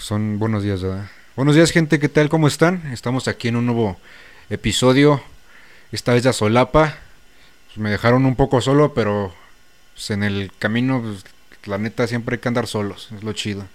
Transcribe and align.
son 0.00 0.38
buenos 0.38 0.62
días, 0.62 0.82
¿verdad? 0.82 1.10
Buenos 1.36 1.54
días, 1.54 1.70
gente, 1.70 1.98
¿qué 1.98 2.08
tal? 2.08 2.28
¿Cómo 2.30 2.48
están? 2.48 2.90
Estamos 2.92 3.28
aquí 3.28 3.48
en 3.48 3.56
un 3.56 3.66
nuevo 3.66 3.98
episodio, 4.48 5.22
esta 5.92 6.14
vez 6.14 6.22
de 6.22 6.32
Solapa. 6.32 6.98
Pues 7.66 7.78
me 7.78 7.90
dejaron 7.90 8.24
un 8.24 8.34
poco 8.34 8.60
solo, 8.62 8.94
pero 8.94 9.32
pues, 9.94 10.10
en 10.10 10.22
el 10.22 10.50
camino, 10.58 11.02
pues, 11.02 11.24
la 11.66 11.76
neta, 11.76 12.06
siempre 12.06 12.36
hay 12.36 12.40
que 12.40 12.48
andar 12.48 12.66
solos, 12.66 13.10
es 13.14 13.22
lo 13.22 13.34
chido. 13.34 13.66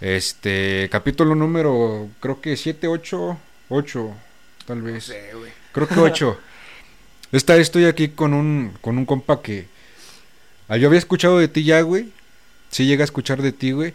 Este, 0.00 0.88
capítulo 0.90 1.34
número, 1.34 2.08
creo 2.20 2.40
que 2.40 2.56
7, 2.56 2.88
8, 2.88 3.38
8, 3.68 4.14
tal 4.66 4.80
vez. 4.80 4.94
No 4.94 5.14
sé, 5.14 5.30
güey. 5.34 5.52
Creo 5.72 5.86
que 5.86 6.00
8. 6.00 6.40
Esta 7.32 7.52
vez 7.52 7.62
estoy 7.62 7.84
aquí 7.84 8.08
con 8.08 8.32
un, 8.32 8.72
con 8.80 8.96
un 8.96 9.04
compa 9.04 9.42
que... 9.42 9.66
ah, 10.68 10.78
yo 10.78 10.88
había 10.88 10.98
escuchado 10.98 11.38
de 11.38 11.48
ti 11.48 11.64
ya, 11.64 11.82
güey. 11.82 12.08
Sí 12.70 12.86
llegué 12.86 13.02
a 13.02 13.04
escuchar 13.04 13.42
de 13.42 13.52
ti, 13.52 13.72
güey. 13.72 13.94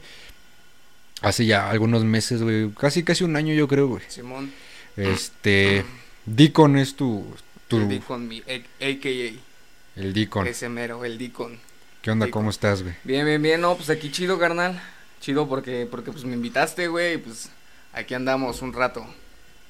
Hace 1.25 1.45
ya 1.47 1.69
algunos 1.71 2.03
meses, 2.05 2.43
güey. 2.43 2.69
Casi, 2.71 3.03
casi 3.03 3.23
un 3.23 3.35
año 3.35 3.53
yo 3.53 3.67
creo, 3.67 3.87
güey. 3.87 4.03
Simón. 4.07 4.51
Este... 4.95 5.83
Deacon 6.25 6.77
es 6.77 6.95
tu... 6.95 7.25
tu 7.67 7.77
El 7.77 7.89
Deacon, 7.89 8.27
mi- 8.27 8.41
a.k.a. 8.41 9.99
el 10.01 10.13
Deacon. 10.13 10.47
Ese 10.47 10.69
mero, 10.69 11.03
el 11.03 11.17
Deacon. 11.17 11.59
¿Qué 12.01 12.11
onda? 12.11 12.25
Deacon. 12.25 12.41
¿Cómo 12.41 12.49
estás, 12.51 12.83
güey? 12.83 12.93
Bien, 13.03 13.25
bien, 13.25 13.41
bien. 13.41 13.61
No, 13.61 13.75
pues 13.75 13.89
aquí 13.89 14.11
chido, 14.11 14.37
carnal. 14.37 14.79
Chido 15.19 15.47
porque, 15.47 15.87
porque 15.89 16.11
pues 16.11 16.25
me 16.25 16.33
invitaste, 16.33 16.87
güey. 16.87 17.15
Y 17.15 17.17
pues 17.17 17.49
aquí 17.93 18.13
andamos 18.13 18.61
un 18.61 18.73
rato. 18.73 19.05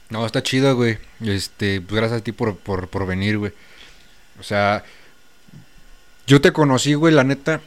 No, 0.09 0.25
está 0.25 0.43
chido, 0.43 0.75
güey. 0.75 0.97
Este, 1.21 1.79
pues 1.81 1.95
gracias 1.95 2.19
a 2.19 2.23
ti 2.23 2.31
por, 2.33 2.57
por, 2.57 2.89
por 2.89 3.05
venir, 3.07 3.37
güey. 3.37 3.53
O 4.39 4.43
sea, 4.43 4.83
yo 6.27 6.41
te 6.41 6.51
conocí, 6.51 6.93
güey, 6.95 7.13
la 7.13 7.23
neta, 7.23 7.61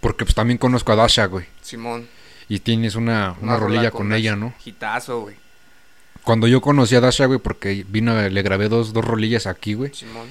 porque 0.00 0.24
pues 0.24 0.34
también 0.34 0.58
conozco 0.58 0.92
a 0.92 0.96
Dasha, 0.96 1.26
güey. 1.26 1.46
Simón. 1.62 2.08
Y 2.50 2.58
tienes 2.58 2.96
una, 2.96 3.36
una, 3.40 3.56
rolilla 3.56 3.90
con, 3.92 4.12
ella, 4.12 4.34
¿no? 4.36 4.52
Hitazo, 4.64 5.20
güey. 5.20 5.36
Cuando 6.24 6.46
yo 6.48 6.60
conocí 6.60 6.94
a 6.96 7.00
Dasha, 7.00 7.24
güey, 7.26 7.38
porque 7.38 7.86
vino, 7.88 8.20
le 8.28 8.42
grabé 8.42 8.68
dos, 8.68 8.92
dos 8.92 9.04
rolillas 9.04 9.46
aquí, 9.46 9.72
güey. 9.74 9.94
Simón. 9.94 10.26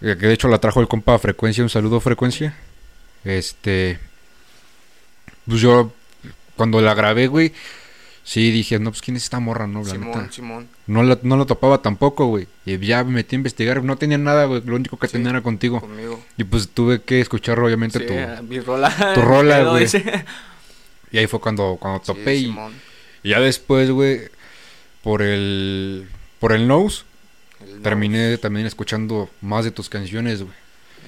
eh, 0.00 0.16
Que 0.18 0.26
de 0.26 0.32
hecho 0.32 0.48
la 0.48 0.58
trajo 0.58 0.80
el 0.80 0.88
compa 0.88 1.18
Frecuencia, 1.18 1.62
un 1.62 1.68
saludo 1.70 2.00
Frecuencia. 2.00 2.56
Este, 3.24 3.98
pues 5.46 5.60
yo, 5.60 5.92
cuando 6.56 6.80
la 6.80 6.94
grabé, 6.94 7.26
güey, 7.26 7.52
sí 8.24 8.50
dije, 8.50 8.78
no, 8.78 8.90
pues 8.90 9.02
quién 9.02 9.16
es 9.18 9.24
esta 9.24 9.40
morra, 9.40 9.66
no, 9.66 9.82
la 9.84 9.92
neta. 9.92 10.12
Simón, 10.12 10.32
Simón. 10.32 10.68
No 10.86 11.02
la, 11.02 11.18
no 11.22 11.36
la 11.36 11.44
topaba 11.44 11.82
tampoco, 11.82 12.26
güey. 12.26 12.48
Y 12.64 12.78
ya 12.78 13.04
me 13.04 13.12
metí 13.12 13.36
a 13.36 13.38
investigar. 13.38 13.84
No 13.84 13.96
tenía 13.96 14.16
nada, 14.16 14.46
güey. 14.46 14.62
Lo 14.64 14.74
único 14.74 14.96
que 14.96 15.06
Sí, 15.06 15.12
tenía 15.12 15.30
era 15.30 15.42
contigo. 15.42 15.80
Conmigo. 15.80 16.24
Y 16.38 16.44
pues 16.44 16.70
tuve 16.70 17.02
que 17.02 17.20
escuchar, 17.20 17.60
obviamente, 17.60 17.98
Sí, 17.98 18.06
tu... 18.06 18.42
mi 18.44 18.58
rola. 18.60 19.12
tu 19.14 19.20
rola, 19.20 19.64
güey. 19.70 19.86
Y 21.12 21.18
ahí 21.18 21.26
fue 21.26 21.40
cuando, 21.40 21.76
cuando 21.80 22.00
Sí, 22.00 22.06
topé. 22.06 22.36
y, 22.36 22.54
y 23.22 23.30
ya 23.30 23.40
después, 23.40 23.90
güey, 23.90 24.28
por 25.02 25.22
el... 25.22 26.08
Por 26.38 26.52
el 26.52 26.66
Nose, 26.66 27.02
El 27.66 27.82
terminé 27.82 28.38
también 28.38 28.66
escuchando 28.66 29.28
más 29.42 29.64
de 29.64 29.70
tus 29.70 29.88
canciones, 29.90 30.42
güey. 30.42 30.54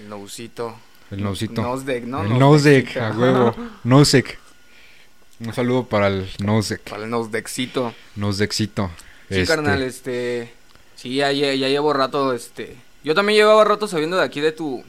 El 0.01 0.09
Nousito. 0.11 0.77
El 1.11 1.23
Nosito. 1.23 1.63
Nosedeck, 1.63 2.05
¿no? 2.05 2.23
el 2.23 2.39
Nosedeck. 2.39 2.97
a 2.99 3.11
huevo. 3.13 3.55
Nosek. 3.85 4.39
Un 5.41 5.53
saludo 5.55 5.85
para 5.87 6.09
el 6.09 6.29
Nosek. 6.39 6.83
Para 6.91 7.05
el 7.05 7.11
Nosedeckcito. 7.11 7.95
Nosekcito. 8.17 8.91
Sí, 9.29 9.41
Este, 9.41 9.47
carnal, 9.55 9.83
este. 9.83 10.53
Sí, 10.97 11.15
ya, 11.17 11.33
ya, 11.33 11.55
ya 11.55 11.69
llevo 11.69 11.93
rato, 11.93 12.33
este. 12.35 12.77
Yo 13.05 13.15
también 13.15 13.39
llevaba 13.39 13.65
rato 13.65 13.89
sabiendo 13.89 14.17
de 14.19 14.25
aquí 14.25 14.41
de 14.41 14.53
tu. 14.53 14.85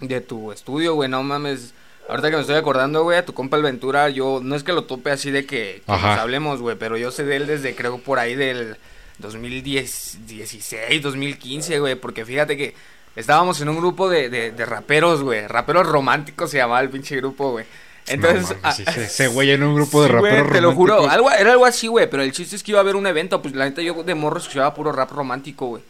De 0.00 0.20
tu 0.20 0.52
estudio, 0.52 0.94
güey, 0.94 1.08
no 1.08 1.22
mames. 1.22 1.72
Ahorita 2.08 2.30
que 2.30 2.36
me 2.36 2.40
estoy 2.40 2.56
acordando, 2.56 3.02
güey, 3.04 3.18
a 3.18 3.24
tu 3.26 3.34
compa 3.34 3.56
el 3.58 3.62
Ventura, 3.62 4.08
yo 4.08 4.40
no 4.42 4.54
es 4.56 4.62
que 4.64 4.72
lo 4.72 4.84
tope 4.84 5.10
así 5.10 5.30
de 5.30 5.44
que, 5.44 5.82
nos 5.86 6.18
hablemos, 6.18 6.60
güey, 6.60 6.76
pero 6.76 6.96
yo 6.96 7.10
sé 7.10 7.24
de 7.24 7.36
él 7.36 7.46
desde 7.46 7.74
creo 7.74 7.98
por 7.98 8.18
ahí 8.18 8.34
del 8.34 8.76
2010, 9.18 10.18
16, 10.26 11.02
2015, 11.02 11.78
güey, 11.80 11.94
porque 11.96 12.24
fíjate 12.24 12.56
que 12.56 12.74
estábamos 13.16 13.60
en 13.60 13.68
un 13.68 13.76
grupo 13.76 14.08
de, 14.08 14.28
de, 14.30 14.50
de 14.52 14.66
raperos, 14.66 15.22
güey, 15.22 15.46
raperos 15.46 15.86
románticos 15.86 16.50
se 16.50 16.56
llamaba 16.58 16.80
el 16.80 16.88
pinche 16.90 17.16
grupo, 17.16 17.52
güey. 17.52 17.66
Entonces, 18.06 18.48
no 18.50 18.56
mames, 18.62 18.76
sí, 18.76 18.84
ese- 18.86 19.04
ese 19.04 19.26
güey 19.34 19.50
en 19.50 19.62
un 19.62 19.74
grupo 19.74 20.02
de 20.02 20.08
Sí, 20.08 20.14
güey, 20.16 20.32
raperos 20.32 20.52
te 20.52 20.60
lo 20.62 20.72
juro, 20.74 21.08
algo, 21.10 21.30
era 21.30 21.52
algo 21.52 21.66
así, 21.66 21.88
güey, 21.88 22.08
pero 22.08 22.22
el 22.22 22.32
chiste 22.32 22.56
es 22.56 22.62
que 22.62 22.70
iba 22.72 22.80
a 22.80 22.82
haber 22.82 22.96
un 22.96 23.06
evento, 23.06 23.42
pues 23.42 23.54
la 23.54 23.66
neta 23.66 23.82
yo 23.82 24.02
de 24.02 24.14
morro 24.14 24.38
escuchaba 24.38 24.72
puro 24.72 24.92
rap 24.92 25.10
romántico, 25.12 25.66
güey. 25.66 25.82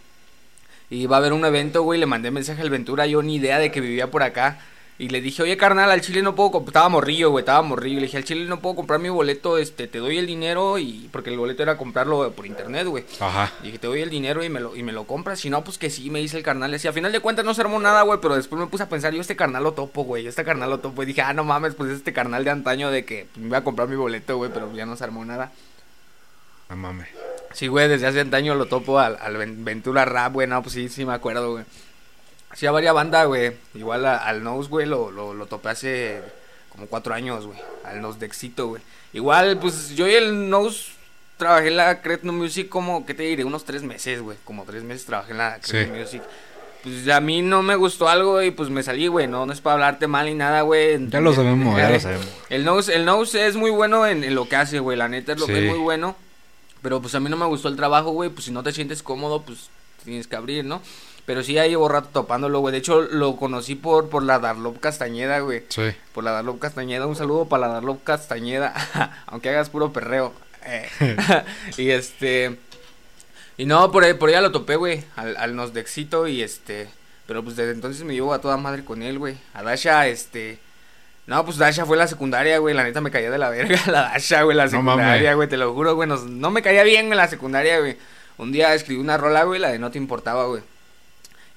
Y 0.91 1.03
iba 1.03 1.17
a 1.17 1.19
haber 1.21 1.33
un 1.33 1.45
evento, 1.45 1.83
güey, 1.83 2.01
le 2.01 2.07
mandé 2.07 2.31
mensaje 2.31 2.63
al 2.63 2.71
Ventura, 2.71 3.07
yo 3.07 3.23
ni 3.23 3.37
idea 3.37 3.59
de 3.59 3.71
que 3.71 3.81
vivía 3.81 4.11
por 4.11 4.23
acá. 4.23 4.59
Y 5.01 5.11
le 5.11 5.21
dije, 5.21 5.45
oye, 5.45 5.57
carnal, 5.57 5.89
al 5.93 6.01
chile 6.01 6.23
no 6.23 6.35
puedo 6.35 6.51
comprar, 6.51 6.71
estaba 6.71 6.89
morrillo, 6.89 7.31
güey, 7.31 7.43
estaba 7.43 7.63
morrillo. 7.63 8.01
Le 8.01 8.07
dije, 8.07 8.17
al 8.17 8.25
chile 8.25 8.47
no 8.47 8.59
puedo 8.59 8.75
comprar 8.75 8.99
mi 8.99 9.09
boleto, 9.09 9.57
este, 9.57 9.87
te 9.87 9.99
doy 9.99 10.19
el 10.19 10.27
dinero 10.27 10.77
y, 10.77 11.09
porque 11.13 11.31
el 11.31 11.39
boleto 11.39 11.63
era 11.63 11.77
comprarlo 11.77 12.33
por 12.33 12.47
internet, 12.47 12.85
güey. 12.89 13.05
Ajá. 13.21 13.53
Dije, 13.63 13.79
te 13.79 13.87
doy 13.87 14.01
el 14.03 14.11
dinero 14.11 14.43
y 14.43 14.49
me 14.49 14.59
lo, 14.59 14.75
y 14.75 14.83
me 14.83 14.91
lo 14.91 15.05
compras. 15.05 15.39
Si 15.39 15.51
no, 15.51 15.63
pues 15.63 15.79
que 15.79 15.89
sí, 15.89 16.11
me 16.11 16.19
dice 16.19 16.37
el 16.37 16.43
carnal. 16.43 16.73
Y 16.83 16.85
a 16.89 16.93
final 16.93 17.13
de 17.13 17.21
cuentas 17.21 17.45
no 17.45 17.55
se 17.55 17.61
armó 17.61 17.79
nada, 17.79 18.03
güey. 18.03 18.19
Pero 18.21 18.35
después 18.35 18.59
me 18.61 18.67
puse 18.67 18.83
a 18.83 18.89
pensar, 18.89 19.15
yo 19.15 19.21
este 19.21 19.37
carnal 19.37 19.63
lo 19.63 19.73
topo, 19.73 20.03
güey. 20.03 20.25
Yo 20.25 20.31
este 20.31 20.43
carnal 20.45 20.69
lo 20.69 20.81
topo. 20.81 21.01
Y 21.05 21.07
dije, 21.07 21.23
ah, 21.23 21.33
no 21.33 21.45
mames, 21.45 21.77
pues 21.77 21.93
es 21.93 21.99
este 21.99 22.13
carnal 22.13 22.43
de 22.43 22.51
antaño 22.51 22.91
de 22.91 23.05
que 23.05 23.29
me 23.37 23.47
iba 23.47 23.59
a 23.59 23.63
comprar 23.65 23.87
mi 23.87 23.95
boleto, 23.95 24.37
güey. 24.37 24.51
Pero 24.53 24.75
ya 24.75 24.85
no 24.85 24.97
se 24.97 25.05
armó 25.05 25.25
nada. 25.25 25.53
No 26.71 26.77
mames. 26.77 27.07
Sí, 27.53 27.69
güey, 27.69 27.87
desde 27.89 28.09
hace 28.09 28.19
antaño 28.21 28.57
lo 28.57 28.67
topo 28.67 28.99
al, 28.99 29.17
al 29.21 29.37
Ven- 29.37 29.65
Ventura 29.65 30.05
Rap, 30.05 30.33
güey. 30.33 30.49
No, 30.49 30.61
pues 30.61 30.75
sí, 30.75 30.89
sí 30.89 31.07
me 31.07 31.15
acuerdo, 31.15 31.53
güey. 31.53 31.65
Sí, 32.55 32.67
a 32.67 32.71
varias 32.73 32.95
bandas, 32.95 33.27
güey. 33.27 33.53
Igual 33.75 34.07
a- 34.07 34.17
al 34.19 34.43
Nose, 34.43 34.69
güey, 34.69 34.87
lo, 34.87 35.11
lo, 35.11 35.35
lo 35.35 35.47
topé 35.47 35.69
hace 35.71 36.23
como 36.71 36.87
cuatro 36.87 37.15
años, 37.15 37.47
güey. 37.47 37.59
Al 37.85 38.01
Nose 38.01 38.19
de 38.19 38.27
éxito, 38.27 38.69
güey. 38.69 38.83
Igual, 39.13 39.59
pues 39.59 39.91
yo 39.95 40.07
y 40.09 40.15
el 40.15 40.49
Nose 40.51 40.93
trabajé 41.37 41.69
en 41.69 41.77
la 41.77 42.01
Cretno 42.03 42.33
Music 42.33 42.69
como, 42.69 43.07
¿qué 43.07 43.15
te 43.15 43.23
diré? 43.25 43.45
Unos 43.45 43.65
tres 43.65 43.83
meses, 43.83 44.21
güey. 44.23 44.37
Como 44.45 44.65
tres 44.65 44.83
meses 44.83 45.07
trabajé 45.07 45.33
en 45.33 45.39
la 45.39 45.59
Cretno 45.61 45.95
Sí. 45.95 46.01
Music. 46.01 46.23
Pues 46.83 47.09
a 47.09 47.21
mí 47.21 47.43
no 47.43 47.63
me 47.63 47.75
gustó 47.75 48.09
algo 48.09 48.41
y 48.43 48.51
pues 48.53 48.71
me 48.71 48.83
salí, 48.83 49.09
güey. 49.09 49.27
No, 49.27 49.45
no 49.47 49.53
es 49.53 49.61
para 49.61 49.75
hablarte 49.75 50.07
mal 50.07 50.27
ni 50.27 50.35
nada, 50.35 50.63
güey. 50.63 51.09
Ya 51.09 51.21
lo 51.21 51.33
sabemos, 51.35 51.77
ya 51.77 51.91
lo 51.91 52.01
sabemos. 52.01 52.27
El 52.51 52.65
Nose, 52.65 52.95
el 52.95 53.05
Nose 53.05 53.47
es 53.47 53.57
muy 53.57 53.71
bueno 53.71 54.07
en, 54.07 54.23
en 54.25 54.35
lo 54.35 54.49
que 54.49 54.57
hace, 54.57 54.79
güey. 54.79 54.97
La 54.97 55.09
neta 55.09 55.33
es 55.33 55.41
lo 55.41 55.47
que 55.47 55.55
Sí. 55.55 55.59
es 55.65 55.71
muy 55.71 55.79
bueno. 55.81 56.17
Pero 56.83 57.01
pues 57.03 57.15
a 57.17 57.21
mí 57.21 57.29
no 57.29 57.37
me 57.37 57.47
gustó 57.47 57.69
el 57.69 57.77
trabajo, 57.77 58.11
güey. 58.11 58.31
Pues 58.31 58.45
si 58.45 58.53
no 58.53 58.63
te 58.63 58.71
sientes 58.73 59.03
cómodo, 59.03 59.43
pues 59.43 59.69
tienes 60.05 60.29
que 60.29 60.37
abrir, 60.37 60.65
¿no? 60.65 60.81
Pero 61.29 61.43
sí, 61.43 61.53
ya 61.53 61.67
llevo 61.67 61.91
rato 61.91 62.09
topándolo, 62.11 62.61
güey. 62.61 62.73
De 62.73 62.79
hecho, 62.79 63.03
lo 63.03 63.37
conocí 63.37 63.75
por, 63.75 64.09
por 64.09 64.23
la 64.23 64.39
Darlop 64.39 64.81
Castañeda, 64.81 65.41
güey. 65.41 65.63
Sí. 65.69 65.83
Por 66.15 66.25
la 66.25 66.31
Darlop 66.31 66.59
Castañeda. 66.59 67.05
Un 67.07 67.17
saludo 67.17 67.45
para 67.45 67.67
la 67.69 67.75
Darlop 67.75 68.03
Castañeda. 68.03 68.73
Aunque 69.27 69.51
hagas 69.51 69.69
puro 69.69 69.93
perreo. 69.93 70.33
Eh. 70.65 70.89
y 71.77 71.91
este. 71.91 72.59
Y 73.59 73.67
no, 73.67 73.93
por, 73.93 74.05
ahí- 74.05 74.15
por 74.15 74.31
ella 74.31 74.41
lo 74.41 74.53
topé, 74.53 74.77
güey. 74.77 75.05
Al, 75.17 75.37
al 75.37 75.55
Nosdexito 75.55 76.29
y 76.29 76.41
este. 76.43 76.89
Pero 77.27 77.45
pues 77.45 77.57
desde 77.57 77.73
entonces 77.73 78.05
me 78.05 78.15
llevo 78.15 78.33
a 78.33 78.41
toda 78.41 78.57
madre 78.57 78.83
con 78.83 79.03
él, 79.03 79.19
güey. 79.19 79.37
A 79.53 79.63
Dasha, 79.63 80.07
este. 80.07 80.59
No, 81.27 81.45
pues 81.45 81.59
Dasha 81.59 81.85
fue 81.85 81.99
la 81.99 82.07
secundaria, 82.07 82.57
güey. 82.57 82.75
La 82.75 82.85
neta 82.85 83.03
me 83.03 83.11
caía 83.11 83.31
de 83.31 83.37
la 83.37 83.51
verga 83.51 83.79
la 83.89 84.01
Dasha, 84.05 84.45
güey. 84.45 84.57
La 84.57 84.65
No 84.65 84.71
secundaria, 84.71 85.35
güey. 85.35 85.47
Te 85.47 85.59
lo 85.59 85.75
juro, 85.75 85.95
güey. 85.95 86.09
nos- 86.09 86.25
no 86.25 86.51
me 86.51 86.63
caía 86.63 86.85
bien 86.85 87.11
en 87.13 87.19
la 87.19 87.29
secundaria, 87.29 87.81
güey. 87.81 87.99
Un 88.39 88.51
día 88.51 88.73
escribí 88.73 88.99
una 88.99 89.19
rola, 89.19 89.45
güey, 89.45 89.61
la 89.61 89.69
de 89.73 89.79
No 89.79 89.91
te 89.91 89.99
importaba, 89.99 90.47
güey. 90.47 90.63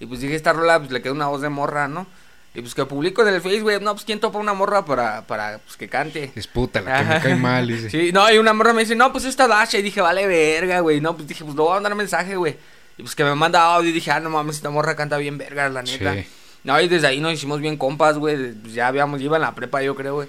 Y 0.01 0.07
pues 0.07 0.19
dije, 0.19 0.33
esta 0.33 0.51
rola, 0.51 0.79
pues 0.79 0.89
le 0.89 0.99
queda 1.03 1.13
una 1.13 1.27
voz 1.27 1.41
de 1.41 1.49
morra, 1.49 1.87
¿no? 1.87 2.07
Y 2.55 2.61
pues 2.61 2.73
que 2.73 2.85
publico 2.85 3.21
en 3.21 3.35
el 3.35 3.39
Face, 3.39 3.61
güey. 3.61 3.79
No, 3.79 3.93
pues 3.93 4.03
quién 4.03 4.19
topa 4.19 4.39
una 4.39 4.53
morra 4.53 4.83
para, 4.83 5.27
para 5.27 5.59
pues, 5.59 5.77
que 5.77 5.87
cante. 5.87 6.31
Es 6.35 6.47
puta 6.47 6.81
la 6.81 6.97
que 6.97 7.03
me 7.05 7.21
cae 7.21 7.35
mal. 7.35 7.67
Dice. 7.67 7.89
Sí, 7.91 8.11
no, 8.11 8.29
y 8.29 8.39
una 8.39 8.51
morra 8.51 8.73
me 8.73 8.81
dice, 8.81 8.95
no, 8.95 9.11
pues 9.11 9.25
esta 9.25 9.47
Dasha. 9.47 9.77
Y 9.77 9.83
dije, 9.83 10.01
vale, 10.01 10.25
verga, 10.25 10.79
güey. 10.79 10.99
No, 10.99 11.15
pues 11.15 11.27
dije, 11.27 11.43
pues 11.43 11.55
le 11.55 11.61
voy 11.61 11.71
a 11.71 11.75
mandar 11.75 11.93
mensaje, 11.93 12.35
güey. 12.35 12.57
Y 12.97 13.03
pues 13.03 13.15
que 13.15 13.23
me 13.23 13.35
manda 13.35 13.75
audio 13.75 13.91
y 13.91 13.93
dije, 13.93 14.09
ah, 14.09 14.19
no 14.19 14.31
mames, 14.31 14.55
esta 14.55 14.71
morra 14.71 14.95
canta 14.95 15.17
bien 15.17 15.37
verga, 15.37 15.69
la 15.69 15.83
neta. 15.83 16.15
Sí. 16.15 16.25
No, 16.63 16.81
y 16.81 16.87
desde 16.87 17.07
ahí 17.07 17.19
nos 17.19 17.33
hicimos 17.33 17.61
bien 17.61 17.77
compas, 17.77 18.17
güey. 18.17 18.53
Pues 18.53 18.73
ya 18.73 18.87
habíamos, 18.87 19.21
iba 19.21 19.37
en 19.37 19.43
la 19.43 19.53
prepa, 19.53 19.83
yo 19.83 19.95
creo, 19.95 20.15
güey. 20.15 20.27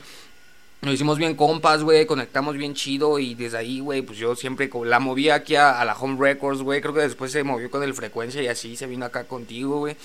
Nos 0.83 0.95
hicimos 0.95 1.17
bien 1.17 1.37
compas, 1.37 1.85
güey, 1.85 2.07
conectamos 2.07 2.57
bien 2.57 2.75
chido 2.75 3.21
y 3.21 3.37
desde 3.37 3.57
ahí, 3.57 3.79
güey, 3.79 4.03
pues 4.03 4.19
yo 4.19 4.35
siempre 4.35 4.69
la 4.85 4.99
moví 4.99 5.31
aquí 5.31 5.55
a, 5.55 5.81
a 5.81 5.85
la 5.85 5.95
Home 5.95 6.17
Records, 6.19 6.61
güey. 6.61 6.81
Creo 6.81 6.93
que 6.93 7.03
después 7.03 7.31
se 7.31 7.45
movió 7.45 7.71
con 7.71 7.85
el 7.85 7.95
Frecuencia 7.95 8.43
y 8.43 8.49
así 8.49 8.77
se 8.77 8.89
vino 8.89 9.07
acá 9.07 9.23
contigo, 9.23 9.79
güey. 9.79 9.97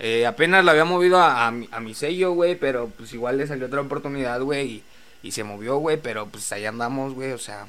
Eh, 0.00 0.26
apenas 0.26 0.64
la 0.64 0.72
había 0.72 0.84
movido 0.84 1.18
a, 1.18 1.46
a 1.46 1.52
mi, 1.52 1.68
a 1.70 1.78
mi 1.78 1.94
sello, 1.94 2.32
güey, 2.32 2.56
pero 2.56 2.90
pues 2.96 3.12
igual 3.12 3.38
le 3.38 3.46
salió 3.46 3.66
otra 3.66 3.80
oportunidad, 3.80 4.40
güey, 4.40 4.66
y, 4.68 4.82
y 5.22 5.30
se 5.30 5.44
movió, 5.44 5.76
güey, 5.76 5.98
pero 5.98 6.26
pues 6.26 6.50
ahí 6.50 6.64
andamos, 6.64 7.14
güey, 7.14 7.30
o 7.30 7.38
sea, 7.38 7.68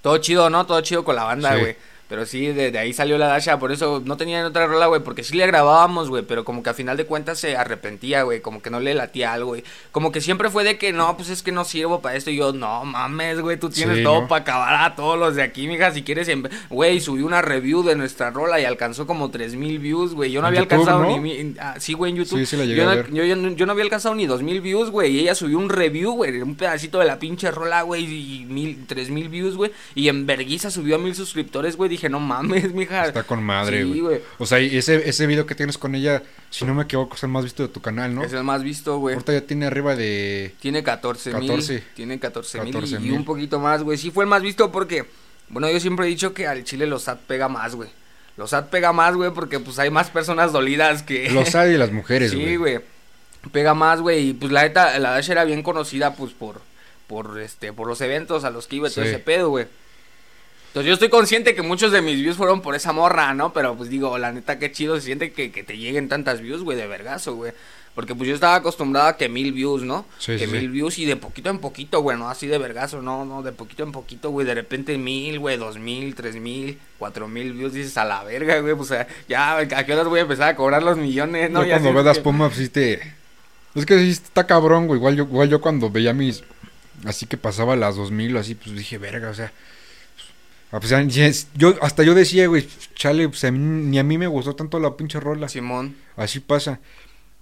todo 0.00 0.16
chido, 0.16 0.48
¿no? 0.48 0.64
Todo 0.64 0.80
chido 0.80 1.04
con 1.04 1.14
la 1.14 1.24
banda, 1.24 1.58
Sí. 1.58 1.76
Pero 2.12 2.26
sí, 2.26 2.48
de, 2.48 2.70
de 2.70 2.78
ahí 2.78 2.92
salió 2.92 3.16
la 3.16 3.26
Dasha, 3.26 3.58
por 3.58 3.72
eso 3.72 4.02
no 4.04 4.18
tenía 4.18 4.46
otra 4.46 4.66
rola, 4.66 4.86
güey, 4.86 5.00
porque 5.02 5.24
sí 5.24 5.34
le 5.34 5.46
grabábamos, 5.46 6.10
güey, 6.10 6.22
pero 6.22 6.44
como 6.44 6.62
que 6.62 6.68
a 6.68 6.74
final 6.74 6.98
de 6.98 7.06
cuentas 7.06 7.38
se 7.40 7.56
arrepentía, 7.56 8.22
güey, 8.24 8.42
como 8.42 8.60
que 8.60 8.68
no 8.68 8.80
le 8.80 8.92
latía 8.92 9.32
algo, 9.32 9.46
güey. 9.52 9.64
Como 9.92 10.12
que 10.12 10.20
siempre 10.20 10.50
fue 10.50 10.62
de 10.62 10.76
que, 10.76 10.92
no, 10.92 11.16
pues 11.16 11.30
es 11.30 11.42
que 11.42 11.52
no 11.52 11.64
sirvo 11.64 12.02
para 12.02 12.14
esto. 12.16 12.30
Y 12.30 12.36
yo, 12.36 12.52
no 12.52 12.84
mames, 12.84 13.40
güey, 13.40 13.58
tú 13.58 13.70
tienes 13.70 13.96
Sí, 13.96 14.02
todo 14.04 14.20
¿no? 14.20 14.28
para 14.28 14.42
acabar 14.42 14.74
a 14.84 14.94
todos 14.94 15.18
los 15.18 15.36
de 15.36 15.42
aquí, 15.42 15.66
mija, 15.66 15.90
si 15.92 16.02
quieres, 16.02 16.28
en- 16.28 16.50
güey, 16.68 17.00
subí 17.00 17.22
una 17.22 17.40
review 17.40 17.82
de 17.82 17.96
nuestra 17.96 18.28
rola 18.30 18.60
y 18.60 18.66
alcanzó 18.66 19.06
como 19.06 19.30
3000 19.30 19.78
views, 19.78 20.12
güey. 20.12 20.30
Yo 20.32 20.42
no 20.42 20.48
En 20.48 20.54
había 20.54 20.60
YouTube, 20.64 20.80
alcanzado 20.80 21.04
¿no? 21.04 21.16
ni 21.16 21.18
mi- 21.44 21.54
ah, 21.60 21.76
sí, 21.78 21.94
güey, 21.94 22.12
en 22.12 22.18
YouTube. 22.18 22.40
Sí, 22.40 22.44
sí 22.44 22.56
la 22.58 22.66
llegué 22.66 22.76
yo, 22.76 22.90
a 22.90 22.94
no, 22.94 23.02
ver. 23.04 23.10
yo, 23.14 23.24
yo 23.24 23.36
no- 23.36 23.52
yo 23.56 23.64
no 23.64 23.72
había 23.72 23.84
alcanzado 23.84 24.14
ni 24.14 24.26
2000 24.26 24.60
views, 24.60 24.90
güey, 24.90 25.12
y 25.16 25.20
ella 25.20 25.34
subió 25.34 25.56
un 25.56 25.70
review, 25.70 26.12
güey, 26.12 26.42
un 26.42 26.56
pedacito 26.56 26.98
de 26.98 27.06
la 27.06 27.18
pinche 27.18 27.50
rola, 27.50 27.80
güey, 27.80 28.04
y 28.04 28.44
mil, 28.44 28.84
3000 28.86 29.30
views, 29.30 29.56
güey, 29.56 29.70
y 29.94 30.08
en 30.08 30.26
verguiza 30.26 30.70
subió 30.70 30.96
a 30.96 30.98
mil 30.98 31.14
suscriptores, 31.14 31.76
güey, 31.78 31.88
dije, 31.88 32.01
no 32.08 32.20
mames, 32.20 32.72
mija. 32.74 33.06
Está 33.06 33.22
con 33.24 33.42
madre, 33.42 33.82
Sí, 33.84 34.00
güey. 34.00 34.20
o 34.38 34.46
sea, 34.46 34.60
y 34.60 34.76
ese, 34.76 35.08
ese 35.08 35.26
video 35.26 35.46
que 35.46 35.54
tienes 35.54 35.78
con 35.78 35.94
ella, 35.94 36.22
si 36.50 36.64
no 36.64 36.74
me 36.74 36.82
equivoco, 36.84 37.16
es 37.16 37.22
el 37.22 37.28
más 37.30 37.44
visto 37.44 37.62
de 37.62 37.68
tu 37.68 37.80
canal, 37.80 38.14
¿no? 38.14 38.22
Es 38.24 38.32
el 38.32 38.44
más 38.44 38.62
visto, 38.62 38.98
güey. 38.98 39.14
Ahorita 39.14 39.32
ya 39.32 39.40
tiene 39.42 39.66
arriba 39.66 39.96
de... 39.96 40.54
Tiene 40.60 40.82
14 40.82 41.34
mil. 41.34 41.48
14. 41.48 41.82
Tiene 41.94 42.18
14 42.20 42.60
mil 42.62 42.72
14 42.74 42.98
y, 43.00 43.10
un 43.10 43.24
poquito 43.24 43.58
más, 43.60 43.82
güey. 43.82 43.98
Sí 43.98 44.10
fue 44.10 44.24
el 44.24 44.30
más 44.30 44.42
visto 44.42 44.70
porque, 44.72 45.04
bueno, 45.48 45.70
yo 45.70 45.78
siempre 45.80 46.06
he 46.06 46.08
dicho 46.08 46.32
que 46.34 46.46
al 46.46 46.64
chile 46.64 46.86
los 46.86 47.02
SAT 47.04 47.20
pega 47.26 47.48
más, 47.48 47.74
güey. 47.74 47.90
Los 48.36 48.50
SAT 48.50 48.70
pega 48.70 48.92
más, 48.92 49.14
güey, 49.14 49.30
porque 49.32 49.58
pues 49.60 49.78
hay 49.78 49.90
más 49.90 50.08
personas 50.10 50.52
dolidas 50.52 51.02
que... 51.02 51.30
Los 51.32 51.54
hay 51.54 51.74
y 51.74 51.76
las 51.78 51.92
mujeres, 51.92 52.34
güey. 52.34 52.46
Sí, 52.46 52.56
güey. 52.56 52.80
Pega 53.52 53.74
más, 53.74 54.00
güey. 54.00 54.28
Y 54.30 54.32
pues 54.34 54.52
la 54.52 54.62
neta, 54.62 54.98
la 54.98 55.10
Dash 55.10 55.30
era 55.30 55.44
bien 55.44 55.62
conocida, 55.62 56.14
pues 56.14 56.32
por, 56.32 56.60
por, 57.08 57.38
este, 57.40 57.72
por 57.72 57.86
los 57.88 58.00
eventos 58.00 58.44
a 58.44 58.50
los 58.50 58.66
que 58.68 58.76
iba 58.76 58.88
todo 58.88 59.04
Sí. 59.04 59.10
ese 59.10 59.18
pedo, 59.18 59.50
güey. 59.50 59.66
Entonces 60.72 60.88
yo 60.88 60.94
estoy 60.94 61.10
consciente 61.10 61.54
que 61.54 61.60
muchos 61.60 61.92
de 61.92 62.00
mis 62.00 62.16
views 62.18 62.38
fueron 62.38 62.62
por 62.62 62.74
esa 62.74 62.94
morra, 62.94 63.34
¿no? 63.34 63.52
Pero 63.52 63.74
pues 63.76 63.90
digo, 63.90 64.16
la 64.16 64.32
neta, 64.32 64.58
qué 64.58 64.72
chido 64.72 64.96
se 64.96 65.02
siente 65.02 65.32
que, 65.32 65.52
que 65.52 65.62
te 65.62 65.76
lleguen 65.76 66.08
tantas 66.08 66.40
views, 66.40 66.62
güey, 66.62 66.78
de 66.78 66.86
vergazo, 66.86 67.34
güey. 67.34 67.52
Porque 67.94 68.14
pues 68.14 68.26
yo 68.26 68.34
estaba 68.34 68.54
acostumbrado 68.54 69.08
a 69.08 69.16
que 69.18 69.28
mil 69.28 69.52
views, 69.52 69.82
¿no? 69.82 70.06
Sí, 70.18 70.32
que 70.38 70.46
sí, 70.46 70.50
mil 70.50 70.62
sí. 70.62 70.68
views 70.68 70.98
y 70.98 71.04
de 71.04 71.16
poquito 71.16 71.50
en 71.50 71.58
poquito, 71.58 72.00
güey, 72.00 72.16
no 72.16 72.30
así 72.30 72.46
de 72.46 72.56
vergazo, 72.56 73.02
no, 73.02 73.26
no, 73.26 73.42
de 73.42 73.52
poquito 73.52 73.82
en 73.82 73.92
poquito, 73.92 74.30
güey, 74.30 74.46
de 74.46 74.54
repente 74.54 74.96
mil, 74.96 75.38
güey, 75.40 75.58
dos 75.58 75.78
mil, 75.78 76.14
tres 76.14 76.36
mil, 76.36 76.78
cuatro 76.98 77.28
mil 77.28 77.52
views, 77.52 77.74
dices 77.74 77.98
a 77.98 78.06
la 78.06 78.24
verga, 78.24 78.58
güey, 78.60 78.74
pues 78.74 78.90
o 78.90 78.94
sea, 78.94 79.06
ya, 79.28 79.58
¿a 79.58 79.84
qué 79.84 79.92
horas 79.92 80.06
voy 80.06 80.20
a 80.20 80.22
empezar 80.22 80.48
a 80.48 80.56
cobrar 80.56 80.82
los 80.82 80.96
millones, 80.96 81.50
no? 81.50 81.60
Yo 81.64 81.68
Ya 81.68 81.80
cuando 81.80 81.92
ves 81.98 82.04
las 82.06 82.16
que- 82.16 82.22
pumas, 82.24 82.54
sí 82.54 82.70
te... 82.70 83.12
Es 83.74 83.84
que 83.84 83.98
sí 83.98 84.08
está 84.08 84.46
cabrón, 84.46 84.86
güey. 84.86 84.98
Igual 84.98 85.16
yo, 85.16 85.24
igual 85.24 85.50
yo 85.50 85.60
cuando 85.60 85.90
veía 85.90 86.14
mis... 86.14 86.42
Así 87.04 87.26
que 87.26 87.36
pasaba 87.36 87.76
las 87.76 87.96
2000 87.96 88.36
o 88.36 88.40
así, 88.40 88.54
pues 88.54 88.74
dije, 88.74 88.96
verga, 88.96 89.28
o 89.28 89.34
sea... 89.34 89.52
ah, 90.72 90.80
pues, 90.80 91.46
yo, 91.54 91.74
hasta 91.82 92.02
yo 92.02 92.14
decía, 92.14 92.46
güey, 92.48 92.66
chale, 92.94 93.28
pues 93.28 93.44
a 93.44 93.50
mí- 93.52 93.58
ni 93.58 93.98
a 93.98 94.02
mí 94.02 94.18
me 94.18 94.26
gustó 94.26 94.56
tanto 94.56 94.80
la 94.80 94.96
pinche 94.96 95.20
rola. 95.20 95.48
Simón. 95.48 95.96
Así 96.16 96.40
pasa. 96.40 96.80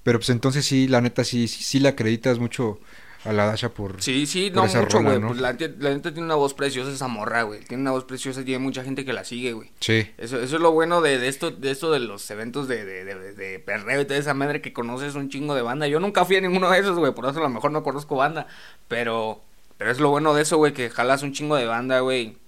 Pero 0.02 0.18
pues 0.18 0.30
entonces 0.30 0.64
sí, 0.64 0.88
la 0.88 1.00
neta, 1.00 1.24
sí, 1.24 1.46
sí, 1.48 1.62
sí 1.62 1.78
la 1.78 1.90
acreditas 1.90 2.38
mucho 2.38 2.78
a 3.26 3.34
la 3.34 3.44
Dasha 3.44 3.68
por... 3.68 4.02
Sí, 4.02 4.24
sí, 4.24 4.48
por 4.50 4.62
no 4.62 4.64
esa 4.64 4.80
mucho, 4.80 5.02
güey. 5.02 5.20
¿no? 5.20 5.28
Pues 5.28 5.40
la, 5.40 5.52
neta- 5.52 5.74
la 5.78 5.90
neta 5.90 6.10
tiene 6.10 6.24
una 6.24 6.36
voz 6.36 6.54
preciosa 6.54 6.90
esa 6.90 7.06
morra, 7.06 7.42
güey. 7.42 7.60
Tiene 7.60 7.82
una 7.82 7.90
voz 7.90 8.04
preciosa 8.04 8.40
y 8.40 8.44
tiene 8.44 8.60
mucha 8.60 8.82
gente 8.82 9.04
que 9.04 9.12
la 9.12 9.24
sigue, 9.24 9.52
güey. 9.52 9.70
Sí. 9.80 10.06
Eso, 10.16 10.40
eso 10.40 10.56
es 10.56 10.62
lo 10.62 10.72
bueno 10.72 11.02
de, 11.02 11.18
de 11.18 11.28
esto 11.28 11.50
de 11.50 11.70
esto 11.70 11.92
de 11.92 11.98
los 12.00 12.30
eventos 12.30 12.66
de, 12.66 12.82
de, 12.86 13.04
de, 13.04 13.34
de 13.34 13.58
perreo 13.58 14.00
y 14.00 14.06
toda 14.06 14.18
esa 14.18 14.32
madre 14.32 14.62
que 14.62 14.72
conoces 14.72 15.16
un 15.16 15.28
chingo 15.28 15.54
de 15.54 15.60
banda. 15.60 15.86
Yo 15.86 16.00
nunca 16.00 16.24
fui 16.24 16.36
a 16.36 16.40
ninguno 16.40 16.70
de 16.70 16.78
esos, 16.78 16.98
güey. 16.98 17.12
Por 17.12 17.26
eso 17.26 17.38
a 17.38 17.42
lo 17.42 17.50
mejor 17.50 17.70
no 17.72 17.82
conozco 17.82 18.16
banda. 18.16 18.46
Pero, 18.88 19.42
pero 19.76 19.90
es 19.90 20.00
lo 20.00 20.08
bueno 20.08 20.32
de 20.32 20.40
eso, 20.40 20.56
güey, 20.56 20.72
que 20.72 20.88
jalas 20.88 21.22
un 21.22 21.34
chingo 21.34 21.56
de 21.56 21.66
banda, 21.66 22.00
güey. 22.00 22.38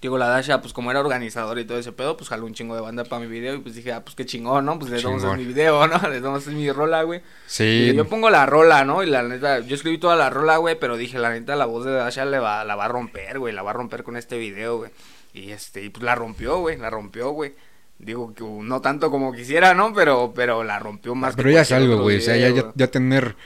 Digo, 0.00 0.16
la 0.16 0.28
Dasha, 0.28 0.62
pues 0.62 0.72
como 0.72 0.90
era 0.90 1.00
organizador 1.00 1.58
y 1.58 1.66
todo 1.66 1.78
ese 1.78 1.92
pedo, 1.92 2.16
pues 2.16 2.30
jaló 2.30 2.46
un 2.46 2.54
chingo 2.54 2.74
de 2.74 2.80
banda 2.80 3.04
para 3.04 3.20
mi 3.20 3.26
video. 3.26 3.54
Y 3.56 3.58
pues 3.58 3.74
dije, 3.74 3.92
ah, 3.92 4.02
pues 4.02 4.16
qué 4.16 4.24
chingón, 4.24 4.64
¿no? 4.64 4.78
Pues 4.78 4.90
les 4.90 5.04
vamos 5.04 5.22
a 5.22 5.26
hacer 5.26 5.38
mi 5.38 5.44
video, 5.44 5.86
¿no? 5.86 5.98
Les 6.08 6.22
vamos 6.22 6.38
a 6.38 6.42
hacer 6.42 6.54
mi 6.54 6.72
rola, 6.72 7.02
güey. 7.02 7.20
Sí. 7.46 7.90
Y 7.90 7.94
yo 7.94 8.08
pongo 8.08 8.30
la 8.30 8.46
rola, 8.46 8.82
¿no? 8.84 9.02
Y 9.02 9.06
la 9.06 9.22
neta, 9.22 9.58
yo 9.60 9.74
escribí 9.74 9.98
toda 9.98 10.16
la 10.16 10.30
rola, 10.30 10.56
güey, 10.56 10.78
pero 10.80 10.96
dije, 10.96 11.18
la 11.18 11.30
neta, 11.30 11.54
la 11.54 11.66
voz 11.66 11.84
de 11.84 11.92
Dasha 11.92 12.24
le 12.24 12.38
va, 12.38 12.64
la 12.64 12.76
va 12.76 12.86
a 12.86 12.88
romper, 12.88 13.38
güey, 13.38 13.52
la 13.52 13.60
va 13.62 13.70
a 13.70 13.74
romper 13.74 14.02
con 14.02 14.16
este 14.16 14.38
video, 14.38 14.78
güey. 14.78 14.90
Y 15.34 15.50
este, 15.50 15.84
y 15.84 15.90
pues 15.90 16.02
la 16.02 16.14
rompió, 16.14 16.58
güey, 16.60 16.78
la 16.78 16.88
rompió, 16.88 17.30
güey. 17.32 17.52
Digo 17.98 18.32
que 18.32 18.42
uh, 18.42 18.62
no 18.62 18.80
tanto 18.80 19.10
como 19.10 19.34
quisiera, 19.34 19.74
¿no? 19.74 19.92
Pero, 19.92 20.32
pero 20.34 20.64
la 20.64 20.78
rompió 20.78 21.14
más. 21.14 21.36
que 21.36 21.42
Pero 21.42 21.50
ya 21.50 21.60
es 21.60 21.72
algo, 21.72 22.00
güey. 22.00 22.16
O 22.16 22.20
sea, 22.22 22.38
ya, 22.38 22.72
ya, 22.74 22.86
tener 22.86 23.36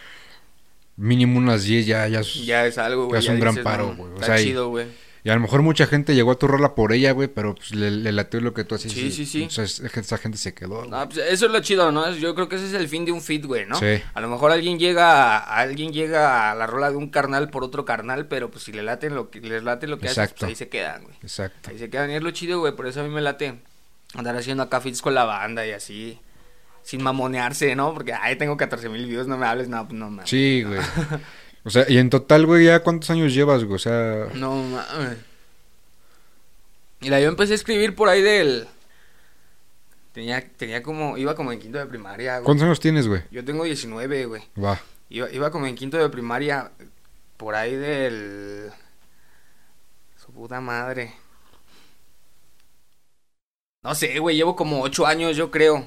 mínimo 0.97 1.39
unas 1.39 1.65
10 1.65 1.87
ya, 1.87 2.06
ya 2.06 2.21
es... 2.21 2.47
Ya 2.47 2.65
es 2.65 2.79
algo, 2.79 3.06
güey. 3.06 3.19
es 3.19 3.25
ya 3.25 3.33
un 3.33 3.41
gran 3.41 3.55
dices, 3.55 3.65
paro, 3.65 3.89
no, 3.89 3.97
güey. 3.97 4.12
O 4.12 4.15
Está 4.15 4.27
sea, 4.27 4.41
y- 4.41 4.45
chido, 4.45 4.69
güey. 4.69 4.87
Y 5.26 5.31
a 5.31 5.35
lo 5.35 5.41
mejor 5.41 5.62
mucha 5.62 5.87
gente 5.87 6.15
llegó 6.15 6.32
a 6.32 6.38
tu 6.38 6.47
rola 6.47 6.75
por 6.75 6.93
ella, 6.93 7.12
güey, 7.12 7.29
pero 7.29 7.55
pues 7.55 7.75
le, 7.75 7.91
le 7.91 8.12
latió 8.12 8.43
lo 8.43 8.53
que 8.53 8.62
tú 8.65 8.75
haces. 8.75 8.93
Sí, 8.93 9.11
sí, 9.11 9.25
sí. 9.25 9.44
O 9.44 9.50
sea, 9.50 9.65
es- 9.65 9.81
esa 9.81 10.19
gente 10.19 10.37
se 10.37 10.53
quedó. 10.53 10.87
Ah, 10.93 11.06
pues 11.09 11.17
eso 11.26 11.47
es 11.47 11.50
lo 11.53 11.61
chido, 11.61 11.91
¿no? 11.91 12.11
Yo 12.12 12.35
creo 12.35 12.47
que 12.47 12.56
ese 12.56 12.67
es 12.67 12.75
el 12.75 12.88
fin 12.88 13.06
de 13.06 13.12
un 13.12 13.23
feed, 13.23 13.47
güey, 13.47 13.65
¿no? 13.65 13.76
Sí. 13.76 14.03
A 14.12 14.21
lo 14.21 14.29
mejor 14.29 14.53
alguien 14.53 14.79
llega, 14.79 15.38
a, 15.38 15.61
alguien 15.61 15.94
llega 15.94 16.50
a 16.50 16.55
la 16.55 16.67
rola 16.67 16.91
de 16.91 16.97
un 16.99 17.09
carnal 17.09 17.49
por 17.49 17.65
otro 17.65 17.87
carnal, 17.87 18.26
pero 18.29 18.50
pues 18.50 18.65
si 18.65 18.73
le 18.73 18.82
laten 18.82 19.15
lo 19.15 19.31
que 19.31 19.41
les 19.41 19.62
late 19.65 19.87
lo 19.87 19.99
que 19.99 20.09
haces, 20.11 20.32
pues 20.38 20.43
ahí 20.43 20.55
se 20.55 20.69
quedan, 20.69 21.05
güey. 21.05 21.17
Exacto. 21.23 21.70
Ahí 21.70 21.79
se 21.79 21.88
quedan 21.88 22.11
y 22.11 22.17
es 22.17 22.23
lo 22.23 22.31
chido, 22.31 22.61
güey. 22.61 22.77
Por 22.77 22.87
eso 22.87 23.00
a 23.00 23.05
mí 23.05 23.09
me 23.09 23.23
late 23.23 23.55
andar 24.15 24.37
haciendo 24.37 24.62
acá 24.62 24.82
feeds 24.82 25.00
con 25.00 25.15
la 25.15 25.25
banda 25.25 25.67
y 25.67 25.70
así. 25.70 26.20
Sin 26.82 27.03
mamonearse, 27.03 27.75
¿no? 27.75 27.94
Porque, 27.94 28.12
ay, 28.12 28.37
tengo 28.37 28.59
14 28.59 28.91
mil 28.91 29.06
views, 29.06 29.27
no 29.27 29.38
me 29.38 29.47
hables, 29.47 29.69
no, 29.70 29.88
pues 29.88 29.99
no 29.99 30.11
mames. 30.11 30.29
Sí, 30.29 30.62
güey. 30.65 30.81
O 31.65 31.71
sea, 31.71 31.87
y 31.89 31.99
en 31.99 32.11
total, 32.11 32.47
güey, 32.47 32.67
¿ya 32.67 32.81
cuántos 32.81 33.11
años 33.11 33.33
llevas, 33.33 33.65
güey? 33.65 33.77
O 33.77 33.79
sea, 33.79 34.29
No 34.35 34.55
mames. 34.55 35.19
Mira, 37.01 37.21
yo 37.21 37.29
empecé 37.29 37.53
a 37.53 37.57
escribir 37.57 37.95
por 37.95 38.09
ahí 38.09 38.23
del. 38.23 38.67
Tenía, 40.13 40.47
tenía 40.57 40.83
como. 40.83 41.17
Iba 41.17 41.35
como 41.35 41.53
en 41.53 41.59
quinto 41.59 41.79
de 41.79 41.87
primaria, 41.87 42.35
güey. 42.39 42.45
¿cuántos 42.45 42.65
años 42.65 42.81
tienes, 42.81 43.09
güey? 43.09 43.23
Yo 43.31 43.45
tengo 43.45 43.65
19, 43.65 44.27
güey. 44.27 44.43
Va. 44.63 44.81
Iba, 45.09 45.31
iba 45.31 45.51
como 45.51 45.67
en 45.67 45.75
quinto 45.75 45.97
de 45.97 46.09
primaria. 46.09 46.71
Por 47.37 47.55
ahí 47.55 47.75
del. 47.75 48.71
Su 50.25 50.33
puta 50.33 50.61
madre. 50.61 51.15
No 53.83 53.95
sé, 53.95 54.19
güey, 54.19 54.37
llevo 54.37 54.57
como 54.57 54.81
ocho 54.83 55.07
años, 55.07 55.37
yo 55.37 55.51
creo. 55.51 55.87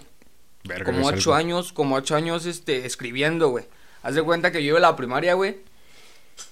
Verga, 0.63 0.85
como 0.85 1.07
ocho 1.07 1.33
algo. 1.33 1.35
años, 1.35 1.73
como 1.73 1.95
ocho 1.95 2.15
años, 2.15 2.45
este, 2.45 2.85
escribiendo, 2.85 3.49
güey. 3.49 3.65
Haz 4.07 4.15
de 4.15 4.23
cuenta 4.23 4.53
que 4.53 4.63
yo 4.63 4.69
iba 4.69 4.77
a 4.77 4.81
la 4.81 4.95
primaria, 4.95 5.33
güey. 5.33 5.57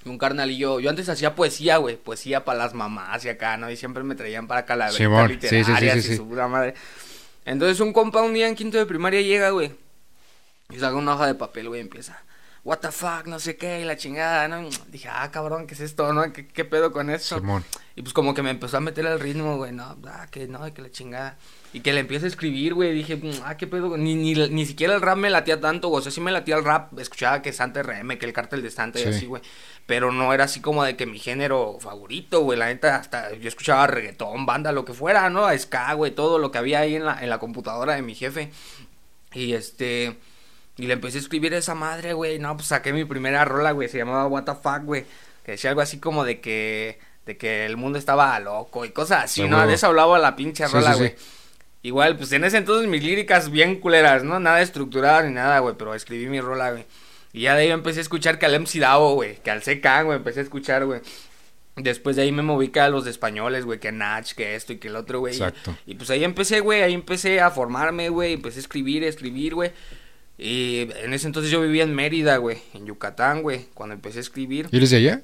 y 0.04 0.10
Un 0.10 0.18
carnalillo, 0.18 0.82
yo 0.82 0.90
antes 0.90 1.08
hacía 1.08 1.36
poesía, 1.36 1.78
güey, 1.78 1.96
poesía 1.96 2.44
para 2.44 2.60
las 2.60 2.74
mamás 2.74 3.24
y 3.24 3.30
acá, 3.30 3.56
¿no? 3.56 3.72
Y 3.72 3.78
siempre 3.78 4.04
me 4.04 4.14
traían 4.14 4.46
para 4.46 4.60
acá 4.60 4.76
la 4.76 4.92
sí, 4.92 4.98
sí, 4.98 5.04
sí, 5.06 5.28
literarias 5.30 5.94
sí, 5.94 6.00
y 6.00 6.02
sí. 6.02 6.16
su 6.18 6.28
puta 6.28 6.50
madre. 6.50 6.74
Entonces 7.46 7.80
un 7.80 7.94
compa 7.94 8.22
un 8.24 8.34
día 8.34 8.50
en 8.50 8.56
quinto 8.56 8.78
de 8.78 8.86
primaria 8.86 9.22
llega, 9.22 9.52
güey. 9.52 9.72
Y 10.70 10.80
saca 10.80 10.96
una 10.96 11.14
hoja 11.14 11.28
de 11.28 11.36
papel, 11.36 11.70
güey, 11.70 11.80
y 11.80 11.84
empieza. 11.84 12.22
What 12.66 12.80
the 12.80 12.92
fuck, 12.92 13.26
no 13.28 13.40
sé 13.40 13.56
qué, 13.56 13.80
y 13.80 13.86
la 13.86 13.96
chingada, 13.96 14.50
¿no? 14.50 14.70
Dije, 14.90 15.08
ah, 15.10 15.32
cabrón, 15.32 15.66
¿qué 15.66 15.76
es 15.76 15.80
esto, 15.80 16.12
no? 16.12 16.34
¿Qué, 16.34 16.46
qué 16.50 16.66
pedo 16.66 16.92
con 16.92 17.10
esto? 17.10 17.40
Simón. 17.40 17.64
Y 17.98 18.02
pues 18.02 18.14
como 18.14 18.34
que 18.34 18.42
me 18.44 18.50
empezó 18.50 18.76
a 18.78 18.82
meter 18.82 19.08
al 19.08 19.20
ritmo, 19.22 19.56
güey, 19.56 19.72
no, 19.72 19.96
ah, 20.08 20.28
que 20.30 20.48
no, 20.48 20.74
que 20.74 20.82
la 20.82 20.92
chingada. 20.92 21.38
Y 21.72 21.80
que 21.80 21.94
le 21.94 22.02
empiezo 22.02 22.26
a 22.26 22.28
escribir, 22.28 22.74
güey, 22.74 22.94
dije, 22.94 23.16
mm, 23.16 23.32
ah, 23.46 23.56
qué 23.56 23.68
pedo, 23.68 23.96
ni, 23.96 24.16
ni, 24.16 24.34
ni 24.34 24.66
siquiera 24.66 24.96
el 24.96 25.02
rap 25.02 25.18
me 25.18 25.30
latía 25.30 25.62
tanto, 25.62 25.88
güey, 25.88 26.00
o 26.00 26.02
sea, 26.04 26.12
sí 26.12 26.20
me 26.20 26.32
latía 26.32 26.58
el 26.58 26.66
rap, 26.66 26.98
escuchaba 27.00 27.42
que 27.42 27.54
Santa 27.54 27.84
RM, 27.84 28.18
que 28.18 28.26
el 28.26 28.34
cártel 28.34 28.62
de 28.62 28.70
Santa 28.70 29.00
y 29.00 29.04
Sí. 29.04 29.10
así, 29.10 29.26
güey. 29.28 29.42
Pero 29.86 30.12
no 30.12 30.34
era 30.34 30.44
así 30.44 30.60
como 30.60 30.84
de 30.84 30.98
que 30.98 31.06
mi 31.06 31.20
género 31.20 31.78
favorito, 31.80 32.42
güey, 32.42 32.60
la 32.60 32.66
neta, 32.68 32.98
hasta 32.98 33.34
yo 33.34 33.48
escuchaba 33.48 33.88
reggaetón, 33.88 34.46
banda, 34.46 34.74
lo 34.74 34.84
que 34.84 34.94
fuera, 34.94 35.30
¿no? 35.30 35.46
A 35.46 35.58
ska, 35.58 35.94
güey, 35.94 36.12
todo 36.12 36.38
lo 36.38 36.52
que 36.52 36.58
había 36.58 36.80
ahí 36.82 36.96
en 36.96 37.06
la, 37.06 37.22
en 37.24 37.30
la 37.30 37.40
computadora 37.40 37.96
de 37.96 38.02
mi 38.02 38.14
jefe. 38.16 38.52
Y 39.34 39.54
este... 39.54 40.18
Y 40.78 40.88
le 40.88 40.94
empecé 40.94 41.20
a 41.20 41.22
escribir 41.22 41.54
a 41.54 41.58
esa 41.60 41.74
madre, 41.74 42.12
güey. 42.12 42.38
No, 42.38 42.54
pues 42.58 42.68
saqué 42.68 42.92
mi 42.92 43.06
primera 43.06 43.46
rola, 43.46 43.72
güey. 43.72 43.88
Se 43.88 43.98
llamaba 43.98 44.28
What 44.28 44.44
the 44.44 44.56
fuck, 44.56 44.84
güey. 44.84 45.06
Que 45.46 45.54
decía 45.54 45.70
algo 45.70 45.80
así 45.82 46.00
como 46.00 46.26
de 46.26 46.42
que. 46.42 47.00
De 47.26 47.38
que 47.38 47.66
el 47.66 47.76
mundo 47.78 47.98
estaba 47.98 48.40
loco 48.40 48.86
y 48.86 48.90
cosas 48.92 49.24
así, 49.26 49.48
¿no? 49.48 49.66
De 49.66 49.74
eso 49.74 49.88
hablaba 49.88 50.20
la 50.20 50.36
pinche 50.36 50.68
rola, 50.68 50.94
sí, 50.94 50.98
güey. 51.00 51.10
sí. 51.10 51.16
Igual, 51.84 52.18
pues 52.18 52.32
en 52.32 52.44
ese 52.44 52.58
entonces 52.58 52.88
mis 52.88 53.04
líricas 53.04 53.50
bien 53.52 53.80
culeras, 53.80 54.24
¿no? 54.24 54.40
Nada 54.40 54.62
estructurada 54.62 55.24
ni 55.24 55.34
nada, 55.34 55.60
güey. 55.60 55.76
Pero 55.78 55.94
escribí 55.96 56.28
mi 56.28 56.42
rola, 56.42 56.72
güey. 56.72 56.86
Y 57.34 57.42
ya 57.42 57.56
de 57.56 57.64
ahí 57.64 57.70
empecé 57.72 58.00
a 58.00 58.02
escuchar 58.02 58.40
que 58.40 58.46
al 58.46 58.60
MC 58.60 58.80
Davo, 58.80 59.14
güey. 59.16 59.38
Que 59.44 59.52
al 59.52 59.62
CK, 59.62 60.04
güey. 60.06 60.18
Empecé 60.18 60.40
a 60.40 60.44
escuchar, 60.44 60.86
güey. 60.86 61.02
Después 61.76 62.16
de 62.16 62.22
ahí 62.24 62.32
me 62.32 62.42
moví 62.42 62.70
que 62.70 62.80
a 62.80 62.90
los 62.90 63.06
de 63.06 63.12
españoles, 63.12 63.66
güey. 63.66 63.80
Que 63.80 63.92
Nach, 63.92 64.32
que 64.34 64.56
esto 64.56 64.74
y 64.74 64.78
que 64.78 64.88
el 64.88 64.96
otro, 64.96 65.20
güey. 65.20 65.34
Y- 65.34 65.38
Exacto. 65.38 65.76
y 65.86 65.96
pues 65.96 66.10
ahí 66.10 66.24
empecé, 66.24 66.60
güey, 66.62 66.82
ahí 66.84 66.94
empecé 66.94 67.42
a 67.42 67.52
formarme, 67.52 68.10
güey, 68.10 68.34
empecé 68.34 68.60
a 68.60 68.62
escribir, 68.62 69.04
a 69.04 69.08
escribir, 69.08 69.54
güey. 69.56 69.72
Y 70.38 70.88
en 71.04 71.14
ese 71.14 71.28
entonces 71.28 71.52
yo 71.52 71.62
vivía 71.62 71.84
en 71.84 71.94
Mérida, 71.94 72.38
güey, 72.38 72.58
en 72.74 72.86
Yucatán, 72.86 73.42
güey, 73.42 73.66
cuando 73.74 73.94
empecé 73.94 74.18
a 74.20 74.22
escribir. 74.22 74.68
¿Y 74.72 74.78
eres 74.78 74.90
de 74.92 74.98
allá? 74.98 75.22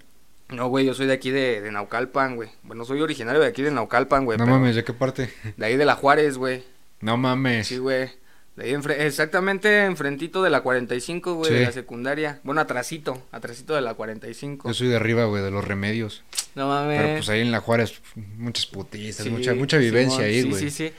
No, 0.52 0.68
güey, 0.68 0.86
yo 0.86 0.94
soy 0.94 1.08
de 1.08 1.14
aquí 1.14 1.32
de, 1.32 1.62
de 1.62 1.72
Naucalpan, 1.72 2.36
güey. 2.36 2.50
Bueno, 2.64 2.86
soy 2.86 3.02
originario 3.02 3.40
de 3.42 3.48
aquí 3.48 3.62
de 3.62 3.72
Naucalpan, 3.72 4.26
güey. 4.26 4.38
no 4.38 4.46
pero 4.46 4.58
mames, 4.58 4.76
¿de 4.76 4.84
qué 4.84 4.94
parte? 4.94 5.34
De 5.58 5.66
ahí 5.66 5.78
de 5.78 5.86
la 5.86 5.96
Juárez, 5.96 6.38
güey. 6.38 6.64
No 7.00 7.18
mames. 7.18 7.68
Sí, 7.68 7.78
güey. 7.78 8.10
De 8.58 8.66
ahí 8.66 8.72
enfre- 8.74 9.00
exactamente 9.00 9.86
enfrentito 9.86 10.44
de 10.44 10.50
la 10.50 10.60
45, 10.62 11.36
güey, 11.36 11.52
de 11.54 11.60
Sí. 11.60 11.66
la 11.66 11.72
secundaria. 11.72 12.42
Bueno, 12.44 12.60
atrasito, 12.60 13.26
atrasito 13.32 13.74
de 13.76 13.82
la 13.82 13.94
45. 13.94 14.68
Yo 14.68 14.74
soy 14.74 14.90
de 14.90 14.98
arriba, 14.98 15.24
güey, 15.26 15.42
de 15.42 15.52
los 15.52 15.64
remedios. 15.66 16.24
No 16.56 16.68
mames. 16.68 17.00
Pero 17.02 17.14
pues 17.16 17.30
ahí 17.30 17.40
en 17.42 17.52
la 17.52 17.62
Juárez, 17.62 18.02
muchas 18.38 18.66
putizas, 18.66 19.24
Sí, 19.24 19.30
mucha, 19.32 19.54
mucha 19.56 19.78
vivencia 19.78 20.26
ahí, 20.26 20.42
sí, 20.42 20.50
güey. 20.50 20.62
Sí, 20.64 20.70
sí, 20.70 20.94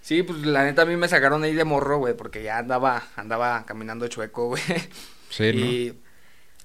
sí. 0.00 0.22
pues 0.22 0.38
la 0.46 0.64
neta 0.64 0.82
a 0.82 0.86
mí 0.86 0.96
me 0.96 1.06
sacaron 1.06 1.44
ahí 1.44 1.52
de 1.52 1.64
morro, 1.64 1.98
güey, 1.98 2.14
porque 2.16 2.42
ya 2.42 2.56
andaba, 2.58 3.02
andaba 3.14 3.66
caminando 3.66 4.08
chueco, 4.08 4.48
güey. 4.48 4.62
Sí, 5.28 5.52
¿no? 5.52 5.60
Y, 5.66 5.94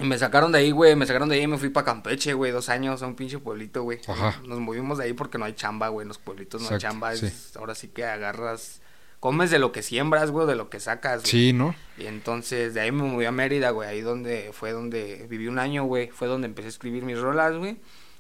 y 0.02 0.06
me 0.06 0.18
sacaron 0.18 0.52
de 0.52 0.60
ahí, 0.60 0.72
güey, 0.72 0.96
me 0.96 1.06
sacaron 1.06 1.30
de 1.30 1.36
ahí 1.36 1.42
y 1.44 1.48
me 1.48 1.58
fui 1.58 1.70
para 1.70 1.86
Campeche, 1.86 2.34
güey, 2.34 2.52
dos 2.52 2.70
años 2.70 3.02
a 3.04 3.08
un 3.08 3.16
pinche 3.16 3.38
pueblito, 3.40 3.84
güey. 3.84 4.00
Ajá. 4.08 4.42
Nos 4.48 4.60
movimos 4.60 4.98
de 4.98 5.06
ahí 5.06 5.14
porque 5.14 5.38
no 5.38 5.46
hay 5.46 5.54
chamba, 5.54 5.88
güey, 5.90 6.04
en 6.04 6.08
los 6.10 6.18
pueblitos 6.18 6.62
no 6.62 6.70
hay 6.70 6.78
chamba. 6.80 7.16
sí. 7.16 7.26
es- 7.28 7.56
ahora 7.58 7.76
sí 7.76 7.88
que 7.90 8.04
agarras, 8.06 8.82
comes 9.20 9.52
de 9.52 9.60
lo 9.60 9.72
que 9.72 9.82
siembras, 9.84 10.32
güey, 10.32 10.48
de 10.48 10.56
lo 10.56 10.70
que 10.70 10.80
sacas, 10.80 11.22
güey. 11.22 11.32
Sí, 11.32 11.54
¿no? 11.54 11.76
Y 11.98 12.08
entonces 12.08 12.74
de 12.74 12.82
ahí 12.82 12.92
me 12.92 13.04
moví 13.04 13.26
a 13.26 13.32
Mérida, 13.32 13.70
güey, 13.70 13.88
ahí 13.90 14.02
donde 14.02 14.52
fue 14.54 14.72
donde 14.72 15.28
viví 15.30 15.48
un 15.48 15.60
año, 15.60 15.84
güey, 15.86 16.08
fue 16.10 16.28
donde 16.28 16.48
empecé 16.48 16.68
a 16.68 16.70
escribir 16.70 17.04
mis 17.04 17.20
rolas, 17.20 17.56
güey. 17.56 17.78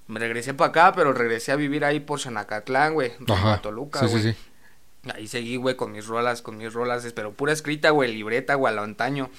Me 0.07 0.19
regresé 0.19 0.53
para 0.53 0.69
acá, 0.69 0.93
pero 0.95 1.13
regresé 1.13 1.51
a 1.51 1.55
vivir 1.55 1.85
ahí 1.85 2.00
por 2.01 2.19
Xanacatlán, 2.19 2.93
güey, 2.93 3.13
Ajá. 3.29 3.61
Toluca, 3.61 4.00
sí, 4.01 4.05
güey. 4.07 4.23
sí, 4.23 4.31
sí. 4.33 4.38
Ahí 5.15 5.27
seguí, 5.27 5.55
güey, 5.55 5.75
con 5.75 5.91
mis 5.93 6.05
rolas, 6.05 6.41
con 6.43 6.57
mis 6.57 6.73
rolas, 6.73 7.11
pero 7.15 7.31
pura 7.31 7.53
escrita, 7.53 7.89
güey, 7.89 8.13
libreta, 8.13 8.53
güey, 8.55 8.71
a 8.71 8.75
lo 8.75 8.83
antaño. 8.83 9.29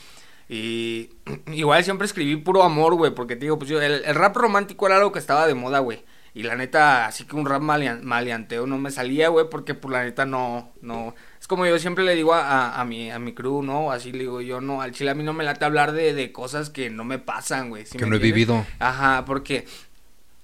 Y 0.49 1.11
igual 1.53 1.83
siempre 1.85 2.07
escribí 2.07 2.37
puro 2.37 2.63
amor, 2.63 2.95
güey, 2.95 3.15
porque 3.15 3.37
te 3.37 3.47
digo, 3.47 3.59
pues 3.59 3.71
yo, 3.71 3.81
el, 3.81 4.03
el 4.05 4.15
rap 4.15 4.37
romántico 4.37 4.87
era 4.87 4.97
algo 4.97 5.13
que 5.13 5.19
estaba 5.19 5.47
de 5.47 5.55
moda, 5.55 5.79
güey. 5.81 6.05
Y 6.35 6.45
la 6.45 6.57
neta, 6.57 7.07
así 7.07 7.25
que 7.27 7.37
un 7.37 7.45
rap 7.45 7.61
malean- 7.61 8.03
maleanteo 8.05 8.67
no 8.67 8.79
me 8.79 8.91
salía, 8.91 9.29
güey, 9.29 9.51
porque 9.51 9.75
pues 9.75 9.93
la 9.93 10.03
neta 10.03 10.25
no, 10.25 10.73
no. 10.81 11.15
Es 11.39 11.47
como 11.47 11.67
yo 11.67 11.79
siempre 11.79 12.05
le 12.05 12.15
digo 12.15 12.33
a, 12.33 12.41
a, 12.71 12.81
a 12.81 12.85
mi, 12.87 13.11
a 13.11 13.19
mi 13.19 13.35
crew, 13.35 13.63
¿no? 13.63 13.93
Así 13.93 14.13
le 14.13 14.21
digo 14.21 14.41
yo, 14.41 14.63
no, 14.63 14.81
al 14.81 14.93
chile 14.93 15.11
a 15.11 15.15
mí 15.15 15.25
no 15.25 15.35
me 15.35 15.45
late 15.45 15.65
hablar 15.67 15.93
de, 15.93 16.15
de 16.15 16.33
cosas 16.33 16.71
que 16.71 16.89
no 16.89 17.05
me 17.05 17.19
pasan, 17.19 17.69
güey. 17.69 17.85
¿sí 17.85 17.99
Que 17.99 18.05
me 18.07 18.11
no 18.13 18.17
he 18.17 18.19
vivido. 18.19 18.65
Ajá, 18.79 19.25
porque 19.27 19.67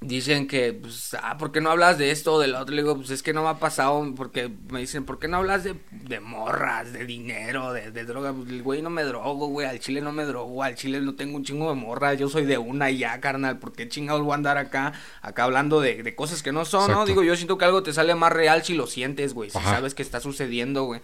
dicen 0.00 0.46
que, 0.46 0.72
pues, 0.72 1.16
ah, 1.20 1.36
¿por 1.38 1.50
qué 1.50 1.60
no 1.60 1.70
hablas 1.70 1.98
de 1.98 2.12
esto 2.12 2.34
o 2.34 2.40
del 2.40 2.54
otro? 2.54 2.74
Le 2.74 2.82
digo, 2.82 2.96
pues 2.96 3.10
es 3.10 3.22
que 3.22 3.32
no 3.32 3.42
me 3.42 3.48
ha 3.48 3.58
pasado, 3.58 4.14
porque 4.14 4.48
me 4.70 4.80
dicen, 4.80 5.04
¿por 5.04 5.18
qué 5.18 5.26
no 5.26 5.38
hablas 5.38 5.64
de, 5.64 5.74
de 5.90 6.20
morras, 6.20 6.92
de 6.92 7.04
dinero, 7.04 7.72
de, 7.72 7.90
de 7.90 8.04
droga? 8.04 8.32
Pues, 8.32 8.48
el 8.48 8.62
güey, 8.62 8.80
no 8.80 8.90
me 8.90 9.02
drogo, 9.02 9.48
güey, 9.48 9.66
al 9.66 9.80
chile 9.80 10.00
no 10.00 10.12
me 10.12 10.24
drogo, 10.24 10.62
al 10.62 10.76
chile 10.76 11.00
no 11.00 11.14
tengo 11.16 11.36
un 11.36 11.44
chingo 11.44 11.68
de 11.68 11.74
morras, 11.74 12.16
yo 12.18 12.28
soy 12.28 12.46
de 12.46 12.58
una 12.58 12.90
y 12.90 12.98
ya, 12.98 13.20
carnal, 13.20 13.58
¿por 13.58 13.72
qué 13.72 13.88
chingados 13.88 14.22
voy 14.22 14.32
a 14.32 14.36
andar 14.36 14.56
acá, 14.56 14.92
acá 15.20 15.44
hablando 15.44 15.80
de, 15.80 16.02
de 16.02 16.14
cosas 16.14 16.42
que 16.42 16.52
no 16.52 16.64
son, 16.64 16.92
no? 16.92 17.04
Digo, 17.04 17.24
yo 17.24 17.34
siento 17.34 17.58
que 17.58 17.64
algo 17.64 17.82
te 17.82 17.92
sale 17.92 18.14
más 18.14 18.32
real 18.32 18.62
si 18.62 18.74
lo 18.74 18.86
sientes, 18.86 19.34
güey, 19.34 19.50
si 19.50 19.58
Ajá. 19.58 19.70
sabes 19.70 19.94
que 19.94 20.02
está 20.02 20.20
sucediendo, 20.20 20.84
güey. 20.84 21.00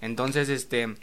Entonces, 0.00 0.48
este... 0.48 0.94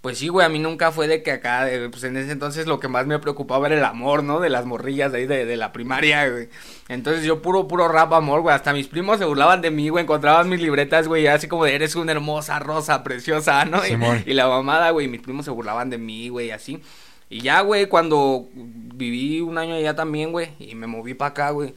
Pues 0.00 0.18
sí, 0.18 0.28
güey, 0.28 0.46
a 0.46 0.48
mí 0.48 0.58
nunca 0.58 0.92
fue 0.92 1.08
de 1.08 1.22
que 1.22 1.32
acá, 1.32 1.70
eh, 1.70 1.88
pues 1.90 2.04
en 2.04 2.16
ese 2.16 2.30
entonces 2.30 2.66
lo 2.66 2.78
que 2.78 2.88
más 2.88 3.06
me 3.06 3.18
preocupaba 3.18 3.66
era 3.66 3.76
el 3.76 3.84
amor, 3.84 4.22
¿no? 4.22 4.40
De 4.40 4.50
las 4.50 4.64
morrillas 4.64 5.12
de 5.12 5.18
ahí 5.18 5.26
de, 5.26 5.44
de 5.44 5.56
la 5.56 5.72
primaria, 5.72 6.28
güey. 6.28 6.48
Entonces 6.88 7.24
yo 7.24 7.42
puro, 7.42 7.66
puro 7.66 7.88
rap 7.88 8.12
amor, 8.12 8.42
güey. 8.42 8.54
Hasta 8.54 8.72
mis 8.72 8.86
primos 8.88 9.18
se 9.18 9.24
burlaban 9.24 9.62
de 9.62 9.70
mí, 9.70 9.88
güey. 9.88 10.04
Encontraban 10.04 10.48
mis 10.48 10.60
libretas, 10.60 11.08
güey, 11.08 11.26
así 11.26 11.48
como 11.48 11.64
de 11.64 11.74
eres 11.74 11.96
una 11.96 12.12
hermosa 12.12 12.58
rosa 12.58 13.02
preciosa, 13.02 13.64
¿no? 13.64 13.80
Y, 13.86 13.98
y 14.30 14.34
la 14.34 14.48
mamada, 14.48 14.90
güey, 14.90 15.08
mis 15.08 15.20
primos 15.20 15.44
se 15.44 15.50
burlaban 15.50 15.90
de 15.90 15.98
mí, 15.98 16.28
güey, 16.28 16.50
así. 16.50 16.80
Y 17.28 17.40
ya, 17.40 17.60
güey, 17.62 17.86
cuando 17.86 18.48
viví 18.54 19.40
un 19.40 19.58
año 19.58 19.74
allá 19.74 19.96
también, 19.96 20.30
güey, 20.30 20.50
y 20.60 20.74
me 20.76 20.86
moví 20.86 21.14
para 21.14 21.30
acá, 21.30 21.50
güey. 21.50 21.74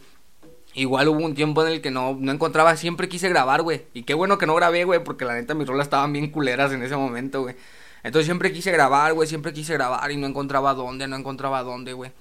Igual 0.76 1.08
hubo 1.08 1.26
un 1.26 1.34
tiempo 1.34 1.66
en 1.66 1.74
el 1.74 1.82
que 1.82 1.90
no, 1.90 2.16
no 2.20 2.32
encontraba, 2.32 2.78
siempre 2.78 3.10
quise 3.10 3.28
grabar, 3.30 3.64
güey. 3.64 3.82
Y 3.94 4.04
qué 4.04 4.14
bueno 4.14 4.38
que 4.38 4.46
no 4.46 4.54
grabé, 4.54 4.84
güey, 4.84 5.04
porque 5.04 5.26
la 5.26 5.34
neta 5.34 5.56
mis 5.56 5.68
rolas 5.68 5.88
estaban 5.88 6.14
bien 6.14 6.30
culeras 6.30 6.72
en 6.72 6.84
ese 6.84 6.96
momento, 6.96 7.42
güey. 7.42 7.56
Entonces 8.03 8.25
siempre 8.25 8.51
quise 8.53 8.72
grabar, 8.72 9.13
güey, 9.13 9.27
siempre 9.27 9.53
quise 9.53 9.74
grabar 9.74 10.10
y 10.12 10.18
no 10.18 10.27
encontraba 10.27 10.74
dónde, 10.74 11.08
no 11.08 11.15
encontraba 11.18 11.63
dónde, 11.63 11.94
güey. 11.94 12.12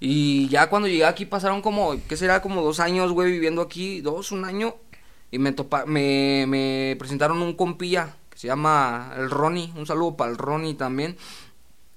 Y 0.00 0.48
ya 0.48 0.68
cuando 0.68 0.88
llegué 0.88 1.04
aquí 1.04 1.24
pasaron 1.24 1.62
como, 1.62 1.94
¿qué 2.08 2.16
será? 2.16 2.42
Como 2.42 2.62
dos 2.62 2.80
años, 2.80 3.12
güey, 3.12 3.30
viviendo 3.32 3.62
aquí, 3.62 4.00
dos, 4.00 4.32
un 4.32 4.44
año. 4.44 4.74
Y 5.30 5.38
me, 5.38 5.52
topa, 5.52 5.84
me, 5.86 6.44
me 6.48 6.96
presentaron 6.98 7.40
un 7.42 7.54
compilla 7.56 8.14
que 8.30 8.38
se 8.38 8.46
llama 8.48 9.12
el 9.16 9.30
Ronnie. 9.30 9.72
Un 9.76 9.86
saludo 9.86 10.16
para 10.16 10.30
el 10.30 10.38
Ronnie 10.38 10.74
también. 10.74 11.16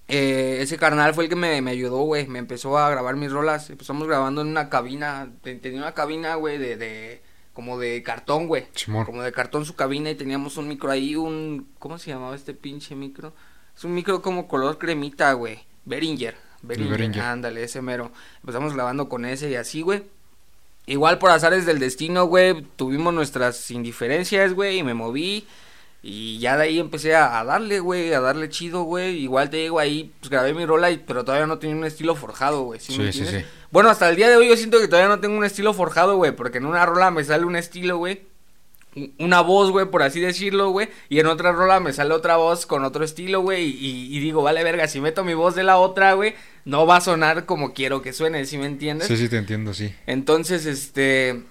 Eh, 0.08 0.60
ese 0.62 0.78
carnal 0.78 1.14
fue 1.14 1.26
el 1.26 1.30
que 1.30 1.36
me, 1.36 1.62
me 1.62 1.72
ayudó, 1.72 1.98
güey. 2.04 2.28
Me 2.28 2.40
empezó 2.40 2.78
a 2.78 2.90
grabar 2.90 3.16
mis 3.16 3.32
rolas. 3.32 3.70
Empezamos 3.70 4.08
grabando 4.08 4.42
en 4.42 4.48
una 4.48 4.70
cabina. 4.70 5.30
te- 5.44 5.56
Tenía 5.56 5.80
una 5.80 5.94
cabina, 5.94 6.36
güey, 6.36 6.58
de, 6.58 6.78
de. 6.78 7.22
Como 7.58 7.80
de 7.80 8.04
cartón, 8.04 8.46
güey. 8.46 8.68
Como 8.86 9.24
de 9.24 9.32
cartón 9.32 9.66
su 9.66 9.74
cabina 9.74 10.12
y 10.12 10.16
teníamos 10.16 10.58
un 10.58 10.68
micro 10.68 10.92
ahí, 10.92 11.16
un... 11.16 11.68
¿Cómo 11.80 11.98
se 11.98 12.12
llamaba 12.12 12.36
este 12.36 12.54
pinche 12.54 12.94
micro? 12.94 13.34
Es 13.76 13.84
un 13.84 13.96
micro 13.96 14.22
como 14.22 14.48
color 14.48 14.78
cremita, 14.78 15.34
güey. 15.34 15.62
Behringer. 15.84 16.38
Behringer, 16.62 16.92
Behringer. 17.00 17.24
ándale, 17.24 17.64
ese 17.64 17.82
mero. 17.82 18.12
Empezamos 18.42 18.76
grabando 18.76 19.10
con 19.10 19.26
ese 19.26 19.50
y 19.50 19.56
así, 19.56 19.82
güey. 19.82 20.04
Igual 20.86 21.18
por 21.18 21.32
azares 21.32 21.66
del 21.66 21.80
destino, 21.80 22.26
güey, 22.26 22.62
tuvimos 22.76 23.12
nuestras 23.12 23.72
indiferencias, 23.72 24.54
güey, 24.54 24.78
y 24.78 24.84
me 24.84 24.94
moví. 24.94 25.48
Y 26.04 26.40
ya 26.40 26.56
de 26.58 26.64
ahí 26.64 26.80
empecé 26.80 27.16
a, 27.16 27.40
a 27.40 27.44
darle, 27.44 27.80
güey, 27.80 28.14
a 28.14 28.20
darle 28.22 28.50
chido, 28.50 28.84
güey. 28.84 29.18
Igual 29.18 29.50
te 29.50 29.58
digo, 29.58 29.80
ahí 29.80 30.14
pues 30.20 30.30
grabé 30.30 30.54
mi 30.54 30.66
rola, 30.66 30.90
y, 30.92 30.98
pero 30.98 31.26
todavía 31.26 31.48
no 31.48 31.58
tenía 31.60 31.76
un 31.76 31.84
estilo 31.86 32.16
forjado, 32.16 32.64
güey. 32.64 32.80
¿sí, 32.80 32.98
me 32.98 33.12
Sí, 33.12 33.14
sí, 33.14 33.20
entiendes? 33.26 33.46
sí. 33.46 33.52
Bueno, 33.72 33.90
hasta 33.90 34.08
el 34.10 34.16
día 34.16 34.30
de 34.30 34.38
hoy 34.38 34.48
yo 34.48 34.56
siento 34.56 34.80
que 34.80 34.88
todavía 34.88 35.10
no 35.10 35.20
tengo 35.20 35.38
un 35.38 35.44
estilo 35.44 35.74
forjado, 35.74 36.16
güey, 36.16 36.32
porque 36.34 36.60
en 36.60 36.66
una 36.66 36.86
rola 36.86 37.12
me 37.12 37.24
sale 37.24 37.44
un 37.46 37.56
estilo, 37.56 37.98
güey. 37.98 38.22
un- 38.96 39.14
Una 39.20 39.42
voz, 39.42 39.70
güey, 39.72 39.86
por 39.88 40.02
así 40.02 40.20
decirlo, 40.22 40.70
güey. 40.70 40.88
Y 41.10 41.20
en 41.20 41.26
otra 41.28 41.52
rola 41.52 41.80
me 41.80 41.92
sale 41.94 42.14
otra 42.14 42.38
voz 42.38 42.66
con 42.66 42.84
otro 42.86 43.04
estilo, 43.04 43.42
güey. 43.42 43.66
Y, 43.66 44.16
y 44.16 44.20
digo, 44.20 44.42
vale, 44.42 44.64
verga, 44.64 44.88
si 44.88 45.02
meto 45.02 45.24
mi 45.26 45.34
voz 45.34 45.54
de 45.56 45.64
la 45.64 45.78
otra, 45.78 46.14
güey, 46.14 46.34
no 46.66 46.86
va 46.88 46.98
a 46.98 47.02
sonar 47.02 47.46
como 47.46 47.74
quiero 47.74 48.02
que 48.02 48.14
suene, 48.14 48.46
¿sí 48.46 48.58
me 48.58 48.66
entiendes? 48.66 49.08
Sí, 49.08 49.18
sí, 49.18 49.28
te 49.30 49.38
entiendo, 49.38 49.74
sí. 49.74 49.94
Entonces, 50.08 50.66
este, 50.66 51.44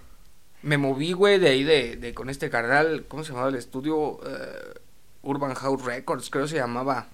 me 0.66 0.78
moví, 0.78 1.12
güey, 1.12 1.38
de 1.38 1.48
ahí 1.48 1.62
de, 1.62 1.96
de 1.96 2.12
con 2.12 2.28
este 2.28 2.50
carnal, 2.50 3.04
¿cómo 3.06 3.22
se 3.22 3.30
llamaba 3.30 3.50
el 3.50 3.54
estudio? 3.54 4.18
Eh, 4.26 4.80
Urban 5.22 5.54
House 5.54 5.84
Records, 5.84 6.28
creo 6.28 6.48
se 6.48 6.56
llamaba. 6.56 7.06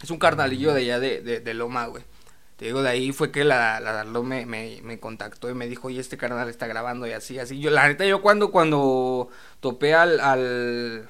Es 0.00 0.10
un 0.10 0.18
carnalillo 0.18 0.72
de 0.72 0.82
allá 0.82 1.00
de, 1.00 1.40
de, 1.40 1.54
Loma, 1.54 1.86
güey. 1.86 2.04
Te 2.56 2.66
digo, 2.66 2.82
de 2.82 2.90
ahí 2.90 3.10
fue 3.10 3.32
que 3.32 3.42
la, 3.42 3.80
la 3.80 3.92
Darlo 3.92 4.22
me, 4.22 4.46
me, 4.46 4.80
me 4.84 5.00
contactó 5.00 5.50
y 5.50 5.54
me 5.54 5.66
dijo, 5.66 5.88
oye, 5.88 6.00
este 6.00 6.16
carnal 6.16 6.48
está 6.48 6.68
grabando 6.68 7.06
y 7.08 7.12
así, 7.12 7.36
así. 7.38 7.58
Yo, 7.58 7.70
la 7.70 7.88
neta, 7.88 8.06
yo 8.06 8.22
cuando, 8.22 8.52
cuando 8.52 9.28
topé 9.58 9.94
al, 9.94 10.20
al, 10.20 11.08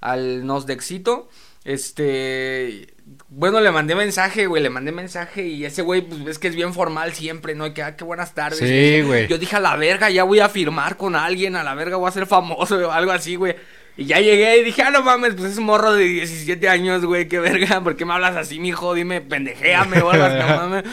al 0.00 0.46
Nosdexito, 0.46 1.28
este, 1.64 2.94
bueno, 3.28 3.60
le 3.60 3.70
mandé 3.70 3.94
mensaje, 3.94 4.46
güey, 4.46 4.62
le 4.62 4.70
mandé 4.70 4.92
mensaje 4.92 5.46
y 5.46 5.64
ese 5.64 5.82
güey, 5.82 6.02
pues 6.02 6.24
ves 6.24 6.38
que 6.38 6.48
es 6.48 6.54
bien 6.54 6.72
formal 6.72 7.12
siempre, 7.12 7.54
¿no? 7.54 7.66
Y 7.66 7.72
que, 7.72 7.82
ah, 7.82 7.96
qué 7.96 8.04
buenas 8.04 8.34
tardes. 8.34 8.58
Sí, 8.58 9.02
güey. 9.02 9.26
Yo 9.26 9.38
dije, 9.38 9.56
a 9.56 9.60
la 9.60 9.76
verga, 9.76 10.10
ya 10.10 10.24
voy 10.24 10.40
a 10.40 10.48
firmar 10.48 10.96
con 10.96 11.16
alguien, 11.16 11.56
a 11.56 11.64
la 11.64 11.74
verga 11.74 11.96
voy 11.96 12.08
a 12.08 12.12
ser 12.12 12.26
famoso 12.26 12.76
o 12.76 12.90
algo 12.92 13.12
así, 13.12 13.36
güey. 13.36 13.56
Y 13.96 14.06
ya 14.06 14.20
llegué 14.20 14.58
y 14.58 14.64
dije, 14.64 14.82
ah, 14.82 14.90
no 14.90 15.02
mames, 15.02 15.34
pues 15.34 15.52
es 15.52 15.58
un 15.58 15.64
morro 15.64 15.92
de 15.92 16.04
17 16.04 16.68
años, 16.68 17.04
güey, 17.04 17.28
qué 17.28 17.38
verga, 17.40 17.80
¿por 17.82 17.96
qué 17.96 18.04
me 18.04 18.14
hablas 18.14 18.36
así, 18.36 18.60
mijo? 18.60 18.94
Dime, 18.94 19.20
pendejéame 19.20 20.00
o 20.00 20.10
algo 20.10 20.24
así, 20.24 20.38
mames. 20.56 20.84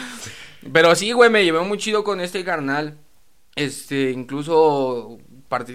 Pero 0.72 0.94
sí, 0.94 1.12
güey, 1.12 1.30
me 1.30 1.44
llevé 1.44 1.60
muy 1.60 1.78
chido 1.78 2.04
con 2.04 2.20
este 2.20 2.44
carnal. 2.44 2.98
Este, 3.54 4.10
incluso, 4.10 5.18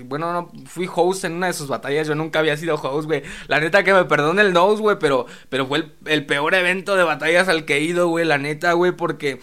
bueno, 0.05 0.31
no, 0.33 0.51
fui 0.65 0.89
host 0.93 1.25
en 1.25 1.33
una 1.33 1.47
de 1.47 1.53
sus 1.53 1.67
batallas, 1.67 2.07
yo 2.07 2.15
nunca 2.15 2.39
había 2.39 2.57
sido 2.57 2.75
host, 2.75 3.07
güey. 3.07 3.23
La 3.47 3.59
neta 3.59 3.83
que 3.83 3.93
me 3.93 4.05
perdone 4.05 4.41
el 4.41 4.53
nose, 4.53 4.81
güey, 4.81 4.97
pero, 4.99 5.25
pero 5.49 5.65
fue 5.65 5.79
el, 5.79 5.93
el 6.05 6.25
peor 6.25 6.53
evento 6.55 6.95
de 6.95 7.03
batallas 7.03 7.47
al 7.47 7.65
que 7.65 7.77
he 7.77 7.81
ido, 7.81 8.07
güey, 8.07 8.25
la 8.25 8.37
neta, 8.37 8.73
güey, 8.73 8.91
porque 8.91 9.39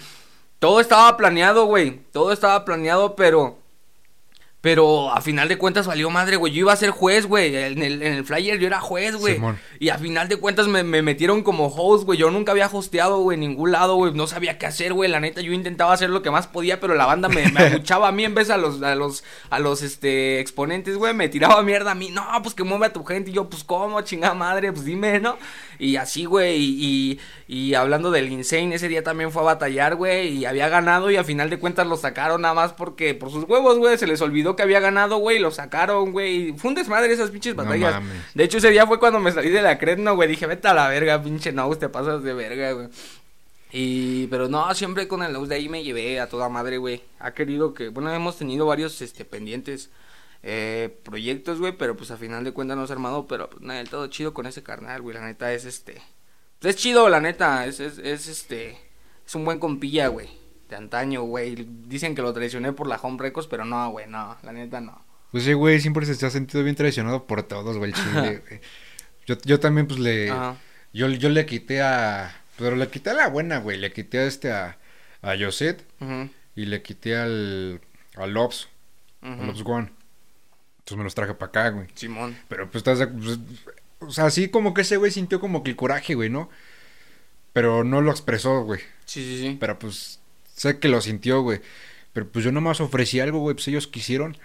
todo 0.60 0.78
estaba 0.80 1.16
planeado, 1.16 1.64
güey. 1.64 2.02
Todo 2.12 2.32
estaba 2.32 2.64
planeado, 2.66 3.16
pero. 3.16 3.59
Pero 4.60 5.10
a 5.10 5.22
final 5.22 5.48
de 5.48 5.56
cuentas 5.56 5.86
valió 5.86 6.10
madre, 6.10 6.36
güey. 6.36 6.52
Yo 6.52 6.60
iba 6.60 6.72
a 6.72 6.76
ser 6.76 6.90
juez, 6.90 7.24
güey. 7.24 7.56
En 7.56 7.82
el, 7.82 8.02
en 8.02 8.12
el 8.12 8.24
flyer 8.26 8.58
yo 8.58 8.66
era 8.66 8.78
juez, 8.78 9.16
güey. 9.16 9.34
Simón. 9.34 9.58
Y 9.78 9.88
a 9.88 9.96
final 9.96 10.28
de 10.28 10.36
cuentas 10.36 10.68
me, 10.68 10.82
me 10.82 11.00
metieron 11.00 11.42
como 11.42 11.68
host, 11.68 12.04
güey. 12.04 12.18
Yo 12.18 12.30
nunca 12.30 12.52
había 12.52 12.66
hosteado, 12.66 13.20
güey, 13.20 13.36
en 13.36 13.40
ningún 13.40 13.72
lado, 13.72 13.96
güey. 13.96 14.12
No 14.12 14.26
sabía 14.26 14.58
qué 14.58 14.66
hacer, 14.66 14.92
güey. 14.92 15.10
La 15.10 15.18
neta, 15.18 15.40
yo 15.40 15.54
intentaba 15.54 15.94
hacer 15.94 16.10
lo 16.10 16.20
que 16.20 16.30
más 16.30 16.46
podía, 16.46 16.78
pero 16.78 16.94
la 16.94 17.06
banda 17.06 17.30
me, 17.30 17.50
me 17.50 17.60
abuchaba 17.68 18.08
a 18.08 18.12
mí 18.12 18.24
en 18.24 18.34
vez 18.34 18.50
a 18.50 18.58
los, 18.58 18.82
a 18.82 18.94
los, 18.94 19.24
a 19.48 19.58
los, 19.60 19.82
este, 19.82 20.40
exponentes, 20.40 20.96
güey. 20.98 21.14
Me 21.14 21.30
tiraba 21.30 21.62
mierda 21.62 21.92
a 21.92 21.94
mí. 21.94 22.10
No, 22.10 22.26
pues 22.42 22.54
que 22.54 22.62
mueve 22.62 22.86
a 22.86 22.92
tu 22.92 23.02
gente. 23.02 23.30
Y 23.30 23.34
yo, 23.34 23.48
pues, 23.48 23.64
¿cómo? 23.64 24.02
Chingada 24.02 24.34
madre, 24.34 24.72
pues 24.72 24.84
dime, 24.84 25.20
¿no? 25.20 25.38
Y 25.80 25.96
así, 25.96 26.26
güey. 26.26 26.58
Y, 26.60 27.20
y, 27.48 27.72
hablando 27.74 28.10
del 28.10 28.30
Insane, 28.30 28.74
ese 28.74 28.86
día 28.86 29.02
también 29.02 29.32
fue 29.32 29.40
a 29.40 29.46
batallar, 29.46 29.96
güey. 29.96 30.28
Y 30.28 30.44
había 30.44 30.68
ganado 30.68 31.10
y 31.10 31.16
a 31.16 31.24
final 31.24 31.48
de 31.48 31.58
cuentas 31.58 31.86
lo 31.86 31.96
sacaron 31.96 32.42
nada 32.42 32.52
más 32.52 32.74
porque, 32.74 33.14
por 33.14 33.30
sus 33.30 33.44
huevos, 33.44 33.78
güey, 33.78 33.96
se 33.96 34.06
les 34.06 34.20
olvidó 34.20 34.54
que 34.56 34.62
había 34.62 34.78
ganado, 34.78 35.16
güey. 35.16 35.38
Y 35.38 35.40
lo 35.40 35.50
sacaron, 35.50 36.12
güey. 36.12 36.52
Fue 36.52 36.68
un 36.68 36.74
desmadre 36.74 37.10
esas 37.10 37.30
pinches 37.30 37.56
No 37.56 37.64
batallas. 37.64 37.94
mames. 37.94 38.22
De 38.34 38.44
hecho, 38.44 38.58
ese 38.58 38.70
día 38.70 38.86
fue 38.86 39.00
cuando 39.00 39.20
me 39.20 39.32
salí 39.32 39.48
de 39.48 39.62
la 39.62 39.78
Credno, 39.78 40.14
güey. 40.16 40.28
Dije, 40.28 40.46
vete 40.46 40.68
a 40.68 40.74
la 40.74 40.86
verga, 40.88 41.22
pinche 41.22 41.50
Nose, 41.50 41.80
te 41.80 41.88
pasas 41.88 42.22
de 42.22 42.34
verga, 42.34 42.72
güey. 42.72 42.88
Y, 43.72 44.26
pero 44.26 44.48
no, 44.48 44.74
siempre 44.74 45.08
con 45.08 45.22
el 45.22 45.32
Nose 45.32 45.48
de 45.48 45.54
ahí 45.54 45.68
me 45.70 45.82
llevé 45.82 46.20
a 46.20 46.28
toda 46.28 46.50
madre, 46.50 46.76
güey. 46.76 47.02
Ha 47.20 47.32
querido 47.32 47.72
que, 47.72 47.88
bueno, 47.88 48.12
hemos 48.12 48.36
tenido 48.36 48.66
varios, 48.66 49.00
este, 49.00 49.24
pendientes. 49.24 49.88
Eh, 50.42 50.98
proyectos, 51.02 51.58
güey, 51.58 51.76
pero 51.76 51.96
pues 51.96 52.10
a 52.10 52.16
final 52.16 52.44
de 52.44 52.52
cuentas 52.52 52.76
no 52.76 52.86
se 52.86 52.92
ha 52.92 52.96
armado, 52.96 53.26
pero 53.26 53.50
pues 53.50 53.62
nada, 53.62 53.80
el 53.80 53.88
todo 53.88 54.06
chido 54.06 54.32
con 54.34 54.46
ese 54.46 54.62
carnal, 54.62 55.02
güey, 55.02 55.14
la 55.14 55.24
neta 55.26 55.52
es 55.52 55.64
este... 55.64 56.00
Es 56.62 56.76
chido, 56.76 57.08
la 57.08 57.20
neta, 57.20 57.66
es, 57.66 57.80
es, 57.80 57.98
es 57.98 58.26
este... 58.28 58.78
Es 59.26 59.34
un 59.34 59.44
buen 59.44 59.58
compilla, 59.58 60.08
güey, 60.08 60.28
de 60.68 60.76
antaño, 60.76 61.22
güey. 61.22 61.66
Dicen 61.86 62.14
que 62.14 62.22
lo 62.22 62.32
traicioné 62.32 62.72
por 62.72 62.86
la 62.86 62.96
Home 62.96 63.18
Records, 63.18 63.48
pero 63.48 63.64
no, 63.64 63.90
güey, 63.90 64.06
no, 64.08 64.36
la 64.42 64.52
neta 64.52 64.80
no. 64.80 65.04
Pues 65.30 65.44
sí, 65.44 65.52
güey, 65.52 65.80
siempre 65.80 66.04
se 66.06 66.26
ha 66.26 66.30
sentido 66.30 66.64
bien 66.64 66.74
traicionado 66.74 67.26
por 67.26 67.42
todos, 67.44 67.78
güey, 67.78 67.92
el 67.92 67.96
chile, 68.02 68.42
güey. 68.46 68.60
Yo, 69.26 69.36
yo 69.44 69.60
también, 69.60 69.86
pues, 69.86 70.00
le... 70.00 70.30
Ajá. 70.30 70.56
Yo, 70.92 71.08
yo 71.08 71.28
le 71.28 71.46
quité 71.46 71.82
a... 71.82 72.34
Pero 72.58 72.76
le 72.76 72.88
quité 72.88 73.10
a 73.10 73.14
la 73.14 73.28
buena, 73.28 73.58
güey. 73.58 73.78
Le 73.78 73.92
quité 73.92 74.18
a 74.18 74.24
este 74.24 74.50
a... 74.50 74.76
A 75.22 75.36
Joset. 75.38 75.86
Ujú, 76.00 76.30
Y 76.56 76.66
le 76.66 76.82
quité 76.82 77.16
al... 77.16 77.80
A 78.16 78.26
Lobs. 78.26 78.68
A 79.22 79.30
ujú. 79.30 79.44
Lobs 79.44 79.62
One. 79.64 79.90
Entonces 80.80 80.98
me 80.98 81.04
los 81.04 81.14
traje 81.14 81.34
para 81.34 81.48
acá, 81.48 81.68
güey. 81.70 81.86
Simón. 81.94 82.36
Pero 82.48 82.70
pues 82.70 82.84
estás... 82.84 83.06
pues, 83.06 83.38
o 84.00 84.10
sea, 84.10 84.30
sí 84.30 84.48
como 84.48 84.74
que 84.74 84.80
ese 84.80 84.96
güey 84.96 85.10
sintió 85.10 85.40
como 85.40 85.62
que 85.62 85.70
el 85.70 85.76
coraje, 85.76 86.14
güey, 86.14 86.30
¿no? 86.30 86.50
Pero 87.52 87.84
no 87.84 88.00
lo 88.00 88.10
expresó, 88.10 88.62
güey. 88.64 88.80
Sí, 89.04 89.22
sí, 89.22 89.40
sí. 89.40 89.56
Pero 89.60 89.78
pues 89.78 90.20
sé 90.54 90.78
que 90.78 90.88
lo 90.88 91.00
sintió, 91.00 91.42
güey. 91.42 91.60
Pero 92.12 92.28
pues 92.28 92.44
yo 92.44 92.52
nomás 92.52 92.80
ofrecí 92.80 93.20
algo, 93.20 93.40
güey. 93.40 93.54
Pues 93.54 93.68
ellos 93.68 93.86
quisieron. 93.86 94.36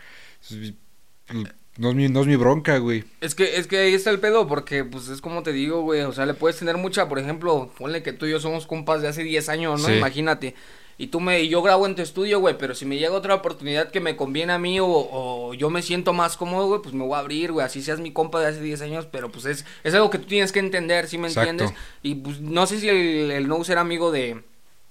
No 1.78 1.90
es 1.90 1.96
mi, 1.96 2.08
no 2.08 2.22
es 2.22 2.28
mi 2.28 2.36
bronca, 2.36 2.78
güey. 2.78 3.04
Es 3.22 3.36
que, 3.36 3.58
es 3.58 3.68
que 3.68 3.78
ahí 3.78 3.94
está 3.94 4.10
el 4.10 4.20
pedo, 4.20 4.48
porque, 4.48 4.86
pues, 4.86 5.10
es 5.10 5.20
como 5.20 5.44
te 5.44 5.52
digo, 5.52 5.82
güey, 5.82 6.02
o 6.02 6.14
sea, 6.14 6.26
le 6.26 6.34
puedes 6.34 6.58
tener 6.58 6.78
mucha, 6.78 7.10
por 7.10 7.20
ejemplo, 7.20 7.72
ponle 7.78 8.02
que 8.02 8.14
tú 8.14 8.26
y 8.26 8.32
yo 8.32 8.40
somos 8.40 8.66
compas 8.66 9.02
de 9.02 9.10
hace 9.10 9.24
10 9.24 9.50
años, 9.50 9.82
¿no? 9.82 9.88
Sí. 9.88 9.94
Imagínate. 9.96 10.56
Y 10.98 11.08
tú 11.08 11.20
me, 11.20 11.42
y 11.42 11.50
yo 11.50 11.62
grabo 11.62 11.86
en 11.86 11.96
tu 11.96 12.02
estudio, 12.02 12.40
güey, 12.40 12.58
pero 12.58 12.74
si 12.74 12.86
me 12.86 12.98
llega 12.98 13.14
otra 13.14 13.36
oportunidad 13.36 13.92
que 13.92 14.00
me 14.00 14.16
conviene 14.16 14.54
a 14.54 14.60
mí 14.60 14.80
o, 14.80 14.88
o 14.88 15.54
yo 15.54 15.70
me 15.70 15.82
siento 15.82 16.14
más 16.14 16.38
cómodo, 16.38 16.68
güey, 16.68 16.82
pues 16.82 16.96
me 16.96 17.04
voy 17.04 17.16
a 17.16 17.20
abrir, 17.20 17.52
güey, 17.52 17.66
así 17.66 17.82
seas 17.82 18.00
mi 18.00 18.14
compa 18.14 18.40
de 18.40 18.48
hace 18.48 18.62
10 18.62 18.82
años, 18.82 19.08
pero 19.12 19.30
pues 19.30 19.46
es, 19.46 19.66
es 19.84 19.94
algo 19.94 20.10
que 20.10 20.20
tú 20.20 20.26
tienes 20.28 20.52
que 20.54 20.60
entender, 20.60 21.08
¿sí 21.08 21.18
me 21.18 21.28
Exacto. 21.28 21.50
entiendes? 21.50 21.78
Y 22.02 22.16
pues 22.16 22.40
no 22.40 22.66
sé 22.66 22.80
si 22.80 22.88
el, 22.88 23.32
el 23.32 23.48
no 23.48 23.62
ser 23.66 23.78
amigo 23.78 24.12
de 24.12 24.44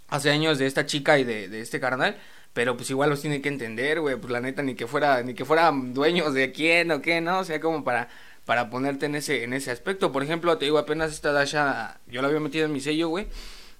hace 0.08 0.30
años 0.30 0.58
de 0.58 0.66
esta 0.66 0.86
chica 0.86 1.18
y 1.18 1.24
de, 1.24 1.48
de 1.48 1.60
este 1.60 1.80
carnal, 1.80 2.18
pero 2.52 2.76
pues 2.76 2.88
igual 2.90 3.10
los 3.10 3.20
tiene 3.20 3.40
que 3.40 3.48
entender, 3.48 4.00
güey, 4.00 4.16
pues 4.16 4.30
la 4.32 4.40
neta 4.40 4.62
ni 4.62 4.74
que 4.74 4.86
fuera 4.86 5.22
ni 5.22 5.34
que 5.34 5.44
fueran 5.44 5.94
dueños 5.94 6.34
de 6.34 6.52
quién 6.52 6.90
o 6.92 7.02
qué, 7.02 7.20
¿no? 7.20 7.40
O 7.40 7.44
sea, 7.44 7.60
como 7.60 7.82
para 7.82 8.08
para 8.44 8.68
ponerte 8.70 9.06
en 9.06 9.14
ese 9.14 9.42
en 9.42 9.52
ese 9.54 9.70
aspecto. 9.70 10.12
Por 10.12 10.22
ejemplo, 10.22 10.56
te 10.58 10.66
digo, 10.66 10.78
apenas 10.78 11.12
esta 11.12 11.32
Dasha 11.32 11.98
yo 12.06 12.20
la 12.22 12.28
había 12.28 12.40
metido 12.40 12.66
en 12.66 12.72
mi 12.72 12.80
sello, 12.80 13.08
güey, 13.08 13.26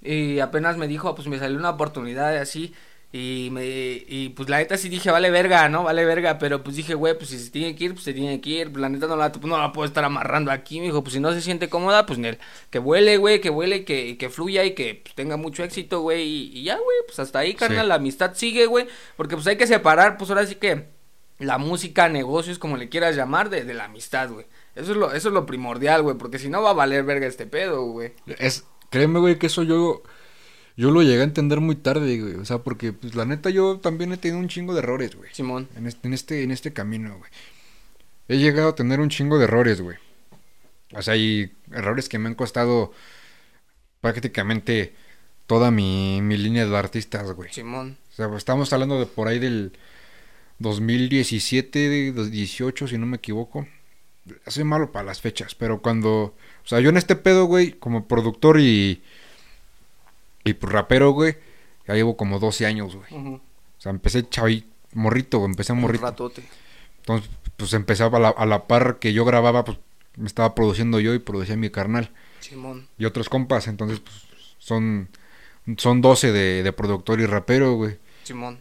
y 0.04 0.38
apenas 0.40 0.76
me 0.76 0.86
dijo, 0.86 1.14
pues 1.14 1.26
me 1.28 1.38
salió 1.38 1.58
una 1.58 1.70
oportunidad 1.70 2.36
así 2.36 2.74
y 3.12 3.48
me 3.52 3.64
y 3.64 4.30
pues 4.36 4.48
la 4.48 4.58
neta 4.58 4.76
sí 4.76 4.88
dije, 4.88 5.08
vale 5.10 5.30
verga, 5.30 5.68
¿no? 5.68 5.84
Vale 5.84 6.04
verga, 6.04 6.36
pero 6.38 6.64
pues 6.64 6.74
dije, 6.74 6.94
güey, 6.94 7.16
pues 7.16 7.30
si 7.30 7.38
se 7.38 7.50
tiene 7.50 7.76
que 7.76 7.84
ir, 7.84 7.92
pues 7.92 8.04
se 8.04 8.12
tiene 8.12 8.40
que 8.40 8.50
ir. 8.50 8.72
Pues 8.72 8.80
la 8.82 8.88
neta 8.88 9.06
no 9.06 9.14
la, 9.16 9.30
pues, 9.30 9.44
no 9.46 9.56
la 9.56 9.72
puedo 9.72 9.86
estar 9.86 10.04
amarrando 10.04 10.50
aquí, 10.50 10.80
me 10.80 10.86
dijo, 10.86 11.02
pues 11.04 11.14
si 11.14 11.20
no 11.20 11.32
se 11.32 11.40
siente 11.40 11.68
cómoda, 11.68 12.06
pues 12.06 12.18
Nel, 12.18 12.38
que 12.70 12.80
vuele, 12.80 13.16
güey, 13.18 13.40
que 13.40 13.50
vuele, 13.50 13.84
que, 13.84 14.18
que 14.18 14.28
fluya 14.30 14.64
y 14.64 14.74
que 14.74 15.00
pues, 15.04 15.14
tenga 15.14 15.36
mucho 15.36 15.62
éxito, 15.62 16.00
güey. 16.00 16.22
Y, 16.26 16.58
y 16.58 16.64
ya, 16.64 16.74
güey, 16.74 16.96
pues 17.06 17.20
hasta 17.20 17.38
ahí, 17.38 17.54
carnal, 17.54 17.84
Sí. 17.84 17.88
la 17.88 17.94
amistad 17.94 18.32
sigue, 18.34 18.66
güey. 18.66 18.86
Porque 19.16 19.36
pues 19.36 19.46
hay 19.46 19.56
que 19.56 19.68
separar, 19.68 20.16
pues 20.18 20.30
ahora 20.30 20.44
sí 20.44 20.56
que 20.56 20.88
la 21.38 21.58
música, 21.58 22.08
negocios, 22.08 22.58
como 22.58 22.76
le 22.76 22.88
quieras 22.88 23.14
llamar, 23.14 23.48
de, 23.48 23.64
de 23.64 23.74
la 23.74 23.84
amistad, 23.84 24.28
güey. 24.30 24.46
Eso 24.74 24.90
es 24.90 24.96
lo, 24.96 25.12
eso 25.12 25.28
es 25.28 25.34
lo 25.34 25.46
primordial, 25.46 26.02
güey, 26.02 26.16
porque 26.16 26.40
si 26.40 26.48
no 26.48 26.62
va 26.62 26.70
a 26.70 26.74
valer 26.74 27.04
verga 27.04 27.28
este 27.28 27.46
pedo, 27.46 27.84
güey. 27.86 28.12
Es, 28.38 28.64
créeme, 28.94 29.18
güey, 29.18 29.40
que 29.40 29.48
eso 29.48 29.64
yo, 29.64 30.04
yo 30.76 30.92
lo 30.92 31.02
llegué 31.02 31.22
a 31.22 31.24
entender 31.24 31.58
muy 31.58 31.74
tarde, 31.74 32.20
güey. 32.20 32.34
O 32.34 32.44
sea, 32.44 32.58
porque, 32.58 32.92
pues, 32.92 33.16
la 33.16 33.24
neta, 33.24 33.50
yo 33.50 33.80
también 33.80 34.12
he 34.12 34.16
tenido 34.16 34.38
un 34.38 34.46
chingo 34.46 34.72
de 34.72 34.78
errores, 34.78 35.16
güey. 35.16 35.30
Simón. 35.34 35.68
En 35.74 35.88
este, 35.88 36.06
en 36.06 36.14
este, 36.14 36.42
en 36.44 36.50
este 36.52 36.72
camino, 36.72 37.18
güey. 37.18 37.30
He 38.28 38.38
llegado 38.38 38.68
a 38.68 38.74
tener 38.76 39.00
un 39.00 39.08
chingo 39.08 39.36
de 39.36 39.44
errores, 39.44 39.80
güey. 39.80 39.96
O 40.92 41.02
sea, 41.02 41.14
hay 41.14 41.52
errores 41.72 42.08
que 42.08 42.20
me 42.20 42.28
han 42.28 42.36
costado 42.36 42.92
prácticamente 44.00 44.94
toda 45.48 45.72
mi, 45.72 46.20
mi 46.22 46.36
línea 46.36 46.64
de 46.64 46.76
artistas, 46.76 47.32
güey. 47.32 47.52
Simón. 47.52 47.98
O 48.12 48.14
sea, 48.14 48.36
estamos 48.36 48.72
hablando 48.72 49.00
de 49.00 49.06
por 49.06 49.26
ahí 49.26 49.40
del 49.40 49.76
2017, 50.60 52.12
2018, 52.12 52.86
si 52.86 52.96
no 52.96 53.06
me 53.06 53.16
equivoco. 53.16 53.66
Soy 54.46 54.62
malo 54.62 54.92
para 54.92 55.06
las 55.06 55.20
fechas, 55.20 55.56
pero 55.56 55.82
cuando... 55.82 56.36
O 56.64 56.68
sea, 56.68 56.80
yo 56.80 56.88
en 56.90 56.96
este 56.96 57.16
pedo, 57.16 57.44
güey, 57.44 57.72
como 57.72 58.06
productor 58.06 58.58
y... 58.60 59.02
Y 60.44 60.54
pues 60.54 60.72
rapero, 60.72 61.10
güey, 61.12 61.36
ya 61.86 61.94
llevo 61.94 62.16
como 62.16 62.38
12 62.38 62.66
años, 62.66 62.94
güey. 62.96 63.12
O 63.14 63.40
sea, 63.78 63.90
empecé 63.90 64.28
chavi, 64.28 64.66
morrito, 64.92 65.38
güey, 65.38 65.50
empecé 65.50 65.72
Un 65.72 65.80
morrito. 65.80 66.04
ratote. 66.04 66.42
Entonces, 66.98 67.30
pues 67.56 67.72
empezaba 67.72 68.18
a 68.18 68.20
la, 68.20 68.28
a 68.28 68.46
la 68.46 68.66
par 68.66 68.98
que 68.98 69.12
yo 69.12 69.24
grababa, 69.24 69.64
pues 69.64 69.78
me 70.16 70.26
estaba 70.26 70.54
produciendo 70.54 71.00
yo 71.00 71.14
y 71.14 71.18
producía 71.18 71.56
mi 71.56 71.70
carnal. 71.70 72.10
Simón. 72.40 72.88
Y 72.98 73.06
otros 73.06 73.28
compas, 73.30 73.68
entonces, 73.68 74.00
pues 74.00 74.14
son, 74.58 75.08
son 75.78 76.00
12 76.02 76.32
de, 76.32 76.62
de 76.62 76.72
productor 76.72 77.20
y 77.20 77.26
rapero, 77.26 77.74
güey. 77.74 77.96
Simón. 78.22 78.60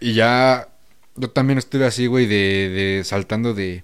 Y 0.00 0.12
ya, 0.12 0.68
yo 1.16 1.30
también 1.30 1.58
estuve 1.58 1.86
así, 1.86 2.06
güey, 2.06 2.26
de, 2.26 2.68
de 2.68 3.04
saltando 3.04 3.54
de, 3.54 3.82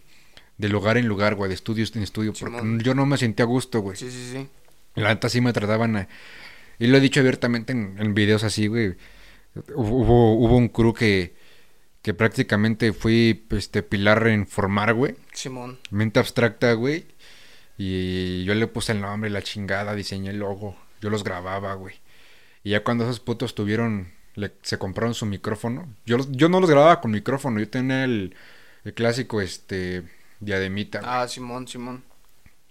de 0.59 0.69
lugar 0.69 0.97
en 0.99 1.07
lugar, 1.09 1.35
güey, 1.35 1.49
de 1.49 1.55
estudio 1.55 1.85
en 1.95 2.03
estudio, 2.03 2.33
porque 2.33 2.57
Simón. 2.59 2.81
yo 2.81 2.95
no 2.95 3.07
me 3.07 3.17
sentía 3.19 3.45
a 3.45 3.49
gusto, 3.49 3.81
güey. 3.81 3.97
Sí, 3.97 4.11
sí, 4.11 4.31
sí. 4.33 4.49
La 4.95 5.09
neta 5.09 5.29
sí 5.29 5.41
me 5.41 5.53
trataban 5.53 5.97
a... 5.97 6.09
Y 6.79 6.87
lo 6.87 6.97
he 6.97 7.01
dicho 7.01 7.21
abiertamente 7.21 7.73
en, 7.73 7.97
en 7.99 8.15
videos 8.15 8.45
así, 8.45 8.67
güey. 8.69 8.95
Hubo, 9.75 10.35
hubo 10.35 10.57
un 10.57 10.69
crew 10.69 10.93
que, 10.93 11.35
que 12.03 12.15
prácticamente 12.15 12.93
fui 12.93 13.47
este, 13.51 13.83
pilar 13.83 14.27
en 14.27 14.47
formar, 14.47 14.95
güey. 14.95 15.15
Simón. 15.33 15.79
Mente 15.91 16.19
abstracta, 16.21 16.73
güey. 16.75 17.07
Y 17.77 18.45
yo 18.45 18.55
le 18.55 18.67
puse 18.67 18.93
el 18.93 19.01
nombre, 19.01 19.31
la 19.31 19.43
chingada, 19.43 19.95
diseñé 19.95 20.31
el 20.31 20.39
logo. 20.39 20.77
Yo 21.01 21.11
los 21.11 21.25
grababa, 21.25 21.75
güey. 21.75 21.97
Y 22.63 22.71
ya 22.71 22.83
cuando 22.85 23.05
esos 23.05 23.21
putos 23.21 23.55
tuvieron, 23.55 24.09
le- 24.37 24.53
se 24.63 24.79
compraron 24.79 25.15
su 25.15 25.27
micrófono. 25.27 25.93
Yo, 26.07 26.17
los- 26.19 26.31
yo 26.33 26.49
no 26.49 26.61
los 26.61 26.71
grababa 26.71 27.01
con 27.01 27.11
micrófono, 27.11 27.59
yo 27.61 27.69
tenía 27.69 28.05
el, 28.05 28.35
el 28.85 28.95
clásico, 28.95 29.41
este, 29.41 30.03
diademita, 30.45 31.01
güey. 31.01 31.11
Ah, 31.13 31.27
Simón, 31.29 31.67
Simón. 31.69 32.03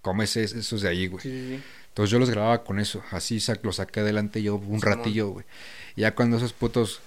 Como 0.01 0.21
ese, 0.23 0.43
esos 0.43 0.81
de 0.81 0.89
ahí, 0.89 1.07
güey. 1.07 1.21
Sí, 1.23 1.29
sí, 1.29 1.55
sí. 1.57 1.63
Entonces 1.89 2.11
yo 2.11 2.19
los 2.19 2.29
grababa 2.29 2.63
con 2.63 2.79
eso. 2.79 3.03
Así 3.11 3.39
sa- 3.39 3.57
lo 3.61 3.71
saqué 3.71 3.99
adelante 4.01 4.41
yo 4.41 4.55
un 4.55 4.79
Simón. 4.79 4.81
ratillo, 4.81 5.29
güey. 5.29 5.45
Y 5.95 6.01
ya 6.01 6.15
cuando 6.15 6.37
esos 6.37 6.53
putos 6.53 7.01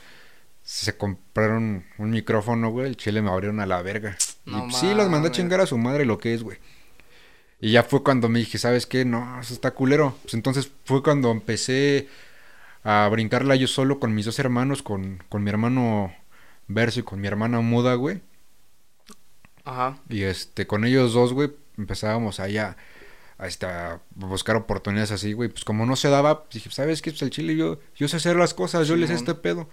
se 0.62 0.96
compraron 0.96 1.84
un 1.98 2.10
micrófono, 2.10 2.70
güey, 2.70 2.86
el 2.88 2.96
chile 2.96 3.22
me 3.22 3.30
abrieron 3.30 3.60
a 3.60 3.66
la 3.66 3.82
verga. 3.82 4.16
No 4.46 4.68
y 4.68 4.72
sí, 4.72 4.94
los 4.94 5.08
mandé 5.10 5.28
a 5.28 5.32
chingar 5.32 5.60
a 5.60 5.66
su 5.66 5.76
madre 5.78 6.04
lo 6.04 6.18
que 6.18 6.34
es, 6.34 6.42
güey. 6.42 6.58
Y 7.60 7.72
ya 7.72 7.82
fue 7.82 8.02
cuando 8.02 8.28
me 8.28 8.38
dije, 8.40 8.58
¿sabes 8.58 8.86
qué? 8.86 9.04
No, 9.04 9.40
eso 9.40 9.54
está 9.54 9.70
culero. 9.72 10.16
Pues 10.22 10.34
entonces 10.34 10.70
fue 10.84 11.02
cuando 11.02 11.30
empecé 11.30 12.08
a 12.84 13.08
brincarla 13.10 13.56
yo 13.56 13.66
solo 13.66 13.98
con 13.98 14.14
mis 14.14 14.26
dos 14.26 14.38
hermanos, 14.38 14.82
con, 14.82 15.22
con 15.28 15.42
mi 15.42 15.50
hermano 15.50 16.14
Verso 16.68 17.00
y 17.00 17.02
con 17.02 17.20
mi 17.20 17.28
hermana 17.28 17.60
Muda, 17.60 17.94
güey. 17.94 18.20
Ajá. 19.66 20.00
Y 20.08 20.22
este, 20.22 20.66
con 20.66 20.84
ellos 20.84 21.12
dos, 21.12 21.32
güey, 21.32 21.50
empezábamos 21.76 22.38
allá 22.38 22.76
a, 23.36 23.48
este, 23.48 23.66
buscar 24.14 24.54
oportunidades 24.56 25.10
así, 25.10 25.32
güey. 25.32 25.48
Pues 25.50 25.64
como 25.64 25.84
no 25.84 25.96
se 25.96 26.08
daba, 26.08 26.46
dije, 26.52 26.70
¿sabes 26.70 27.02
qué? 27.02 27.10
Pues 27.10 27.22
el 27.22 27.30
chile, 27.30 27.56
yo, 27.56 27.80
yo 27.96 28.06
sé 28.06 28.16
hacer 28.16 28.36
las 28.36 28.54
cosas, 28.54 28.86
yo 28.86 28.96
les 28.96 29.08
sé 29.08 29.16
este 29.16 29.34
pedo. 29.34 29.68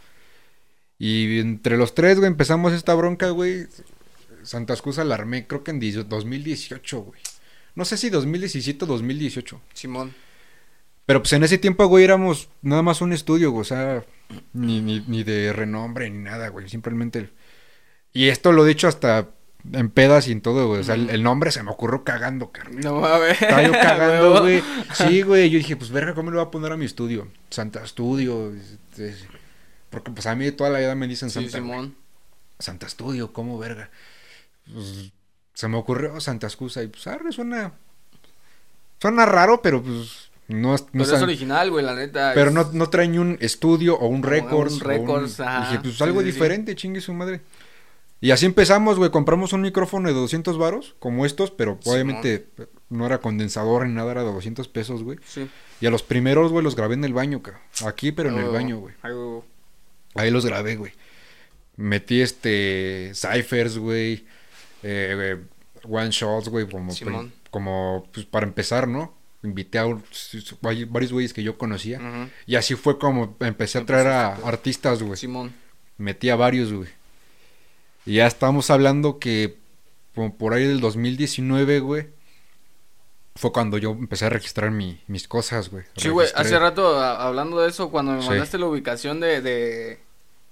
Y 0.97 1.39
entre 1.39 1.77
los 1.77 1.93
tres, 1.93 2.17
güey, 2.17 2.27
empezamos 2.27 2.73
esta 2.73 2.95
bronca, 2.95 3.29
güey. 3.29 3.67
Santa 4.41 4.73
Excusa 4.73 5.03
la 5.03 5.15
armé, 5.15 5.47
creo 5.47 5.63
que 5.63 5.71
en 5.71 5.79
10 5.79 6.10
2018, 6.10 7.01
güey. 7.01 7.21
No 7.75 7.86
sé 7.86 7.97
si 7.97 8.10
2017 8.10 8.86
o 8.86 8.88
2018. 8.88 9.62
Simón. 9.73 10.15
Pero 11.06 11.21
pues 11.21 11.34
en 11.34 11.43
ese 11.43 11.60
tiempo, 11.60 11.86
güey, 11.86 12.03
éramos 12.03 12.49
nada 12.63 12.82
más 12.82 13.01
un 13.01 13.13
estudio, 13.13 13.51
güey, 13.51 13.62
o 13.62 13.65
sea, 13.65 14.06
ni, 14.53 14.82
ni, 14.82 15.01
ni 15.01 15.23
de 15.23 15.53
renombre 15.53 16.10
ni 16.10 16.23
nada, 16.23 16.47
güey, 16.47 16.67
simplemente. 16.67 17.29
Y 18.12 18.29
esto 18.29 18.51
lo 18.51 18.65
he 18.65 18.69
dicho 18.69 18.88
hasta 18.88 19.29
en 19.71 19.89
pedas 19.89 20.28
y 20.28 20.32
en 20.34 20.41
todo, 20.41 20.67
güey, 20.67 20.82
o 20.82 20.84
sea, 20.84 20.95
el, 20.95 21.10
el 21.10 21.23
nombre 21.23 21.52
se 21.52 21.63
me 21.63 21.71
ocurrió 21.71 22.04
cagando, 22.04 22.52
carnal. 22.52 22.84
No 22.84 22.99
mames. 22.99 23.41
Estaba 23.41 23.63
yo 23.63 23.71
cagando, 23.82 24.41
güey. 24.41 24.62
Sí, 24.93 25.21
güey, 25.21 25.49
yo 25.49 25.58
dije, 25.58 25.76
pues 25.78 25.89
verga, 25.91 26.13
¿cómo 26.13 26.32
le 26.32 26.38
voy 26.38 26.45
a 26.45 26.52
poner 26.52 26.71
a 26.71 26.78
mi 26.78 26.86
estudio? 26.86 27.28
Santa 27.49 27.84
Estudio. 27.84 28.52
este, 28.54 29.15
Porque 29.89 30.12
pues 30.12 30.26
a 30.28 30.36
mí 30.36 30.52
toda 30.52 30.69
la 30.69 30.80
vida 30.80 30.95
me 30.95 31.08
dicen 31.08 31.30
Sí, 31.30 31.36
Santa. 31.49 31.60
güey. 31.60 31.71
Simón. 31.71 31.95
Santa 32.60 32.88
Estudio, 32.88 33.32
¿cómo 33.34 33.58
verga? 33.58 33.89
Pues, 34.71 35.12
se 35.54 35.67
me 35.67 35.78
ocurrió 35.78 36.19
Santa 36.19 36.47
Excusa 36.47 36.84
y 36.84 36.88
pues 36.88 37.06
arre, 37.08 37.32
suena. 37.32 37.73
Suena 39.02 39.26
raro, 39.26 39.62
pero 39.62 39.82
pues 39.84 40.30
no, 40.47 40.71
no 40.76 40.78
Pero 40.91 41.04
es 41.04 41.21
original, 41.21 41.71
güey, 41.71 41.86
la 41.86 41.95
neta. 41.95 42.32
pero 42.34 42.49
es- 42.49 42.54
no, 42.56 42.69
no 42.73 42.89
traen 42.89 43.12
ni 43.12 43.17
un 43.17 43.38
estudio 43.41 43.97
o 43.97 44.08
un 44.08 44.23
records. 44.23 44.82
un 44.82 45.10
o 45.10 45.43
ajá. 45.43 45.67
Dije, 45.69 45.80
pues 45.82 45.95
Sí, 45.97 46.04
algo 46.04 46.21
sí, 46.21 46.28
sí. 46.28 46.32
diferente, 46.32 46.76
chingue 46.76 47.02
su 47.02 47.13
madre. 47.13 47.41
Y 48.24 48.32
así 48.32 48.46
empezamos, 48.46 48.98
güey. 48.98 49.12
Compramos 49.12 49.52
un 49.52 49.60
micrófono 49.60 50.08
de 50.08 50.14
200 50.16 50.58
varos, 50.58 50.96
como 51.00 51.26
estos, 51.26 51.52
pero 51.52 51.78
obviamente 51.84 52.48
no 52.88 53.06
era 53.06 53.20
condensador 53.20 53.86
ni 53.86 53.94
nada, 53.94 54.12
era 54.12 54.24
de 54.24 54.32
200 54.32 54.66
pesos, 54.70 55.04
güey. 55.04 55.18
Sí. 55.26 55.50
Y 55.82 55.88
a 55.88 55.92
los 55.92 56.04
primeros, 56.04 56.50
güey, 56.50 56.64
los 56.64 56.78
grabé 56.78 56.94
en 56.94 57.04
el 57.04 57.12
baño, 57.12 57.44
cabrón. 57.44 57.62
Aquí, 57.86 58.14
pero 58.14 58.30
en 58.30 58.38
el 58.38 58.48
baño, 58.48 58.78
güey. 58.78 58.96
Ahí 60.16 60.32
los 60.32 60.46
grabé, 60.46 60.78
güey. 60.78 60.94
Metí 61.76 62.22
este. 62.22 63.12
Cyphers, 63.14 63.78
güey. 63.78 64.26
eh, 64.84 65.44
one 65.84 66.12
shots, 66.12 66.48
güey, 66.48 66.66
como, 66.66 66.94
Simón. 66.94 67.34
como 67.52 68.08
pues, 68.14 68.26
para 68.26 68.46
empezar, 68.46 68.88
¿no? 68.88 69.14
Invité 69.44 69.80
a 69.80 69.98
varios 70.90 71.12
güeyes 71.12 71.34
que 71.34 71.44
yo 71.44 71.58
conocía. 71.58 72.30
Y 72.46 72.56
así 72.56 72.76
fue 72.76 72.98
como 72.98 73.36
empecé 73.42 73.80
a 73.80 73.86
traer 73.86 74.08
a 74.08 74.36
artistas, 74.48 75.04
güey. 75.04 75.18
Simón. 75.18 75.54
Metí 75.98 76.30
a 76.30 76.38
varios, 76.38 76.72
güey. 76.72 76.88
Y 78.06 78.16
ya 78.16 78.28
estamos 78.28 78.70
hablando 78.70 79.20
que 79.20 79.58
por 80.38 80.54
ahí 80.54 80.66
del 80.66 80.80
2019, 80.82 81.80
güey, 81.80 82.08
fue 83.36 83.52
cuando 83.52 83.78
yo 83.78 83.92
empecé 83.92 84.26
a 84.26 84.30
registrar 84.30 84.70
mi- 84.72 85.02
mis 85.08 85.28
cosas, 85.28 85.70
güey. 85.70 85.86
Sí, 85.98 86.10
güey, 86.10 86.28
hace 86.36 86.60
rato 86.60 87.00
a- 87.00 87.26
hablando 87.26 87.60
de 87.62 87.70
eso, 87.70 87.89
cuando 87.89 88.12
me 88.13 88.22
Sí. 88.22 88.30
mandaste 88.30 88.60
la 88.60 88.68
ubicación 88.68 89.20
de, 89.20 89.42
de, 89.42 90.00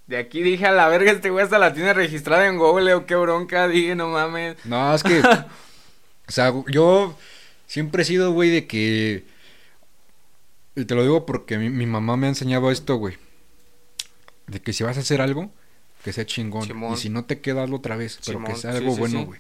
de 0.08 0.18
aquí, 0.18 0.42
dije 0.42 0.66
a 0.66 0.72
la 0.72 0.88
verga, 0.88 1.12
este 1.12 1.30
güey 1.30 1.44
hasta 1.44 1.60
la 1.60 1.74
tiene 1.74 1.94
registrada 1.94 2.48
en 2.48 2.58
Google, 2.58 2.94
o 2.96 3.06
qué 3.06 3.16
bronca, 3.16 3.68
dije, 3.68 3.96
no 3.96 4.08
mames. 4.10 4.58
No, 4.66 4.96
es 4.96 5.04
que. 5.04 5.20
o 6.28 6.32
sea, 6.32 6.54
yo 6.72 7.16
siempre 7.68 8.02
he 8.02 8.06
sido, 8.06 8.32
güey, 8.32 8.50
de 8.50 8.66
que. 8.66 9.26
Y 10.76 10.86
te 10.86 10.96
lo 10.96 11.04
digo 11.04 11.26
porque 11.26 11.58
mi, 11.58 11.70
mi 11.70 11.86
mamá 11.86 12.16
me 12.18 12.26
ha 12.28 12.30
enseñado 12.30 12.72
esto, 12.72 12.96
güey. 12.96 13.18
De 14.48 14.60
que 14.62 14.74
si 14.74 14.84
vas 14.84 14.98
a 14.98 15.02
hacer 15.02 15.22
algo, 15.22 15.52
que 16.04 16.14
sea 16.14 16.26
chingón. 16.26 16.66
Simón. 16.66 16.94
Y 16.94 16.98
si 16.98 17.10
no 17.10 17.26
te 17.26 17.40
queda, 17.42 17.64
hazlo 17.64 17.78
otra 17.78 17.96
vez. 17.96 18.20
Pero 18.26 18.44
que 18.44 18.56
sea 18.56 18.72
algo 18.72 18.94
sí, 18.94 19.00
bueno, 19.00 19.20
sí. 19.20 19.26
güey. 19.26 19.40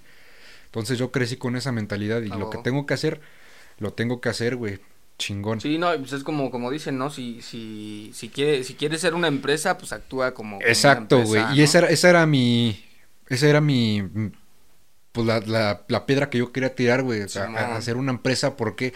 Entonces 0.65 0.97
yo 0.97 1.11
crecí 1.11 1.37
con 1.37 1.55
esa 1.55 1.71
mentalidad. 1.71 2.21
Y 2.21 2.29
lo 2.29 2.49
que 2.49 2.57
tengo 2.59 2.85
que 2.85 2.93
hacer, 2.93 3.21
lo 3.79 3.93
tengo 3.93 4.21
que 4.21 4.29
hacer, 4.29 4.55
güey. 4.55 4.79
Chingón. 5.17 5.61
Sí, 5.61 5.77
no, 5.77 5.91
pues 5.99 6.13
es 6.13 6.23
como, 6.23 6.49
como 6.49 6.71
dicen, 6.71 6.97
¿no? 6.97 7.11
Si, 7.11 7.41
si, 7.43 8.09
si 8.13 8.29
quiere, 8.29 8.63
si 8.63 8.73
quieres 8.73 9.01
ser 9.01 9.13
una 9.13 9.27
empresa, 9.27 9.77
pues 9.77 9.91
actúa 9.93 10.33
como, 10.33 10.59
Exacto, 10.61 11.21
güey. 11.23 11.43
Y 11.53 11.61
esa, 11.61 11.79
era- 11.79 11.89
esa 11.89 12.09
era 12.09 12.25
mi. 12.25 12.83
Esa 13.27 13.47
era 13.47 13.61
mi. 13.61 14.03
Pues 15.11 15.27
la, 15.27 15.39
la, 15.41 15.83
la 15.89 16.05
piedra 16.05 16.29
que 16.29 16.37
yo 16.39 16.51
quería 16.51 16.73
tirar, 16.73 17.03
güey. 17.03 17.21
O 17.21 17.29
sea, 17.29 17.43
a- 17.45 17.75
hacer 17.75 17.97
una 17.97 18.11
empresa. 18.13 18.55
¿Por 18.55 18.75
qué? 18.75 18.93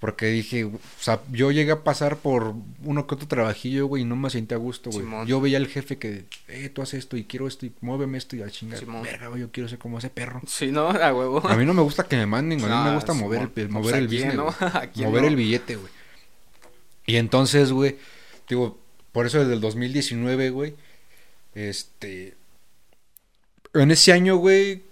Porque 0.00 0.26
dije, 0.28 0.64
o 0.64 0.80
sea, 0.98 1.20
yo 1.30 1.50
llegué 1.50 1.72
a 1.72 1.84
pasar 1.84 2.16
por 2.16 2.54
uno 2.84 3.06
que 3.06 3.14
otro 3.16 3.28
trabajillo, 3.28 3.86
güey, 3.86 4.02
y 4.02 4.06
no 4.06 4.16
me 4.16 4.30
sentí 4.30 4.54
a 4.54 4.56
gusto, 4.56 4.88
güey. 4.90 5.02
Simón. 5.04 5.26
Yo 5.26 5.42
veía 5.42 5.58
al 5.58 5.66
jefe 5.66 5.98
que, 5.98 6.24
eh, 6.48 6.70
tú 6.70 6.80
haces 6.80 7.00
esto 7.00 7.18
y 7.18 7.24
quiero 7.24 7.46
esto 7.46 7.66
y 7.66 7.72
muéveme 7.82 8.16
esto 8.16 8.34
y 8.34 8.40
a 8.42 8.48
chingar. 8.48 8.82
Verga, 9.02 9.28
güey, 9.28 9.42
yo 9.42 9.50
quiero 9.52 9.68
ser 9.68 9.78
como 9.78 9.98
ese 9.98 10.08
perro. 10.08 10.40
Sí, 10.46 10.72
¿no? 10.72 10.88
A 10.88 11.12
huevo. 11.14 11.46
A 11.46 11.54
mí 11.54 11.66
no 11.66 11.74
me 11.74 11.82
gusta 11.82 12.04
que 12.08 12.16
me 12.16 12.24
manden, 12.24 12.60
güey. 12.60 12.72
A 12.72 12.76
mí 12.78 12.84
me 12.84 12.90
Ah, 12.90 12.94
gusta 12.94 13.12
mover, 13.12 13.42
el, 13.42 13.48
Pues, 13.50 13.68
mover 13.68 13.94
¿a 13.94 13.98
el 13.98 14.08
quién, 14.08 14.28
business, 14.28 14.36
no? 14.36 14.44
güey. 14.44 14.56
¿A 14.74 14.86
quién 14.90 15.06
Mover 15.08 15.22
no? 15.22 15.28
el 15.28 15.36
billete, 15.36 15.76
güey. 15.76 15.92
Y 17.04 17.16
entonces, 17.16 17.70
güey, 17.70 17.98
digo, 18.48 18.78
por 19.12 19.26
eso 19.26 19.38
desde 19.40 19.52
el 19.52 19.60
2019, 19.60 20.48
güey, 20.48 20.74
este... 21.54 22.36
En 23.74 23.90
ese 23.90 24.12
año, 24.12 24.36
güey, 24.36 24.82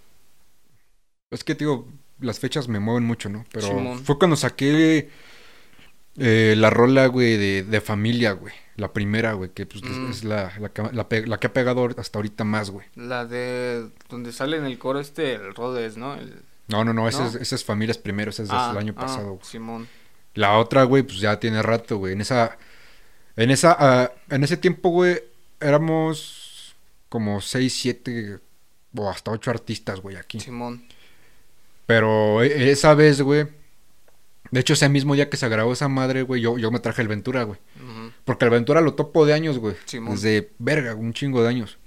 es 1.31 1.45
que, 1.45 1.55
digo, 1.55 1.87
las 2.21 2.39
fechas 2.41 2.69
me 2.69 2.81
mueven 2.81 3.05
mucho, 3.05 3.29
¿no? 3.29 3.45
Pero 3.53 3.69
Simón. 3.69 3.99
fue 4.05 4.19
cuando 4.19 4.37
saqué 4.37 5.11
eh, 6.17 6.55
la 6.57 6.71
rola, 6.71 7.07
güey, 7.07 7.37
de, 7.37 7.63
de 7.63 7.81
familia, 7.81 8.33
güey. 8.33 8.53
La 8.77 8.93
primera, 8.93 9.33
güey, 9.33 9.51
que 9.51 9.67
pues, 9.67 9.83
es- 9.83 9.91
Mm. 9.91 10.11
es 10.11 10.25
la, 10.25 10.53
la, 10.59 10.69
que, 10.71 11.27
la 11.27 11.39
que 11.41 11.47
ha 11.49 11.53
pegado 11.53 11.89
hasta 11.97 12.19
ahorita 12.19 12.45
más, 12.45 12.71
güey. 12.71 12.87
La 12.97 13.25
de 13.25 13.89
donde 14.09 14.33
sale 14.33 14.57
en 14.57 14.65
el 14.65 14.79
coro 14.79 15.01
este, 15.01 15.35
el 15.35 15.55
Rhodes, 15.55 15.97
¿no? 15.97 16.15
El... 16.15 16.43
No, 16.69 16.85
no, 16.85 16.93
no, 16.93 17.09
esa, 17.09 17.23
¿No? 17.23 17.29
Es, 17.29 17.35
esa 17.37 17.55
es 17.55 17.65
familias 17.65 17.99
primero, 17.99 18.31
esa 18.31 18.43
es 18.45 18.51
Ah, 18.53 18.71
el 18.73 18.79
año 18.79 18.95
ah, 18.97 19.01
pasado, 19.01 19.29
güey. 19.35 19.45
Simón. 19.45 19.89
La 20.35 20.59
otra, 20.59 20.85
güey, 20.85 21.03
pues 21.03 21.19
ya 21.19 21.41
tiene 21.41 21.63
rato, 21.63 21.97
güey. 21.99 22.13
En 22.13 22.21
esa. 22.21 22.57
En 23.37 23.51
esa. 23.51 23.77
ah, 23.79 24.13
en 24.31 24.45
ese 24.45 24.57
tiempo, 24.57 24.91
güey, 24.91 25.21
éramos 25.61 26.77
como 27.09 27.41
6, 27.41 27.75
7 27.81 28.39
o 28.95 29.09
hasta 29.11 29.31
8 29.31 29.51
artistas, 29.51 30.01
güey, 30.01 30.17
aquí. 30.17 30.39
Simón. 30.41 30.85
Pero 31.89 32.43
e- 32.43 32.71
esa 32.71 32.93
vez, 32.93 33.23
güey. 33.23 33.47
De 34.51 34.61
hecho, 34.61 34.75
ese 34.75 34.89
mismo 34.91 35.15
día 35.15 35.31
que 35.31 35.39
se 35.39 35.49
grabó 35.49 35.73
esa 35.73 35.89
madre, 35.89 36.21
güey, 36.23 36.43
yo, 36.43 36.59
yo 36.59 36.71
me 36.71 36.81
traje 36.81 37.01
el 37.01 37.09
Ventura, 37.09 37.45
güey. 37.45 37.59
Porque 38.27 38.45
el 38.45 38.51
Ventura 38.51 38.83
lo 38.83 38.93
topo 38.93 39.25
de 39.25 39.33
años, 39.33 39.59
güey. 39.59 39.75
Simón. 39.87 40.15
Desde 40.15 40.51
verga, 40.59 40.95
un 40.95 41.15
chingo 41.15 41.43
de 41.43 41.49
años. 41.49 41.79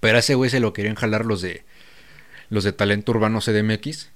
Pero 0.00 0.16
a 0.16 0.18
ese 0.18 0.34
güey 0.34 0.50
se 0.50 0.58
lo 0.58 0.72
querían 0.72 0.96
jalar 0.96 1.24
los 1.24 1.40
de. 1.42 1.64
Los 2.50 2.64
de 2.64 2.72
Talento 2.72 3.12
Urbano 3.12 3.40
CDMX. 3.40 4.10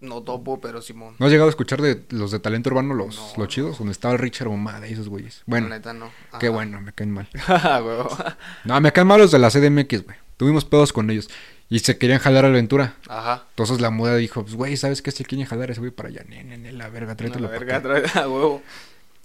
No 0.00 0.22
topo, 0.22 0.60
pero 0.60 0.82
Simón. 0.82 1.16
¿No 1.18 1.24
has 1.26 1.32
llegado 1.32 1.48
a 1.48 1.50
escuchar 1.50 1.80
de 1.80 2.04
los 2.10 2.30
de 2.32 2.38
Talento 2.38 2.68
Urbano, 2.68 2.92
los, 2.94 3.16
No. 3.16 3.32
los 3.38 3.48
chidos? 3.48 3.78
Donde 3.78 3.92
estaba 3.92 4.16
Richard 4.18 4.48
Omada 4.48 4.86
y 4.88 4.92
esos 4.92 5.08
güeyes. 5.08 5.42
Bueno. 5.46 5.68
Bueno, 5.68 5.76
neta, 5.76 5.92
no. 5.94 6.10
qué 6.38 6.50
bueno, 6.50 6.80
me 6.82 6.92
caen 6.92 7.12
mal. 7.12 7.28
Ah. 7.48 8.36
No, 8.64 8.78
me 8.82 8.92
caen 8.92 9.06
mal 9.06 9.20
los 9.20 9.30
de 9.30 9.38
la 9.38 9.50
CDMX, 9.50 10.04
güey. 10.04 10.16
Tuvimos 10.36 10.64
pedos 10.66 10.92
con 10.92 11.10
ellos. 11.10 11.28
Y 11.70 11.78
se 11.78 11.96
querían 11.96 12.18
jalar 12.18 12.44
a 12.44 12.48
la 12.48 12.54
aventura. 12.54 12.96
Ajá. 13.08 13.44
Entonces 13.50 13.80
la 13.80 13.90
moda 13.90 14.16
dijo, 14.16 14.42
pues, 14.42 14.56
güey, 14.56 14.76
¿sabes 14.76 15.02
qué? 15.02 15.12
Se 15.12 15.24
quieren 15.24 15.46
jalar 15.46 15.70
ese 15.70 15.78
güey 15.78 15.92
para 15.92 16.08
allá. 16.08 16.24
Ne, 16.28 16.42
ne, 16.42 16.58
ne, 16.58 16.72
la 16.72 16.88
verga, 16.88 17.14
tráetelo 17.14 17.46
la 17.46 17.52
verga, 17.52 17.76
acá". 17.76 18.02
trae 18.10 18.22
a 18.24 18.28
huevo. 18.28 18.60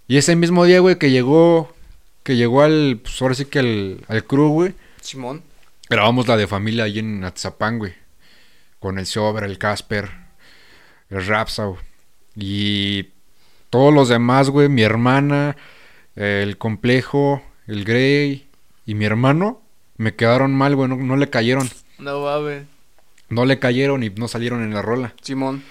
Y 0.08 0.17
ese 0.17 0.36
mismo 0.36 0.63
día, 0.63 0.79
güey, 0.79 0.97
que 0.97 1.10
llegó... 1.10 1.73
Que 2.21 2.36
llegó 2.36 2.62
al... 2.62 2.99
Pues 3.01 3.19
ahora 3.21 3.34
sí 3.34 3.45
que 3.45 3.60
al, 3.60 4.05
al 4.08 4.23
crew, 4.25 4.49
güey. 4.49 4.73
Simón. 5.01 5.41
Grabamos 5.89 6.27
la 6.27 6.38
de 6.38 6.45
familia 6.47 6.84
ahí 6.84 6.99
en 6.99 7.23
Atzapán, 7.23 7.79
güey. 7.79 7.93
Con 8.79 8.99
el 8.99 9.08
Sobra, 9.08 9.47
el 9.47 9.58
Casper, 9.58 10.12
el 11.10 11.25
Rapsau. 11.25 11.77
Y 12.36 13.10
todos 13.71 13.91
los 13.91 14.10
demás, 14.10 14.51
güey. 14.51 14.69
Mi 14.69 14.84
hermana, 14.84 15.55
el 16.15 16.58
Complejo, 16.58 17.41
el 17.65 17.86
Grey 17.86 18.47
y 18.86 18.93
mi 18.93 19.05
hermano. 19.05 19.62
Me 19.97 20.15
quedaron 20.15 20.53
mal, 20.53 20.75
güey. 20.75 20.89
No, 20.89 20.95
no 20.95 21.17
le 21.17 21.29
cayeron. 21.29 21.67
No 21.97 22.21
mames. 22.23 22.65
No 23.29 23.45
le 23.45 23.60
cayeron 23.60 24.03
y 24.03 24.10
no 24.10 24.27
salieron 24.27 24.62
en 24.63 24.73
la 24.73 24.81
rola. 24.81 25.13
Simón. 25.21 25.63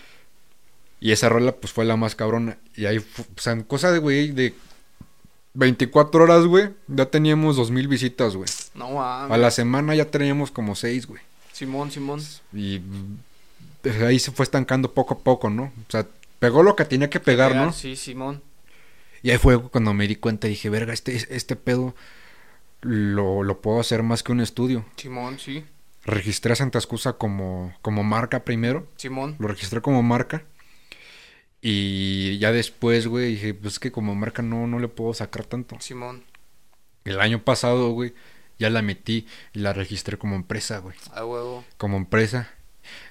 Y 1.00 1.12
esa 1.12 1.28
rola, 1.28 1.52
pues 1.52 1.72
fue 1.72 1.84
la 1.84 1.96
más 1.96 2.14
cabrona. 2.14 2.58
Y 2.76 2.86
ahí, 2.86 2.98
fu- 2.98 3.22
o 3.22 3.40
sea, 3.40 3.52
en 3.52 3.62
cosa 3.62 3.92
de, 3.92 3.98
güey, 3.98 4.30
de 4.32 4.54
24 5.54 6.24
horas, 6.24 6.46
güey. 6.46 6.70
Ya 6.88 7.06
teníamos 7.06 7.56
2000 7.56 7.88
visitas, 7.88 8.34
güey. 8.36 8.48
No 8.74 8.90
mames. 8.92 9.32
A 9.32 9.36
la 9.38 9.50
semana 9.50 9.94
ya 9.94 10.06
teníamos 10.10 10.50
como 10.50 10.74
6, 10.74 11.06
güey. 11.06 11.20
Simón, 11.52 11.90
Simón. 11.90 12.20
Y 12.52 12.80
ahí 14.04 14.18
se 14.18 14.32
fue 14.32 14.44
estancando 14.44 14.92
poco 14.92 15.14
a 15.14 15.18
poco, 15.18 15.50
¿no? 15.50 15.64
O 15.64 15.90
sea, 15.90 16.06
pegó 16.40 16.62
lo 16.62 16.74
que 16.74 16.84
tenía 16.84 17.10
que 17.10 17.20
pegar, 17.20 17.54
¿no? 17.54 17.72
Sí, 17.72 17.94
Simón. 17.96 18.42
Y 19.22 19.30
ahí 19.30 19.38
fue 19.38 19.60
cuando 19.70 19.94
me 19.94 20.08
di 20.08 20.16
cuenta 20.16 20.46
y 20.48 20.50
dije, 20.50 20.68
verga, 20.70 20.92
este, 20.92 21.16
este 21.34 21.54
pedo 21.56 21.94
lo, 22.80 23.42
lo 23.42 23.60
puedo 23.60 23.80
hacer 23.80 24.02
más 24.02 24.22
que 24.22 24.32
un 24.32 24.40
estudio. 24.40 24.84
Simón, 24.96 25.38
sí. 25.38 25.64
Registré 26.04 26.52
a 26.52 26.56
Santa 26.56 26.78
Excusa 26.78 27.14
como, 27.14 27.74
como 27.82 28.04
marca 28.04 28.44
primero. 28.44 28.86
Simón. 28.96 29.36
Lo 29.38 29.48
registré 29.48 29.80
como 29.80 30.02
marca. 30.02 30.44
Y 31.62 32.38
ya 32.38 32.52
después, 32.52 33.06
güey, 33.06 33.34
dije, 33.34 33.54
pues 33.54 33.74
es 33.74 33.78
que 33.78 33.90
como 33.90 34.14
marca 34.14 34.42
no, 34.42 34.66
no 34.66 34.78
le 34.78 34.88
puedo 34.88 35.14
sacar 35.14 35.46
tanto. 35.46 35.76
Simón. 35.80 36.24
El 37.04 37.20
año 37.20 37.42
pasado, 37.42 37.90
güey, 37.92 38.14
ya 38.58 38.68
la 38.70 38.82
metí 38.82 39.26
y 39.52 39.60
la 39.60 39.72
registré 39.72 40.18
como 40.18 40.36
empresa, 40.36 40.78
güey. 40.78 40.96
A 41.12 41.24
huevo. 41.24 41.64
como 41.78 41.96
empresa 41.96 42.50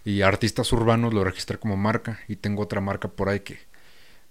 y 0.05 0.21
artistas 0.21 0.71
urbanos 0.71 1.13
lo 1.13 1.23
registré 1.23 1.57
como 1.57 1.77
marca 1.77 2.19
y 2.27 2.35
tengo 2.35 2.61
otra 2.61 2.81
marca 2.81 3.07
por 3.07 3.29
ahí 3.29 3.39
que 3.39 3.59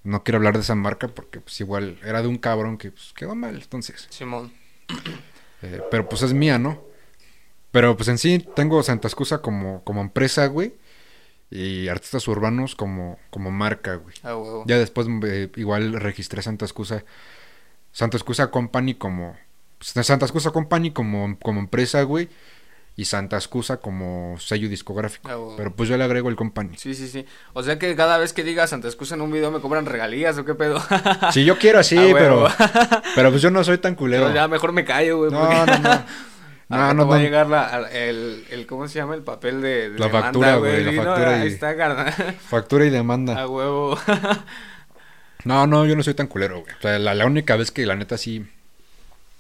no 0.04 0.22
quiero 0.22 0.38
hablar 0.38 0.54
de 0.54 0.60
esa 0.60 0.74
marca 0.74 1.08
porque 1.08 1.40
pues 1.40 1.60
igual 1.60 1.98
era 2.04 2.22
de 2.22 2.28
un 2.28 2.38
cabrón 2.38 2.78
que 2.78 2.92
pues 2.92 3.12
quedó 3.12 3.34
mal 3.34 3.56
entonces 3.56 4.06
Simón. 4.10 4.52
Eh, 5.62 5.80
pero 5.90 6.08
pues 6.08 6.22
es 6.22 6.32
mía 6.32 6.58
no 6.58 6.82
pero 7.72 7.96
pues 7.96 8.08
en 8.08 8.18
sí 8.18 8.46
tengo 8.54 8.82
Santa 8.84 9.08
Excusa 9.08 9.38
como 9.42 9.82
como 9.82 10.00
empresa 10.00 10.46
güey 10.46 10.74
y 11.50 11.88
artistas 11.88 12.26
urbanos 12.28 12.74
como 12.76 13.18
como 13.30 13.50
marca 13.50 13.96
güey 13.96 14.14
A 14.22 14.36
huevo. 14.36 14.64
ya 14.66 14.78
después 14.78 15.06
eh, 15.26 15.50
igual 15.56 15.94
registré 15.94 16.40
Santa 16.42 16.64
Excusa 16.64 17.04
Santa 17.90 18.16
Excusa 18.16 18.50
Company 18.50 18.94
como 18.94 19.36
Santa 19.80 20.24
Excusa 20.26 20.50
Company 20.52 20.92
como 20.92 21.36
como 21.42 21.60
empresa 21.60 22.02
güey 22.04 22.28
y 22.94 23.06
Santa 23.06 23.36
Excusa 23.36 23.78
como 23.78 24.36
sello 24.38 24.68
discográfico 24.68 25.28
A 25.30 25.38
huevo. 25.38 25.54
pero 25.56 25.74
pues 25.74 25.88
yo 25.88 25.96
le 25.96 26.04
agrego 26.04 26.28
el 26.28 26.36
company. 26.36 26.76
Sí, 26.76 26.94
sí, 26.94 27.08
sí. 27.08 27.24
O 27.54 27.62
sea 27.62 27.78
que 27.78 27.96
cada 27.96 28.18
vez 28.18 28.34
que 28.34 28.44
digas 28.44 28.68
Santa 28.68 28.86
Excusa 28.88 29.14
en 29.14 29.22
un 29.22 29.32
video 29.32 29.50
me 29.50 29.60
cobran 29.60 29.86
regalías 29.86 30.36
o 30.36 30.44
qué 30.44 30.54
pedo. 30.54 30.78
Si 31.32 31.44
yo 31.46 31.56
quiero 31.58 31.78
así, 31.78 31.96
A 31.96 32.02
huevo. 32.14 32.14
pero 32.14 32.48
pero 33.14 33.30
pues 33.30 33.40
yo 33.40 33.50
no 33.50 33.64
soy 33.64 33.78
tan 33.78 33.94
culero. 33.94 34.24
Pero 34.24 34.34
ya 34.34 34.46
mejor 34.46 34.72
me 34.72 34.84
callo, 34.84 35.16
güey. 35.18 35.30
No, 35.30 35.40
porque 35.40 35.56
no, 35.56 35.78
no. 35.78 36.04
No, 36.76 36.94
no, 36.94 37.04
rato 37.04 37.08
va 37.08 37.16
a 37.16 37.18
no. 37.18 37.24
llegar 37.24 37.46
la, 37.48 37.88
el, 37.92 38.44
el, 38.50 38.66
¿cómo 38.66 38.88
se 38.88 38.94
llama? 38.98 39.14
El 39.14 39.22
papel 39.22 39.60
de, 39.62 39.90
de 39.90 39.98
La 39.98 40.06
demanda, 40.06 40.22
factura, 40.22 40.56
güey, 40.56 40.84
la 40.84 40.92
no, 40.92 41.02
factura 41.04 41.30
ahí 41.40 41.48
y- 41.48 41.52
está, 41.52 41.76
carnal. 41.76 42.12
Factura 42.48 42.84
y 42.86 42.90
demanda. 42.90 43.40
A 43.40 43.46
huevo. 43.48 43.98
No, 45.44 45.66
no, 45.66 45.84
yo 45.86 45.96
no 45.96 46.02
soy 46.04 46.14
tan 46.14 46.28
culero, 46.28 46.60
güey. 46.60 46.72
O 46.76 46.80
sea, 46.80 46.98
la, 46.98 47.14
la 47.14 47.26
única 47.26 47.56
vez 47.56 47.70
que 47.72 47.84
la 47.84 47.96
neta 47.96 48.16
sí 48.16 48.46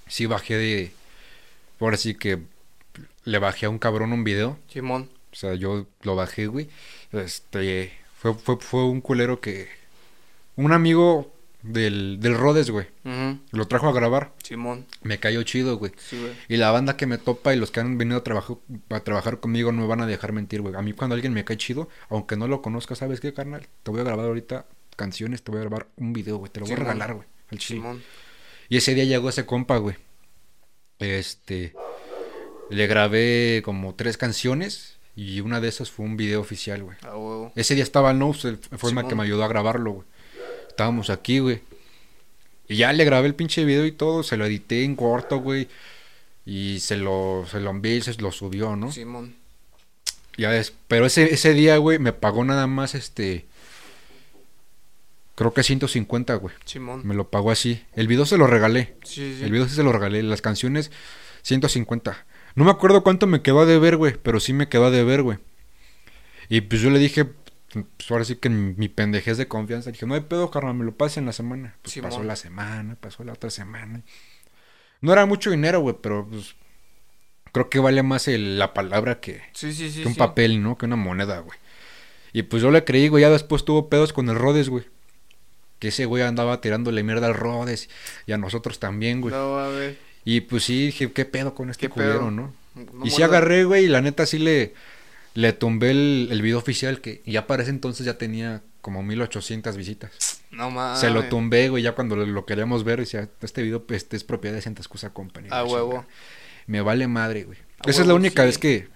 sí 0.08 0.26
bajé 0.26 0.56
de 0.56 0.92
ahora 1.80 1.96
sí 1.96 2.14
que 2.14 2.40
le 3.24 3.38
bajé 3.38 3.66
a 3.66 3.70
un 3.70 3.78
cabrón 3.78 4.12
un 4.12 4.24
video. 4.24 4.58
Simón. 4.68 5.08
O 5.32 5.36
sea, 5.36 5.54
yo 5.54 5.86
lo 6.02 6.16
bajé, 6.16 6.46
güey. 6.48 6.68
Este 7.12 7.92
fue 8.18 8.34
fue 8.34 8.56
fue 8.60 8.84
un 8.84 9.00
culero 9.00 9.40
que 9.40 9.68
un 10.56 10.72
amigo 10.72 11.31
del, 11.62 12.18
del 12.20 12.36
Rhodes, 12.36 12.70
güey. 12.70 12.86
Lo 13.50 13.66
trajo 13.68 13.88
a 13.88 13.92
grabar. 13.92 14.32
Simón. 14.42 14.86
Me 15.02 15.18
cayó 15.18 15.42
chido, 15.42 15.78
güey. 15.78 15.92
Sí, 15.96 16.18
güey. 16.18 16.32
Y 16.48 16.56
la 16.56 16.70
banda 16.70 16.96
que 16.96 17.06
me 17.06 17.18
topa 17.18 17.54
y 17.54 17.58
los 17.58 17.70
que 17.70 17.80
han 17.80 17.98
venido 17.98 18.18
a, 18.18 18.24
trabajo, 18.24 18.62
a 18.90 19.00
trabajar 19.00 19.40
conmigo 19.40 19.72
no 19.72 19.82
me 19.82 19.88
van 19.88 20.00
a 20.00 20.06
dejar 20.06 20.32
mentir, 20.32 20.60
güey. 20.60 20.74
A 20.74 20.82
mí 20.82 20.92
cuando 20.92 21.14
alguien 21.14 21.32
me 21.32 21.44
cae 21.44 21.56
chido, 21.56 21.88
aunque 22.08 22.36
no 22.36 22.48
lo 22.48 22.62
conozca, 22.62 22.94
¿sabes 22.94 23.20
qué, 23.20 23.32
carnal? 23.32 23.66
Te 23.82 23.90
voy 23.90 24.00
a 24.00 24.04
grabar 24.04 24.26
ahorita 24.26 24.66
canciones, 24.96 25.42
te 25.42 25.50
voy 25.50 25.60
a 25.60 25.64
grabar 25.64 25.88
un 25.96 26.12
video, 26.12 26.36
güey. 26.36 26.50
Te 26.50 26.60
lo 26.60 26.66
voy 26.66 26.74
a 26.74 26.78
regalar, 26.78 27.14
güey. 27.14 27.26
Al 27.50 27.58
chile. 27.58 27.80
Simón. 27.80 28.02
Y 28.68 28.76
ese 28.78 28.94
día 28.94 29.04
llegó 29.04 29.28
ese 29.28 29.46
compa, 29.46 29.76
güey. 29.76 29.96
Este. 30.98 31.74
Le 32.70 32.86
grabé 32.86 33.60
como 33.64 33.94
tres 33.94 34.16
canciones 34.16 34.98
y 35.14 35.40
una 35.40 35.60
de 35.60 35.68
esas 35.68 35.90
fue 35.90 36.06
un 36.06 36.16
video 36.16 36.40
oficial, 36.40 36.82
güey. 36.82 36.96
A 37.02 37.16
huevo. 37.16 37.52
Ese 37.54 37.74
día 37.74 37.84
estaba 37.84 38.14
Nose, 38.14 38.48
el 38.48 38.56
fue 38.56 38.92
el 38.92 39.06
que 39.06 39.14
me 39.14 39.24
ayudó 39.24 39.44
a 39.44 39.48
grabarlo, 39.48 39.92
güey. 39.92 40.06
Estábamos 40.72 41.10
aquí, 41.10 41.38
güey. 41.38 41.60
Y 42.66 42.76
ya 42.76 42.94
le 42.94 43.04
grabé 43.04 43.26
el 43.26 43.34
pinche 43.34 43.62
video 43.66 43.84
y 43.84 43.92
todo, 43.92 44.22
se 44.22 44.38
lo 44.38 44.46
edité 44.46 44.84
en 44.84 44.96
corto, 44.96 45.36
güey. 45.36 45.68
Y 46.46 46.80
se 46.80 46.96
lo, 46.96 47.44
se 47.50 47.60
lo 47.60 47.68
envié 47.68 47.96
y 47.96 48.00
se 48.00 48.14
lo 48.14 48.32
subió, 48.32 48.74
¿no? 48.74 48.90
Simón. 48.90 49.36
Ya 50.38 50.48
ves, 50.48 50.72
pero 50.88 51.04
ese, 51.04 51.34
ese 51.34 51.52
día, 51.52 51.76
güey, 51.76 51.98
me 51.98 52.14
pagó 52.14 52.42
nada 52.42 52.66
más 52.66 52.94
este. 52.94 53.44
Creo 55.34 55.52
que 55.52 55.62
150, 55.62 56.34
güey. 56.36 56.54
Simón. 56.64 57.02
Me 57.04 57.14
lo 57.14 57.28
pagó 57.28 57.50
así. 57.50 57.82
El 57.94 58.08
video 58.08 58.24
se 58.24 58.38
lo 58.38 58.46
regalé. 58.46 58.96
Sí, 59.04 59.36
sí. 59.36 59.44
El 59.44 59.52
video 59.52 59.68
sí 59.68 59.74
se 59.74 59.82
lo 59.82 59.92
regalé. 59.92 60.22
Las 60.22 60.40
canciones, 60.40 60.90
150. 61.42 62.24
No 62.54 62.64
me 62.64 62.70
acuerdo 62.70 63.02
cuánto 63.02 63.26
me 63.26 63.42
quedó 63.42 63.60
a 63.60 63.66
deber, 63.66 63.98
güey. 63.98 64.14
Pero 64.22 64.40
sí 64.40 64.54
me 64.54 64.70
quedó 64.70 64.86
a 64.86 64.90
deber, 64.90 65.22
güey. 65.22 65.38
Y 66.48 66.62
pues 66.62 66.80
yo 66.80 66.88
le 66.88 66.98
dije, 66.98 67.26
pues 67.72 68.10
ahora 68.10 68.24
sí 68.24 68.36
que 68.36 68.48
mi 68.50 68.88
pendejez 68.88 69.36
de 69.38 69.48
confianza. 69.48 69.90
Dije, 69.90 70.06
no 70.06 70.14
hay 70.14 70.20
pedo, 70.20 70.50
carnal, 70.50 70.74
me 70.74 70.84
lo 70.84 70.94
pase 70.94 71.20
en 71.20 71.26
la 71.26 71.32
semana. 71.32 71.74
Pues 71.82 71.98
pasó 72.02 72.22
la 72.22 72.36
semana, 72.36 72.96
pasó 73.00 73.24
la 73.24 73.32
otra 73.32 73.50
semana. 73.50 74.02
No 75.00 75.12
era 75.12 75.26
mucho 75.26 75.50
dinero, 75.50 75.80
güey, 75.80 75.96
pero 76.00 76.26
pues. 76.28 76.54
Creo 77.52 77.68
que 77.68 77.78
vale 77.80 78.02
más 78.02 78.28
el- 78.28 78.58
la 78.58 78.72
palabra 78.72 79.20
que, 79.20 79.42
Sí, 79.52 79.74
sí, 79.74 79.90
sí. 79.90 80.02
que 80.02 80.08
un 80.08 80.14
papel, 80.14 80.62
¿no? 80.62 80.78
Que 80.78 80.86
una 80.86 80.96
moneda, 80.96 81.40
güey. 81.40 81.58
Y 82.32 82.44
pues 82.44 82.62
yo 82.62 82.70
le 82.70 82.82
creí, 82.84 83.08
güey. 83.08 83.20
Ya 83.22 83.28
después 83.30 83.64
tuvo 83.64 83.90
pedos 83.90 84.12
con 84.14 84.28
el 84.30 84.36
Rhodes, 84.36 84.70
güey. 84.70 84.84
Que 85.78 85.88
ese 85.88 86.06
güey 86.06 86.22
andaba 86.22 86.60
tirándole 86.62 87.02
mierda 87.02 87.26
al 87.26 87.34
Rhodes. 87.34 87.90
Y 88.26 88.32
a 88.32 88.38
nosotros 88.38 88.78
también, 88.78 89.20
güey. 89.20 89.34
No, 89.34 89.58
a 89.58 89.68
ver. 89.68 89.98
Y 90.24 90.40
pues 90.42 90.64
sí, 90.64 90.86
dije, 90.86 91.12
¿qué 91.12 91.24
pedo 91.26 91.54
con 91.54 91.68
este 91.68 91.88
culero, 91.90 92.30
no? 92.30 92.54
No 92.74 93.04
y 93.04 93.10
sí 93.10 93.22
agarré, 93.22 93.64
güey, 93.64 93.84
y 93.84 93.88
la 93.88 94.00
neta 94.00 94.24
sí 94.24 94.38
le, 94.38 94.72
le 95.34 95.52
tumbé 95.52 95.90
el, 95.90 96.28
el 96.30 96.42
video 96.42 96.58
oficial 96.58 97.00
que 97.00 97.22
ya 97.26 97.46
para 97.46 97.62
ese 97.62 97.70
entonces 97.70 98.06
ya 98.06 98.18
tenía 98.18 98.62
como 98.82 99.02
1800 99.02 99.76
visitas. 99.76 100.42
No 100.50 100.70
mames. 100.70 100.98
Se 101.00 101.08
lo 101.08 101.24
tumbé, 101.28 101.68
güey, 101.68 101.82
ya 101.82 101.92
cuando 101.92 102.16
lo, 102.16 102.26
lo 102.26 102.44
queríamos 102.44 102.84
ver, 102.84 102.98
decía, 102.98 103.28
este 103.40 103.62
video 103.62 103.86
pues, 103.86 104.02
este 104.02 104.16
es 104.16 104.24
propiedad 104.24 104.56
de 104.56 104.62
Santa 104.62 104.82
Excusa 104.82 105.10
Company. 105.14 105.48
A 105.50 105.64
huevo. 105.64 106.04
Me 106.66 106.80
vale 106.82 107.06
madre, 107.06 107.44
güey. 107.44 107.58
A 107.78 107.88
Esa 107.88 108.02
es 108.02 108.08
la 108.08 108.14
única 108.14 108.42
sí. 108.42 108.46
vez 108.46 108.58
que... 108.58 108.88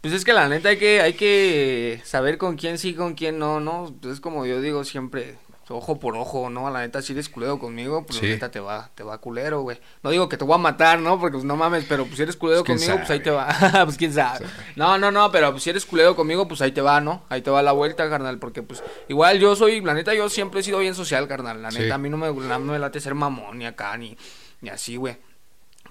Pues 0.00 0.14
es 0.14 0.24
que 0.24 0.32
la 0.32 0.48
neta 0.48 0.70
hay 0.70 0.78
que, 0.78 1.02
hay 1.02 1.12
que 1.12 2.00
saber 2.04 2.38
con 2.38 2.56
quién 2.56 2.78
sí, 2.78 2.94
con 2.94 3.14
quién 3.14 3.38
no, 3.38 3.60
¿no? 3.60 3.94
Pues 4.00 4.14
es 4.14 4.20
como 4.20 4.46
yo 4.46 4.62
digo 4.62 4.82
siempre, 4.84 5.36
ojo 5.76 5.98
por 5.98 6.16
ojo, 6.16 6.50
¿no? 6.50 6.68
La 6.70 6.80
neta 6.80 7.00
si 7.02 7.12
eres 7.12 7.28
culero 7.28 7.58
conmigo, 7.58 8.04
pues 8.06 8.18
Sí. 8.18 8.26
la 8.26 8.32
neta 8.34 8.50
te 8.50 8.60
va, 8.60 8.90
te 8.94 9.02
va 9.02 9.18
culero, 9.18 9.62
güey. 9.62 9.78
No 10.02 10.10
digo 10.10 10.28
que 10.28 10.36
te 10.36 10.44
voy 10.44 10.54
a 10.54 10.58
matar, 10.58 10.98
¿no? 11.00 11.18
Porque 11.18 11.34
pues 11.34 11.44
no 11.44 11.56
mames, 11.56 11.84
pero 11.88 12.04
pues 12.04 12.16
si 12.16 12.22
eres 12.22 12.36
culero 12.36 12.64
Pues, 12.64 12.80
conmigo, 12.80 12.98
pues 12.98 13.10
ahí 13.10 13.20
te 13.20 13.30
va. 13.30 13.48
pues 13.84 13.96
quién 13.96 14.12
sabe. 14.12 14.46
No, 14.76 14.98
no, 14.98 15.10
no, 15.10 15.30
pero 15.30 15.50
pues 15.50 15.62
si 15.62 15.70
eres 15.70 15.86
culero 15.86 16.14
conmigo, 16.16 16.46
pues 16.48 16.60
ahí 16.62 16.72
te 16.72 16.80
va, 16.82 17.00
¿no? 17.00 17.24
Ahí 17.28 17.42
te 17.42 17.50
va 17.50 17.62
la 17.62 17.72
vuelta, 17.72 18.08
carnal, 18.08 18.38
porque 18.38 18.62
pues 18.62 18.82
igual 19.08 19.38
yo 19.38 19.56
soy, 19.56 19.80
la 19.80 19.94
neta 19.94 20.14
yo 20.14 20.28
siempre 20.28 20.60
he 20.60 20.62
sido 20.62 20.78
bien 20.78 20.94
social, 20.94 21.26
carnal. 21.28 21.60
La 21.62 21.70
Sí. 21.70 21.78
neta 21.80 21.94
a 21.94 21.98
mí 21.98 22.08
no 22.10 22.16
me, 22.16 22.32
no 22.32 22.58
me 22.60 22.78
late 22.78 23.00
ser 23.00 23.14
mamón 23.14 23.58
ni 23.58 23.66
acá, 23.66 23.96
ni, 23.96 24.16
ni 24.60 24.70
así, 24.70 24.96
güey. 24.96 25.16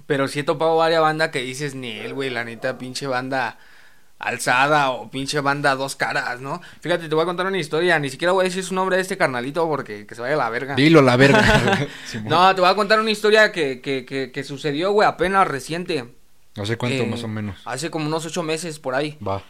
Pero 0.05 0.27
sí 0.27 0.39
he 0.39 0.43
topado 0.43 0.75
varias 0.77 1.01
bandas 1.01 1.29
que 1.29 1.39
dices, 1.41 1.75
ni 1.75 1.91
él, 1.91 2.13
güey, 2.13 2.29
la 2.29 2.43
neta, 2.43 2.77
pinche 2.77 3.05
banda 3.07 3.57
alzada 4.19 4.91
o 4.91 5.09
pinche 5.09 5.39
banda 5.39 5.75
dos 5.75 5.95
caras, 5.95 6.41
¿no? 6.41 6.61
Fíjate, 6.81 7.07
te 7.09 7.15
voy 7.15 7.23
a 7.23 7.25
contar 7.25 7.47
una 7.47 7.57
historia, 7.57 7.97
ni 7.99 8.09
siquiera 8.09 8.33
voy 8.33 8.43
a 8.43 8.49
decir 8.49 8.63
su 8.63 8.75
nombre 8.75 8.97
de 8.97 9.01
este 9.01 9.17
carnalito 9.17 9.67
porque 9.67 10.05
que 10.05 10.13
se 10.15 10.21
vaya 10.21 10.35
a 10.35 10.37
la 10.37 10.49
verga. 10.49 10.75
Dilo, 10.75 11.01
la 11.01 11.15
verga. 11.15 11.87
No, 12.25 12.53
te 12.53 12.61
voy 12.61 12.69
a 12.69 12.75
contar 12.75 12.99
una 12.99 13.11
historia 13.11 13.51
que, 13.51 13.81
que, 13.81 14.05
que, 14.05 14.31
que 14.31 14.43
sucedió, 14.43 14.91
güey, 14.91 15.07
apenas 15.07 15.47
reciente. 15.47 16.05
No 16.55 16.65
sé 16.65 16.77
cuánto 16.77 17.03
Eh, 17.03 17.07
más 17.07 17.23
o 17.23 17.27
menos. 17.27 17.61
Hace 17.65 17.89
como 17.89 18.07
unos 18.07 18.25
ocho 18.25 18.43
meses 18.43 18.79
por 18.79 18.93
ahí. 18.95 19.17
Va. 19.25 19.41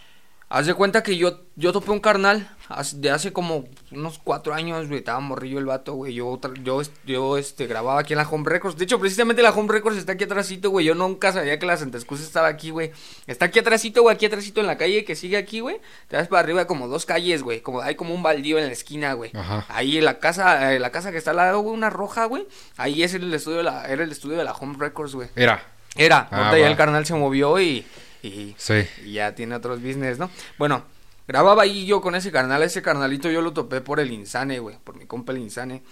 Haz 0.52 0.66
de 0.66 0.74
cuenta 0.74 1.04
que 1.04 1.16
yo, 1.16 1.42
yo 1.56 1.72
topé 1.72 1.92
un 1.92 2.00
carnal 2.00 2.50
de 2.94 3.12
hace 3.12 3.32
como 3.32 3.66
unos 3.92 4.18
cuatro 4.18 4.56
años, 4.56 4.88
güey. 4.88 4.98
Estaba 4.98 5.20
morrillo 5.20 5.60
el 5.60 5.66
vato, 5.66 5.94
güey. 5.94 6.16
Yo, 6.16 6.40
yo, 6.64 6.82
yo 7.06 7.38
este, 7.38 7.68
grababa 7.68 8.00
aquí 8.00 8.14
en 8.14 8.18
la 8.18 8.28
Home 8.28 8.50
Records. 8.50 8.76
De 8.76 8.86
hecho, 8.86 9.00
precisamente 9.00 9.44
la 9.44 9.52
Home 9.52 9.72
Records 9.72 10.00
está 10.00 10.14
aquí 10.14 10.24
atrásito, 10.24 10.72
güey. 10.72 10.88
Yo 10.88 10.96
nunca 10.96 11.32
sabía 11.32 11.60
que 11.60 11.68
la 11.68 11.78
Santa 11.78 12.00
Excusa 12.00 12.24
estaba 12.24 12.48
aquí, 12.48 12.72
güey. 12.72 12.92
Está 13.28 13.46
aquí 13.46 13.60
atrásito, 13.60 14.02
güey. 14.02 14.16
Aquí 14.16 14.26
atrásito 14.26 14.60
en 14.60 14.66
la 14.66 14.78
calle 14.80 15.06
que 15.06 15.16
sigue 15.16 15.38
aquí, 15.38 15.60
güey. 15.60 15.82
Te 16.08 16.18
vas 16.18 16.28
para 16.28 16.40
arriba 16.40 16.66
como 16.66 16.88
dos 16.88 17.06
calles, 17.06 17.44
güey. 17.44 17.62
Como, 17.62 17.82
hay 17.82 17.94
como 17.94 18.16
un 18.16 18.24
baldío 18.24 18.58
en 18.58 18.66
la 18.66 18.74
esquina, 18.74 19.14
güey. 19.14 19.32
Ahí 19.68 20.00
en 20.00 20.06
la 20.06 20.18
casa, 20.18 20.74
eh, 20.74 20.80
la 20.80 20.90
casa 20.90 21.12
que 21.12 21.20
está 21.20 21.30
al 21.30 21.38
lado, 21.38 21.60
güey, 21.60 21.76
una 21.76 21.92
roja, 21.92 22.26
güey. 22.26 22.48
Ahí 22.76 23.04
es 23.04 23.14
el 23.14 23.32
estudio 23.32 23.58
de 23.58 23.64
la, 23.66 23.86
era 23.86 24.04
el 24.04 24.12
estudio 24.12 24.36
de 24.36 24.46
la 24.46 24.54
Home 24.54 24.78
Records, 24.80 25.14
güey. 25.14 25.30
Era. 25.36 25.64
Era. 25.96 26.28
Ah, 26.32 26.38
Ahorita 26.38 26.58
ya 26.58 26.68
el 26.68 26.78
carnal 26.78 27.06
se 27.06 27.14
movió 27.14 27.60
y... 27.60 27.86
y 28.24 28.56
Sí. 28.58 28.86
y 29.06 29.14
ya 29.14 29.36
tiene 29.36 29.56
otros 29.56 29.82
business, 29.82 30.20
¿no? 30.20 30.30
Bueno, 30.58 30.84
grababa 31.28 31.64
ahí 31.64 31.86
yo 31.86 32.02
con 32.02 32.16
ese 32.16 32.32
carnal, 32.32 32.62
ese 32.64 32.82
carnalito 32.82 33.30
yo 33.30 33.42
lo 33.42 33.54
topé 33.54 33.82
por 33.82 34.00
el 34.00 34.12
Insane, 34.12 34.60
güey, 34.60 34.78
por 34.84 34.98
mi 34.98 35.06
compa 35.06 35.32
el 35.32 35.40
Insane. 35.40 35.84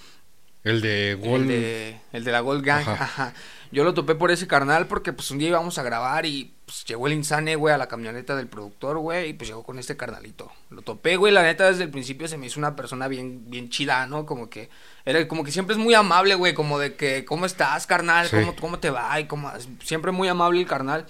El 0.64 0.82
de 0.82 1.16
Gol. 1.16 1.42
El 1.44 1.48
de, 1.48 2.02
el 2.12 2.24
de 2.26 2.32
la 2.32 2.42
Gold 2.42 2.66
Gang, 2.66 2.82
Ajá. 2.82 3.04
ajá. 3.04 3.34
Yo 3.72 3.84
lo 3.84 3.94
topé 3.94 4.16
por 4.16 4.32
ese 4.32 4.48
carnal 4.48 4.88
porque 4.88 5.14
pues 5.14 5.30
un 5.32 5.38
día 5.38 5.50
íbamos 5.50 5.78
a 5.78 5.84
grabar 5.84 6.26
y 6.26 6.54
pues 6.66 6.84
llegó 6.86 7.08
el 7.08 7.14
Insane, 7.14 7.56
güey, 7.56 7.74
a 7.74 7.78
la 7.78 7.88
camioneta 7.88 8.36
del 8.36 8.48
productor, 8.48 8.98
güey, 8.98 9.30
y 9.30 9.34
pues 9.34 9.50
llegó 9.50 9.64
con 9.64 9.78
este 9.80 9.96
carnalito. 9.96 10.52
Lo 10.70 10.82
topé, 10.82 11.16
güey, 11.16 11.32
la 11.34 11.44
neta 11.44 11.70
desde 11.70 11.84
el 11.84 11.90
principio 11.90 12.28
se 12.28 12.38
me 12.38 12.48
hizo 12.48 12.60
una 12.60 12.76
persona 12.76 13.08
bien, 13.08 13.50
bien 13.50 13.70
chida, 13.70 14.08
¿no? 14.08 14.26
Como 14.26 14.50
que, 14.50 14.70
era 15.06 15.26
como 15.28 15.44
que 15.46 15.52
siempre 15.52 15.74
es 15.76 15.80
muy 15.82 15.94
amable, 15.94 16.36
güey, 16.36 16.54
como 16.54 16.80
de 16.80 16.96
que, 16.96 17.24
¿cómo 17.24 17.46
estás, 17.46 17.88
carnal? 17.88 18.28
Sí. 18.28 18.36
¿Cómo, 18.38 18.56
¿Cómo 18.56 18.80
te 18.80 18.90
va? 18.90 19.18
Y 19.20 19.26
como, 19.26 19.52
siempre 19.84 20.12
muy 20.12 20.28
amable 20.28 20.60
el 20.60 20.68
carnal. 20.68 21.06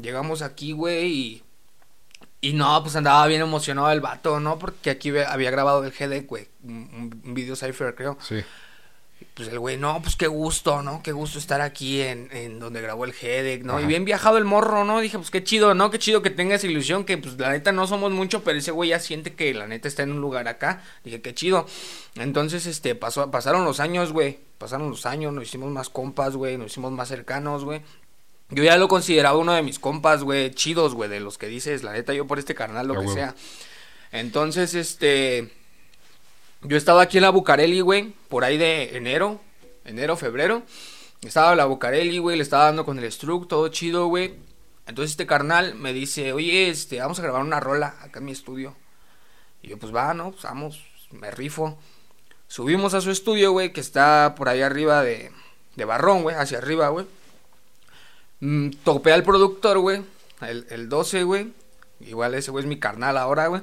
Llegamos 0.00 0.42
aquí, 0.42 0.72
güey, 0.72 1.06
y... 1.12 1.42
Y 2.40 2.52
no, 2.52 2.80
pues 2.84 2.94
andaba 2.94 3.26
bien 3.26 3.40
emocionado 3.40 3.90
el 3.90 4.00
vato, 4.00 4.38
¿no? 4.38 4.60
Porque 4.60 4.90
aquí 4.90 5.10
había 5.18 5.50
grabado 5.50 5.82
el 5.84 5.90
GD, 5.90 6.24
güey, 6.26 6.46
un, 6.62 7.20
un- 7.24 7.34
video 7.34 7.56
cipher, 7.56 7.96
creo. 7.96 8.16
Sí. 8.20 8.44
Pues 9.34 9.48
el 9.48 9.58
güey, 9.58 9.76
no, 9.76 10.00
pues 10.00 10.14
qué 10.14 10.28
gusto, 10.28 10.80
¿no? 10.82 11.02
Qué 11.02 11.10
gusto 11.10 11.40
estar 11.40 11.60
aquí 11.60 12.00
en, 12.00 12.28
en 12.30 12.60
donde 12.60 12.80
grabó 12.80 13.04
el 13.04 13.12
Headache, 13.12 13.64
¿no? 13.64 13.72
Ajá. 13.74 13.82
Y 13.82 13.86
bien 13.86 14.04
viajado 14.04 14.38
el 14.38 14.44
morro, 14.44 14.84
¿no? 14.84 15.00
Dije, 15.00 15.18
pues 15.18 15.32
qué 15.32 15.42
chido, 15.42 15.74
¿no? 15.74 15.90
Qué 15.90 15.98
chido 15.98 16.22
que 16.22 16.30
tenga 16.30 16.54
esa 16.54 16.68
ilusión, 16.68 17.04
que 17.04 17.18
pues 17.18 17.36
la 17.38 17.50
neta 17.50 17.72
no 17.72 17.88
somos 17.88 18.12
mucho, 18.12 18.44
pero 18.44 18.56
ese 18.58 18.70
güey 18.70 18.90
ya 18.90 19.00
siente 19.00 19.34
que 19.34 19.52
la 19.54 19.66
neta 19.66 19.88
está 19.88 20.04
en 20.04 20.12
un 20.12 20.20
lugar 20.20 20.46
acá. 20.46 20.84
Dije, 21.02 21.20
qué 21.20 21.34
chido. 21.34 21.66
Entonces, 22.14 22.66
este, 22.66 22.94
pasó, 22.94 23.32
pasaron 23.32 23.64
los 23.64 23.80
años, 23.80 24.12
güey. 24.12 24.38
Pasaron 24.58 24.90
los 24.90 25.06
años, 25.06 25.32
nos 25.32 25.42
hicimos 25.42 25.72
más 25.72 25.88
compas, 25.88 26.36
güey. 26.36 26.56
Nos 26.56 26.70
hicimos 26.70 26.92
más 26.92 27.08
cercanos, 27.08 27.64
güey. 27.64 27.82
Yo 28.50 28.64
ya 28.64 28.78
lo 28.78 28.88
consideraba 28.88 29.36
uno 29.36 29.52
de 29.52 29.62
mis 29.62 29.78
compas, 29.78 30.22
güey, 30.22 30.50
chidos, 30.52 30.94
güey, 30.94 31.10
de 31.10 31.20
los 31.20 31.36
que 31.36 31.46
dices, 31.46 31.82
la 31.82 31.92
neta, 31.92 32.14
yo 32.14 32.26
por 32.26 32.38
este 32.38 32.54
carnal, 32.54 32.88
lo 32.88 33.00
que 33.00 33.08
sea. 33.08 33.34
Entonces, 34.10 34.74
este... 34.74 35.52
Yo 36.62 36.76
estaba 36.76 37.02
aquí 37.02 37.18
en 37.18 37.22
la 37.22 37.30
Bucareli, 37.30 37.80
güey, 37.80 38.14
por 38.28 38.44
ahí 38.44 38.58
de 38.58 38.96
enero, 38.96 39.40
enero, 39.84 40.16
febrero. 40.16 40.62
Estaba 41.22 41.52
en 41.52 41.58
la 41.58 41.66
Bucareli, 41.66 42.18
güey, 42.18 42.36
le 42.36 42.42
estaba 42.42 42.64
dando 42.64 42.84
con 42.84 42.98
el 42.98 43.12
Struck, 43.12 43.46
todo 43.46 43.68
chido, 43.68 44.06
güey. 44.06 44.34
Entonces 44.86 45.12
este 45.12 45.26
carnal 45.26 45.74
me 45.74 45.92
dice, 45.92 46.32
oye, 46.32 46.68
este, 46.68 46.98
vamos 46.98 47.18
a 47.18 47.22
grabar 47.22 47.42
una 47.42 47.60
rola 47.60 47.94
acá 48.00 48.18
en 48.18 48.24
mi 48.24 48.32
estudio. 48.32 48.74
Y 49.62 49.68
yo, 49.68 49.78
pues 49.78 49.94
va, 49.94 50.14
¿no? 50.14 50.32
Pues 50.32 50.42
vamos, 50.44 50.84
me 51.12 51.30
rifo. 51.30 51.78
Subimos 52.48 52.94
a 52.94 53.02
su 53.02 53.10
estudio, 53.10 53.52
güey, 53.52 53.72
que 53.72 53.80
está 53.80 54.34
por 54.36 54.48
ahí 54.48 54.62
arriba 54.62 55.02
de, 55.02 55.30
de 55.76 55.84
Barrón, 55.84 56.22
güey, 56.22 56.34
hacia 56.34 56.58
arriba, 56.58 56.88
güey. 56.88 57.06
Mm, 58.40 58.70
topé 58.84 59.12
al 59.12 59.22
productor, 59.22 59.78
güey, 59.78 60.02
el, 60.42 60.66
el 60.70 60.88
12, 60.88 61.24
güey. 61.24 61.52
Igual 62.00 62.34
ese 62.34 62.50
güey 62.50 62.62
es 62.64 62.68
mi 62.68 62.78
carnal 62.78 63.16
ahora, 63.18 63.48
güey. 63.48 63.62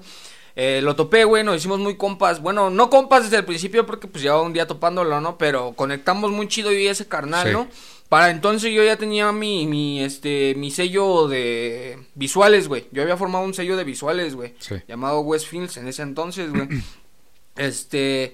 Eh, 0.58 0.80
lo 0.82 0.96
topé, 0.96 1.26
güey, 1.26 1.44
nos 1.44 1.58
hicimos 1.58 1.80
muy 1.80 1.98
compas. 1.98 2.42
Bueno, 2.42 2.70
no 2.70 2.90
compas 2.90 3.24
desde 3.24 3.38
el 3.38 3.46
principio 3.46 3.86
porque 3.86 4.08
pues 4.08 4.24
llevaba 4.24 4.42
un 4.42 4.54
día 4.54 4.68
topándolo, 4.68 5.20
¿no? 5.20 5.38
Pero 5.38 5.74
conectamos 5.74 6.32
muy 6.32 6.48
chido 6.48 6.72
yo 6.72 6.80
y 6.80 6.88
ese 6.88 7.08
carnal, 7.08 7.48
Sí. 7.48 7.54
¿no? 7.54 7.68
Para 8.08 8.30
entonces 8.30 8.72
yo 8.72 8.84
ya 8.84 8.98
tenía 8.98 9.32
mi, 9.32 9.66
mi, 9.66 10.02
este, 10.04 10.54
mi 10.56 10.70
sello 10.72 11.28
de 11.28 11.98
visuales, 12.14 12.68
güey. 12.68 12.88
Yo 12.92 13.02
había 13.02 13.18
formado 13.18 13.44
un 13.44 13.54
sello 13.54 13.76
de 13.76 13.84
visuales, 13.84 14.36
güey. 14.36 14.54
Sí. 14.60 14.76
Llamado 14.88 15.22
Westfields 15.22 15.78
en 15.78 15.88
ese 15.88 16.04
entonces, 16.04 16.52
güey. 16.52 16.68
este... 17.58 18.34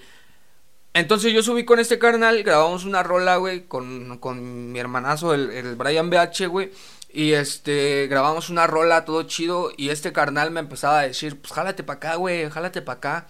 Entonces 0.94 1.34
yo 1.34 1.42
subí 1.42 1.64
con 1.64 1.80
este 1.80 2.00
carnal, 2.00 2.44
grabamos 2.44 2.84
una 2.84 3.02
rola, 3.02 3.38
güey, 3.38 3.64
con, 3.66 4.18
con 4.18 4.72
mi 4.72 4.80
hermanazo, 4.80 5.34
el, 5.34 5.50
el 5.52 5.76
Brian 5.76 6.10
BH, 6.10 6.48
güey. 6.48 6.72
Y 7.14 7.34
este, 7.34 8.08
grabamos 8.08 8.50
una 8.50 8.68
rola, 8.68 9.06
todo 9.06 9.24
chido. 9.24 9.72
Y 9.78 9.90
este 9.90 10.12
carnal 10.14 10.52
me 10.52 10.60
empezaba 10.60 11.00
a 11.00 11.04
decir, 11.04 11.40
pues 11.40 11.54
jálate 11.54 11.84
pa' 11.84 11.94
acá, 11.94 12.16
güey, 12.16 12.50
jálate 12.50 12.82
pa' 12.82 12.94
acá. 12.94 13.28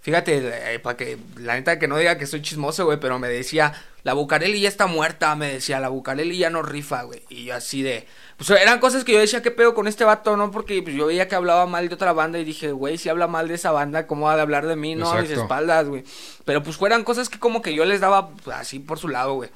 Fíjate, 0.00 0.74
eh, 0.74 0.78
para 0.78 0.96
que 0.96 1.18
la 1.36 1.54
neta 1.54 1.78
que 1.78 1.88
no 1.88 1.98
diga 1.98 2.18
que 2.18 2.26
soy 2.26 2.40
chismoso, 2.40 2.84
güey, 2.86 2.98
pero 3.00 3.18
me 3.18 3.28
decía, 3.28 3.74
la 4.04 4.14
Bucareli 4.14 4.60
ya 4.60 4.68
está 4.68 4.86
muerta, 4.86 5.34
me 5.36 5.52
decía, 5.54 5.80
la 5.80 5.88
Bucareli 5.88 6.38
ya 6.38 6.50
no 6.50 6.62
rifa, 6.62 7.02
güey. 7.02 7.22
Y 7.28 7.44
yo 7.46 7.54
así 7.54 7.82
de, 7.82 8.06
pues 8.38 8.50
eran 8.50 8.78
cosas 8.78 9.02
que 9.02 9.12
yo 9.12 9.18
decía, 9.18 9.42
¿qué 9.42 9.50
pedo 9.50 9.74
con 9.74 9.88
este 9.88 10.04
vato, 10.04 10.36
no? 10.36 10.52
Porque 10.52 10.80
pues, 10.80 10.94
yo 10.94 11.06
veía 11.06 11.26
que 11.26 11.34
hablaba 11.34 11.66
mal 11.66 11.88
de 11.88 11.94
otra 11.96 12.12
banda 12.12 12.38
y 12.38 12.44
dije, 12.44 12.70
güey, 12.70 12.96
si 12.96 13.08
habla 13.08 13.26
mal 13.26 13.48
de 13.48 13.54
esa 13.54 13.72
banda, 13.72 14.06
¿cómo 14.06 14.26
va 14.26 14.34
a 14.34 14.40
hablar 14.40 14.64
de 14.68 14.76
mí, 14.76 14.94
no? 14.94 15.10
A 15.10 15.20
mis 15.20 15.30
espaldas, 15.32 15.88
güey. 15.88 16.04
Pero 16.44 16.62
pues 16.62 16.76
fueran 16.76 17.02
cosas 17.02 17.28
que 17.28 17.40
como 17.40 17.62
que 17.62 17.74
yo 17.74 17.84
les 17.84 18.00
daba 18.00 18.30
pues, 18.30 18.56
así 18.56 18.78
por 18.78 19.00
su 19.00 19.08
lado, 19.08 19.34
güey. 19.34 19.50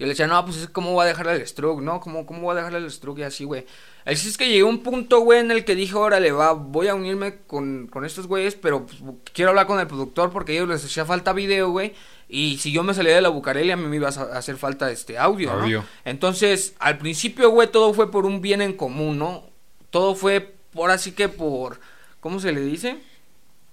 Yo 0.00 0.04
le 0.04 0.08
decía, 0.08 0.26
no, 0.26 0.44
pues 0.44 0.68
cómo 0.72 0.92
voy 0.92 1.04
a 1.04 1.08
dejarle 1.08 1.34
el 1.36 1.46
stroke, 1.46 1.80
¿no? 1.80 2.00
¿Cómo, 2.00 2.26
cómo 2.26 2.40
voy 2.40 2.52
a 2.52 2.56
dejarle 2.56 2.78
el 2.78 2.90
stroke 2.90 3.20
y 3.20 3.22
así, 3.22 3.44
güey? 3.44 3.64
Así 4.04 4.28
es 4.28 4.36
que 4.36 4.48
llegué 4.48 4.62
a 4.62 4.66
un 4.66 4.82
punto, 4.82 5.20
güey, 5.20 5.38
en 5.38 5.52
el 5.52 5.64
que 5.64 5.76
dije, 5.76 5.94
órale, 5.94 6.32
va, 6.32 6.54
voy 6.54 6.88
a 6.88 6.94
unirme 6.96 7.38
con, 7.46 7.86
con 7.86 8.04
estos 8.04 8.26
güeyes, 8.26 8.56
pero 8.56 8.84
pues, 8.84 8.98
quiero 9.32 9.50
hablar 9.50 9.68
con 9.68 9.78
el 9.78 9.86
productor 9.86 10.32
porque 10.32 10.52
a 10.52 10.54
ellos 10.56 10.68
les 10.68 10.84
hacía 10.84 11.04
falta 11.04 11.32
video, 11.32 11.70
güey. 11.70 11.94
Y 12.28 12.58
si 12.58 12.72
yo 12.72 12.82
me 12.82 12.94
salía 12.94 13.14
de 13.14 13.20
la 13.20 13.28
bucareli, 13.28 13.70
a 13.70 13.76
mí 13.76 13.86
me 13.86 13.96
iba 13.96 14.08
a 14.08 14.38
hacer 14.38 14.56
falta 14.56 14.90
este 14.90 15.16
audio, 15.16 15.52
audio. 15.52 15.80
¿no? 15.80 15.86
Entonces, 16.04 16.74
al 16.78 16.98
principio, 16.98 17.50
güey, 17.50 17.70
todo 17.70 17.94
fue 17.94 18.10
por 18.10 18.26
un 18.26 18.40
bien 18.40 18.62
en 18.62 18.72
común, 18.72 19.18
¿no? 19.18 19.44
Todo 19.90 20.14
fue 20.14 20.56
por 20.72 20.90
así 20.90 21.12
que 21.12 21.28
por, 21.28 21.80
¿cómo 22.20 22.40
se 22.40 22.52
le 22.52 22.60
dice? 22.60 22.98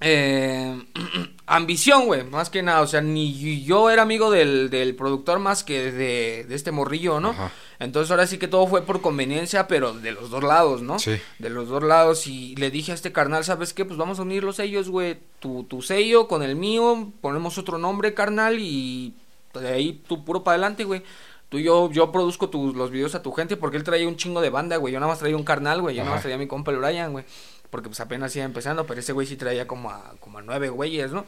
Eh, 0.02 0.84
ambición, 1.48 2.06
güey, 2.06 2.24
más 2.24 2.50
que 2.50 2.62
nada. 2.62 2.82
O 2.82 2.88
sea, 2.88 3.02
ni 3.02 3.64
yo 3.64 3.90
era 3.90 4.04
amigo 4.04 4.30
del, 4.30 4.70
del 4.70 4.96
productor 4.96 5.40
más 5.40 5.64
que 5.64 5.92
de, 5.92 6.46
de 6.48 6.56
este 6.56 6.72
morrillo, 6.72 7.20
¿no? 7.20 7.36
Entonces 7.84 8.12
ahora 8.12 8.28
sí 8.28 8.38
que 8.38 8.48
todo 8.48 8.68
fue 8.68 8.82
por 8.84 9.02
conveniencia, 9.02 9.68
pero 9.68 9.94
de 9.94 10.12
los 10.12 10.30
dos 10.30 10.44
lados, 10.44 10.82
¿no? 10.82 11.00
Sí. 11.00 11.20
De 11.40 11.50
los 11.50 11.68
dos 11.68 11.84
lados. 11.84 12.28
Y 12.28 12.56
le 12.56 12.72
dije 12.72 12.92
a 12.92 12.96
este 12.96 13.12
carnal, 13.12 13.44
¿sabes 13.44 13.74
qué? 13.74 13.86
Pues 13.86 13.98
vamos 13.98 14.20
a 14.20 14.24
unir 14.24 14.44
los 14.44 14.56
sellos, 14.58 14.90
güey. 14.90 15.20
Tu, 15.40 15.64
tu 15.66 15.82
sello 15.82 16.28
con 16.28 16.44
el 16.44 16.56
mío, 16.56 17.12
ponemos 17.22 17.58
otro 17.58 17.78
nombre, 17.78 18.14
carnal, 18.14 18.58
y 18.60 19.14
de 19.54 19.68
ahí 19.68 20.02
tú 20.08 20.24
puro 20.24 20.44
para 20.44 20.56
adelante, 20.56 20.84
güey. 20.84 21.04
Tú 21.50 21.60
yo, 21.60 21.92
yo 21.92 22.12
produzco 22.12 22.50
los 22.74 22.90
videos 22.90 23.14
a 23.14 23.22
tu 23.22 23.32
gente 23.32 23.58
porque 23.58 23.78
él 23.78 23.84
traía 23.84 24.08
un 24.08 24.16
chingo 24.16 24.42
de 24.42 24.50
banda, 24.50 24.78
güey. 24.78 24.94
Yo 24.94 25.00
nada 25.00 25.12
más 25.12 25.20
traía 25.20 25.38
un 25.38 25.44
carnal, 25.44 25.82
güey. 25.82 25.96
Yo 25.96 26.04
nada 26.04 26.16
más 26.16 26.22
traía 26.22 26.36
a 26.38 26.40
mi 26.40 26.48
compa 26.48 26.72
el 26.72 26.78
Brian, 26.78 27.12
güey 27.12 27.26
porque 27.74 27.90
pues 27.90 28.00
apenas 28.02 28.36
iba 28.36 28.46
empezando, 28.46 28.86
pero 28.86 29.00
ese 29.00 29.14
güey 29.14 29.26
sí 29.26 29.36
traía 29.36 29.66
como 29.66 29.90
a, 29.90 30.14
como 30.20 30.38
a 30.38 30.44
nueve 30.44 30.70
güeyes, 30.70 31.12
¿no? 31.12 31.26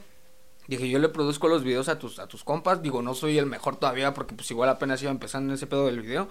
Dije, 0.67 0.89
yo 0.89 0.99
le 0.99 1.09
produzco 1.09 1.47
los 1.47 1.63
videos 1.63 1.89
a 1.89 1.99
tus, 1.99 2.19
a 2.19 2.27
tus 2.27 2.43
compas, 2.43 2.81
digo, 2.81 3.01
no 3.01 3.13
soy 3.13 3.37
el 3.37 3.45
mejor 3.45 3.75
todavía 3.75 4.13
porque 4.13 4.33
pues 4.35 4.49
igual 4.51 4.69
apenas 4.69 5.01
iba 5.01 5.11
empezando 5.11 5.51
en 5.51 5.55
ese 5.55 5.67
pedo 5.67 5.85
del 5.85 6.01
video, 6.01 6.27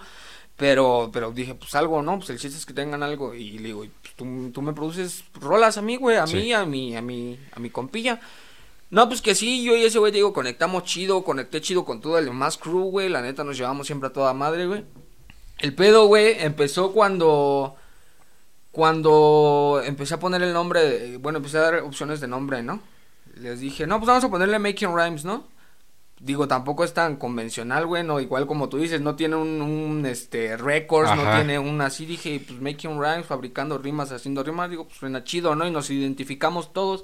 pero, 0.57 1.09
pero 1.13 1.31
dije, 1.31 1.55
pues 1.55 1.73
algo, 1.75 2.01
¿no? 2.01 2.17
Pues 2.17 2.29
el 2.29 2.39
chiste 2.39 2.57
es 2.57 2.65
que 2.65 2.73
tengan 2.73 3.03
algo 3.03 3.33
y 3.33 3.57
le 3.59 3.67
digo, 3.67 3.85
pues, 4.01 4.15
tú, 4.15 4.51
tú, 4.53 4.61
me 4.61 4.73
produces 4.73 5.23
rolas 5.33 5.77
a 5.77 5.81
mí, 5.81 5.95
güey, 5.95 6.17
a 6.17 6.25
mí, 6.25 6.53
a 6.53 6.65
mi, 6.65 6.95
a 6.95 7.01
mi, 7.01 7.39
a 7.53 7.59
mi 7.59 7.69
compilla. 7.69 8.19
No, 8.89 9.07
pues 9.07 9.21
que 9.21 9.35
sí, 9.35 9.63
yo 9.63 9.75
y 9.75 9.83
ese 9.83 9.99
güey, 9.99 10.11
digo, 10.11 10.33
conectamos 10.33 10.83
chido, 10.83 11.23
conecté 11.23 11.61
chido 11.61 11.85
con 11.85 12.01
todo 12.01 12.17
el 12.17 12.31
más 12.31 12.57
crew, 12.57 12.89
güey, 12.91 13.09
la 13.09 13.21
neta 13.21 13.43
nos 13.43 13.57
llevamos 13.57 13.87
siempre 13.87 14.07
a 14.07 14.13
toda 14.13 14.33
madre, 14.33 14.67
güey. 14.67 14.83
El 15.59 15.73
pedo, 15.73 16.07
güey, 16.07 16.35
empezó 16.39 16.91
cuando 16.91 17.75
cuando 18.71 19.81
empecé 19.85 20.15
a 20.15 20.19
poner 20.19 20.41
el 20.43 20.51
nombre, 20.51 21.15
bueno, 21.17 21.37
empecé 21.37 21.57
a 21.57 21.61
dar 21.61 21.75
opciones 21.75 22.19
de 22.19 22.27
nombre, 22.27 22.61
¿no? 22.61 22.81
Les 23.35 23.59
dije, 23.59 23.85
no, 23.85 23.99
pues 23.99 24.07
vamos 24.07 24.23
a 24.23 24.29
ponerle 24.29 24.59
Making 24.59 24.95
Rhymes, 24.95 25.25
¿no? 25.25 25.47
Digo, 26.19 26.47
tampoco 26.47 26.83
es 26.83 26.93
tan 26.93 27.17
convencional, 27.17 27.85
güey, 27.85 28.03
no, 28.03 28.21
igual 28.21 28.47
como 28.47 28.69
tú 28.69 28.77
dices, 28.77 29.01
no 29.01 29.15
tiene 29.15 29.35
un, 29.35 29.61
un 29.61 30.05
este, 30.05 30.55
records, 30.55 31.13
no 31.15 31.35
tiene 31.35 31.59
un 31.59 31.81
así, 31.81 32.05
dije, 32.05 32.41
pues 32.47 32.61
Making 32.61 33.01
Rhymes, 33.01 33.25
fabricando 33.25 33.77
rimas, 33.77 34.11
haciendo 34.11 34.41
rimas, 34.41 34.69
digo, 34.69 34.85
pues 34.85 34.97
suena 34.97 35.23
chido, 35.25 35.55
¿no? 35.55 35.67
Y 35.67 35.71
nos 35.71 35.89
identificamos 35.89 36.71
todos. 36.71 37.03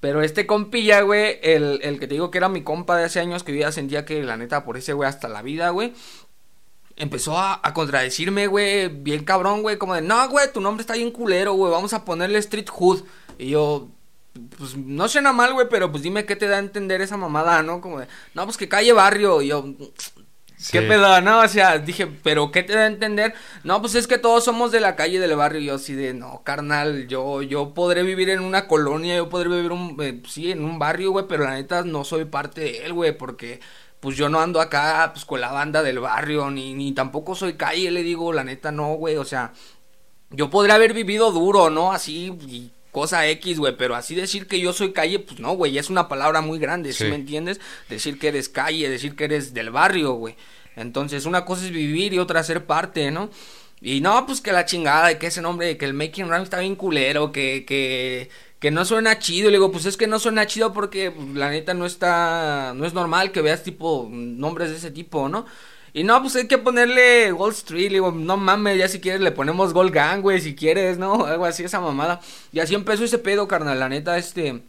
Pero 0.00 0.20
este 0.20 0.46
compilla, 0.46 1.00
güey, 1.02 1.38
el, 1.42 1.80
el 1.82 1.98
que 2.00 2.06
te 2.06 2.14
digo 2.14 2.30
que 2.30 2.38
era 2.38 2.48
mi 2.48 2.62
compa 2.62 2.96
de 2.96 3.04
hace 3.04 3.20
años, 3.20 3.44
que 3.44 3.52
yo 3.52 3.60
ya 3.60 3.72
sentía 3.72 4.04
que 4.04 4.22
la 4.22 4.36
neta 4.36 4.64
por 4.64 4.76
ese 4.76 4.92
güey 4.92 5.08
hasta 5.08 5.28
la 5.28 5.42
vida, 5.42 5.70
güey, 5.70 5.94
empezó 6.96 7.38
a, 7.38 7.60
contradecirme, 7.74 8.46
güey, 8.46 8.88
bien 8.88 9.24
cabrón, 9.24 9.62
güey, 9.62 9.76
como 9.76 9.94
de, 9.94 10.02
no, 10.02 10.28
güey, 10.28 10.52
tu 10.52 10.60
nombre 10.60 10.80
está 10.80 10.94
bien 10.94 11.10
culero, 11.10 11.52
güey, 11.52 11.70
vamos 11.70 11.92
a 11.92 12.04
ponerle 12.04 12.38
Street 12.38 12.68
Hood. 12.70 13.02
Y 13.38 13.50
yo, 13.50 13.88
pues 14.58 14.76
no 14.76 15.08
suena 15.08 15.32
mal, 15.32 15.52
güey, 15.52 15.68
pero 15.68 15.90
pues 15.90 16.02
dime 16.02 16.24
qué 16.26 16.36
te 16.36 16.46
da 16.46 16.56
a 16.56 16.60
entender 16.60 17.00
esa 17.00 17.16
mamada, 17.16 17.62
¿no? 17.62 17.80
Como 17.80 18.00
de, 18.00 18.08
no, 18.34 18.44
pues 18.44 18.56
que 18.56 18.68
calle 18.68 18.92
barrio. 18.92 19.42
Y 19.42 19.48
yo, 19.48 19.64
¿qué 20.70 20.82
pedo? 20.82 21.20
No, 21.20 21.40
o 21.40 21.48
sea, 21.48 21.78
dije, 21.78 22.06
pero 22.06 22.50
¿qué 22.50 22.62
te 22.62 22.74
da 22.74 22.82
a 22.82 22.86
entender? 22.86 23.34
No, 23.64 23.80
pues 23.80 23.94
es 23.94 24.06
que 24.06 24.18
todos 24.18 24.44
somos 24.44 24.72
de 24.72 24.80
la 24.80 24.96
calle 24.96 25.18
del 25.18 25.36
barrio. 25.36 25.60
Y 25.60 25.66
yo 25.66 25.74
así 25.76 25.94
de, 25.94 26.14
no, 26.14 26.42
carnal, 26.44 27.08
yo, 27.08 27.42
yo 27.42 27.74
podré 27.74 28.02
vivir 28.02 28.30
en 28.30 28.40
una 28.40 28.66
colonia, 28.68 29.16
yo 29.16 29.28
podré 29.28 29.48
vivir, 29.48 29.72
un, 29.72 29.96
eh, 30.00 30.22
sí, 30.28 30.50
en 30.50 30.64
un 30.64 30.78
barrio, 30.78 31.12
güey, 31.12 31.26
pero 31.28 31.44
la 31.44 31.54
neta 31.54 31.82
no 31.84 32.04
soy 32.04 32.24
parte 32.26 32.60
de 32.62 32.86
él, 32.86 32.92
güey, 32.92 33.16
porque 33.16 33.60
pues 34.00 34.16
yo 34.16 34.28
no 34.28 34.40
ando 34.40 34.60
acá 34.60 35.10
pues 35.12 35.24
con 35.24 35.40
la 35.40 35.50
banda 35.50 35.82
del 35.82 35.98
barrio, 35.98 36.50
ni, 36.50 36.74
ni 36.74 36.92
tampoco 36.92 37.34
soy 37.34 37.54
calle, 37.54 37.90
le 37.90 38.02
digo, 38.02 38.32
la 38.32 38.44
neta 38.44 38.70
no, 38.70 38.94
güey, 38.94 39.16
o 39.16 39.24
sea, 39.24 39.52
yo 40.30 40.50
podría 40.50 40.74
haber 40.74 40.92
vivido 40.92 41.32
duro, 41.32 41.70
¿no? 41.70 41.92
Así, 41.92 42.26
y 42.46 42.72
cosa 42.96 43.28
X, 43.28 43.58
güey, 43.58 43.76
pero 43.76 43.94
así 43.94 44.14
decir 44.14 44.46
que 44.46 44.58
yo 44.58 44.72
soy 44.72 44.94
calle, 44.94 45.18
pues 45.18 45.38
no, 45.38 45.52
güey, 45.52 45.76
es 45.76 45.90
una 45.90 46.08
palabra 46.08 46.40
muy 46.40 46.58
grande, 46.58 46.94
¿sí. 46.94 47.04
me 47.04 47.16
entiendes? 47.16 47.60
Decir 47.90 48.18
que 48.18 48.28
eres 48.28 48.48
calle, 48.48 48.88
decir 48.88 49.14
que 49.14 49.24
eres 49.24 49.52
del 49.52 49.68
barrio, 49.68 50.14
güey. 50.14 50.34
Entonces, 50.76 51.26
una 51.26 51.44
cosa 51.44 51.66
es 51.66 51.72
vivir 51.72 52.14
y 52.14 52.18
otra 52.18 52.42
ser 52.42 52.64
parte, 52.64 53.10
¿no? 53.10 53.28
Y 53.82 54.00
no, 54.00 54.24
pues 54.24 54.40
que 54.40 54.50
la 54.50 54.64
chingada, 54.64 55.08
de 55.08 55.18
que 55.18 55.26
ese 55.26 55.42
nombre, 55.42 55.76
que 55.76 55.84
el 55.84 55.92
Making 55.92 56.30
Rhyme 56.30 56.44
está 56.44 56.60
bien 56.60 56.74
culero, 56.74 57.32
que, 57.32 57.66
que 57.66 58.30
que 58.58 58.70
no 58.70 58.86
suena 58.86 59.18
chido. 59.18 59.50
Le 59.50 59.58
digo, 59.58 59.70
pues 59.70 59.84
es 59.84 59.98
que 59.98 60.06
no 60.06 60.18
suena 60.18 60.46
chido 60.46 60.72
porque 60.72 61.10
pues, 61.10 61.28
la 61.34 61.50
neta 61.50 61.74
no 61.74 61.84
está, 61.84 62.72
no 62.74 62.86
es 62.86 62.94
normal 62.94 63.30
que 63.30 63.42
veas 63.42 63.62
tipo 63.62 64.08
nombres 64.10 64.70
de 64.70 64.76
ese 64.76 64.90
tipo, 64.90 65.28
¿no? 65.28 65.44
Y 65.96 66.04
no, 66.04 66.20
pues 66.20 66.36
hay 66.36 66.46
que 66.46 66.58
ponerle 66.58 67.32
Wall 67.32 67.52
Street, 67.52 67.88
le 67.88 67.94
digo, 67.94 68.12
no 68.12 68.36
mames, 68.36 68.76
ya 68.76 68.86
si 68.86 69.00
quieres 69.00 69.22
le 69.22 69.32
ponemos 69.32 69.72
Gold 69.72 69.94
Gang, 69.94 70.20
güey, 70.20 70.42
si 70.42 70.54
quieres, 70.54 70.98
¿no? 70.98 71.24
Algo 71.24 71.46
así, 71.46 71.64
esa 71.64 71.80
mamada. 71.80 72.20
Y 72.52 72.60
así 72.60 72.74
empezó 72.74 73.04
ese 73.04 73.16
pedo, 73.16 73.48
carnal, 73.48 73.80
la 73.80 73.88
neta, 73.88 74.18
este 74.18 74.60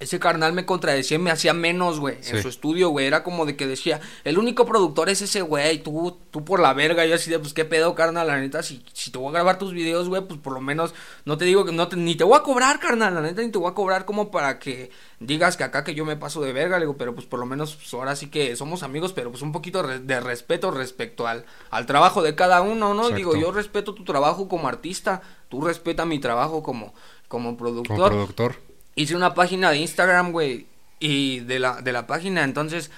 ese 0.00 0.18
carnal 0.18 0.54
me 0.54 0.64
contradecía 0.64 1.16
y 1.16 1.20
me 1.20 1.30
hacía 1.30 1.52
menos, 1.52 2.00
güey, 2.00 2.16
en 2.24 2.40
su 2.40 2.48
estudio, 2.48 2.88
güey. 2.88 3.06
Era 3.06 3.22
como 3.22 3.44
de 3.44 3.54
que 3.54 3.66
decía, 3.66 4.00
el 4.24 4.38
único 4.38 4.64
productor 4.64 5.10
es 5.10 5.20
ese 5.20 5.42
güey, 5.42 5.82
tú, 5.82 6.18
tú 6.30 6.42
por 6.42 6.58
la 6.58 6.72
verga. 6.72 7.04
Yo 7.04 7.16
así 7.16 7.30
de, 7.30 7.38
pues 7.38 7.52
qué 7.52 7.66
pedo, 7.66 7.94
carnal, 7.94 8.26
la 8.26 8.40
neta, 8.40 8.62
si, 8.62 8.82
si 8.94 9.10
te 9.10 9.18
voy 9.18 9.28
a 9.28 9.32
grabar 9.32 9.58
tus 9.58 9.74
videos, 9.74 10.08
güey, 10.08 10.22
pues 10.26 10.40
por 10.40 10.54
lo 10.54 10.62
menos, 10.62 10.94
no 11.26 11.36
te 11.36 11.44
digo 11.44 11.66
que 11.66 11.72
no 11.72 11.86
te, 11.88 11.96
ni 11.96 12.14
te 12.14 12.24
voy 12.24 12.38
a 12.38 12.42
cobrar, 12.42 12.80
carnal, 12.80 13.14
la 13.14 13.20
neta, 13.20 13.42
ni 13.42 13.50
te 13.50 13.58
voy 13.58 13.70
a 13.70 13.74
cobrar 13.74 14.06
como 14.06 14.30
para 14.30 14.58
que 14.58 14.90
digas 15.18 15.58
que 15.58 15.64
acá 15.64 15.84
que 15.84 15.94
yo 15.94 16.06
me 16.06 16.16
paso 16.16 16.40
de 16.40 16.54
verga, 16.54 16.78
le 16.78 16.86
digo, 16.86 16.96
pero 16.96 17.14
pues 17.14 17.26
por 17.26 17.38
lo 17.38 17.44
menos 17.44 17.76
pues, 17.76 17.92
ahora 17.92 18.16
sí 18.16 18.28
que 18.28 18.56
somos 18.56 18.82
amigos, 18.82 19.12
pero 19.12 19.30
pues 19.30 19.42
un 19.42 19.52
poquito 19.52 19.82
de 19.82 20.20
respeto 20.20 20.70
respecto 20.70 21.26
al, 21.26 21.44
al 21.68 21.84
trabajo 21.84 22.22
de 22.22 22.34
cada 22.34 22.62
uno, 22.62 22.94
¿no? 22.94 23.10
Digo, 23.10 23.36
yo 23.36 23.52
respeto 23.52 23.92
tu 23.92 24.04
trabajo 24.04 24.48
como 24.48 24.66
artista, 24.66 25.20
tú 25.50 25.60
respeta 25.60 26.06
mi 26.06 26.20
trabajo 26.20 26.62
como, 26.62 26.94
como 27.28 27.58
productor. 27.58 27.96
Como 27.96 28.08
productor 28.08 28.69
hice 28.94 29.16
una 29.16 29.34
página 29.34 29.70
de 29.70 29.78
Instagram, 29.78 30.32
güey, 30.32 30.66
y 30.98 31.40
de 31.40 31.58
la, 31.58 31.80
de 31.80 31.92
la 31.92 32.06
página, 32.06 32.44
entonces, 32.44 32.90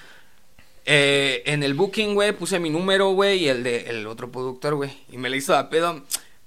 eh, 0.85 1.43
en 1.47 1.63
el 1.63 1.75
booking, 1.75 2.15
güey, 2.15 2.33
puse 2.33 2.59
mi 2.59 2.71
número, 2.71 3.11
güey, 3.11 3.45
y 3.45 3.49
el 3.49 3.63
de 3.63 3.91
el 3.91 4.07
otro 4.07 4.31
productor, 4.31 4.75
güey, 4.75 4.93
y 5.11 5.19
me 5.19 5.31
le 5.31 5.37
hizo 5.37 5.57
a 5.57 5.71
pedo. 5.71 6.03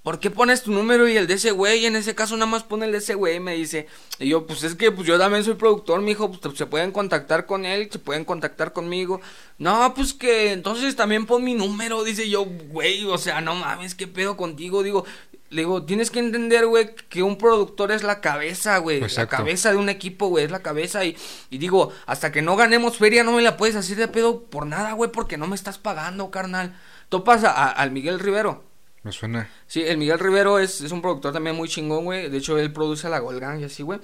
¿Por 0.06 0.20
qué 0.20 0.30
pones 0.30 0.62
tu 0.62 0.70
número 0.70 1.08
y 1.08 1.16
el 1.16 1.26
de 1.26 1.34
ese 1.34 1.50
güey? 1.50 1.80
Y 1.80 1.86
en 1.86 1.96
ese 1.96 2.14
caso 2.14 2.36
nada 2.36 2.46
más 2.48 2.62
pone 2.62 2.86
el 2.86 2.92
de 2.92 2.98
ese 2.98 3.16
güey, 3.16 3.40
me 3.40 3.56
dice. 3.56 3.88
Y 4.20 4.28
yo, 4.28 4.46
pues 4.46 4.62
es 4.62 4.76
que 4.76 4.92
pues 4.92 5.04
yo 5.04 5.18
también 5.18 5.42
soy 5.42 5.54
productor, 5.54 6.00
mijo, 6.00 6.30
pues 6.30 6.56
se 6.56 6.66
pueden 6.66 6.92
contactar 6.92 7.44
con 7.44 7.64
él, 7.64 7.88
se 7.90 7.98
pueden 7.98 8.24
contactar 8.24 8.72
conmigo. 8.72 9.20
No, 9.58 9.92
pues 9.96 10.14
que 10.14 10.52
entonces 10.52 10.94
también 10.94 11.26
pon 11.26 11.42
mi 11.42 11.54
número, 11.54 12.04
dice 12.04 12.30
yo, 12.30 12.44
güey, 12.44 13.04
o 13.06 13.18
sea, 13.18 13.40
no 13.40 13.56
mames, 13.56 13.96
qué 13.96 14.06
pedo 14.06 14.36
contigo, 14.36 14.84
digo, 14.84 15.04
le 15.50 15.62
digo, 15.62 15.84
tienes 15.84 16.10
que 16.10 16.18
entender, 16.18 16.66
güey, 16.66 16.94
que 17.08 17.22
un 17.22 17.38
productor 17.38 17.92
es 17.92 18.02
la 18.02 18.20
cabeza, 18.20 18.78
güey. 18.78 19.00
La 19.00 19.26
cabeza 19.26 19.70
de 19.70 19.76
un 19.76 19.88
equipo, 19.88 20.28
güey, 20.28 20.44
es 20.44 20.50
la 20.50 20.62
cabeza. 20.62 21.04
Y, 21.04 21.16
y, 21.50 21.58
digo, 21.58 21.92
hasta 22.06 22.32
que 22.32 22.42
no 22.42 22.56
ganemos 22.56 22.98
feria 22.98 23.22
no 23.22 23.32
me 23.32 23.42
la 23.42 23.56
puedes 23.56 23.76
hacer 23.76 23.96
de 23.96 24.08
pedo 24.08 24.44
por 24.44 24.66
nada, 24.66 24.92
güey, 24.92 25.10
porque 25.10 25.36
no 25.36 25.46
me 25.46 25.54
estás 25.54 25.78
pagando, 25.78 26.30
carnal. 26.30 26.76
Topas 27.08 27.44
a, 27.44 27.70
al 27.70 27.92
Miguel 27.92 28.18
Rivero. 28.18 28.64
Me 29.04 29.12
suena. 29.12 29.48
Sí, 29.68 29.84
el 29.84 29.98
Miguel 29.98 30.18
Rivero 30.18 30.58
es, 30.58 30.80
es 30.80 30.90
un 30.90 31.00
productor 31.00 31.32
también 31.32 31.54
muy 31.54 31.68
chingón, 31.68 32.04
güey. 32.04 32.28
De 32.28 32.38
hecho, 32.38 32.58
él 32.58 32.72
produce 32.72 33.08
la 33.08 33.20
Golgang 33.20 33.60
y 33.60 33.64
así, 33.64 33.84
güey. 33.84 34.00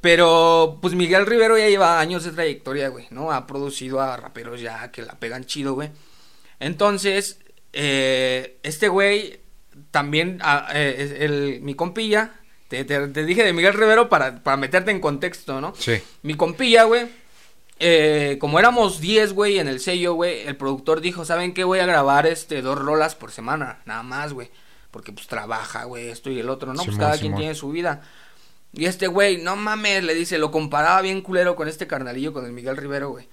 Pero, 0.00 0.78
pues 0.80 0.94
Miguel 0.94 1.26
Rivero 1.26 1.58
ya 1.58 1.68
lleva 1.68 2.00
años 2.00 2.24
de 2.24 2.30
trayectoria, 2.30 2.88
güey, 2.88 3.06
¿no? 3.10 3.32
Ha 3.32 3.46
producido 3.46 4.00
a 4.00 4.16
raperos 4.16 4.62
ya 4.62 4.90
que 4.90 5.02
la 5.02 5.18
pegan 5.18 5.44
chido, 5.44 5.74
güey. 5.74 5.90
Entonces, 6.58 7.38
eh, 7.74 8.58
este 8.62 8.88
güey 8.88 9.40
también 9.90 10.38
ah, 10.42 10.68
eh, 10.74 11.18
el, 11.20 11.60
mi 11.62 11.74
compilla, 11.74 12.32
te, 12.68 12.84
dije 13.24 13.42
de 13.42 13.52
Miguel 13.52 13.74
Rivero 13.74 14.08
para, 14.08 14.42
para 14.42 14.56
meterte 14.56 14.90
en 14.90 15.00
contexto, 15.00 15.60
¿no? 15.60 15.74
Sí. 15.76 16.00
Mi 16.22 16.34
compilla, 16.34 16.84
güey, 16.84 17.08
eh, 17.82 18.36
como 18.38 18.58
éramos 18.58 19.00
10, 19.00 19.32
güey, 19.32 19.58
en 19.58 19.66
el 19.66 19.80
sello, 19.80 20.12
güey, 20.12 20.46
el 20.46 20.54
productor 20.54 21.00
dijo, 21.00 21.24
¿saben 21.24 21.54
qué? 21.54 21.64
Voy 21.64 21.78
a 21.78 21.86
grabar 21.86 22.26
este 22.26 22.60
dos 22.60 22.78
rolas 22.78 23.14
por 23.14 23.32
semana, 23.32 23.80
nada 23.86 24.02
más, 24.02 24.34
güey. 24.34 24.50
Porque 24.90 25.12
pues 25.12 25.26
trabaja, 25.26 25.84
güey, 25.84 26.08
esto 26.08 26.30
y 26.30 26.38
el 26.38 26.50
otro, 26.50 26.74
¿no? 26.74 26.84
pues 26.84 26.98
cada 26.98 27.16
quien 27.16 27.34
tiene 27.34 27.54
su 27.54 27.70
vida. 27.70 28.02
Y 28.72 28.84
este 28.84 29.06
güey, 29.06 29.38
no 29.38 29.56
mames, 29.56 30.04
le 30.04 30.14
dice, 30.14 30.36
lo 30.36 30.50
comparaba 30.50 31.00
bien 31.00 31.22
culero 31.22 31.56
con 31.56 31.68
este 31.68 31.86
carnalillo, 31.86 32.32
con 32.32 32.44
el 32.44 32.52
Miguel 32.52 32.76
Rivero, 32.76 33.10
güey. 33.10 33.26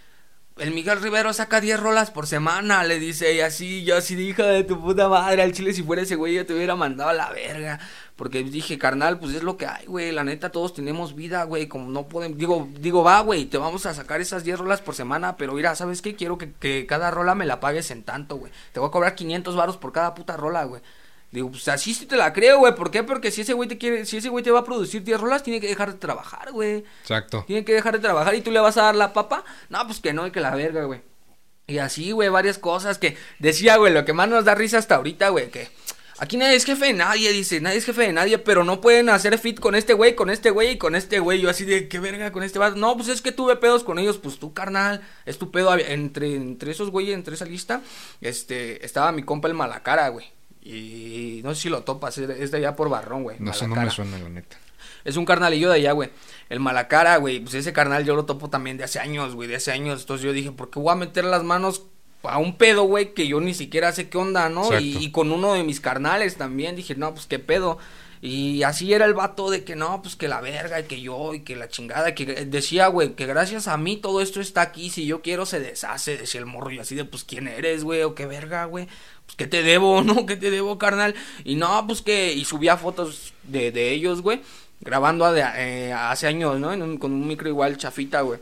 El 0.59 0.71
Miguel 0.71 0.99
Rivero 1.01 1.33
saca 1.33 1.61
10 1.61 1.79
rolas 1.79 2.09
por 2.09 2.25
semana, 2.25 2.83
le 2.83 2.97
dice, 2.99 3.33
y 3.33 3.41
así, 3.41 3.83
yo 3.83 3.97
así, 3.97 4.15
hija 4.19 4.43
de 4.47 4.63
tu 4.63 4.81
puta 4.81 5.07
madre, 5.07 5.43
al 5.43 5.51
chile 5.51 5.71
si 5.71 5.83
fuera 5.83 6.01
ese 6.01 6.15
güey 6.15 6.33
yo 6.33 6.45
te 6.47 6.53
hubiera 6.55 6.75
mandado 6.75 7.11
a 7.11 7.13
la 7.13 7.29
verga. 7.31 7.79
Porque 8.15 8.43
dije, 8.43 8.79
carnal, 8.79 9.19
pues 9.19 9.35
es 9.35 9.43
lo 9.43 9.57
que 9.57 9.67
hay, 9.67 9.85
güey, 9.85 10.11
la 10.11 10.23
neta, 10.23 10.51
todos 10.51 10.73
tenemos 10.73 11.15
vida, 11.15 11.43
güey, 11.43 11.67
como 11.67 11.91
no 11.91 12.07
podemos, 12.07 12.39
digo, 12.39 12.67
digo, 12.79 13.03
va, 13.03 13.19
güey, 13.21 13.45
te 13.45 13.59
vamos 13.59 13.85
a 13.85 13.93
sacar 13.93 14.19
esas 14.19 14.43
10 14.43 14.57
rolas 14.57 14.81
por 14.81 14.95
semana, 14.95 15.37
pero 15.37 15.53
mira, 15.53 15.75
¿sabes 15.75 16.01
qué? 16.01 16.15
Quiero 16.15 16.39
que, 16.39 16.51
que 16.53 16.87
cada 16.87 17.11
rola 17.11 17.35
me 17.35 17.45
la 17.45 17.59
pagues 17.59 17.91
en 17.91 18.01
tanto, 18.01 18.37
güey. 18.37 18.51
Te 18.71 18.79
voy 18.79 18.89
a 18.89 18.91
cobrar 18.91 19.13
500 19.13 19.55
varos 19.55 19.77
por 19.77 19.91
cada 19.91 20.15
puta 20.15 20.35
rola, 20.35 20.63
güey. 20.63 20.81
Digo, 21.37 21.51
pues 21.51 21.67
así 21.67 21.93
sí 21.93 22.07
te 22.07 22.15
la 22.15 22.33
creo, 22.33 22.57
güey. 22.57 22.73
¿Por 22.73 22.89
qué? 22.89 23.03
Porque 23.03 23.29
si 23.29 23.41
ese 23.41 23.53
güey 23.53 23.69
te 23.69 23.77
quiere, 23.77 24.07
si 24.07 24.17
ese 24.17 24.29
güey 24.29 24.43
te 24.43 24.49
va 24.49 24.61
a 24.61 24.63
producir 24.63 25.03
10 25.03 25.21
rolas, 25.21 25.43
tiene 25.43 25.61
que 25.61 25.67
dejar 25.67 25.93
de 25.93 25.99
trabajar, 25.99 26.51
güey. 26.51 26.83
Exacto. 27.01 27.43
Tiene 27.45 27.63
que 27.63 27.75
dejar 27.75 27.93
de 27.93 27.99
trabajar 27.99 28.33
y 28.33 28.41
tú 28.41 28.49
le 28.49 28.59
vas 28.59 28.75
a 28.77 28.81
dar 28.81 28.95
la 28.95 29.13
papa. 29.13 29.45
No, 29.69 29.85
pues 29.85 29.99
que 29.99 30.13
no, 30.13 30.31
que 30.31 30.39
la 30.39 30.55
verga, 30.55 30.85
güey. 30.85 31.01
Y 31.67 31.77
así, 31.77 32.09
güey, 32.09 32.29
varias 32.29 32.57
cosas 32.57 32.97
que 32.97 33.17
decía, 33.37 33.77
güey, 33.77 33.93
lo 33.93 34.03
que 34.03 34.13
más 34.13 34.27
nos 34.27 34.45
da 34.45 34.55
risa 34.55 34.79
hasta 34.79 34.95
ahorita, 34.95 35.29
güey, 35.29 35.51
que 35.51 35.69
aquí 36.17 36.37
nadie 36.37 36.55
es 36.55 36.65
jefe 36.65 36.87
de 36.87 36.93
nadie, 36.93 37.31
dice, 37.31 37.61
nadie 37.61 37.77
es 37.77 37.85
jefe 37.85 38.01
de 38.01 38.13
nadie, 38.13 38.39
pero 38.39 38.63
no 38.63 38.81
pueden 38.81 39.09
hacer 39.09 39.37
fit 39.37 39.59
con 39.59 39.75
este 39.75 39.93
güey, 39.93 40.15
con 40.15 40.31
este 40.31 40.49
güey 40.49 40.71
y 40.71 40.77
con 40.79 40.95
este 40.95 41.19
güey. 41.19 41.39
Yo 41.39 41.51
así 41.51 41.65
de, 41.65 41.87
qué 41.87 41.99
verga 41.99 42.31
con 42.31 42.41
este 42.41 42.57
vato. 42.57 42.77
No, 42.77 42.97
pues 42.97 43.09
es 43.09 43.21
que 43.21 43.31
tuve 43.31 43.57
pedos 43.57 43.83
con 43.83 43.99
ellos, 43.99 44.17
pues 44.17 44.39
tú, 44.39 44.55
carnal, 44.55 45.07
es 45.27 45.37
tu 45.37 45.51
pedo. 45.51 45.77
Entre, 45.77 46.33
entre 46.33 46.71
esos 46.71 46.89
güeyes, 46.89 47.13
entre 47.13 47.35
esa 47.35 47.45
lista, 47.45 47.83
este, 48.21 48.83
estaba 48.83 49.11
mi 49.11 49.21
compa 49.21 49.47
el 49.47 49.53
Malacara, 49.53 50.07
güey. 50.09 50.36
Y 50.67 51.41
no 51.43 51.55
sé 51.55 51.61
si 51.63 51.69
lo 51.69 51.83
topas, 51.83 52.17
es 52.17 52.51
de 52.51 52.57
allá 52.57 52.75
por 52.75 52.89
Barrón, 52.89 53.23
güey. 53.23 53.37
No, 53.39 53.51
eso 53.51 53.67
no 53.67 53.75
me 53.75 53.89
suena, 53.89 54.17
la 54.17 54.29
neta. 54.29 54.57
Es 55.05 55.15
un 55.15 55.23
carnalillo 55.23 55.69
de 55.69 55.75
allá, 55.75 55.93
güey. 55.93 56.09
El 56.49 56.59
Malacara, 56.59 57.15
güey. 57.15 57.39
Pues 57.39 57.53
ese 57.53 57.71
carnal 57.71 58.03
yo 58.03 58.15
lo 58.15 58.25
topo 58.25 58.49
también 58.49 58.77
de 58.77 58.83
hace 58.83 58.99
años, 58.99 59.35
güey. 59.35 59.47
De 59.47 59.55
hace 59.55 59.71
años. 59.71 60.01
Entonces 60.01 60.25
yo 60.25 60.33
dije, 60.33 60.51
¿por 60.51 60.69
qué 60.69 60.79
voy 60.79 60.91
a 60.91 60.95
meter 60.95 61.23
las 61.23 61.43
manos 61.45 61.83
a 62.23 62.37
un 62.39 62.57
pedo, 62.57 62.83
güey? 62.83 63.13
Que 63.13 63.25
yo 63.25 63.39
ni 63.39 63.53
siquiera 63.53 63.93
sé 63.93 64.09
qué 64.09 64.17
onda, 64.17 64.49
¿no? 64.49 64.77
Y, 64.77 64.97
y, 64.97 65.11
con 65.11 65.31
uno 65.31 65.53
de 65.53 65.63
mis 65.63 65.79
carnales 65.79 66.35
también. 66.35 66.75
Dije, 66.75 66.95
no, 66.95 67.13
pues 67.13 67.25
qué 67.25 67.39
pedo. 67.39 67.77
Y 68.21 68.63
así 68.63 68.93
era 68.93 69.05
el 69.05 69.13
vato 69.13 69.49
de 69.49 69.63
que 69.63 69.75
no, 69.75 70.01
pues 70.01 70.15
que 70.15 70.27
la 70.27 70.41
verga, 70.41 70.79
y 70.79 70.83
que 70.83 71.01
yo, 71.01 71.33
y 71.33 71.41
que 71.41 71.55
la 71.55 71.67
chingada. 71.67 72.15
Que 72.15 72.25
decía, 72.45 72.87
güey, 72.87 73.13
que 73.13 73.25
gracias 73.25 73.67
a 73.67 73.77
mí 73.77 73.97
todo 73.97 74.21
esto 74.21 74.41
está 74.41 74.61
aquí. 74.61 74.89
Si 74.89 75.05
yo 75.05 75.21
quiero, 75.21 75.45
se 75.45 75.59
deshace. 75.59 76.17
Decía 76.17 76.39
el 76.39 76.45
morro. 76.45 76.71
Y 76.71 76.79
así 76.79 76.95
de, 76.95 77.05
pues, 77.05 77.23
¿quién 77.23 77.47
eres, 77.47 77.83
güey? 77.83 78.03
O 78.03 78.15
qué 78.15 78.25
verga, 78.25 78.65
güey 78.65 78.87
pues 79.25 79.35
¿qué 79.35 79.45
te 79.45 79.61
debo, 79.61 80.01
no? 80.03 80.25
¿Qué 80.25 80.37
te 80.37 80.49
debo, 80.49 80.77
carnal? 80.77 81.13
Y 81.43 81.55
no, 81.55 81.85
pues 81.85 82.01
que, 82.01 82.33
y 82.33 82.45
subía 82.45 82.77
fotos 82.77 83.33
de, 83.43 83.71
de 83.71 83.91
ellos, 83.91 84.21
güey, 84.21 84.41
grabando 84.79 85.35
eh, 85.35 85.91
hace 85.93 86.27
años, 86.27 86.59
¿no? 86.59 86.69
con 86.97 87.11
un 87.11 87.27
micro 87.27 87.49
igual 87.49 87.77
chafita, 87.77 88.21
güey 88.21 88.39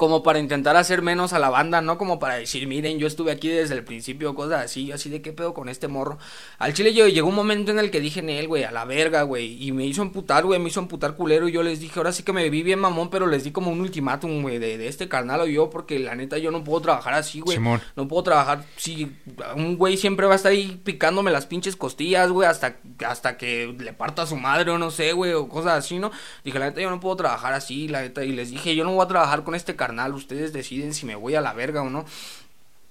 como 0.00 0.22
para 0.22 0.38
intentar 0.38 0.78
hacer 0.78 1.02
menos 1.02 1.34
a 1.34 1.38
la 1.38 1.50
banda, 1.50 1.82
¿no? 1.82 1.98
Como 1.98 2.18
para 2.18 2.36
decir, 2.36 2.66
miren, 2.66 2.98
yo 2.98 3.06
estuve 3.06 3.32
aquí 3.32 3.48
desde 3.48 3.74
el 3.74 3.84
principio, 3.84 4.34
cosas 4.34 4.64
así, 4.64 4.90
así 4.92 5.10
de 5.10 5.20
qué 5.20 5.34
pedo 5.34 5.52
con 5.52 5.68
este 5.68 5.88
morro. 5.88 6.16
Al 6.56 6.72
chile 6.72 6.94
yo 6.94 7.06
llegó 7.06 7.28
un 7.28 7.34
momento 7.34 7.70
en 7.70 7.78
el 7.78 7.90
que 7.90 8.00
dije 8.00 8.20
él, 8.20 8.48
güey, 8.48 8.64
a 8.64 8.70
la 8.70 8.86
verga, 8.86 9.24
güey, 9.24 9.62
y 9.62 9.72
me 9.72 9.84
hizo 9.84 10.00
emputar, 10.00 10.46
güey, 10.46 10.58
me 10.58 10.70
hizo 10.70 10.80
emputar 10.80 11.16
culero 11.16 11.48
y 11.48 11.52
yo 11.52 11.62
les 11.62 11.80
dije, 11.80 12.00
ahora 12.00 12.12
sí 12.12 12.22
que 12.22 12.32
me 12.32 12.48
vi 12.48 12.62
bien 12.62 12.78
mamón, 12.78 13.10
pero 13.10 13.26
les 13.26 13.44
di 13.44 13.50
como 13.50 13.70
un 13.70 13.78
ultimátum, 13.78 14.40
güey, 14.40 14.58
de, 14.58 14.78
de, 14.78 14.88
este 14.88 15.06
carnal 15.06 15.42
o 15.42 15.46
yo, 15.46 15.68
porque 15.68 15.98
la 15.98 16.14
neta 16.14 16.38
yo 16.38 16.50
no 16.50 16.64
puedo 16.64 16.80
trabajar 16.80 17.12
así, 17.12 17.40
güey. 17.40 17.58
No 17.94 18.08
puedo 18.08 18.22
trabajar, 18.22 18.64
si 18.76 19.14
un 19.54 19.76
güey 19.76 19.98
siempre 19.98 20.26
va 20.26 20.32
a 20.32 20.36
estar 20.36 20.52
ahí 20.52 20.80
picándome 20.82 21.30
las 21.30 21.44
pinches 21.44 21.76
costillas, 21.76 22.30
güey, 22.30 22.48
hasta, 22.48 22.78
hasta 23.06 23.36
que 23.36 23.76
le 23.78 23.92
parta 23.92 24.22
a 24.22 24.26
su 24.26 24.36
madre 24.36 24.70
o 24.70 24.78
no 24.78 24.90
sé, 24.90 25.12
güey, 25.12 25.34
o 25.34 25.46
cosas 25.46 25.74
así, 25.74 25.98
¿no? 25.98 26.10
Dije, 26.42 26.58
la 26.58 26.70
neta 26.70 26.80
yo 26.80 26.88
no 26.88 27.00
puedo 27.00 27.16
trabajar 27.16 27.52
así, 27.52 27.86
la 27.86 28.00
neta, 28.00 28.24
y 28.24 28.32
les 28.32 28.50
dije, 28.50 28.74
yo 28.74 28.84
no 28.84 28.94
voy 28.94 29.04
a 29.04 29.08
trabajar 29.08 29.44
con 29.44 29.54
este 29.54 29.76
carnal 29.76 29.89
ustedes 30.14 30.52
deciden 30.52 30.94
si 30.94 31.06
me 31.06 31.14
voy 31.14 31.34
a 31.34 31.40
la 31.40 31.52
verga 31.52 31.82
o 31.82 31.90
no. 31.90 32.04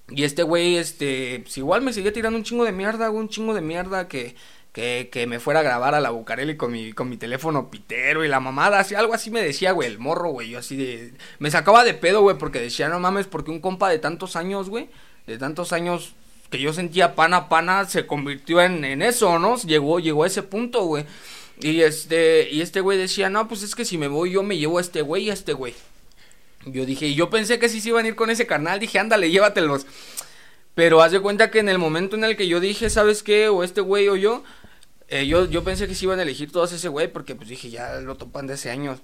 Y 0.09 0.23
este 0.23 0.43
güey, 0.43 0.77
este, 0.77 1.41
pues 1.43 1.57
igual 1.57 1.81
me 1.81 1.93
sigue 1.93 2.11
tirando 2.11 2.37
un 2.37 2.43
chingo 2.43 2.65
de 2.65 2.71
mierda, 2.71 3.09
un 3.11 3.29
chingo 3.29 3.53
de 3.53 3.61
mierda 3.61 4.07
que, 4.07 4.35
que, 4.73 5.09
que 5.11 5.27
me 5.27 5.39
fuera 5.39 5.59
a 5.59 5.63
grabar 5.63 5.93
a 5.93 5.99
la 6.01 6.09
Bucareli 6.09 6.57
con 6.57 6.71
mi, 6.71 6.93
con 6.93 7.09
mi 7.09 7.17
teléfono 7.17 7.69
pitero 7.69 8.25
y 8.25 8.27
la 8.27 8.39
mamada, 8.39 8.79
así, 8.79 8.95
algo 8.95 9.13
así 9.13 9.29
me 9.29 9.41
decía, 9.41 9.71
güey, 9.71 9.87
el 9.87 9.99
morro, 9.99 10.31
güey, 10.31 10.49
yo 10.49 10.59
así 10.59 11.11
me 11.37 11.51
sacaba 11.51 11.83
de 11.83 11.93
pedo, 11.93 12.21
güey, 12.21 12.37
porque 12.37 12.59
decía, 12.59 12.89
no 12.89 12.99
mames, 12.99 13.27
porque 13.27 13.51
un 13.51 13.59
compa 13.59 13.89
de 13.89 13.99
tantos 13.99 14.35
años, 14.35 14.69
güey, 14.69 14.89
de 15.27 15.37
tantos 15.37 15.73
años 15.73 16.15
que 16.49 16.59
yo 16.59 16.73
sentía 16.73 17.15
pana 17.15 17.49
pana, 17.49 17.85
se 17.85 18.07
convirtió 18.07 18.61
en, 18.61 18.83
en 18.83 19.01
eso, 19.01 19.37
¿no? 19.37 19.57
Llegó, 19.57 19.99
llegó 19.99 20.23
a 20.23 20.27
ese 20.27 20.43
punto, 20.43 20.83
güey. 20.85 21.05
Y 21.61 21.81
este, 21.81 22.49
y 22.49 22.61
este 22.61 22.81
güey 22.81 22.97
decía, 22.97 23.29
no, 23.29 23.47
pues 23.47 23.63
es 23.63 23.75
que 23.75 23.85
si 23.85 23.97
me 23.97 24.07
voy 24.07 24.31
yo 24.31 24.43
me 24.43 24.57
llevo 24.57 24.77
a 24.77 24.81
este 24.81 25.01
güey 25.01 25.25
y 25.25 25.29
a 25.29 25.33
este 25.33 25.53
güey. 25.53 25.75
Yo 26.65 26.85
dije, 26.85 27.07
y 27.07 27.15
yo 27.15 27.29
pensé 27.29 27.59
que 27.59 27.69
sí 27.69 27.81
se 27.81 27.89
iban 27.89 28.05
a 28.05 28.09
ir 28.09 28.15
con 28.15 28.29
ese 28.29 28.45
carnal, 28.45 28.79
dije, 28.79 28.99
ándale, 28.99 29.31
llévatelos. 29.31 29.85
Pero 30.75 31.01
haz 31.01 31.11
de 31.11 31.19
cuenta 31.19 31.51
que 31.51 31.59
en 31.59 31.69
el 31.69 31.77
momento 31.77 32.15
en 32.15 32.23
el 32.23 32.37
que 32.37 32.47
yo 32.47 32.59
dije, 32.59 32.89
¿sabes 32.89 33.23
qué? 33.23 33.49
O 33.49 33.63
este 33.63 33.81
güey 33.81 34.07
o 34.07 34.15
yo, 34.15 34.43
eh, 35.07 35.25
yo, 35.27 35.45
yo 35.45 35.63
pensé 35.63 35.87
que 35.87 35.95
se 35.95 36.05
iban 36.05 36.19
a 36.19 36.23
elegir 36.23 36.51
todos 36.51 36.71
ese 36.71 36.87
güey, 36.89 37.11
porque 37.11 37.35
pues 37.35 37.49
dije, 37.49 37.69
ya 37.69 37.99
lo 38.01 38.15
topan 38.15 38.47
de 38.47 38.53
hace 38.53 38.69
años. 38.69 38.99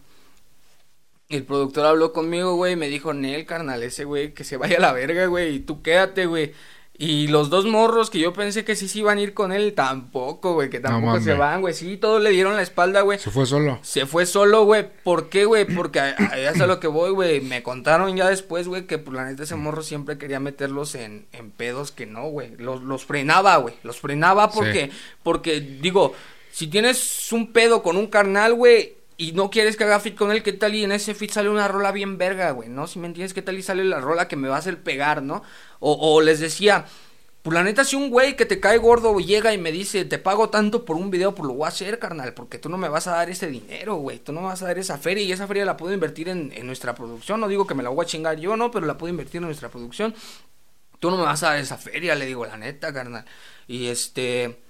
El 1.30 1.44
productor 1.44 1.86
habló 1.86 2.14
conmigo, 2.14 2.56
güey, 2.56 2.74
y 2.74 2.76
me 2.76 2.88
dijo, 2.88 3.14
Nel, 3.14 3.46
carnal, 3.46 3.82
ese 3.84 4.06
güey, 4.06 4.34
que 4.34 4.44
se 4.44 4.58
vaya 4.58 4.78
a 4.78 4.82
la 4.82 4.94
verga, 4.94 5.26
güey, 5.26 5.56
y 5.56 5.60
tú 5.60 5.82
quédate, 5.82 6.28
güey. 6.28 6.54
Y 6.98 7.28
los 7.28 7.50
dos 7.50 7.66
morros 7.66 8.10
que 8.10 8.20
yo 8.20 8.32
pensé 8.32 8.64
que 8.64 8.78
sí 8.78 8.88
se 8.88 9.00
iban 9.00 9.18
a 9.18 9.22
ir 9.22 9.34
con 9.34 9.52
él, 9.52 9.74
tampoco, 9.74 10.54
güey, 10.54 10.70
que 10.70 10.80
tampoco 10.80 11.20
se 11.20 11.34
van, 11.34 11.60
güey. 11.60 11.74
Sí, 11.74 11.98
todos 11.98 12.22
le 12.22 12.30
dieron 12.30 12.56
la 12.56 12.62
espalda, 12.62 13.02
güey. 13.02 13.20
Se 13.20 13.32
fue 13.32 13.46
solo. 13.46 13.80
Se 13.82 14.06
fue 14.06 14.26
solo, 14.26 14.64
güey. 14.64 14.88
¿Por 15.04 15.28
qué, 15.28 15.44
güey? 15.44 15.66
Porque 15.66 16.00
ya 16.42 16.54
sé 16.54 16.66
lo 16.68 16.80
que 16.80 16.88
voy, 16.88 17.12
güey. 17.12 17.42
Me 17.42 17.64
contaron 17.64 18.16
ya 18.16 18.30
después, 18.30 18.70
güey, 18.70 18.88
que 18.88 18.98
por 18.98 19.14
pues, 19.14 19.18
la 19.18 19.26
neta 19.26 19.44
ese 19.44 19.56
morro 19.56 19.84
siempre 19.84 20.18
quería 20.18 20.40
meterlos 20.40 20.96
en, 20.96 21.26
en 21.34 21.52
pedos 21.52 21.92
que 21.92 22.06
no, 22.06 22.30
güey. 22.30 22.56
Los, 22.58 22.82
los 22.82 23.04
frenaba, 23.04 23.58
güey. 23.58 23.76
Los 23.84 24.00
frenaba 24.00 24.50
porque, 24.50 24.90
porque, 25.22 25.60
digo, 25.60 26.14
si 26.50 26.68
tienes 26.68 27.30
un 27.34 27.52
pedo 27.52 27.84
con 27.84 27.98
un 27.98 28.08
carnal, 28.08 28.54
güey, 28.54 28.96
y 29.18 29.32
no 29.32 29.50
quieres 29.50 29.78
que 29.78 29.84
haga 29.86 30.00
fit 30.00 30.16
con 30.16 30.32
él, 30.32 30.44
¿qué 30.44 30.54
tal? 30.54 30.76
Y 30.76 30.84
en 30.84 30.92
ese 30.92 31.14
fit 31.14 31.32
sale 31.32 31.50
una 31.50 31.68
rola 31.68 31.92
bien 31.92 32.18
verga, 32.18 32.52
güey, 32.52 32.70
¿no? 32.70 32.88
Si 32.88 33.00
me 33.00 33.08
entiendes, 33.08 33.34
¿qué 33.34 33.42
tal? 33.42 33.58
Y 33.58 33.62
sale 33.62 33.84
la 33.86 34.00
rola 34.02 34.28
que 34.28 34.36
me 34.36 34.48
va 34.50 34.56
a 34.56 34.60
hacer 34.60 34.84
pegar, 34.84 35.24
¿no? 35.24 35.44
O, 35.80 35.94
o 35.94 36.22
les 36.22 36.40
decía, 36.40 36.86
pues 37.42 37.54
la 37.54 37.64
neta, 37.64 37.86
si 37.86 37.96
un 37.96 38.10
güey 38.10 38.36
que 38.36 38.46
te 38.46 38.60
cae 38.60 38.78
gordo 38.78 39.20
llega 39.20 39.54
y 39.54 39.58
me 39.58 39.72
dice, 39.72 40.04
te 40.04 40.18
pago 40.18 40.50
tanto 40.50 40.84
por 40.84 40.96
un 40.98 41.12
video, 41.12 41.36
pues 41.36 41.48
lo 41.48 41.54
voy 41.54 41.66
a 41.66 41.70
hacer, 41.70 42.00
carnal, 42.00 42.34
porque 42.34 42.58
tú 42.58 42.70
no 42.70 42.78
me 42.78 42.90
vas 42.90 43.08
a 43.08 43.12
dar 43.12 43.30
ese 43.30 43.48
dinero, 43.48 43.96
güey. 43.98 44.20
Tú 44.20 44.34
no 44.34 44.42
me 44.42 44.48
vas 44.48 44.64
a 44.64 44.66
dar 44.66 44.80
esa 44.80 44.98
feria 44.98 45.24
y 45.24 45.32
esa 45.32 45.48
feria 45.48 45.64
la 45.64 45.78
puedo 45.78 45.94
invertir 45.94 46.28
en, 46.28 46.52
en 46.56 46.66
nuestra 46.66 46.96
producción. 46.96 47.40
No 47.40 47.48
digo 47.48 47.68
que 47.68 47.76
me 47.76 47.84
la 47.84 47.90
voy 47.90 48.04
a 48.04 48.08
chingar 48.08 48.40
yo, 48.40 48.58
no, 48.58 48.72
pero 48.72 48.86
la 48.88 48.98
puedo 48.98 49.12
invertir 49.12 49.38
en 49.38 49.46
nuestra 49.46 49.70
producción. 49.70 50.16
Tú 51.00 51.12
no 51.12 51.18
me 51.18 51.24
vas 51.24 51.44
a 51.44 51.50
dar 51.50 51.60
esa 51.60 51.78
feria, 51.78 52.16
le 52.16 52.26
digo, 52.26 52.46
la 52.46 52.58
neta, 52.58 52.92
carnal. 52.92 53.26
Y 53.68 53.88
este. 53.88 54.65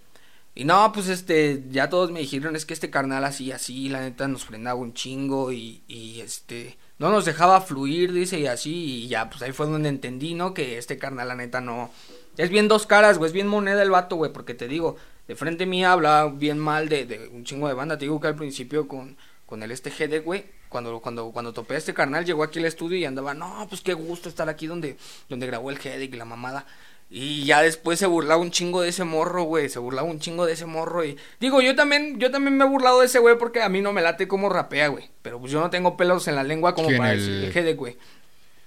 Y 0.55 0.63
no, 0.63 0.91
pues 0.93 1.09
este, 1.09 1.65
ya 1.69 1.89
todos 1.89 2.11
me 2.11 2.21
dijeron, 2.21 2.55
es 2.55 2.65
que 2.65 2.73
este 2.73 2.89
carnal 2.89 3.25
así, 3.25 3.51
así, 3.51 3.89
la 3.89 3.99
neta 3.99 4.27
nos 4.29 4.45
frenaba 4.45 4.79
un 4.79 4.93
chingo 4.93 5.51
y, 5.51 5.83
y 5.89 6.21
este, 6.21 6.77
no 6.97 7.09
nos 7.09 7.25
dejaba 7.25 7.59
fluir, 7.59 8.13
dice, 8.13 8.39
y 8.39 8.47
así, 8.47 9.03
y 9.03 9.07
ya, 9.09 9.29
pues 9.29 9.41
ahí 9.41 9.51
fue 9.51 9.65
donde 9.65 9.89
entendí, 9.89 10.33
¿no? 10.33 10.53
Que 10.53 10.77
este 10.77 10.97
carnal, 10.97 11.27
la 11.27 11.35
neta, 11.35 11.59
no, 11.59 11.91
es 12.37 12.49
bien 12.49 12.69
dos 12.69 12.85
caras, 12.85 13.17
güey, 13.17 13.27
es 13.27 13.33
bien 13.33 13.47
moneda 13.47 13.83
el 13.83 13.91
vato, 13.91 14.15
güey, 14.15 14.31
porque 14.31 14.53
te 14.53 14.69
digo, 14.69 14.95
de 15.27 15.35
frente 15.35 15.65
mía 15.65 15.91
habla 15.91 16.31
bien 16.33 16.57
mal 16.57 16.87
de, 16.87 17.05
de 17.05 17.27
un 17.27 17.43
chingo 17.43 17.67
de 17.67 17.73
banda, 17.73 17.97
te 17.97 18.05
digo 18.05 18.21
que 18.21 18.27
al 18.27 18.35
principio 18.35 18.87
con, 18.87 19.17
con 19.45 19.61
el 19.61 19.71
este 19.71 19.89
GD, 19.89 20.23
güey, 20.23 20.45
cuando, 20.69 20.99
cuando, 20.99 21.31
cuando 21.31 21.53
topé 21.53 21.75
a 21.75 21.77
este 21.77 21.93
carnal, 21.93 22.25
llegó 22.25 22.43
aquí 22.43 22.59
al 22.59 22.65
estudio 22.65 22.97
y 22.97 23.05
andaba, 23.05 23.33
no, 23.33 23.65
pues 23.69 23.81
qué 23.81 23.93
gusto 23.93 24.29
estar 24.29 24.49
aquí 24.49 24.67
donde, 24.67 24.97
donde 25.29 25.47
grabó 25.47 25.69
el 25.69 25.77
GD 25.77 26.01
y 26.01 26.07
la 26.09 26.25
mamada. 26.25 26.65
Y 27.09 27.45
ya 27.45 27.61
después 27.61 27.99
se 27.99 28.07
burlaba 28.07 28.41
un 28.41 28.51
chingo 28.51 28.81
de 28.81 28.89
ese 28.89 29.03
morro, 29.03 29.43
güey. 29.43 29.69
Se 29.69 29.79
burlaba 29.79 30.07
un 30.07 30.19
chingo 30.19 30.45
de 30.45 30.53
ese 30.53 30.65
morro. 30.65 31.05
Y 31.05 31.17
digo, 31.39 31.61
yo 31.61 31.75
también, 31.75 32.19
yo 32.19 32.31
también 32.31 32.57
me 32.57 32.65
he 32.65 32.67
burlado 32.67 32.99
de 32.99 33.05
ese 33.05 33.19
güey 33.19 33.37
porque 33.37 33.61
a 33.61 33.69
mí 33.69 33.81
no 33.81 33.93
me 33.93 34.01
late 34.01 34.27
como 34.27 34.49
rapea, 34.49 34.87
güey. 34.87 35.09
Pero 35.21 35.39
pues 35.39 35.51
yo 35.51 35.59
no 35.59 35.69
tengo 35.69 35.97
pelos 35.97 36.27
en 36.27 36.35
la 36.35 36.43
lengua 36.43 36.73
como 36.73 36.87
para 36.97 37.13
el... 37.13 37.41
decir 37.41 37.67
el 37.67 37.75
güey. 37.75 37.97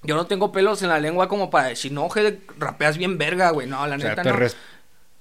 Yo 0.05 0.15
no 0.15 0.27
tengo 0.27 0.53
pelos 0.53 0.83
en 0.83 0.89
la 0.89 1.01
lengua 1.01 1.29
como 1.29 1.51
para 1.51 1.69
decir, 1.69 1.91
no, 1.91 2.09
GD, 2.09 2.39
rapeas 2.59 2.97
bien 2.97 3.19
verga, 3.19 3.51
güey. 3.51 3.67
No, 3.67 3.85
la 3.87 3.97
neta 3.97 4.23
te 4.23 4.33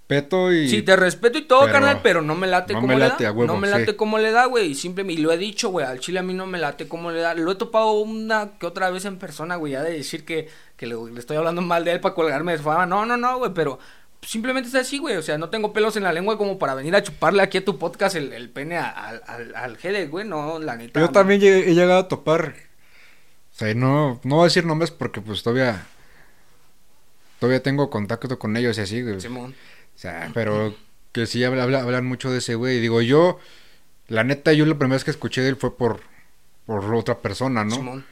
respeto 0.08 0.54
y. 0.54 0.70
Sí, 0.70 0.82
te 0.82 0.96
respeto 0.96 1.38
y 1.38 1.44
todo, 1.44 1.66
carnal, 1.72 2.00
pero 2.02 2.22
no 2.22 2.36
me 2.36 2.48
late 2.48 2.74
como 2.74 2.88
le 2.88 3.00
da. 3.00 3.34
no 3.34 3.58
me 3.58 3.68
late 3.68 3.96
como 3.96 4.18
le 4.18 4.32
da, 4.32 4.46
güey. 4.46 4.72
Y 4.72 4.76
simplemente, 4.76 5.20
y 5.20 5.24
lo 5.24 5.32
he 5.32 5.38
dicho, 5.38 5.70
güey, 5.70 5.86
al 5.86 6.00
chile 6.00 6.20
a 6.20 6.24
mí 6.24 6.34
no 6.34 6.46
me 6.46 6.58
late 6.58 6.88
como 6.88 7.12
le 7.12 7.20
da. 7.20 7.34
Lo 7.34 7.52
he 7.52 7.56
topado 7.56 7.92
una 7.92 8.52
que 8.60 8.66
otra 8.66 8.90
vez 8.90 9.06
en 9.06 9.18
persona, 9.18 9.56
güey, 9.56 9.74
ya 9.74 9.84
de 9.84 9.94
decir 9.94 10.26
que 10.26 10.48
que 10.78 10.86
le, 10.86 10.96
estoy 11.18 11.38
hablando 11.38 11.62
mal 11.62 11.84
de 11.84 11.92
él 11.92 12.00
para 12.00 12.16
colgarme 12.16 12.54
de 12.54 12.60
fama. 12.60 12.86
No, 12.86 13.06
no, 13.06 13.18
no, 13.18 13.40
güey, 13.40 13.52
pero 13.54 13.80
simplemente 14.22 14.70
es 14.70 14.76
así, 14.76 15.00
güey. 15.00 15.18
O 15.18 15.22
sea, 15.22 15.38
no 15.38 15.50
tengo 15.50 15.74
pelos 15.74 15.98
en 15.98 16.04
la 16.04 16.14
lengua 16.14 16.38
como 16.38 16.60
para 16.60 16.76
venir 16.76 16.96
a 16.96 17.04
chuparle 17.04 17.42
aquí 17.42 17.58
a 17.58 17.66
tu 17.66 17.78
podcast 17.78 18.16
el, 18.16 18.32
el 18.32 18.50
pene 18.50 18.78
al, 18.78 19.22
al, 19.26 19.56
al 19.56 20.08
güey. 20.08 20.26
No, 20.26 20.60
la 20.60 20.76
neta. 20.76 21.00
Yo 21.00 21.10
también 21.10 21.42
he 21.42 21.74
llegado 21.74 22.00
a 22.00 22.08
topar. 22.08 22.56
O 23.54 23.58
sea, 23.58 23.74
no, 23.74 24.22
no 24.24 24.36
voy 24.36 24.44
a 24.44 24.46
decir 24.46 24.66
nombres 24.66 24.92
porque 24.92 25.20
pues 25.20 25.44
todavía. 25.44 25.86
Todavía 27.40 27.62
tengo 27.62 27.90
contacto 27.92 28.40
con 28.40 28.58
ellos 28.58 28.78
y 28.78 28.82
así, 28.82 29.02
güey. 29.04 29.20
Simón. 29.20 29.54
Sea, 30.00 30.32
pero 30.34 30.76
que 31.12 31.26
sí 31.26 31.44
hablan 31.44 32.06
mucho 32.06 32.32
de 32.32 32.40
ese 32.40 32.56
güey. 32.56 32.80
Digo, 32.80 33.02
yo. 33.02 33.40
la 34.08 34.24
neta, 34.24 34.54
yo 34.54 34.66
la 34.66 34.78
primera 34.78 34.96
vez 34.96 35.04
que 35.04 35.12
escuché 35.12 35.42
de 35.42 35.50
él 35.50 35.56
fue 35.56 35.76
por, 35.76 36.02
por 36.66 36.94
otra 36.94 37.20
persona, 37.20 37.64
¿no? 37.64 37.76
Simón. 37.76 38.06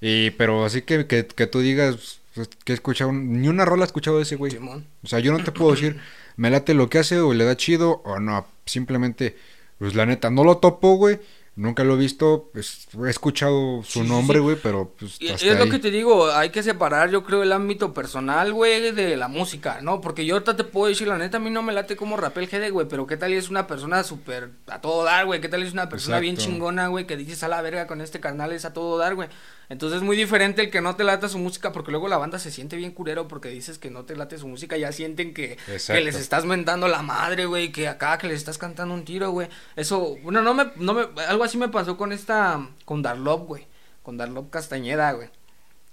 Y, 0.00 0.30
pero 0.32 0.64
así 0.64 0.82
que, 0.82 1.06
que, 1.06 1.26
que 1.26 1.46
tú 1.46 1.60
digas 1.60 2.20
pues, 2.34 2.50
que 2.64 2.72
he 2.72 2.74
escuchado, 2.74 3.12
ni 3.12 3.48
una 3.48 3.64
rola 3.64 3.84
he 3.84 3.86
escuchado 3.86 4.18
de 4.18 4.24
ese 4.24 4.36
güey. 4.36 4.52
Simón. 4.52 4.86
O 5.02 5.06
sea, 5.06 5.20
yo 5.20 5.32
no 5.32 5.42
te 5.42 5.52
puedo 5.52 5.72
decir, 5.72 5.98
me 6.36 6.50
late 6.50 6.74
lo 6.74 6.90
que 6.90 6.98
hace 6.98 7.18
o 7.18 7.32
le 7.32 7.44
da 7.44 7.56
chido 7.56 8.02
o 8.04 8.20
no. 8.20 8.46
Simplemente, 8.66 9.36
pues 9.78 9.94
la 9.94 10.04
neta, 10.04 10.28
no 10.30 10.44
lo 10.44 10.58
topo, 10.58 10.96
güey. 10.96 11.18
Nunca 11.56 11.84
lo 11.84 11.94
he 11.94 11.96
visto, 11.96 12.50
pues, 12.52 12.86
he 13.02 13.08
escuchado 13.08 13.82
su 13.82 14.02
Sí, 14.02 14.08
nombre, 14.08 14.36
sí. 14.38 14.42
güey, 14.42 14.56
pero 14.62 14.94
pues 14.98 15.18
hasta 15.32 15.46
es 15.46 15.56
lo 15.56 15.64
ahí. 15.64 15.70
que 15.70 15.78
te 15.78 15.90
digo, 15.90 16.30
hay 16.30 16.50
que 16.50 16.62
separar, 16.62 17.10
yo 17.10 17.24
creo, 17.24 17.42
el 17.42 17.50
ámbito 17.50 17.94
personal, 17.94 18.52
güey, 18.52 18.92
de 18.92 19.16
la 19.16 19.28
música, 19.28 19.80
¿no? 19.80 20.02
Porque 20.02 20.26
yo 20.26 20.34
ahorita 20.34 20.54
te 20.54 20.64
puedo 20.64 20.88
decir, 20.88 21.08
la 21.08 21.16
neta, 21.16 21.38
a 21.38 21.40
mí 21.40 21.48
no 21.48 21.62
me 21.62 21.72
late 21.72 21.96
como 21.96 22.18
rapea 22.18 22.42
el 22.44 22.50
GD, 22.50 22.70
güey, 22.72 22.86
pero 22.88 23.06
qué 23.06 23.16
tal 23.16 23.32
es 23.32 23.48
una 23.48 23.66
persona 23.66 24.04
súper 24.04 24.50
a 24.66 24.82
todo 24.82 25.02
dar, 25.04 25.24
güey, 25.24 25.40
qué 25.40 25.48
tal 25.48 25.62
es 25.62 25.72
una 25.72 25.88
persona 25.88 26.20
bien 26.20 26.36
chingona, 26.36 26.88
güey, 26.88 27.06
que 27.06 27.16
dices 27.16 27.42
a 27.42 27.48
la 27.48 27.62
verga 27.62 27.86
con 27.86 28.02
este 28.02 28.20
carnal 28.20 28.52
es 28.52 28.66
a 28.66 28.74
todo 28.74 28.98
dar, 28.98 29.14
güey. 29.14 29.30
Entonces 29.68 29.96
es 29.98 30.02
muy 30.02 30.16
diferente 30.16 30.62
el 30.62 30.70
que 30.70 30.80
no 30.80 30.94
te 30.96 31.02
lata 31.04 31.28
su 31.28 31.38
música, 31.38 31.72
porque 31.72 31.90
luego 31.90 32.06
la 32.08 32.18
banda 32.18 32.38
se 32.38 32.50
siente 32.50 32.76
bien 32.76 32.92
culero 32.92 33.26
porque 33.28 33.48
dices 33.48 33.78
que 33.78 33.90
no 33.90 34.04
te 34.04 34.14
late 34.16 34.38
su 34.38 34.46
música, 34.46 34.76
ya 34.76 34.92
sienten 34.92 35.34
que, 35.34 35.58
que 35.94 36.00
les 36.04 36.14
estás 36.16 36.44
mentando 36.44 36.86
la 36.88 37.02
madre, 37.02 37.46
güey, 37.46 37.72
que 37.72 37.88
acá 37.88 38.16
que 38.18 38.28
les 38.28 38.36
estás 38.38 38.58
cantando 38.58 38.94
un 38.94 39.04
tiro, 39.04 39.30
güey. 39.32 39.48
Eso, 39.74 40.16
bueno, 40.22 40.40
no 40.42 40.54
me, 40.54 40.66
no 40.76 40.94
me, 40.94 41.06
algo 41.26 41.42
así 41.44 41.58
me 41.58 41.68
pasó 41.68 41.96
con 41.96 42.12
esta, 42.12 42.68
con 42.84 43.02
Darlop, 43.02 43.46
güey, 43.46 43.66
con 44.02 44.16
Darlop 44.16 44.50
Castañeda, 44.50 45.10
güey. 45.12 45.28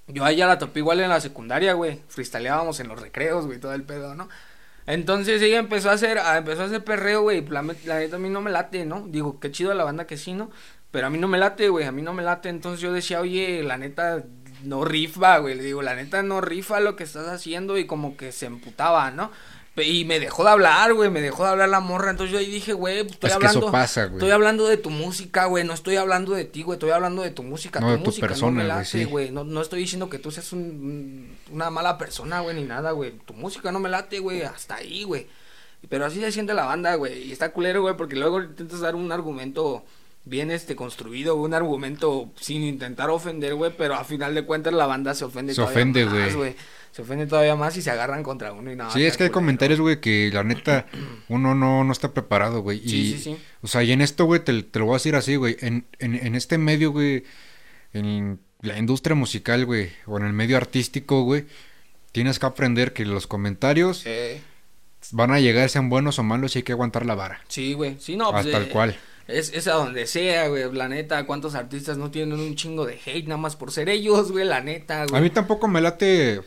Yo 0.08 0.26
a 0.26 0.32
ella 0.32 0.48
la 0.48 0.60
topé 0.60 0.80
igual 0.80 1.00
en 1.00 1.10
la 1.10 1.22
secundaria, 1.22 1.74
güey. 1.74 2.02
Freestyleábamos 2.10 2.80
en 2.82 2.90
los 2.90 3.02
recreos, 3.02 3.46
güey, 3.48 3.60
todo 3.60 3.74
el 3.74 3.84
pedo, 3.84 4.16
¿no? 4.16 4.28
Entonces 4.86 5.42
ella 5.42 5.60
empezó 5.60 5.90
a 5.90 5.94
hacer, 5.94 6.18
a- 6.20 6.38
empezó 6.38 6.64
a 6.64 6.66
hacer 6.66 6.84
perreo, 6.84 7.22
güey. 7.22 7.44
La 7.48 7.62
neta 7.64 8.18
a 8.18 8.20
mí 8.20 8.30
no 8.30 8.42
me 8.42 8.52
late, 8.52 8.86
¿no? 8.86 9.08
Digo, 9.08 9.40
qué 9.40 9.50
chido 9.52 9.74
la 9.74 9.86
banda 9.86 10.06
que 10.06 10.18
sí, 10.18 10.34
¿no? 10.34 10.52
Pero 10.94 11.08
a 11.08 11.10
mí 11.10 11.18
no 11.18 11.28
me 11.28 11.38
late, 11.40 11.68
güey, 11.70 11.86
a 11.86 11.92
mí 11.92 12.02
no 12.02 12.14
me 12.14 12.24
late. 12.24 12.48
Entonces 12.48 12.80
yo 12.80 12.94
decía, 12.94 13.20
oye, 13.20 13.64
la 13.64 13.78
neta 13.78 14.24
no 14.64 14.86
rifa, 14.86 15.40
güey. 15.40 15.56
Le 15.56 15.64
digo, 15.64 15.82
la 15.82 15.96
neta 15.96 16.22
no 16.24 16.40
rifa 16.40 16.80
lo 16.80 16.96
que 16.96 17.04
estás 17.04 17.28
haciendo 17.28 17.78
y 17.78 17.86
como 17.88 18.16
que 18.16 18.32
se 18.32 18.46
emputaba, 18.46 19.12
¿no? 19.12 19.32
Y 19.76 20.06
me 20.06 20.20
dejó 20.20 20.44
de 20.44 20.52
hablar, 20.52 20.94
güey, 20.94 21.10
me 21.10 21.20
dejó 21.20 21.46
de 21.46 21.50
hablar 21.50 21.68
la 21.68 21.80
morra. 21.80 22.12
Entonces 22.12 22.32
yo 22.32 22.38
ahí 22.38 22.46
dije, 22.46 22.74
güey, 22.74 23.02
pues 23.02 23.14
estoy 23.14 23.32
Es 23.32 23.38
que 23.38 23.46
eso 23.48 23.58
hablando. 23.58 23.72
pasa, 23.72 24.04
güey. 24.06 24.18
Estoy 24.18 24.30
hablando 24.30 24.68
de 24.68 24.78
tu 24.78 24.92
música, 24.92 25.46
güey. 25.46 25.64
No 25.64 25.74
estoy 25.74 25.96
hablando 25.96 26.34
de 26.36 26.46
ti, 26.46 26.62
güey. 26.62 26.76
Estoy 26.76 26.92
hablando 26.92 27.24
de 27.24 27.32
tu 27.32 27.42
música. 27.42 27.80
No, 27.80 27.88
tu 27.88 27.92
de 27.94 27.98
tu 27.98 28.06
música 28.06 28.28
persona, 28.28 28.52
no 28.52 28.58
me 28.58 28.64
güey, 28.66 28.68
late, 28.78 28.86
sí. 28.86 29.04
güey. 29.06 29.32
No, 29.32 29.44
no 29.44 29.62
estoy 29.64 29.80
diciendo 29.80 30.12
que 30.12 30.20
tú 30.20 30.30
seas 30.30 30.54
un- 30.54 31.36
una 31.52 31.72
mala 31.72 31.98
persona, 31.98 32.42
güey, 32.42 32.56
ni 32.56 32.66
nada, 32.66 32.92
güey. 32.92 33.14
Tu 33.26 33.34
música 33.34 33.72
no 33.72 33.80
me 33.80 33.90
late, 33.90 34.20
güey. 34.20 34.44
Hasta 34.44 34.76
ahí, 34.76 35.06
güey. 35.06 35.26
Pero 35.90 36.06
así 36.06 36.20
se 36.20 36.32
siente 36.32 36.54
la 36.54 36.66
banda, 36.66 36.94
güey. 36.94 37.24
Y 37.24 37.32
está 37.32 37.52
culero, 37.52 37.82
güey, 37.82 37.98
porque 37.98 38.16
luego 38.16 38.44
intentas 38.44 38.80
dar 38.80 38.94
un 38.94 39.12
argumento 39.12 39.84
bien 40.26 40.52
este 40.52 40.76
construido, 40.76 41.36
un 41.36 41.54
argumento 41.54 42.32
sin 42.40 42.64
intentar 42.64 43.10
ofender, 43.10 43.56
güey, 43.56 43.72
pero 43.78 43.96
a 43.96 44.04
final 44.04 44.34
de 44.36 44.46
cuentas 44.46 44.74
la 44.74 44.86
banda 44.86 45.14
se 45.14 45.26
ofende 45.26 45.54
Se 45.54 45.62
todavía 45.62 45.76
ofende, 45.76 46.06
más, 46.06 46.36
güey. 46.36 46.56
Se 46.92 47.02
ofende 47.02 47.26
todavía 47.26 47.56
más 47.56 47.76
y 47.76 47.82
se 47.82 47.90
agarran 47.90 48.24
contra 48.24 48.54
uno 48.54 48.72
y 48.72 48.76
nada. 48.76 48.92
Sí, 48.92 49.04
es 49.04 49.18
que 49.18 49.24
hay 49.24 49.30
comentarios, 49.32 49.80
güey, 49.82 50.00
que 50.00 50.30
la 50.32 50.44
neta 50.44 50.86
uno 51.28 51.56
no, 51.56 51.84
no 51.84 51.92
está 51.92 52.14
preparado, 52.14 52.62
güey. 52.62 52.80
Y, 52.84 52.90
Sí, 52.90 53.12
sí, 53.14 53.20
sí. 53.20 53.38
O 53.62 53.68
sea, 53.68 53.84
y 53.84 53.92
en 53.92 54.02
esto, 54.02 54.26
güey, 54.26 54.44
te, 54.44 54.64
te 54.64 54.80
lo 54.80 54.86
voy 54.86 54.94
a 54.94 54.98
decir 54.98 55.16
así, 55.16 55.36
güey. 55.36 55.58
En, 55.60 55.88
en, 56.00 56.16
en 56.16 56.36
este 56.36 56.58
medio, 56.58 56.92
güey, 56.92 57.24
en 57.94 58.40
la 58.62 58.78
industria 58.78 59.16
musical, 59.16 59.66
güey, 59.66 59.92
o 60.06 60.18
en 60.18 60.26
el 60.26 60.34
medio 60.34 60.56
artístico, 60.56 61.24
güey, 61.24 61.46
tienes 62.12 62.40
que 62.40 62.46
aprender 62.46 62.94
que 62.94 63.06
los 63.06 63.28
comentarios 63.28 64.06
van 65.12 65.32
a 65.32 65.40
llegar, 65.40 65.70
sean 65.70 65.90
buenos 65.90 66.18
o 66.20 66.24
malos, 66.24 66.56
y 66.56 66.60
hay 66.60 66.64
que 66.64 66.72
aguantar 66.72 67.06
la 67.06 67.16
vara. 67.16 67.42
sí, 67.50 67.74
güey. 67.74 67.98
Sí, 68.00 68.16
no, 68.16 68.32
pues, 68.32 68.46
Hasta 68.46 68.58
el 68.58 68.64
eh, 68.64 68.70
cual. 68.70 68.98
Es, 69.28 69.54
es 69.54 69.68
a 69.68 69.74
donde 69.74 70.06
sea, 70.06 70.50
güey, 70.50 70.72
la 70.74 70.90
neta, 70.90 71.26
cuántos 71.26 71.56
artistas 71.56 71.98
no 71.98 72.12
tienen 72.12 72.40
un 72.40 72.56
chingo 72.56 72.86
de 72.86 73.00
hate 73.06 73.28
nada 73.28 73.38
más 73.38 73.56
por 73.56 73.72
ser 73.72 73.90
ellos, 73.90 74.32
güey, 74.32 74.46
la 74.46 74.62
neta, 74.62 75.06
güey. 75.06 75.20
A 75.20 75.24
mí 75.24 75.30
tampoco 75.30 75.68
me 75.68 75.80
late 75.80 76.42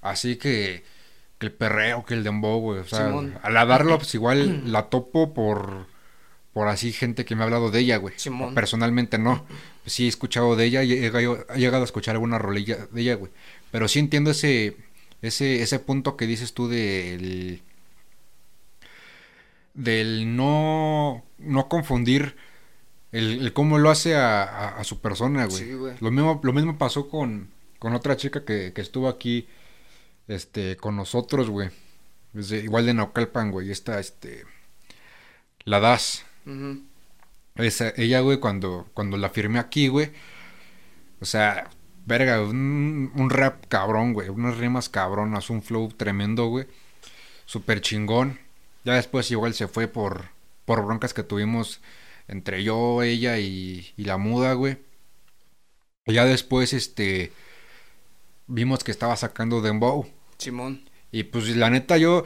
así 0.00 0.36
que, 0.36 0.82
que 1.38 1.46
el 1.46 1.52
perreo, 1.52 2.04
que 2.04 2.14
el 2.14 2.24
dembow, 2.24 2.60
güey. 2.60 2.80
O 2.80 2.84
sea, 2.84 3.06
Simón. 3.06 3.38
al 3.42 3.54
darlo, 3.54 3.98
pues 3.98 4.14
igual 4.14 4.72
la 4.72 4.88
topo 4.88 5.32
por, 5.32 5.86
por 6.52 6.68
así 6.68 6.92
gente 6.92 7.24
que 7.24 7.36
me 7.36 7.42
ha 7.42 7.44
hablado 7.44 7.70
de 7.70 7.80
ella, 7.80 7.98
güey. 7.98 8.14
Simón. 8.16 8.54
Personalmente 8.54 9.18
no. 9.18 9.44
Pues 9.84 9.92
sí 9.94 10.06
he 10.06 10.08
escuchado 10.08 10.56
de 10.56 10.64
ella 10.64 10.82
y 10.82 10.92
he 10.92 11.00
llegado, 11.00 11.46
he 11.54 11.58
llegado 11.58 11.82
a 11.82 11.86
escuchar 11.86 12.16
alguna 12.16 12.38
rolilla 12.38 12.88
de 12.90 13.02
ella, 13.02 13.14
güey. 13.14 13.30
Pero 13.70 13.86
sí 13.86 14.00
entiendo 14.00 14.32
ese, 14.32 14.76
ese, 15.22 15.62
ese 15.62 15.78
punto 15.78 16.16
que 16.16 16.26
dices 16.26 16.54
tú 16.54 16.68
del 16.68 17.62
del 19.74 20.36
no 20.36 21.24
no 21.38 21.68
confundir 21.68 22.36
el, 23.12 23.40
el 23.42 23.52
cómo 23.52 23.78
lo 23.78 23.90
hace 23.90 24.16
a, 24.16 24.42
a- 24.44 24.80
a 24.80 24.84
su 24.84 25.00
persona, 25.00 25.46
güey. 25.46 25.64
Sí, 25.64 25.72
güey. 25.74 25.94
Lo 26.00 26.10
mismo, 26.10 26.40
lo 26.42 26.52
mismo 26.52 26.78
pasó 26.78 27.08
con, 27.08 27.50
con 27.78 27.94
otra 27.94 28.16
chica 28.16 28.44
que, 28.44 28.72
que 28.74 28.80
estuvo 28.80 29.08
aquí, 29.08 29.48
este, 30.28 30.76
con 30.76 30.96
nosotros, 30.96 31.50
güey. 31.50 31.70
Igual 32.34 32.86
de 32.86 32.94
Naucalpan, 32.94 33.50
güey. 33.50 33.70
Esta, 33.70 33.98
este, 34.00 34.44
la 35.64 35.80
Das. 35.80 36.24
Esa, 37.56 37.92
ella, 37.96 38.20
güey, 38.20 38.38
cuando, 38.38 38.88
cuando 38.94 39.16
la 39.16 39.30
firmé 39.30 39.58
aquí, 39.58 39.88
güey. 39.88 40.10
O 41.20 41.24
sea, 41.24 41.68
verga, 42.06 42.40
un, 42.42 43.12
un 43.14 43.30
rap 43.30 43.64
cabrón, 43.68 44.12
güey. 44.14 44.28
Unas 44.28 44.56
rimas 44.58 44.88
cabronas, 44.88 45.50
un 45.50 45.62
flow 45.62 45.88
tremendo, 45.88 46.46
güey. 46.46 46.66
Súper 47.46 47.80
chingón. 47.80 48.38
Ya 48.84 48.94
después 48.94 49.30
igual 49.30 49.54
se 49.54 49.68
fue 49.68 49.88
por, 49.88 50.26
por 50.64 50.84
broncas 50.84 51.14
que 51.14 51.22
tuvimos 51.22 51.80
entre 52.28 52.62
yo, 52.64 53.02
ella 53.02 53.38
y, 53.38 53.92
y 53.96 54.04
la 54.04 54.16
muda, 54.16 54.52
güey. 54.54 54.78
Y 56.06 56.14
ya 56.14 56.24
después, 56.24 56.72
este, 56.72 57.32
vimos 58.46 58.84
que 58.84 58.90
estaba 58.90 59.16
sacando 59.16 59.60
Dembow. 59.60 60.06
Simón. 60.38 60.88
Y 61.12 61.24
pues 61.24 61.54
la 61.56 61.70
neta 61.70 61.96
yo, 61.96 62.24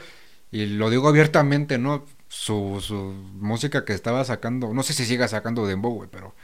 y 0.51 0.67
lo 0.67 0.91
digo 0.91 1.09
abiertamente, 1.09 1.79
¿no? 1.79 2.05
Su, 2.29 2.81
su 2.81 2.97
música 3.35 3.85
que 3.85 3.93
estaba 3.93 4.25
sacando, 4.25 4.75
no 4.75 4.83
sé 4.83 4.93
si 4.93 5.05
siga 5.07 5.29
sacando 5.29 5.67
Dembow, 5.67 5.95
güey, 5.95 6.09
pero 6.11 6.35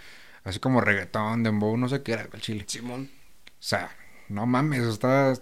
así 0.45 0.59
como 0.61 0.81
reggaetón, 0.81 1.43
Dembow, 1.43 1.77
no 1.77 1.89
sé 1.89 2.03
qué 2.03 2.13
era 2.13 2.29
el 2.33 2.41
chile. 2.41 2.65
Simón. 2.69 3.11
O 3.47 3.53
sea, 3.59 3.97
no 4.29 4.47
mames, 4.47 4.83
estaba, 4.83 5.35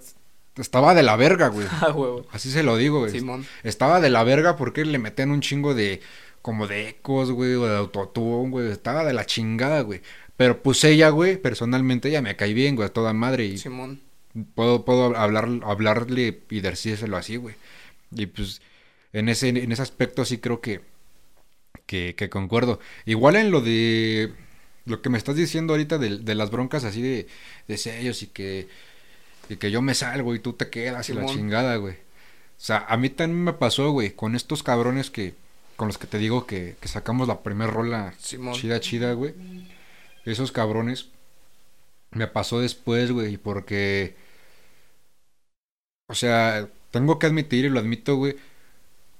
estaba 0.59 0.95
de 0.95 1.03
la 1.03 1.17
verga, 1.17 1.49
güey. 1.49 1.67
Ah, 1.81 1.93
huevo. 1.93 2.27
Así 2.33 2.51
se 2.51 2.63
lo 2.63 2.77
digo, 2.77 3.01
güey. 3.01 3.13
Simón. 3.13 3.47
Estaba 3.63 4.01
de 4.01 4.11
la 4.11 4.25
verga 4.25 4.57
porque 4.57 4.85
le 4.85 4.99
metían 4.99 5.31
un 5.31 5.41
chingo 5.41 5.75
de, 5.75 6.01
como 6.43 6.67
de 6.67 6.89
ecos, 6.89 7.31
güey, 7.31 7.55
o 7.55 7.67
de 7.67 7.77
autotune, 7.77 8.51
güey. 8.51 8.71
Estaba 8.71 9.05
de 9.05 9.13
la 9.13 9.27
chingada, 9.27 9.81
güey. 9.83 10.03
Pero 10.37 10.63
pues 10.63 10.85
ella, 10.85 11.11
güey, 11.11 11.37
personalmente 11.37 12.09
ella 12.09 12.23
me 12.23 12.37
cae 12.37 12.55
bien, 12.55 12.77
güey, 12.77 12.87
a 12.89 12.93
toda 12.93 13.13
madre. 13.13 13.45
Y 13.47 13.59
Simón. 13.59 14.01
puedo, 14.55 14.85
puedo 14.85 15.17
hablar, 15.17 15.49
hablarle 15.65 16.43
y 16.51 16.61
decírselo 16.61 17.17
así, 17.17 17.37
güey. 17.37 17.57
Y 18.13 18.27
pues 18.27 18.63
en 19.13 19.29
ese, 19.29 19.49
en 19.49 19.73
ese 19.73 19.83
aspecto 19.83 20.25
sí 20.25 20.39
creo 20.39 20.61
que, 20.61 20.81
que, 21.87 22.15
que 22.15 22.31
concuerdo. 22.31 22.81
Igual 23.07 23.37
en 23.37 23.51
lo 23.51 23.61
de 23.61 24.33
lo 24.85 25.03
que 25.03 25.11
me 25.11 25.19
estás 25.19 25.37
diciendo 25.37 25.75
ahorita 25.75 25.99
de, 25.99 26.19
de 26.19 26.35
las 26.35 26.51
broncas 26.51 26.85
así 26.85 27.03
de, 27.03 27.27
de 27.67 27.77
sellos 27.77 28.23
y 28.23 28.29
que, 28.29 28.69
y 29.49 29.57
que 29.57 29.70
yo 29.70 29.82
me 29.82 29.94
salgo 29.94 30.34
y 30.34 30.40
tú 30.40 30.53
te 30.53 30.70
quedas 30.70 31.09
y 31.09 31.14
la 31.14 31.22
Simón. 31.22 31.36
chingada, 31.36 31.76
güey. 31.76 31.94
O 31.94 32.61
sea, 32.61 32.84
a 32.88 32.96
mí 32.96 33.09
también 33.11 33.44
me 33.44 33.53
pasó, 33.53 33.90
güey, 33.90 34.11
con 34.14 34.34
estos 34.34 34.62
cabrones 34.62 35.11
que, 35.11 35.34
con 35.76 35.88
los 35.88 35.99
que 35.99 36.07
te 36.07 36.18
digo 36.18 36.46
que, 36.46 36.76
que 36.80 36.88
sacamos 36.88 37.28
la 37.28 37.42
primer 37.42 37.70
rola 37.70 38.14
Simón. 38.18 38.55
chida, 38.55 38.80
chida, 38.80 39.12
güey. 39.12 39.34
Esos 40.24 40.53
cabrones 40.53 41.09
me 42.11 42.26
pasó 42.26 42.61
después, 42.61 43.12
güey, 43.12 43.36
porque, 43.36 44.16
o 46.09 46.14
sea, 46.14 46.68
tengo 46.90 47.18
que 47.18 47.26
admitir 47.26 47.64
y 47.64 47.70
lo 47.70 47.78
admito, 47.80 48.16
güey. 48.16 48.36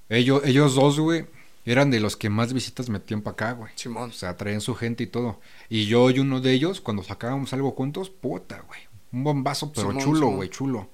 Ellos, 0.09 0.41
ellos 0.45 0.75
dos, 0.75 0.99
güey, 0.99 1.27
eran 1.65 1.91
de 1.91 1.99
los 1.99 2.17
que 2.17 2.29
más 2.29 2.51
visitas 2.51 2.89
metían 2.89 3.21
para 3.21 3.33
acá, 3.33 3.51
güey. 3.53 3.71
Simón. 3.75 4.09
O 4.09 4.13
sea, 4.13 4.35
traían 4.37 4.61
su 4.61 4.75
gente 4.75 5.03
y 5.03 5.07
todo. 5.07 5.39
Y 5.69 5.85
yo 5.85 6.09
y 6.09 6.19
uno 6.19 6.41
de 6.41 6.51
ellos, 6.51 6.81
cuando 6.81 7.03
sacábamos 7.03 7.53
algo 7.53 7.71
juntos, 7.71 8.09
puta, 8.09 8.61
güey. 8.67 8.88
Un 9.11 9.23
bombazo, 9.23 9.71
pero 9.73 9.89
Simón, 9.89 10.03
chulo, 10.03 10.27
güey, 10.31 10.49
chulo. 10.49 10.89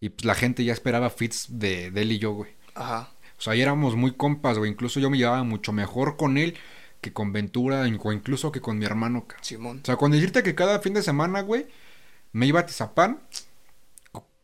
Y 0.00 0.08
pues 0.08 0.24
la 0.24 0.34
gente 0.34 0.64
ya 0.64 0.72
esperaba 0.72 1.10
fits 1.10 1.46
de, 1.48 1.90
de 1.90 2.02
él 2.02 2.12
y 2.12 2.18
yo, 2.18 2.32
güey. 2.32 2.50
Ajá. 2.74 3.10
O 3.38 3.40
sea, 3.40 3.54
ya 3.54 3.62
éramos 3.62 3.94
muy 3.96 4.12
compas, 4.12 4.58
güey. 4.58 4.70
Incluso 4.70 4.98
yo 5.00 5.10
me 5.10 5.18
llevaba 5.18 5.42
mucho 5.44 5.72
mejor 5.72 6.16
con 6.16 6.38
él 6.38 6.56
que 7.00 7.12
con 7.12 7.32
Ventura 7.32 7.82
o 7.82 8.12
incluso 8.12 8.52
que 8.52 8.60
con 8.60 8.78
mi 8.78 8.84
hermano, 8.84 9.26
ca- 9.26 9.36
Simón. 9.40 9.80
O 9.82 9.86
sea, 9.86 9.96
con 9.96 10.12
decirte 10.12 10.42
que 10.42 10.54
cada 10.54 10.78
fin 10.80 10.94
de 10.94 11.02
semana, 11.02 11.40
güey, 11.42 11.66
me 12.32 12.46
iba 12.46 12.60
a 12.60 12.66
Tizapán, 12.66 13.20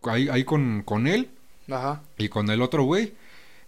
ahí, 0.05 0.29
ahí 0.29 0.45
con, 0.45 0.83
con 0.83 1.07
él 1.07 1.31
Ajá. 1.71 2.03
y 2.17 2.29
con 2.29 2.51
el 2.51 2.63
otro, 2.63 2.85
güey. 2.85 3.15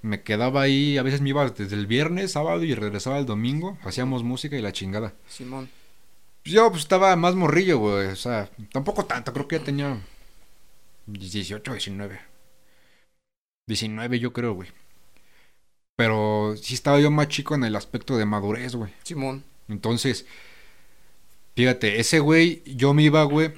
Me 0.03 0.23
quedaba 0.23 0.63
ahí, 0.63 0.97
a 0.97 1.03
veces 1.03 1.21
me 1.21 1.29
iba 1.29 1.49
desde 1.51 1.77
el 1.77 1.87
viernes, 1.87 2.33
sábado 2.33 2.65
y 2.65 2.75
regresaba 2.75 3.19
el 3.19 3.27
domingo. 3.27 3.77
Hacíamos 3.85 4.23
música 4.25 4.57
y 4.57 4.63
la 4.63 4.73
chingada. 4.73 5.13
Simón. 5.29 5.69
Yo 6.45 6.71
pues 6.71 6.83
estaba 6.83 7.15
más 7.17 7.35
morrillo, 7.35 7.79
güey. 7.79 8.09
O 8.09 8.17
sea, 8.17 8.49
tampoco 8.73 9.05
tanto, 9.05 9.33
creo 9.33 9.49
que 9.49 9.59
ya 9.59 9.65
tenía 9.65 10.01
18, 11.07 11.73
19. 11.73 12.21
19 13.67 14.19
yo 14.19 14.33
creo, 14.33 14.55
güey. 14.55 14.69
Pero 15.97 16.55
sí 16.57 16.75
estaba 16.75 16.99
yo 16.99 17.11
más 17.11 17.29
chico 17.29 17.55
en 17.55 17.65
el 17.65 17.77
aspecto 17.77 18.17
de 18.17 18.25
madurez, 18.25 18.75
güey. 18.75 18.93
Simón. 19.03 19.45
Entonces, 19.69 20.27
fíjate, 21.55 22.01
ese 22.01 22.21
güey, 22.21 22.63
yo 22.65 22.95
me 22.95 23.03
iba, 23.03 23.23
güey. 23.25 23.53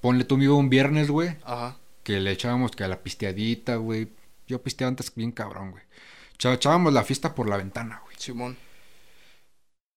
Ponle 0.00 0.24
tú, 0.24 0.38
me 0.38 0.44
iba 0.44 0.54
un 0.54 0.70
viernes, 0.70 1.10
güey. 1.10 1.36
Ajá. 1.44 1.76
Que 2.04 2.20
le 2.20 2.30
echábamos 2.30 2.70
que 2.70 2.84
a 2.84 2.88
la 2.88 3.02
pisteadita, 3.02 3.76
güey. 3.76 4.08
Yo 4.46 4.62
pisteaba 4.62 4.88
antes 4.88 5.14
bien 5.14 5.32
cabrón, 5.32 5.72
güey. 5.72 5.82
Echábamos 6.38 6.92
la 6.92 7.04
fiesta 7.04 7.34
por 7.34 7.48
la 7.48 7.58
ventana, 7.58 8.00
güey. 8.04 8.16
Simón. 8.18 8.56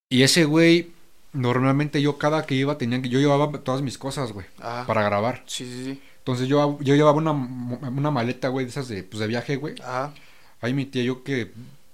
Y 0.09 0.23
ese 0.23 0.45
güey, 0.45 0.91
normalmente 1.33 2.01
yo 2.01 2.17
cada 2.17 2.45
que 2.45 2.55
iba 2.55 2.77
tenía 2.77 3.01
que... 3.01 3.09
Yo 3.09 3.19
llevaba 3.19 3.51
todas 3.59 3.81
mis 3.81 3.97
cosas, 3.97 4.31
güey. 4.31 4.45
Ajá. 4.59 4.85
Para 4.87 5.03
grabar. 5.03 5.43
Sí, 5.47 5.65
sí, 5.65 5.83
sí. 5.83 6.01
Entonces 6.19 6.47
yo, 6.47 6.77
yo 6.81 6.95
llevaba 6.95 7.17
una, 7.17 7.31
una 7.31 8.11
maleta, 8.11 8.47
güey, 8.47 8.65
de 8.65 8.71
esas 8.71 8.87
de, 8.87 9.03
pues, 9.03 9.19
de 9.19 9.27
viaje, 9.27 9.55
güey. 9.57 9.75
Ajá. 9.81 10.13
Ahí 10.61 10.73
metía 10.73 11.03
yo 11.03 11.23
que 11.23 11.47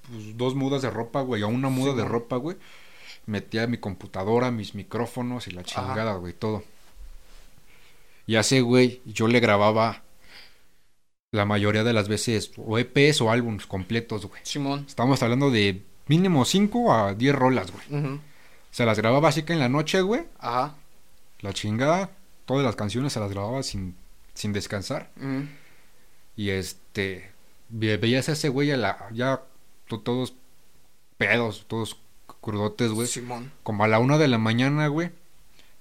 pues, 0.08 0.38
dos 0.38 0.54
mudas 0.56 0.82
de 0.84 0.90
ropa, 0.92 1.22
güey, 1.22 1.42
o 1.44 1.48
una 1.48 1.70
muda 1.70 1.92
Sí, 1.92 1.98
de 1.98 2.04
güey. 2.04 2.12
ropa, 2.14 2.36
güey. 2.36 2.58
Metía 3.26 3.66
mi 3.68 3.78
computadora, 3.78 4.52
mis 4.52 4.76
micrófonos 4.76 5.48
y 5.48 5.52
la 5.52 5.62
Ajá. 5.62 5.70
chingada, 5.70 6.14
güey, 6.16 6.34
todo. 6.34 6.64
Y 8.28 8.36
a 8.36 8.42
ese 8.42 8.62
güey, 8.62 9.02
yo 9.06 9.28
le 9.28 9.40
grababa 9.40 10.04
la 11.32 11.46
mayoría 11.46 11.84
de 11.84 11.94
las 11.94 12.08
veces 12.08 12.52
o 12.58 12.78
EPs 12.78 13.22
o 13.22 13.32
álbumes 13.32 13.66
completos, 13.66 14.26
güey. 14.26 14.42
Simón. 14.44 14.86
Estamos 14.88 15.22
hablando 15.24 15.50
de 15.52 15.84
mínimo 16.08 16.46
5 16.46 16.94
a 16.94 17.14
10 17.14 17.36
rolas, 17.36 17.72
güey. 17.72 18.04
Ujú. 18.04 18.20
Se 18.72 18.86
las 18.86 18.98
grababa 18.98 19.30
así 19.30 19.44
que 19.44 19.54
en 19.54 19.60
la 19.60 19.70
noche, 19.70 20.02
güey. 20.02 20.24
Ajá. 20.40 20.76
La 21.42 21.54
chingada, 21.54 22.12
todas 22.46 22.64
las 22.66 22.76
canciones 22.76 23.14
se 23.14 23.20
las 23.20 23.32
grababa 23.32 23.64
sin, 23.64 23.96
sin 24.34 24.54
descansar. 24.54 25.10
Y 26.36 26.50
este, 26.52 27.32
ve- 27.70 27.98
veías 27.98 28.30
a 28.30 28.34
ese 28.34 28.50
güey 28.50 28.72
a 28.72 28.78
la, 28.78 29.08
ya 29.12 29.42
to- 29.88 30.00
todos 30.02 30.34
pedos, 31.18 31.66
todos 31.68 31.98
crudotes, 32.42 32.92
güey. 32.92 33.08
Simón. 33.08 33.52
Como 33.64 33.84
a 33.84 33.88
la 33.88 34.00
una 34.00 34.18
de 34.18 34.28
la 34.28 34.38
mañana, 34.38 34.88
güey. 34.88 35.12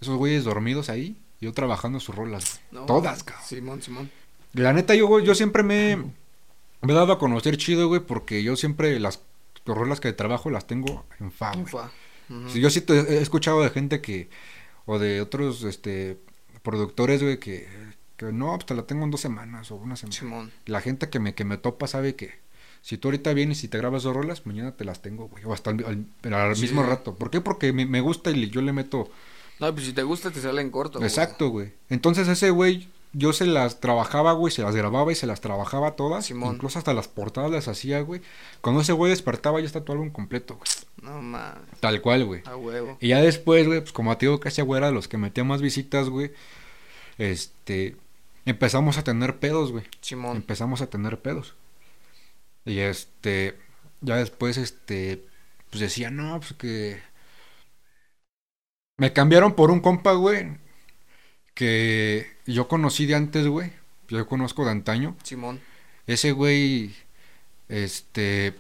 Esos 0.01 0.17
güeyes 0.17 0.45
dormidos 0.45 0.89
ahí. 0.91 1.17
Yo 1.41 1.53
trabajando 1.53 2.01
sus 2.01 2.15
rolas. 2.17 2.61
No, 2.73 2.87
Todas, 2.87 3.23
cabrón. 3.23 3.45
Simón, 3.47 3.83
Simón. 3.83 4.11
La 4.55 4.73
neta, 4.73 4.95
yo, 4.95 5.21
yo 5.21 5.35
siempre 5.37 5.63
me, 5.63 5.97
me 6.81 6.93
he 6.93 6.97
dado 6.97 7.13
a 7.13 7.19
conocer 7.19 7.57
chido, 7.59 7.87
güey, 7.87 8.01
porque 8.01 8.43
yo 8.43 8.57
siempre 8.57 8.99
las 8.99 9.21
rolas 9.67 10.01
que 10.01 10.13
trabajo 10.13 10.51
las 10.51 10.67
tengo 10.67 11.05
en 11.21 11.31
fa, 11.31 11.53
güey. 11.53 11.65
Ufa. 11.65 11.91
Sí, 12.53 12.61
yo 12.61 12.71
sí 12.71 12.81
te- 12.81 12.99
he 13.17 13.21
escuchado 13.23 13.63
de 13.63 13.71
gente 13.71 14.01
que, 14.01 14.29
o 14.87 14.99
de 14.99 15.21
otros, 15.21 15.65
este, 15.65 16.19
productores, 16.63 17.23
güey, 17.23 17.39
que, 17.39 17.67
que 18.17 18.27
no, 18.33 18.53
pues 18.55 18.67
te 18.67 18.75
la 18.75 18.83
tengo 18.83 19.05
en 19.05 19.11
dos 19.11 19.21
semanas 19.21 19.71
o 19.71 19.77
una 19.77 19.97
semana. 19.97 20.17
Simón. 20.19 20.53
La 20.67 20.81
gente 20.81 21.09
que 21.09 21.21
me, 21.21 21.35
que 21.35 21.45
me 21.45 21.57
topa 21.57 21.87
sabe 21.87 22.15
que 22.17 22.35
si 22.83 22.97
tú 22.99 23.09
ahorita 23.09 23.33
vienes 23.33 23.65
y 23.65 23.69
te 23.69 23.79
grabas 23.79 24.03
dos 24.03 24.15
rolas, 24.15 24.47
mañana 24.47 24.73
te 24.77 24.85
las 24.85 25.03
tengo, 25.03 25.29
güey. 25.29 25.45
O 25.45 25.53
hasta 25.53 25.71
al, 25.71 25.85
al- 26.25 26.35
al 26.35 26.57
Sí. 26.57 26.63
mismo 26.63 26.83
rato. 26.83 27.15
¿Por 27.17 27.31
qué? 27.31 27.41
Porque 27.41 27.73
me, 27.73 27.87
me 27.87 28.01
gusta 28.01 28.31
y 28.31 28.51
yo 28.51 28.61
le 28.63 28.73
meto. 28.73 29.11
No, 29.61 29.73
pues 29.75 29.87
si 29.87 29.93
te 29.93 30.03
gusta 30.05 30.31
te 30.31 30.41
sale 30.41 30.63
en 30.63 30.71
corto. 30.71 30.99
güey. 30.99 31.09
Exacto, 31.09 31.49
güey. 31.49 31.73
Entonces 31.89 32.29
ese 32.29 32.51
güey, 32.51 32.89
yo 33.13 33.33
se 33.33 33.47
las 33.47 33.81
trabajaba, 33.81 34.33
güey, 34.33 34.53
se 34.53 34.63
las 34.63 34.77
grababa 34.77 35.11
y 35.11 35.15
se 35.15 35.27
las 35.27 35.41
trabajaba 35.41 35.97
todas. 35.97 36.27
Simón. 36.27 36.55
Incluso 36.55 36.79
hasta 36.79 36.95
las 36.95 37.09
portadas 37.09 37.51
las 37.51 37.69
hacía, 37.69 38.01
güey. 38.01 38.21
Cuando 38.61 38.83
ese 38.83 38.93
güey 38.93 39.11
despertaba 39.11 39.61
ya 39.61 39.67
está 39.67 39.85
tu 39.85 39.93
álbum 39.93 40.11
completo, 40.11 40.57
güey. 40.57 40.69
No 41.03 41.23
mames. 41.23 41.81
Tal 41.81 42.01
cual, 42.03 42.25
güey. 42.25 42.43
A 42.45 42.57
huevo. 42.57 42.99
Y 43.01 43.09
ya 43.09 43.21
después, 43.21 43.67
güey, 43.67 43.81
pues 43.81 43.93
como 43.93 44.17
te 44.17 44.27
digo 44.27 44.41
que 44.41 44.49
ese 44.49 44.63
güey 44.63 44.79
era 44.79 44.89
de 44.89 44.95
los 44.95 45.09
que 45.09 45.17
metía 45.17 45.45
más 45.45 45.63
visitas, 45.63 46.09
güey. 46.09 46.33
Este. 47.17 47.97
Empezamos 48.45 48.99
a 48.99 49.05
tener 49.05 49.39
pedos, 49.39 49.73
güey. 49.73 49.85
Simón. 50.01 50.37
empezamos 50.37 50.81
a 50.81 50.89
tener 50.89 51.21
pedos. 51.21 51.55
Y 52.65 52.81
este, 52.81 53.57
ya 54.01 54.17
después, 54.17 54.59
este, 54.59 55.25
pues 55.71 55.81
decía, 55.81 56.11
no, 56.11 56.39
pues 56.41 56.53
que... 56.55 57.01
Me 58.99 59.13
cambiaron 59.13 59.55
por 59.55 59.71
un 59.71 59.81
compa, 59.81 60.13
güey, 60.13 60.59
que 61.55 62.38
yo 62.55 62.69
conocí 62.69 63.07
de 63.07 63.15
antes, 63.15 63.47
güey. 63.47 63.73
Yo 64.09 64.27
conozco 64.27 64.65
de 64.65 64.71
antaño. 64.71 65.17
Simón. 65.23 65.61
Ese 66.07 66.33
güey, 66.33 66.95
este, 67.69 68.55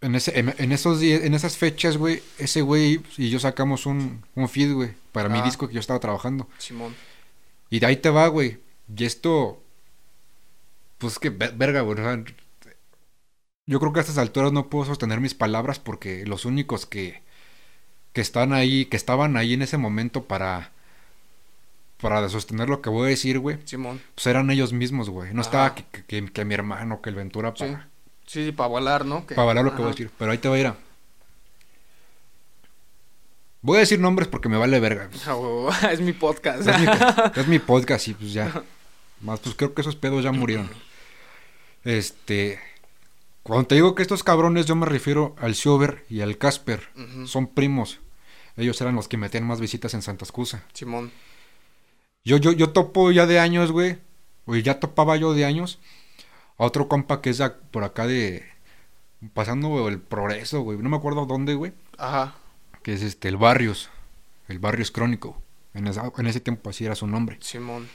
en, 0.00 0.14
ese, 0.14 0.38
en, 0.38 0.54
en 0.58 0.72
esos 0.72 1.00
días, 1.00 1.22
en 1.24 1.34
esas 1.34 1.56
fechas, 1.56 1.96
güey, 1.96 2.22
ese 2.38 2.62
güey 2.62 3.00
y 3.16 3.30
yo 3.30 3.40
sacamos 3.40 3.86
un, 3.86 4.22
un 4.36 4.48
feed, 4.48 4.72
güey, 4.72 4.90
para 5.10 5.28
mi 5.28 5.40
disco 5.42 5.66
que 5.68 5.74
yo 5.74 5.80
estaba 5.80 5.98
trabajando. 6.00 6.48
Simón. 6.58 6.94
Y 7.70 7.80
de 7.80 7.86
ahí 7.86 7.96
te 7.96 8.10
va, 8.10 8.28
güey. 8.28 8.58
Y 8.96 9.04
esto. 9.04 9.60
Pues 10.98 11.18
que 11.18 11.30
ver- 11.30 11.54
verga, 11.56 11.80
güey. 11.80 11.98
o 11.98 12.02
sea, 12.04 12.22
yo 13.66 13.80
creo 13.80 13.92
que 13.92 14.00
a 14.00 14.02
estas 14.02 14.18
alturas 14.18 14.52
no 14.52 14.68
puedo 14.68 14.84
sostener 14.84 15.20
mis 15.20 15.34
palabras 15.34 15.78
porque 15.78 16.24
los 16.26 16.44
únicos 16.44 16.86
que. 16.86 17.22
que 18.12 18.20
están 18.20 18.52
ahí, 18.52 18.84
que 18.86 18.96
estaban 18.96 19.36
ahí 19.36 19.54
en 19.54 19.62
ese 19.62 19.78
momento 19.78 20.24
para. 20.24 20.70
Para 22.02 22.28
sostener 22.28 22.68
lo 22.68 22.82
que 22.82 22.90
voy 22.90 23.06
a 23.06 23.08
decir, 23.08 23.38
güey. 23.38 23.58
Simón. 23.64 24.02
Pues 24.14 24.26
eran 24.26 24.50
ellos 24.50 24.74
mismos, 24.74 25.08
güey. 25.08 25.32
No 25.32 25.40
Ajá. 25.40 25.48
estaba 25.48 25.74
que, 25.74 25.84
que- 26.06 26.30
que- 26.30 26.44
mi 26.44 26.52
hermano, 26.54 27.00
que 27.00 27.08
el 27.08 27.16
Ventura 27.16 27.54
Sí. 27.56 27.64
para. 27.64 27.88
Sí, 28.26 28.44
sí, 28.44 28.52
para 28.52 28.68
volar, 28.68 29.06
¿no? 29.06 29.26
Que- 29.26 29.34
Para 29.34 29.46
valer 29.46 29.64
lo 29.64 29.70
que 29.70 29.78
voy 29.78 29.86
a 29.86 29.90
decir. 29.92 30.10
Pero 30.18 30.30
ahí 30.32 30.38
te 30.38 30.48
va 30.48 30.56
a 30.56 30.58
ir 30.58 30.66
a. 30.66 30.76
Voy 33.62 33.76
a 33.76 33.80
decir 33.80 34.00
nombres 34.00 34.28
porque 34.28 34.48
me 34.48 34.56
vale 34.56 34.80
verga. 34.80 35.06
güey. 35.08 35.20
A 35.26 35.34
huevo. 35.36 35.70
Es 35.90 36.00
mi 36.00 36.12
podcast. 36.12 36.66
Es 36.66 36.78
mi, 36.80 36.86
es 37.40 37.46
mi 37.48 37.58
podcast 37.58 38.08
y 38.08 38.14
pues 38.14 38.32
ya. 38.32 38.62
Más 39.20 39.38
pues 39.40 39.54
creo 39.54 39.72
que 39.72 39.82
esos 39.82 39.96
pedos 39.96 40.24
ya 40.24 40.32
murieron. 40.32 40.68
Este. 41.84 42.58
Cuando 43.44 43.66
te 43.66 43.74
digo 43.76 43.94
que 43.94 44.02
estos 44.02 44.22
cabrones, 44.24 44.66
yo 44.66 44.76
me 44.76 44.86
refiero 44.86 45.34
al 45.40 45.54
Siober 45.54 46.04
y 46.08 46.20
al 46.20 46.38
Casper. 46.38 46.88
Son 47.26 47.46
primos. 47.48 47.98
Ellos 48.56 48.80
eran 48.80 48.94
los 48.94 49.08
que 49.08 49.16
metían 49.16 49.44
más 49.46 49.60
visitas 49.60 49.94
en 49.94 50.02
Santa 50.02 50.24
Excusa. 50.24 50.64
Simón. 50.74 51.10
Yo, 52.24 52.36
yo, 52.36 52.52
yo 52.52 52.70
topo 52.70 53.10
ya 53.10 53.26
de 53.26 53.38
años, 53.40 53.72
güey. 53.72 53.98
O 54.46 54.56
ya 54.56 54.80
topaba 54.80 55.16
yo 55.16 55.34
de 55.34 55.44
años. 55.44 55.78
A 56.58 56.64
otro 56.64 56.88
compa 56.88 57.20
que 57.20 57.30
es 57.30 57.38
de 57.38 57.50
por 57.50 57.84
acá 57.84 58.06
de. 58.06 58.44
Pasando 59.34 59.88
el 59.88 60.00
progreso, 60.00 60.62
güey. 60.62 60.78
No 60.78 60.88
me 60.88 60.96
acuerdo 60.96 61.26
dónde, 61.26 61.54
güey. 61.54 61.72
Ajá. 61.98 62.34
Que 62.82 62.94
es 62.94 63.02
este, 63.02 63.28
el 63.28 63.36
Barrios. 63.36 63.88
El 64.48 64.58
Barrios 64.58 64.90
Crónico. 64.90 65.40
En, 65.74 65.86
esa- 65.86 66.12
en 66.18 66.26
ese 66.26 66.40
tiempo 66.40 66.70
así 66.70 66.84
era 66.84 66.94
su 66.94 67.06
nombre. 67.06 67.38
Simón. 67.40 67.88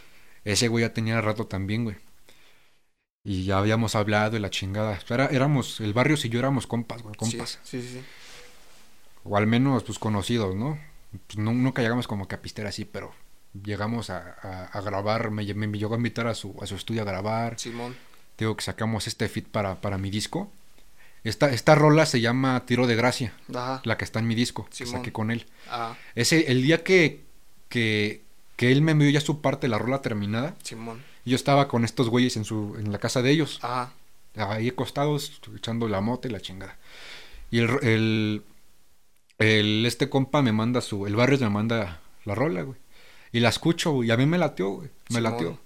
Ese 0.46 0.68
güey 0.70 0.84
ya 0.86 0.94
tenía 0.94 1.20
rato 1.22 1.46
también, 1.46 1.84
güey. 1.84 1.98
Y 3.24 3.44
ya 3.44 3.58
habíamos 3.58 3.96
hablado 3.96 4.38
y 4.38 4.40
la 4.40 4.50
chingada. 4.50 5.00
Era- 5.10 5.28
éramos, 5.28 5.82
el 5.82 5.94
barrio 5.94 6.16
y 6.24 6.30
yo 6.30 6.40
éramos 6.40 6.66
compas, 6.66 7.02
güey, 7.04 7.16
compas. 7.16 7.60
Sí, 7.64 7.82
sí, 7.82 7.88
sí. 7.90 8.02
O 9.26 9.36
al 9.36 9.48
menos, 9.48 9.84
pues, 9.84 10.00
conocidos, 10.00 10.56
¿no? 10.56 10.80
Pues, 11.28 11.38
nu- 11.38 11.54
nunca 11.54 11.82
llegamos 11.82 12.08
como 12.08 12.28
que 12.30 12.36
a 12.36 12.42
pistear 12.42 12.68
así, 12.68 12.86
pero 12.86 13.14
llegamos 13.64 14.10
a, 14.10 14.36
a- 14.42 14.66
a 14.66 14.82
grabar. 14.82 15.32
Me, 15.32 15.52
me 15.54 15.78
llegó 15.78 15.94
a 15.94 15.98
invitar 15.98 16.28
a 16.28 16.36
su, 16.36 16.56
a 16.62 16.68
su 16.68 16.76
estudio 16.76 17.02
a 17.02 17.06
grabar. 17.06 17.60
Simón. 17.60 17.96
Digo 18.38 18.56
que 18.56 18.64
sacamos 18.64 19.08
este 19.08 19.28
fit 19.30 19.48
para, 19.48 19.82
para 19.82 19.98
mi 19.98 20.10
disco. 20.10 20.52
Esta, 21.24 21.50
esta 21.52 21.76
rola 21.76 22.06
se 22.06 22.22
llama 22.22 22.64
Tiro 22.66 22.88
de 22.88 22.96
Gracia, 22.96 23.34
Ajá. 23.54 23.82
la 23.84 23.98
que 23.98 24.06
está 24.06 24.20
en 24.20 24.28
mi 24.28 24.36
disco, 24.36 24.66
que 24.70 24.76
Simón. 24.86 24.94
saqué 24.94 25.12
con 25.12 25.32
él. 25.32 25.46
Ah, 25.70 25.96
Ese, 26.16 26.52
el 26.52 26.62
día 26.62 26.84
que, 26.84 27.24
que, 27.68 28.22
que 28.56 28.72
él 28.72 28.82
me 28.82 28.92
envió 28.94 29.10
ya 29.10 29.20
su 29.20 29.42
parte, 29.42 29.68
la 29.68 29.78
rola 29.78 30.02
terminada, 30.02 30.56
Simón. 30.64 31.04
yo 31.26 31.36
estaba 31.36 31.68
con 31.68 31.84
estos 31.84 32.08
güeyes 32.10 32.38
en, 32.38 32.46
su, 32.46 32.76
en 32.80 32.92
la 32.94 33.00
casa 33.00 33.22
de 33.22 33.32
ellos. 33.32 33.60
Ajá. 33.62 33.92
ahí 34.36 34.70
acostados, 34.70 35.42
echando 35.56 35.90
la 35.90 36.00
mota 36.00 36.28
y 36.30 36.32
la 36.32 36.40
chingada. 36.40 36.78
Y 37.52 37.60
el, 37.60 37.70
el, 37.82 38.44
el- 39.40 39.86
este 39.86 40.10
compa 40.10 40.42
me 40.42 40.52
manda 40.54 40.80
su, 40.82 41.08
el 41.08 41.16
barrio 41.16 41.40
me 41.40 41.50
manda 41.50 42.00
la 42.24 42.36
rola, 42.36 42.62
güey. 42.62 42.78
Y 43.38 43.40
la 43.40 43.50
escucho, 43.50 43.92
güey, 43.92 44.10
y 44.10 44.12
a 44.12 44.18
mí 44.18 44.26
me 44.26 44.40
latió, 44.40 44.70
güey, 44.70 44.90
me 45.10 45.18
Simón. 45.18 45.24
latió. 45.32 45.60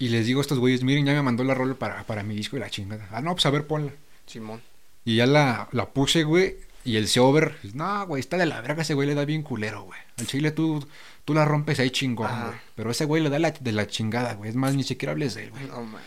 Y 0.00 0.08
les 0.08 0.26
digo 0.26 0.40
a 0.40 0.42
estos 0.42 0.58
güeyes, 0.58 0.82
miren, 0.82 1.06
ya 1.06 1.12
me 1.12 1.22
mandó 1.22 1.44
la 1.44 1.54
rola 1.54 1.74
para, 1.74 2.02
para 2.02 2.24
mi 2.24 2.34
disco 2.34 2.56
y 2.56 2.58
la 2.58 2.68
chingada. 2.68 3.06
Ah, 3.12 3.20
no, 3.20 3.30
pues 3.32 3.46
a 3.46 3.50
ver, 3.50 3.64
ponla. 3.68 3.92
Simón. 4.26 4.60
Y 5.04 5.14
ya 5.14 5.26
la, 5.26 5.68
la 5.70 5.90
puse, 5.90 6.24
güey, 6.24 6.56
y 6.84 6.96
el 6.96 7.06
Seover, 7.06 7.56
no, 7.74 8.08
güey, 8.08 8.18
está 8.18 8.36
de 8.38 8.46
la 8.46 8.60
verga, 8.60 8.82
ese 8.82 8.94
güey 8.94 9.06
le 9.06 9.14
da 9.14 9.24
bien 9.24 9.42
culero, 9.42 9.82
güey. 9.84 10.00
Al 10.18 10.26
chile 10.26 10.50
tú, 10.50 10.84
tú 11.24 11.32
la 11.32 11.44
rompes 11.44 11.78
ahí 11.78 11.90
chingón, 11.90 12.26
Ajá. 12.26 12.46
güey. 12.48 12.58
Pero 12.74 12.90
ese 12.90 13.04
güey 13.04 13.22
le 13.22 13.30
da 13.30 13.38
la, 13.38 13.52
de 13.52 13.70
la 13.70 13.86
chingada, 13.86 14.34
güey. 14.34 14.50
Es 14.50 14.56
más, 14.56 14.74
ni 14.74 14.82
siquiera 14.82 15.12
hables 15.12 15.34
de 15.36 15.44
él, 15.44 15.50
güey. 15.50 15.64
No, 15.68 15.84
man. 15.84 16.02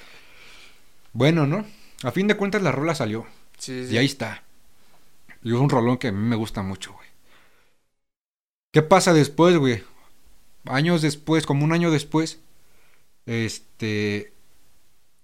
Bueno, 1.13 1.47
¿no? 1.47 1.65
A 2.03 2.11
fin 2.11 2.27
de 2.27 2.35
cuentas 2.35 2.61
la 2.61 2.73
rola 2.73 2.93
salió. 2.93 3.25
Sí, 3.57 3.87
sí. 3.87 3.93
Y 3.93 3.97
ahí 3.97 4.05
está. 4.05 4.43
Y 5.43 5.53
es 5.53 5.59
un 5.61 5.69
rolón 5.69 5.97
que 5.97 6.09
a 6.09 6.11
mí 6.11 6.19
me 6.27 6.35
gusta 6.35 6.61
mucho, 6.61 6.91
güey. 6.91 7.07
¿Qué 8.73 8.81
pasa 8.81 9.13
después, 9.13 9.55
güey? 9.57 9.83
Años 10.65 11.01
después, 11.01 11.45
como 11.45 11.65
un 11.65 11.73
año 11.73 11.91
después, 11.91 12.39
este, 13.25 14.33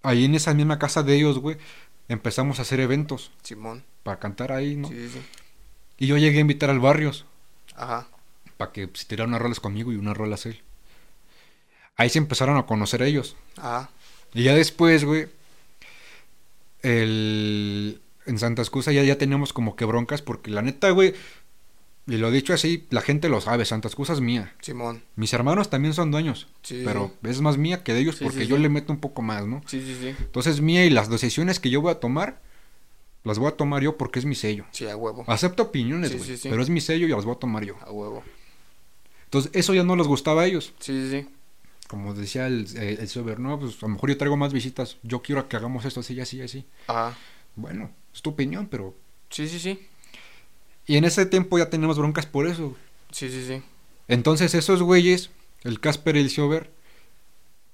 ahí 0.02 0.26
en 0.26 0.36
esa 0.36 0.54
misma 0.54 0.80
casa 0.80 1.04
de 1.04 1.16
ellos, 1.16 1.40
güey, 1.40 1.58
empezamos 2.08 2.60
a 2.60 2.64
hacer 2.64 2.80
eventos 2.80 3.32
Simón. 3.44 3.84
para 4.04 4.20
cantar 4.20 4.52
ahí, 4.52 4.76
¿no? 4.76 4.88
Sí, 4.90 5.10
sí. 5.10 5.22
Y 5.98 6.08
yo 6.08 6.18
llegué 6.18 6.38
a 6.38 6.42
invitar 6.42 6.70
al 6.70 6.80
Barrios 6.80 7.26
Ajá. 7.76 8.08
para 8.58 8.72
que 8.72 8.90
se 8.94 9.06
tirara 9.06 9.28
unas 9.28 9.42
rolas 9.42 9.60
conmigo 9.60 9.92
y 9.92 9.96
unas 9.96 10.16
rolas 10.18 10.46
él. 10.46 10.62
Ahí 11.96 12.10
se 12.10 12.20
empezaron 12.20 12.58
a 12.58 12.66
conocer 12.66 13.02
ellos. 13.02 13.36
Ajá. 13.58 13.90
Y 14.34 14.44
ya 14.44 14.54
después, 14.54 15.04
güey, 15.04 15.28
el, 16.82 18.02
en 18.26 18.40
Santa 18.40 18.62
Excusa 18.62 18.92
ya, 18.92 19.04
ya 19.04 19.18
teníamos 19.18 19.54
como 19.54 19.76
que 19.76 19.86
broncas 19.86 20.22
porque 20.22 20.52
la 20.52 20.62
neta, 20.62 20.90
güey, 20.92 21.16
y 22.08 22.18
lo 22.18 22.32
dicho 22.32 22.54
así, 22.54 22.88
la 22.90 23.02
gente 23.02 23.28
lo 23.28 23.42
sabe, 23.42 23.66
Santa 23.66 23.90
Excusa 23.90 24.14
es 24.14 24.22
mía. 24.22 24.56
Simón. 24.62 25.04
Mis 25.18 25.34
hermanos 25.34 25.70
también 25.70 25.94
son 25.94 26.10
dueños, 26.10 26.48
Sí, 26.64 26.82
pero 26.86 27.14
es 27.24 27.42
más 27.42 27.58
mía 27.58 27.84
que 27.84 27.94
de 27.94 28.00
ellos 28.00 28.16
Sí, 28.16 28.24
porque 28.24 28.42
sí, 28.42 28.48
yo 28.48 28.58
le 28.58 28.70
meto 28.70 28.94
un 28.94 29.00
poco 29.00 29.22
más, 29.22 29.46
¿no? 29.46 29.62
Sí, 29.68 29.82
sí, 29.82 29.96
sí. 30.00 30.16
Entonces 30.18 30.56
es 30.56 30.62
mía 30.62 30.86
y 30.86 30.90
las 30.90 31.10
decisiones 31.10 31.60
que 31.60 31.70
yo 31.70 31.82
voy 31.82 31.92
a 31.92 32.00
tomar, 32.00 32.42
las 33.26 33.40
voy 33.40 33.50
a 33.50 33.58
tomar 33.58 33.84
yo 33.84 33.98
porque 33.98 34.20
es 34.20 34.26
mi 34.26 34.36
sello. 34.36 34.66
Sí, 34.72 34.88
a 34.88 34.96
huevo. 34.96 35.26
Acepto 35.28 35.64
opiniones, 35.64 36.14
güey, 36.16 36.24
sí, 36.24 36.38
sí. 36.38 36.50
pero 36.50 36.62
es 36.62 36.70
mi 36.70 36.80
sello 36.80 37.08
y 37.08 37.10
las 37.12 37.26
voy 37.26 37.36
a 37.36 37.40
tomar 37.40 37.66
yo. 37.66 37.76
A 37.82 37.92
huevo. 37.92 38.24
Entonces 39.26 39.52
eso 39.54 39.74
ya 39.74 39.84
no 39.84 39.98
les 39.98 40.08
gustaba 40.08 40.44
a 40.44 40.46
ellos. 40.46 40.74
Sí, 40.80 40.94
sí, 40.94 41.10
sí. 41.10 41.30
Como 41.90 42.14
decía 42.14 42.48
el, 42.48 42.68
el, 42.78 43.00
el 43.00 43.08
Sober, 43.10 43.40
no, 43.40 43.60
pues 43.60 43.76
a 43.84 43.86
lo 43.86 43.90
mejor 43.90 44.10
yo 44.10 44.18
traigo 44.18 44.38
más 44.38 44.54
visitas, 44.54 44.98
yo 45.04 45.22
quiero 45.22 45.50
que 45.50 45.58
hagamos 45.58 45.84
esto 45.84 46.00
así, 46.00 46.18
así, 46.22 46.42
así. 46.42 46.66
Ajá. 46.88 47.18
Bueno, 47.56 47.92
es 48.14 48.22
tu 48.22 48.30
opinión, 48.30 48.68
pero... 48.70 48.96
Sí, 49.30 49.48
sí, 49.50 49.60
sí. 49.60 49.88
Y 50.88 50.98
en 50.98 51.04
ese 51.06 51.26
tiempo 51.26 51.58
ya 51.58 51.70
tenemos 51.70 51.98
broncas 51.98 52.26
por 52.26 52.48
eso. 52.48 52.70
güey. 52.70 52.76
Sí, 53.12 53.30
sí, 53.30 53.46
sí. 53.46 53.62
Entonces 54.08 54.54
esos 54.56 54.82
güeyes, 54.82 55.30
el 55.64 55.80
Casper 55.80 56.16
y 56.16 56.22
el 56.22 56.30
Sober, 56.30 56.72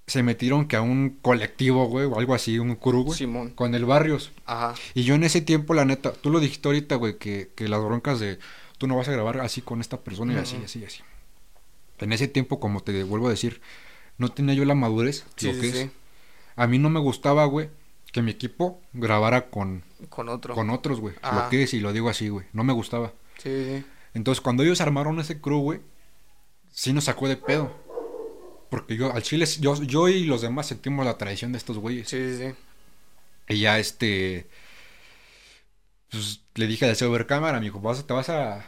se 0.07 0.21
metieron 0.23 0.67
que 0.67 0.75
a 0.75 0.81
un 0.81 1.17
colectivo, 1.21 1.85
güey, 1.85 2.05
o 2.05 2.17
algo 2.19 2.33
así, 2.35 2.59
un 2.59 2.75
crew, 2.75 3.03
güey, 3.03 3.17
Simón. 3.17 3.51
con 3.51 3.73
el 3.75 3.85
Barrios. 3.85 4.31
Ajá. 4.45 4.75
Y 4.93 5.03
yo 5.03 5.15
en 5.15 5.23
ese 5.23 5.41
tiempo, 5.41 5.73
la 5.73 5.85
neta, 5.85 6.11
tú 6.11 6.29
lo 6.29 6.39
dijiste 6.39 6.67
ahorita, 6.67 6.95
güey, 6.95 7.17
que, 7.17 7.51
que 7.55 7.69
las 7.69 7.81
broncas 7.83 8.19
de 8.19 8.37
tú 8.77 8.87
no 8.87 8.97
vas 8.97 9.07
a 9.07 9.11
grabar 9.13 9.39
así 9.39 9.61
con 9.61 9.79
esta 9.79 10.01
persona 10.01 10.33
y 10.33 10.37
así, 10.37 10.57
así, 10.65 10.83
así. 10.83 11.01
En 11.99 12.11
ese 12.11 12.27
tiempo, 12.27 12.59
como 12.59 12.81
te 12.81 13.03
vuelvo 13.03 13.27
a 13.27 13.29
decir, 13.31 13.61
no 14.17 14.27
tenía 14.29 14.55
yo 14.55 14.65
la 14.65 14.75
madurez, 14.75 15.23
Sí, 15.37 15.47
lo 15.47 15.53
sí, 15.53 15.61
que 15.61 15.71
sí. 15.71 15.77
es. 15.77 15.89
A 16.57 16.67
mí 16.67 16.79
no 16.79 16.89
me 16.89 16.99
gustaba, 16.99 17.45
güey, 17.45 17.69
que 18.13 18.21
mi 18.21 18.31
equipo 18.31 18.79
grabara 18.93 19.49
con, 19.49 19.83
Con 20.07 20.29
otro. 20.29 20.53
con 20.55 20.69
otros, 20.69 21.01
güey. 21.01 21.15
Lo 21.21 21.49
que 21.49 21.63
es, 21.63 21.73
y 21.73 21.81
lo 21.81 21.91
digo 21.91 22.07
así, 22.09 22.29
güey. 22.29 22.45
No 22.53 22.63
me 22.63 22.71
gustaba. 22.71 23.11
Sí, 23.39 23.49
sí. 23.49 23.85
Entonces, 24.13 24.39
cuando 24.39 24.63
ellos 24.63 24.79
armaron 24.79 25.19
ese 25.19 25.41
crew, 25.41 25.59
güey, 25.59 25.81
sí 26.71 26.93
nos 26.93 27.05
sacó 27.05 27.27
de 27.27 27.35
pedo. 27.35 27.75
Porque 28.69 28.95
yo, 28.95 29.11
al 29.13 29.23
chile, 29.23 29.45
yo, 29.59 29.75
yo 29.83 30.07
y 30.07 30.23
los 30.25 30.41
demás 30.41 30.67
sentimos 30.67 31.05
la 31.05 31.17
traición 31.17 31.51
de 31.51 31.57
estos 31.57 31.77
güeyes. 31.79 32.07
Sí, 32.07 32.17
sí, 32.17 32.37
sí. 32.47 32.55
Y 33.49 33.59
ya 33.59 33.77
este. 33.79 34.47
Pues 36.09 36.41
le 36.55 36.67
dije 36.67 36.85
al 36.87 36.95
Silver 36.95 37.25
Cámara, 37.25 37.59
me 37.59 37.65
dijo, 37.65 37.79
¿vas, 37.81 38.05
¿te 38.05 38.13
vas 38.13 38.29
a, 38.29 38.65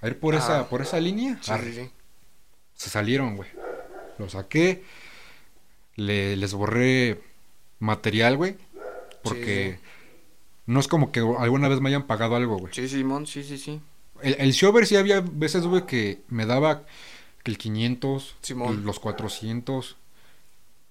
a 0.00 0.06
ir 0.06 0.18
por, 0.18 0.34
Ajá. 0.34 0.44
esa, 0.44 0.68
por 0.68 0.82
esa 0.82 0.98
línea? 1.00 1.38
Sí, 1.40 1.52
Arre. 1.52 1.72
sí, 1.72 1.80
sí. 1.84 1.90
Se 2.74 2.90
salieron, 2.90 3.36
güey. 3.36 3.48
Lo 4.18 4.28
saqué. 4.28 4.82
Le, 5.94 6.36
les 6.36 6.52
borré 6.54 7.20
material, 7.78 8.36
güey. 8.36 8.56
Porque 9.28 9.78
no 10.66 10.80
es 10.80 10.88
como 10.88 11.12
que 11.12 11.20
alguna 11.20 11.68
vez 11.68 11.80
me 11.80 11.88
hayan 11.88 12.06
pagado 12.06 12.36
algo, 12.36 12.58
güey. 12.58 12.72
Sí, 12.74 12.88
Simón, 12.88 13.26
sí, 13.26 13.42
sí, 13.42 13.58
sí. 13.58 13.80
El, 14.22 14.36
el 14.38 14.52
Shover 14.52 14.86
sí 14.86 14.96
había 14.96 15.20
veces, 15.20 15.64
güey, 15.66 15.86
que 15.86 16.20
me 16.28 16.44
daba 16.46 16.84
que 17.44 17.50
el 17.50 17.58
500, 17.58 18.36
Simón. 18.42 18.84
los 18.84 18.98
400, 19.00 19.96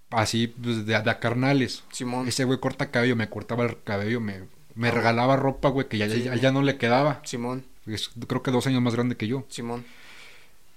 así, 0.09 0.47
pues, 0.47 0.85
de, 0.85 0.99
de 1.01 1.09
a 1.09 1.19
carnales. 1.19 1.83
Simón. 1.91 2.27
Ese 2.27 2.45
güey 2.45 2.59
corta 2.59 2.89
cabello, 2.91 3.15
me 3.15 3.29
cortaba 3.29 3.65
el 3.65 3.81
cabello, 3.83 4.19
me, 4.21 4.43
me 4.75 4.87
Ah. 4.89 4.91
regalaba 4.91 5.35
ropa, 5.35 5.69
güey, 5.69 5.87
que 5.89 5.97
ya, 5.97 6.09
Sí, 6.09 6.23
ya, 6.23 6.35
ya 6.35 6.51
no 6.51 6.61
le 6.61 6.77
quedaba. 6.77 7.21
Simón, 7.25 7.65
Es, 7.85 8.09
creo 8.27 8.43
que 8.43 8.51
dos 8.51 8.65
años 8.67 8.81
más 8.81 8.95
grande 8.95 9.15
que 9.17 9.27
yo. 9.27 9.45
Simón. 9.49 9.85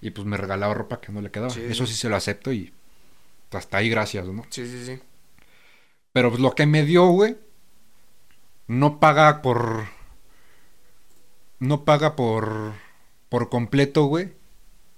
Y 0.03 0.11
pues 0.11 0.27
me 0.27 0.37
regalaba 0.37 0.73
ropa 0.75 1.01
que 1.01 1.13
no 1.13 1.21
le 1.21 1.31
quedaba. 1.31 1.51
Sí, 1.51 1.61
Eso 1.69 1.87
sí 1.87 1.95
se 1.95 2.09
lo 2.09 2.17
acepto 2.17 2.53
y 2.53 2.73
hasta 3.53 3.79
ahí 3.79 3.89
gracias, 3.91 4.27
¿no? 4.27 4.45
Sí, 4.51 4.67
sí, 4.67 4.85
sí. 4.87 4.99
Pero 6.13 6.31
pues 6.31 6.41
lo 6.41 6.55
que 6.55 6.67
me 6.67 6.85
dio, 6.85 7.07
güey, 7.09 7.37
no 8.71 9.01
paga 9.01 9.43
por... 9.43 9.87
No 11.59 11.85
paga 11.85 12.15
por... 12.15 12.73
Por 13.29 13.49
completo, 13.49 14.05
güey, 14.05 14.33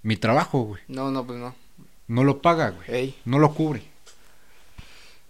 mi 0.03 0.17
trabajo, 0.17 0.63
güey. 0.63 0.83
No, 0.89 1.11
no, 1.11 1.27
pues 1.27 1.39
no. 1.39 1.55
No 2.07 2.25
lo 2.25 2.41
paga, 2.41 2.71
güey. 2.71 2.91
Ey. 2.91 3.21
No 3.25 3.39
lo 3.39 3.55
cubre. 3.55 3.83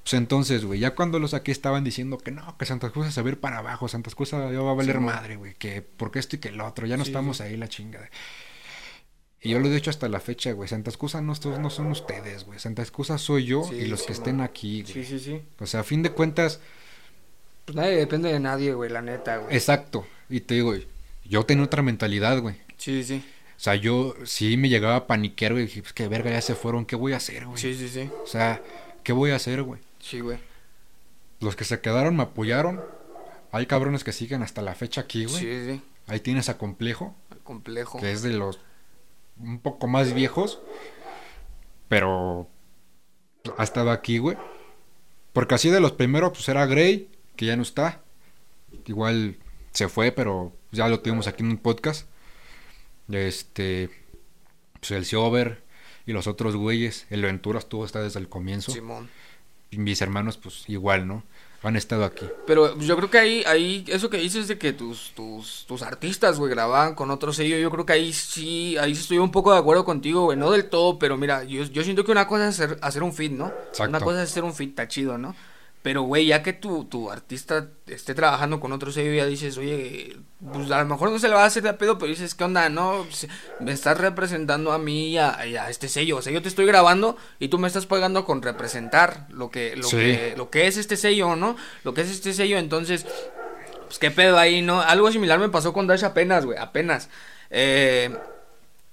Pues 0.02 0.14
entonces, 0.14 0.64
güey, 0.64 0.80
ya 0.80 0.94
cuando 0.94 1.18
lo 1.20 1.28
saqué 1.28 1.52
estaban 1.52 1.84
diciendo 1.84 2.18
que 2.18 2.32
no, 2.32 2.56
que 2.58 2.66
Santa 2.66 2.90
Cruz 2.90 3.12
se 3.12 3.22
va 3.22 3.28
a 3.28 3.32
ir 3.32 3.40
para 3.40 3.58
abajo, 3.58 3.86
Santa 3.88 4.10
Cruz 4.10 4.30
ya 4.32 4.38
va 4.38 4.70
a 4.70 4.74
valer 4.74 4.96
Sí, 4.96 5.02
madre, 5.02 5.36
güey, 5.36 5.54
que 5.54 5.82
porque 5.82 6.18
esto 6.18 6.36
y 6.36 6.38
que 6.40 6.48
el 6.48 6.60
otro, 6.60 6.86
ya 6.86 6.96
no 6.96 7.04
Sí, 7.04 7.10
estamos 7.10 7.36
sí. 7.36 7.44
ahí 7.44 7.56
la 7.56 7.68
chingada. 7.68 8.08
Y 9.40 9.50
yo 9.50 9.60
lo 9.60 9.66
he 9.68 9.74
dicho 9.74 9.90
hasta 9.90 10.08
la 10.08 10.18
fecha, 10.20 10.52
güey, 10.52 10.68
Santa 10.68 10.90
Excusa 10.90 11.20
no, 11.20 11.34
no 11.60 11.70
son 11.70 11.86
ustedes, 11.86 12.44
güey, 12.44 12.58
Santa 12.58 12.82
Excusa 12.82 13.18
soy 13.18 13.44
yo 13.46 13.62
y 13.72 13.86
los 13.86 14.02
que 14.02 14.12
estén 14.12 14.40
aquí, 14.40 14.82
güey. 14.82 14.94
Sí, 14.94 15.04
sí, 15.04 15.18
sí. 15.20 15.40
O 15.60 15.66
sea, 15.66 15.80
a 15.80 15.84
fin 15.84 16.02
de 16.02 16.10
cuentas, 16.10 16.60
Pues 17.64 17.76
nadie 17.76 17.96
depende 17.96 18.32
de 18.32 18.40
nadie, 18.40 18.74
güey, 18.74 18.90
la 18.90 19.02
neta, 19.02 19.38
güey. 19.38 19.54
exacto. 19.54 20.06
Y 20.28 20.40
te 20.40 20.54
digo, 20.54 20.74
yo 21.24 21.44
tenía 21.44 21.64
otra 21.64 21.82
mentalidad, 21.82 22.38
güey. 22.40 22.56
Sí, 22.76 23.04
sí, 23.04 23.24
O 23.56 23.60
sea, 23.60 23.76
yo 23.76 24.14
sí 24.24 24.56
me 24.56 24.68
llegaba 24.68 24.96
a 24.96 25.06
paniquear, 25.06 25.52
güey, 25.52 25.66
dije, 25.66 25.82
pues 25.82 25.92
qué 25.92 26.08
verga, 26.08 26.30
ya 26.30 26.40
se 26.40 26.54
fueron, 26.54 26.84
¿qué 26.84 26.96
voy 26.96 27.12
a 27.12 27.18
hacer, 27.18 27.46
güey? 27.46 27.58
sí. 27.58 27.74
Sí, 27.74 27.88
sí, 27.88 28.00
sí. 28.02 28.10
O 28.24 28.26
sea, 28.26 28.60
¿qué 29.04 29.12
voy 29.12 29.30
a 29.30 29.36
hacer, 29.36 29.62
güey? 29.62 29.80
Sí, 30.00 30.20
güey. 30.20 30.38
Los 31.40 31.54
que 31.56 31.64
se 31.64 31.80
quedaron 31.80 32.16
me 32.16 32.22
apoyaron. 32.24 32.80
Hay 33.52 33.66
cabrones 33.66 34.02
que 34.04 34.12
siguen 34.12 34.42
hasta 34.42 34.62
la 34.62 34.74
fecha 34.74 35.02
aquí, 35.02 35.26
güey. 35.26 35.38
Sí, 35.38 35.64
sí. 35.72 35.82
Ahí 36.06 36.18
tienes 36.20 36.48
a 36.48 36.58
Complejo, 36.58 37.14
Complejo. 37.44 38.00
que 38.00 38.10
es 38.10 38.22
de 38.22 38.30
los 38.32 38.58
un 39.38 39.60
poco 39.60 39.86
más 39.86 40.12
viejos, 40.14 40.60
pero 41.88 42.48
ha 43.58 43.62
estado 43.64 43.90
aquí, 43.90 44.18
güey. 44.18 44.36
Porque 45.32 45.54
así 45.54 45.70
de 45.70 45.80
los 45.80 45.92
primeros, 45.92 46.32
pues 46.32 46.48
era 46.48 46.66
Grey, 46.66 47.08
que 47.36 47.46
ya 47.46 47.56
no 47.56 47.62
está. 47.62 48.02
Igual 48.86 49.36
se 49.72 49.88
fue, 49.88 50.12
pero 50.12 50.52
ya 50.70 50.88
lo 50.88 51.00
tuvimos 51.00 51.26
aquí 51.26 51.42
en 51.42 51.50
un 51.50 51.58
podcast. 51.58 52.06
Este, 53.10 53.90
pues 54.80 54.90
el 54.92 55.04
Siover 55.04 55.62
y 56.06 56.12
los 56.12 56.26
otros 56.26 56.56
güeyes. 56.56 57.06
El 57.10 57.22
Ventura 57.22 57.58
estuvo 57.58 57.84
hasta 57.84 58.02
desde 58.02 58.20
el 58.20 58.28
comienzo. 58.28 58.72
Simón. 58.72 59.08
Y 59.70 59.78
mis 59.78 60.02
hermanos, 60.02 60.36
pues 60.36 60.64
igual, 60.68 61.06
¿no? 61.06 61.22
Han 61.62 61.76
estado 61.76 62.04
aquí. 62.04 62.26
Pero 62.46 62.76
yo 62.80 62.96
creo 62.96 63.08
que 63.08 63.18
ahí, 63.18 63.44
ahí, 63.46 63.84
eso 63.86 64.10
que 64.10 64.16
dices 64.16 64.48
de 64.48 64.58
que 64.58 64.72
tus, 64.72 65.12
tus, 65.14 65.64
tus 65.68 65.82
artistas, 65.82 66.38
güey, 66.38 66.50
grababan 66.50 66.96
con 66.96 67.10
otro 67.12 67.32
sello, 67.32 67.56
yo 67.56 67.70
creo 67.70 67.86
que 67.86 67.92
ahí 67.92 68.12
sí, 68.12 68.76
ahí 68.78 68.94
sí 68.96 69.02
estoy 69.02 69.18
un 69.18 69.30
poco 69.30 69.52
de 69.52 69.60
acuerdo 69.60 69.84
contigo, 69.84 70.24
güey, 70.24 70.36
no 70.36 70.50
del 70.50 70.68
todo, 70.68 70.98
pero 70.98 71.16
mira, 71.16 71.44
yo, 71.44 71.62
yo 71.62 71.84
siento 71.84 72.04
que 72.04 72.10
una 72.10 72.26
cosa 72.26 72.48
es 72.48 72.58
hacer, 72.58 72.78
hacer 72.82 73.04
un 73.04 73.12
fit, 73.12 73.30
¿no? 73.30 73.46
Exacto. 73.46 73.88
Una 73.88 74.00
cosa 74.00 74.22
es 74.24 74.30
hacer 74.30 74.42
un 74.42 74.52
fit, 74.52 74.70
está 74.70 74.88
chido, 74.88 75.16
¿no? 75.18 75.36
Pero, 75.82 76.02
güey, 76.02 76.26
ya 76.26 76.44
que 76.44 76.52
tu, 76.52 76.84
tu 76.84 77.10
artista 77.10 77.66
esté 77.88 78.14
trabajando 78.14 78.60
con 78.60 78.70
otro 78.70 78.92
sello, 78.92 79.12
ya 79.12 79.26
dices, 79.26 79.58
oye, 79.58 80.16
pues 80.52 80.70
a 80.70 80.78
lo 80.78 80.86
mejor 80.86 81.10
no 81.10 81.18
se 81.18 81.26
le 81.28 81.34
va 81.34 81.42
a 81.42 81.46
hacer 81.46 81.64
de 81.64 81.74
pedo, 81.74 81.98
pero 81.98 82.08
dices, 82.08 82.36
¿qué 82.36 82.44
onda? 82.44 82.68
No, 82.68 83.04
Pues, 83.08 83.26
me 83.58 83.72
estás 83.72 83.98
representando 83.98 84.70
a 84.70 84.78
mí 84.78 85.08
y 85.08 85.18
a, 85.18 85.44
y 85.44 85.56
a 85.56 85.68
este 85.70 85.88
sello. 85.88 86.18
O 86.18 86.22
sea, 86.22 86.32
yo 86.32 86.40
te 86.40 86.48
estoy 86.48 86.66
grabando 86.66 87.16
y 87.40 87.48
tú 87.48 87.58
me 87.58 87.66
estás 87.66 87.86
pagando 87.86 88.24
con 88.24 88.42
representar 88.42 89.26
lo 89.30 89.50
que, 89.50 89.74
lo 89.74 89.82
Sí. 89.88 89.96
que, 89.96 90.34
lo 90.36 90.50
que 90.50 90.68
es 90.68 90.76
este 90.76 90.96
sello, 90.96 91.34
¿no? 91.34 91.56
Lo 91.82 91.94
que 91.94 92.02
es 92.02 92.10
este 92.10 92.32
sello, 92.32 92.58
entonces, 92.58 93.04
pues 93.86 93.98
qué 93.98 94.12
pedo 94.12 94.38
ahí, 94.38 94.62
¿no? 94.62 94.80
Algo 94.82 95.10
similar 95.10 95.40
me 95.40 95.48
pasó 95.48 95.72
con 95.72 95.88
Dasha 95.88 96.08
apenas, 96.08 96.44
güey, 96.44 96.58
apenas. 96.58 97.08
Eh, 97.50 98.16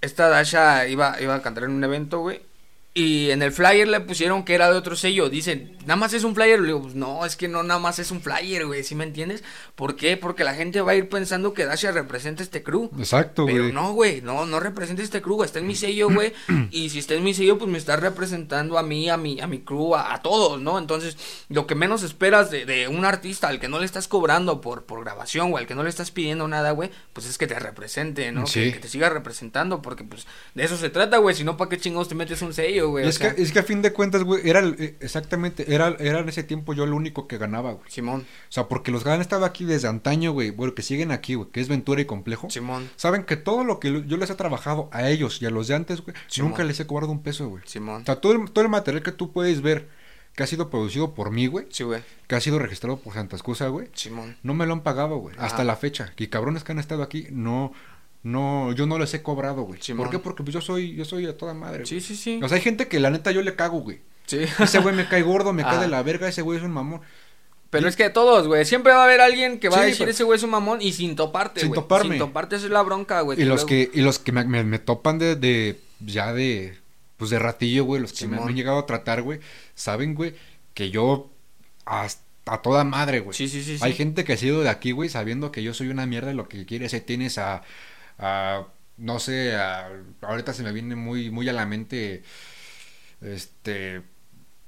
esta 0.02 0.28
Dasha 0.28 0.88
iba, 0.88 1.22
iba 1.22 1.36
a 1.36 1.42
cantar 1.44 1.66
en 1.66 1.72
un 1.72 1.84
evento, 1.84 2.20
güey. 2.22 2.42
Y 3.00 3.32
en 3.32 3.42
el 3.42 3.54
flyer 3.54 3.88
le 3.88 4.02
pusieron 4.02 4.44
que 4.44 4.54
era 4.54 4.70
de 4.70 4.78
otro 4.78 4.94
sello. 4.98 5.30
Dicen, 5.30 5.78
nada 5.84 5.96
más 5.96 6.14
es 6.14 6.26
un 6.26 6.36
flyer. 6.36 6.60
Le 6.60 6.68
digo, 6.68 6.82
pues 6.82 6.96
no, 6.96 7.26
es 7.26 7.38
que 7.38 7.48
no 7.48 7.64
nada 7.64 7.80
más 7.80 7.98
es 7.98 8.12
un 8.12 8.20
flyer, 8.20 8.66
güey. 8.66 8.84
¿Sí 8.84 8.94
me 8.94 9.06
entiendes? 9.06 9.42
¿Por 9.76 9.96
qué? 9.96 10.18
Porque 10.18 10.44
la 10.44 10.54
gente 10.54 10.82
va 10.82 10.92
a 10.92 10.96
ir 10.96 11.08
pensando 11.08 11.54
que 11.54 11.64
Dasha 11.64 11.92
representa 11.94 12.44
este 12.44 12.62
crew. 12.62 12.92
Exacto, 13.00 13.46
Pero 13.46 13.64
güey. 13.64 13.72
no, 13.72 13.94
güey, 13.94 14.22
no, 14.22 14.46
no 14.46 14.60
representa 14.60 15.02
este 15.02 15.22
crew, 15.22 15.44
está 15.44 15.60
en 15.60 15.68
mi 15.68 15.76
sello, 15.76 16.10
güey. 16.10 16.34
y 16.72 16.90
si 16.90 17.00
está 17.00 17.14
en 17.14 17.24
mi 17.24 17.34
sello, 17.34 17.58
pues 17.58 17.72
me 17.72 17.78
está 17.78 17.96
representando 17.96 18.78
a 18.78 18.84
mí, 18.84 19.10
a 19.10 19.16
mi, 19.16 19.40
a 19.40 19.48
mi 19.48 19.60
crew, 19.60 19.96
a, 19.96 20.14
a 20.14 20.22
todos, 20.22 20.60
¿no? 20.60 20.78
Entonces, 20.78 21.16
lo 21.48 21.68
que 21.68 21.76
menos 21.76 22.04
esperas 22.04 22.52
de, 22.52 22.66
de 22.66 22.90
un 22.90 23.06
artista 23.06 23.48
al 23.48 23.62
que 23.62 23.70
no 23.70 23.80
le 23.80 23.86
estás 23.86 24.10
cobrando 24.10 24.60
por, 24.60 24.84
por 24.84 25.06
grabación, 25.06 25.52
güey, 25.52 25.64
al 25.64 25.68
que 25.70 25.76
no 25.76 25.84
le 25.84 25.90
estás 25.90 26.12
pidiendo 26.12 26.50
nada, 26.50 26.72
güey, 26.72 26.92
pues 27.14 27.28
es 27.28 27.38
que 27.38 27.48
te 27.48 27.58
represente, 27.58 28.30
¿no? 28.34 28.46
Sí. 28.46 28.66
Que, 28.66 28.74
que 28.74 28.80
te 28.80 28.90
siga 28.90 29.10
representando, 29.10 29.82
porque 29.82 30.04
pues 30.04 30.28
de 30.54 30.66
eso 30.66 30.76
se 30.76 30.90
trata, 30.90 31.16
güey. 31.20 31.34
Si 31.34 31.46
no, 31.46 31.56
¿para 31.56 31.70
qué 31.70 31.78
chingados 31.78 32.10
te 32.10 32.16
metes 32.16 32.42
un 32.42 32.54
sello, 32.54 32.89
güey? 32.90 33.04
Y 33.04 33.08
O 33.08 33.10
es, 33.10 33.16
sea, 33.16 33.34
que, 33.36 33.42
es 33.42 33.52
que 33.52 33.60
a 33.60 33.64
fin 33.64 33.82
de 33.82 33.94
cuentas, 33.94 34.24
güey, 34.24 34.48
era 34.48 34.60
el- 34.60 34.76
eh, 34.80 34.96
exactamente, 35.00 35.74
era, 35.74 35.96
era 36.00 36.20
en 36.20 36.30
ese 36.30 36.44
tiempo 36.44 36.74
yo 36.74 36.84
el 36.84 36.94
único 36.94 37.28
que 37.28 37.38
ganaba, 37.38 37.72
güey. 37.74 37.90
Simón, 37.90 38.22
O 38.22 38.52
sea, 38.52 38.68
porque 38.68 38.92
los 38.92 39.04
que 39.04 39.10
han 39.10 39.22
estado 39.22 39.46
aquí 39.46 39.66
desde 39.66 39.88
antaño, 39.88 40.32
güey, 40.32 40.52
bueno, 40.52 40.74
que 40.76 40.82
siguen 40.82 41.12
aquí, 41.12 41.36
güey, 41.36 41.50
que 41.50 41.62
es 41.62 41.68
Ventura 41.68 42.02
y 42.02 42.06
Complejo. 42.06 42.50
Simón, 42.50 42.90
Saben 42.96 43.24
que 43.24 43.36
todo 43.38 43.64
lo 43.64 43.80
que 43.80 44.04
yo 44.06 44.18
les 44.18 44.30
he 44.30 44.36
trabajado 44.36 44.90
a 44.92 45.10
ellos 45.10 45.42
y 45.42 45.46
a 45.46 45.50
los 45.50 45.68
de 45.68 45.76
antes, 45.76 46.02
güey, 46.02 46.16
Simón. 46.28 46.52
nunca 46.52 46.64
les 46.64 46.80
he 46.80 46.88
cobrado 46.88 47.12
un 47.12 47.22
peso, 47.24 47.48
güey. 47.50 47.64
Simón. 47.66 48.02
O 48.02 48.06
sea, 48.06 48.22
todo 48.22 48.34
el, 48.34 48.52
todo 48.52 48.64
el 48.64 48.70
material 48.72 49.04
que 49.04 49.12
tú 49.12 49.32
puedes 49.32 49.62
ver 49.62 49.88
que 50.36 50.44
ha 50.44 50.48
sido 50.48 50.70
producido 50.70 51.16
por 51.16 51.32
mí, 51.32 51.48
güey, 51.48 51.66
Sí, 51.70 51.84
güey. 51.84 52.02
que 52.28 52.36
ha 52.36 52.40
sido 52.40 52.60
registrado 52.60 52.98
por 53.00 53.14
Santa 53.14 53.36
Excusa, 53.36 53.68
güey, 53.68 53.90
Simón. 53.94 54.38
no 54.44 54.54
me 54.54 54.66
lo 54.66 54.74
han 54.74 54.82
pagado, 54.84 55.18
güey, 55.18 55.36
hasta 55.38 55.64
la 55.66 55.76
fecha. 55.76 56.14
Y 56.18 56.28
cabrones 56.28 56.64
que 56.64 56.72
han 56.72 56.80
estado 56.80 57.04
aquí, 57.04 57.28
no, 57.32 57.74
no, 58.24 58.72
yo 58.74 58.86
no 58.86 59.00
les 59.00 59.14
he 59.14 59.22
cobrado, 59.24 59.64
güey. 59.64 59.82
Simón. 59.82 60.06
¿Por 60.06 60.12
qué? 60.12 60.20
Porque 60.20 60.44
pues 60.44 60.54
yo 60.54 60.62
soy, 60.62 60.96
yo 60.96 61.06
soy 61.06 61.26
a 61.26 61.38
toda 61.38 61.54
madre, 61.54 61.86
Sí, 61.86 61.96
güey. 61.96 62.02
sí, 62.06 62.16
sí. 62.16 62.40
O 62.44 62.48
sea, 62.50 62.58
hay 62.58 62.62
gente 62.64 62.88
que 62.88 63.00
la 63.00 63.10
neta 63.10 63.32
yo 63.32 63.42
le 63.42 63.56
cago, 63.56 63.80
güey. 63.80 64.00
Sí. 64.26 64.40
Ese 64.60 64.80
güey 64.80 64.94
me 64.96 65.08
cae 65.08 65.22
gordo, 65.22 65.54
me 65.54 65.64
cae 65.64 65.78
Ah. 65.78 65.82
de 65.82 65.88
la 65.88 66.04
verga, 66.04 66.28
ese 66.28 66.42
güey 66.42 66.58
es 66.58 66.64
un 66.64 66.72
mamón. 66.72 67.02
Pero 67.70 67.88
es 67.88 67.96
que 67.96 68.10
todos, 68.10 68.48
güey. 68.48 68.66
Siempre 68.66 68.92
va 68.94 69.02
a 69.02 69.04
haber 69.06 69.22
alguien 69.22 69.60
que 69.60 69.70
va 69.70 69.78
a 69.78 69.82
decir 69.84 70.00
pero- 70.00 70.12
ese 70.12 70.24
güey 70.24 70.38
es 70.38 70.44
un 70.44 70.50
mamón 70.50 70.82
y 70.82 70.92
sin 70.92 71.16
toparte, 71.16 71.60
Sin 71.62 71.70
güey. 71.70 71.80
toparme. 71.82 72.10
Sin 72.16 72.20
toparte, 72.20 72.56
es 72.56 72.64
la 72.64 72.82
bronca, 72.82 73.22
güey. 73.22 73.40
Y 73.40 73.46
los 73.46 73.62
luego- 73.62 73.68
que, 73.68 73.92
y 73.94 74.02
los 74.02 74.18
que 74.20 74.32
me, 74.32 74.44
me- 74.44 74.64
me 74.64 74.80
topan 74.80 75.20
de, 75.20 75.36
de, 75.36 75.80
ya 76.00 76.34
de, 76.34 76.78
pues 77.18 77.30
de 77.30 77.38
ratillo, 77.40 77.86
güey, 77.86 78.02
los 78.02 78.12
que 78.12 78.26
me, 78.26 78.32
Simón. 78.38 78.46
me 78.46 78.52
han 78.52 78.58
llegado 78.58 78.80
a 78.80 78.86
tratar, 78.88 79.22
güey, 79.22 79.40
saben, 79.76 80.16
güey, 80.16 80.34
que 80.74 80.90
yo 80.90 81.30
hasta 81.86 82.24
a 82.46 82.62
toda 82.64 82.84
madre, 82.84 83.20
güey. 83.20 83.38
Sí, 83.38 83.48
sí, 83.48 83.62
sí, 83.64 83.78
sí. 83.78 83.84
Hay 83.84 83.94
gente 83.94 84.24
que 84.24 84.34
ha 84.34 84.38
sido 84.38 84.62
de 84.62 84.70
aquí, 84.70 84.92
güey, 84.92 85.08
sabiendo 85.08 85.52
que 85.52 85.62
yo 85.62 85.76
soy 85.76 85.90
una 85.90 86.08
mierda 86.08 86.32
y 86.32 86.36
lo 86.36 86.50
que 86.50 86.66
quiere 86.66 86.88
es 86.88 87.06
tienes 87.06 87.38
a, 87.38 87.62
a 88.20 88.66
no 88.98 89.18
sé, 89.20 89.56
a- 89.56 89.90
ahorita 90.22 90.54
se 90.54 90.62
me 90.64 90.74
viene 90.74 90.96
muy, 90.96 91.32
muy 91.32 91.48
a 91.48 91.54
la 91.54 91.66
mente, 91.66 92.22
este, 93.22 94.02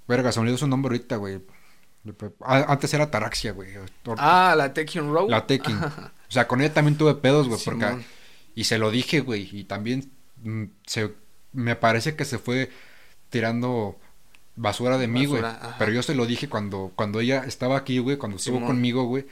verga, 0.08 0.32
se 0.32 0.40
me 0.40 0.44
olvidó 0.44 0.58
su 0.58 0.68
nombre 0.68 0.96
ahorita, 0.96 1.18
güey. 1.18 1.42
A- 2.44 2.72
Antes 2.72 2.94
era 2.94 3.12
Taraxia, 3.12 3.52
güey. 3.52 3.72
Ah, 4.18 4.56
la 4.58 4.74
Tekken 4.74 5.14
Row. 5.14 5.30
La 5.30 5.46
Tekken. 5.46 5.76
O 5.78 6.12
sea, 6.34 6.48
con 6.48 6.62
ella 6.62 6.74
también 6.74 6.98
tuve 6.98 7.16
pedos, 7.16 7.48
güey, 7.48 7.60
porque... 7.64 8.06
Y 8.56 8.64
se 8.66 8.78
lo 8.78 8.92
dije, 8.92 9.20
güey, 9.22 9.50
y 9.52 9.64
también 9.66 10.12
mm, 10.44 10.64
se... 10.86 11.14
Me 11.54 11.76
parece 11.76 12.16
que 12.16 12.24
se 12.26 12.38
fue 12.38 12.70
tirando 13.30 14.00
basura 14.56 14.98
de 14.98 15.08
mí, 15.08 15.26
güey. 15.26 15.44
Pero 15.78 15.92
yo 15.92 16.02
se 16.02 16.16
lo 16.16 16.26
dije 16.26 16.48
cuando, 16.50 16.92
cuando 16.96 17.20
ella 17.20 17.44
estaba 17.46 17.78
aquí, 17.78 18.00
güey, 18.00 18.18
cuando 18.18 18.38
estuvo 18.38 18.56
Simón. 18.58 18.68
conmigo, 18.72 19.04
güey. 19.04 19.26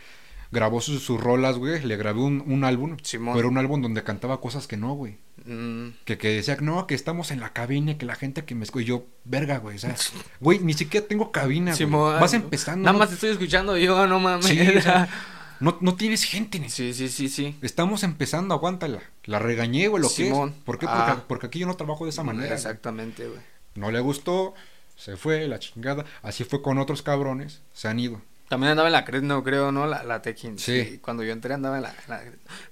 Grabó 0.52 0.82
sus, 0.82 1.04
sus 1.04 1.22
rolas, 1.22 1.58
güey, 1.58 1.84
le 1.84 1.96
grabé 1.96 2.22
un, 2.22 2.44
un 2.48 2.64
álbum. 2.64 2.98
Simón. 3.04 3.36
Pero 3.36 3.50
un 3.50 3.58
álbum 3.60 3.82
donde 3.84 4.04
cantaba 4.04 4.42
cosas 4.42 4.66
que 4.66 4.78
no, 4.78 4.94
güey. 4.96 5.18
Mm, 5.46 5.90
Que, 6.06 6.18
que 6.18 6.30
decía, 6.30 6.58
no, 6.60 6.88
que 6.88 6.96
estamos 6.96 7.30
en 7.32 7.40
la 7.40 7.54
cabina, 7.54 7.98
que 8.00 8.06
la 8.08 8.16
gente 8.16 8.46
que 8.46 8.56
me 8.56 8.64
escucha. 8.64 8.84
Y 8.84 8.88
yo, 8.88 9.06
verga, 9.26 9.60
güey, 9.60 9.76
o 9.76 9.80
sea, 9.80 9.96
güey, 10.40 10.60
ni 10.60 10.74
siquiera 10.74 11.06
tengo 11.08 11.32
cabina, 11.32 11.72
güey. 11.72 11.78
Simón. 11.78 12.20
Vas 12.20 12.34
empezando. 12.34 12.84
Nada 12.84 12.94
¿no? 12.94 13.00
más 13.00 13.10
te 13.10 13.16
estoy 13.16 13.30
escuchando 13.30 13.78
yo, 13.78 14.08
no 14.08 14.20
mames. 14.20 14.46
Sí, 14.48 14.60
o 14.60 14.82
sea, 14.82 15.08
no, 15.60 15.78
no 15.82 15.96
tienes 15.96 16.24
gente, 16.24 16.60
ni 16.60 16.70
sí, 16.70 16.94
sí, 16.94 17.10
sí, 17.10 17.30
sí. 17.30 17.56
Estamos 17.62 18.02
empezando, 18.04 18.56
aguántala. 18.56 19.02
La 19.26 19.38
regañé, 19.38 19.88
güey, 19.88 20.02
lo 20.02 20.10
Simón. 20.10 20.52
que 20.52 20.58
es. 20.58 20.64
¿Por 20.64 20.80
qué? 20.80 20.88
Ah. 20.90 21.06
Porque, 21.08 21.24
porque 21.28 21.46
aquí 21.48 21.60
yo 21.60 21.68
no 21.68 21.76
trabajo 21.76 22.06
de 22.06 22.10
esa 22.10 22.24
manera. 22.24 22.48
güey. 22.48 22.56
Exactamente, 22.58 23.28
güey. 23.28 23.40
No 23.76 23.92
le 23.92 24.00
gustó, 24.00 24.56
se 24.96 25.16
fue, 25.16 25.48
la 25.48 25.60
chingada. 25.60 26.06
Así 26.24 26.44
fue 26.44 26.62
con 26.64 26.80
otros 26.80 27.04
cabrones, 27.04 27.62
se 27.72 27.88
han 27.88 28.00
ido. 28.00 28.22
También 28.50 28.72
andaba 28.72 28.90
en 28.90 28.94
la 28.94 29.06
Cresno, 29.06 29.44
creo, 29.44 29.72
¿no? 29.72 29.86
La, 29.88 30.04
la 30.04 30.22
Tekken. 30.22 30.58
Sí. 30.60 31.00
Cuando 31.02 31.24
yo 31.24 31.32
entré 31.32 31.54
andaba 31.54 31.78
en 31.78 31.84
la... 31.84 31.94
la- 32.08 32.22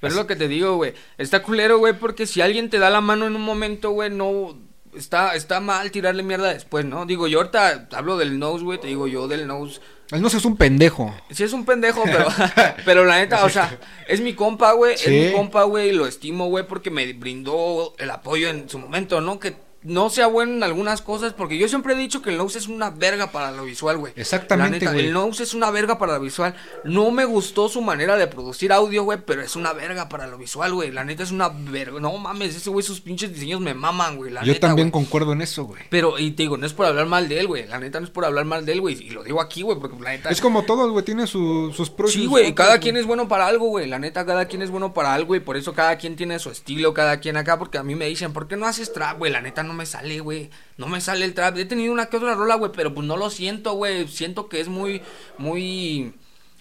Pero 0.02 0.12
es 0.12 0.16
lo 0.16 0.26
que 0.28 0.36
te 0.36 0.48
digo, 0.48 0.76
güey. 0.76 0.94
Está 1.18 1.44
culero, 1.44 1.78
güey, 1.78 1.94
porque 1.94 2.26
si 2.26 2.42
alguien 2.42 2.70
te 2.70 2.80
da 2.80 2.90
la 2.90 3.00
mano 3.00 3.28
en 3.28 3.36
un 3.36 3.44
momento, 3.44 3.92
güey, 3.92 4.10
no... 4.10 4.58
Está, 4.96 5.36
está 5.36 5.60
mal 5.60 5.92
tirarle 5.92 6.24
mierda 6.24 6.52
después, 6.52 6.84
¿no? 6.84 7.06
Digo, 7.06 7.28
yo 7.28 7.38
ahorita 7.40 7.88
hablo 7.92 8.18
del 8.18 8.40
nose, 8.40 8.64
güey, 8.64 8.80
te 8.82 8.88
digo 8.88 9.06
yo 9.08 9.28
del 9.28 9.46
nose. 9.46 9.80
Él 10.10 10.22
no 10.22 10.28
es 10.30 10.46
un 10.46 10.58
pendejo. 10.58 11.14
Sí 11.30 11.44
es 11.44 11.54
un 11.54 11.66
pendejo, 11.66 12.02
pero, 12.06 12.26
pero 12.86 13.06
la 13.06 13.18
neta, 13.18 13.46
o 13.46 13.50
sea, 13.50 13.78
es 14.08 14.22
mi 14.22 14.34
compa, 14.34 14.72
güey, 14.72 14.98
Sí. 14.98 15.14
es 15.16 15.32
mi 15.32 15.38
compa, 15.38 15.64
güey, 15.64 15.90
y 15.90 15.92
lo 15.92 16.08
estimo, 16.08 16.48
güey, 16.48 16.66
porque 16.66 16.90
me 16.90 17.14
brindó 17.14 17.94
el 18.00 18.10
apoyo 18.10 18.50
en 18.50 18.68
su 18.70 18.80
momento, 18.80 19.22
¿no? 19.22 19.40
Que 19.40 19.56
no 19.84 20.10
sea 20.10 20.28
bueno 20.28 20.54
en 20.54 20.64
algunas 20.64 21.02
cosas, 21.02 21.34
porque 21.34 21.58
yo 21.58 21.68
siempre 21.70 21.94
he 21.94 21.98
dicho 21.98 22.22
que 22.22 22.30
el 22.32 22.38
nose 22.38 22.58
es 22.60 22.68
una 22.68 22.90
verga 22.90 23.32
para 23.32 23.52
lo 23.52 23.64
visual, 23.64 23.98
güey. 23.98 24.14
Exactamente, 24.16 24.80
neta, 24.80 24.92
güey. 24.92 25.06
El 25.08 25.14
nose 25.14 25.44
es 25.44 25.54
una 25.54 25.72
verga 25.72 25.98
para 25.98 26.16
lo 26.16 26.20
visual. 26.22 26.56
No 26.84 27.12
me 27.12 27.26
gustó 27.26 27.70
su 27.70 27.82
manera 27.82 28.18
de 28.18 28.28
producir 28.28 28.74
audio, 28.74 29.04
güey, 29.04 29.20
pero 29.26 29.42
es 29.42 29.56
una 29.56 29.74
verga 29.74 30.10
para 30.10 30.28
lo 30.28 30.38
visual, 30.38 30.74
güey. 30.74 30.92
La 30.92 31.04
neta 31.04 31.24
es 31.24 31.32
una 31.32 31.50
verga. 31.50 32.00
No 32.00 32.18
mames, 32.18 32.56
ese 32.56 32.70
güey, 32.70 32.84
sus 32.86 33.00
pinches 33.02 33.34
diseños 33.34 33.62
me 33.62 33.74
maman, 33.74 34.18
güey. 34.18 34.32
La 34.32 34.44
Yo 34.44 34.54
neta, 34.54 34.68
también 34.68 34.90
güey. 34.90 35.04
concuerdo 35.04 35.34
en 35.34 35.42
eso, 35.42 35.64
güey. 35.66 35.84
Pero, 35.90 36.18
y 36.20 36.32
te 36.32 36.44
digo, 36.44 36.58
no 36.58 36.66
es 36.66 36.74
por 36.74 36.86
hablar 36.86 37.06
mal 37.06 37.30
de 37.30 37.40
él, 37.40 37.48
güey. 37.48 37.68
La 37.68 37.80
neta 37.80 38.00
no 38.00 38.06
es 38.06 38.12
por 38.12 38.26
hablar 38.26 38.46
mal 38.46 38.66
de 38.66 38.74
él, 38.74 38.82
güey. 38.82 38.96
Y 39.02 39.12
lo 39.12 39.24
digo 39.24 39.42
aquí, 39.42 39.62
güey, 39.62 39.80
porque 39.80 39.98
la 40.04 40.10
neta. 40.12 40.30
Es 40.30 40.42
como 40.42 40.64
todos, 40.64 40.92
güey, 40.92 41.06
tiene 41.06 41.28
su- 41.28 41.72
sus 41.76 41.90
pros 41.90 42.12
y 42.12 42.14
Sí, 42.16 42.20
sus 42.24 42.30
güey, 42.30 42.54
cada 42.54 42.80
quien 42.80 42.98
es 42.98 43.06
bueno 43.06 43.28
para 43.28 43.48
algo, 43.48 43.68
güey. 43.68 43.88
La 43.88 44.00
neta, 44.00 44.26
cada 44.26 44.46
quien 44.46 44.62
es 44.62 44.70
bueno 44.72 44.94
para 44.94 45.14
algo 45.14 45.36
y 45.36 45.40
por 45.40 45.56
eso 45.56 45.74
cada 45.74 45.98
quien 45.98 46.16
tiene 46.16 46.40
su 46.40 46.50
estilo, 46.50 46.94
cada 46.94 47.20
quien 47.20 47.38
acá. 47.38 47.58
Porque 47.60 47.78
a 47.78 47.84
mí 47.84 47.96
me 47.96 48.06
dicen, 48.08 48.34
¿por 48.34 48.48
qué 48.48 48.58
no 48.58 48.66
haces 48.66 48.92
trap, 48.92 49.18
güey? 49.20 49.32
La 49.32 49.42
neta 49.42 49.64
no 49.68 49.74
me 49.74 49.86
sale, 49.86 50.20
güey. 50.20 50.50
No 50.78 50.88
me 50.88 51.02
sale 51.02 51.26
el 51.26 51.34
trap. 51.34 51.58
He 51.58 51.66
tenido 51.66 51.94
una 51.94 52.08
que 52.08 52.18
otra 52.18 52.34
rola, 52.34 52.56
güey, 52.56 52.72
pero 52.74 52.94
pues 52.94 53.06
no 53.06 53.18
lo 53.18 53.30
siento, 53.30 53.74
güey. 53.74 54.08
Siento 54.08 54.50
que 54.50 54.60
es 54.60 54.68
muy, 54.68 55.02
muy 55.38 56.14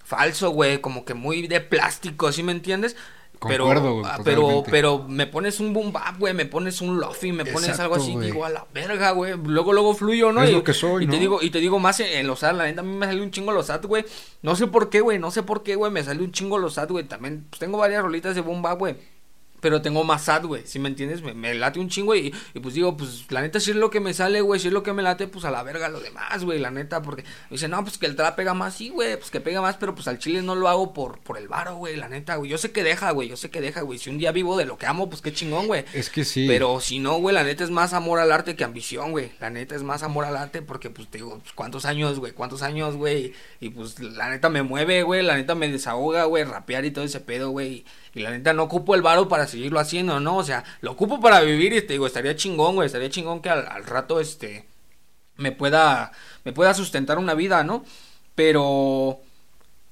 falso, 0.04 0.50
güey. 0.50 0.80
Como 0.80 1.04
que 1.04 1.14
muy 1.14 1.46
de 1.46 1.61
plástico, 1.61 2.32
¿sí 2.32 2.42
me 2.42 2.52
entiendes? 2.52 2.96
Pero, 3.46 3.70
ah, 4.04 4.18
pero, 4.24 4.64
pero 4.70 5.04
me 5.07 5.26
pones 5.26 5.61
un 5.61 5.72
boom 5.72 5.92
bap, 5.92 6.18
güey, 6.18 6.32
me 6.32 6.46
pones 6.46 6.80
un 6.80 6.98
lofi, 6.98 7.32
me 7.32 7.44
pones 7.44 7.68
Exacto, 7.68 7.82
algo 7.82 7.96
así, 7.96 8.16
digo, 8.16 8.44
a 8.44 8.48
la 8.48 8.66
verga, 8.72 9.11
güey. 9.11 9.34
Luego, 9.44 9.72
luego 9.72 9.94
fluyo, 9.94 10.32
¿no? 10.32 10.42
Es 10.42 10.50
y, 10.50 10.52
lo 10.54 10.64
que 10.64 10.72
soy, 10.72 11.04
y 11.04 11.07
te 11.07 11.18
digo, 11.18 11.42
y 11.42 11.50
te 11.50 11.59
digo 11.59 11.78
más 11.78 12.00
en, 12.00 12.07
en 12.18 12.26
los 12.26 12.42
ad, 12.42 12.57
la 12.57 12.64
neta 12.64 12.80
a 12.80 12.84
mí 12.84 12.96
me 12.96 13.07
sale 13.07 13.20
un 13.20 13.30
chingo 13.30 13.52
los 13.52 13.68
ad, 13.68 13.84
güey. 13.84 14.04
No 14.42 14.57
sé 14.57 14.66
por 14.66 14.88
qué, 14.88 15.00
güey, 15.00 15.18
no 15.18 15.30
sé 15.30 15.42
por 15.42 15.62
qué, 15.62 15.76
güey, 15.76 15.92
me 15.92 16.02
sale 16.02 16.22
un 16.22 16.32
chingo 16.32 16.57
los 16.57 16.78
ad, 16.78 16.88
güey. 16.88 17.04
También 17.04 17.46
pues, 17.50 17.61
tengo 17.61 17.76
varias 17.76 18.02
rolitas 18.02 18.34
de 18.34 18.40
boom 18.40 18.62
bap, 18.62 18.78
güey. 18.78 18.96
Pero 19.67 19.83
tengo 19.83 20.05
más 20.05 20.29
ad, 20.29 20.45
güey, 20.45 20.64
si 20.64 20.79
me 20.79 20.89
entiendes? 20.89 21.23
Me, 21.23 21.35
me 21.35 21.53
late 21.53 21.81
un 21.81 21.89
chingo 21.89 22.14
y, 22.14 22.33
y 22.55 22.61
pues 22.61 22.75
digo, 22.75 22.97
pues 22.97 23.27
la 23.31 23.41
neta 23.41 23.59
si 23.59 23.73
es 23.73 23.77
lo 23.77 23.91
que 23.91 23.99
me 23.99 24.14
sale, 24.14 24.41
güey, 24.41 24.61
si 24.61 24.69
es 24.69 24.73
lo 24.73 24.85
que 24.85 24.93
me 24.93 25.03
late, 25.03 25.27
pues 25.27 25.45
a 25.45 25.51
la 25.51 25.64
verga 25.64 25.89
lo 25.89 25.99
demás, 25.99 26.45
güey, 26.45 26.61
la 26.61 26.71
neta, 26.71 27.03
porque 27.03 27.25
me 27.25 27.57
dicen, 27.57 27.73
no, 27.73 27.83
pues 27.83 27.99
que 27.99 28.07
el 28.07 28.14
trap 28.14 28.37
pega 28.37 28.55
más, 28.55 28.77
sí, 28.77 28.91
güey, 28.91 29.17
pues 29.17 29.29
que 29.33 29.41
pega 29.41 29.61
más, 29.61 29.77
pero 29.77 29.97
pues 29.97 30.07
al 30.07 30.21
chile 30.21 30.41
no 30.41 30.55
lo 30.55 30.69
hago 30.69 30.95
por, 30.95 31.19
por 31.19 31.37
el 31.37 31.49
varo, 31.49 31.75
güey, 31.75 31.97
la 31.97 32.09
neta, 32.09 32.37
güey. 32.37 32.49
Yo 32.49 32.59
sé 32.59 32.71
que 32.71 32.85
deja, 32.85 33.11
güey, 33.11 33.29
yo 33.29 33.37
sé 33.37 33.51
que 33.51 33.61
deja, 33.61 33.81
güey. 33.81 33.99
Si 33.99 34.09
un 34.09 34.19
día 34.19 34.31
vivo 34.31 34.57
de 34.57 34.67
lo 34.67 34.79
que 34.79 34.87
amo, 34.87 35.11
pues 35.11 35.21
qué 35.21 35.33
chingón, 35.33 35.67
güey. 35.67 35.85
Es 35.95 36.11
que 36.11 36.25
sí. 36.25 36.47
Pero 36.47 36.79
si 36.81 37.01
no, 37.01 37.17
güey, 37.17 37.35
la 37.35 37.43
neta 37.43 37.64
es 37.64 37.71
más 37.71 37.93
amor 37.93 38.21
al 38.21 38.31
arte 38.31 38.55
que 38.55 38.62
ambición, 38.62 39.11
güey. 39.11 39.33
La 39.41 39.51
neta 39.51 39.75
es 39.75 39.83
más 39.83 40.05
amor 40.05 40.27
al 40.27 40.37
arte 40.37 40.62
porque, 40.62 40.91
pues, 40.91 41.09
te 41.09 41.19
digo, 41.19 41.41
pues, 41.41 41.53
¿cuántos 41.55 41.87
años, 41.87 42.21
güey? 42.21 42.31
¿Cuántos 42.31 42.62
años, 42.62 42.95
güey? 42.95 43.35
Y, 43.59 43.71
pues, 43.71 43.99
la 43.99 44.31
neta 44.31 44.49
me 44.49 44.62
mueve, 44.62 45.03
güey. 45.03 45.25
La 45.25 45.35
neta 45.35 45.57
me 45.57 45.69
desahoga, 45.69 46.23
güey, 46.27 46.45
rapear 46.45 46.85
y 46.85 46.93
todo 46.93 47.05
ese 47.05 47.19
pedo, 47.19 47.51
güey. 47.51 47.85
Y 48.17 48.21
la 48.23 48.31
neta 48.31 48.55
no 48.55 48.62
ocupo 48.62 48.95
el 48.95 49.03
varo 49.03 49.29
para 49.29 49.47
seguirlo 49.47 49.79
haciendo, 49.79 50.19
¿no? 50.21 50.39
O 50.39 50.43
sea, 50.43 50.64
lo 50.81 50.93
ocupo 50.93 51.21
para 51.21 51.43
vivir 51.43 51.75
y 51.75 51.83
te 51.83 51.93
digo, 51.93 52.07
estaría 52.07 52.35
chingón, 52.35 52.75
güey. 52.75 52.87
Estaría 52.87 53.11
chingón 53.11 53.43
que 53.43 53.51
al, 53.51 53.67
al 53.69 53.85
rato, 53.85 54.21
este, 54.21 54.67
me 55.37 55.53
pueda, 55.53 56.12
me 56.43 56.55
pueda 56.55 56.73
sustentar 56.73 57.19
una 57.19 57.35
vida, 57.35 57.62
¿no? 57.62 57.85
Pero... 58.35 59.21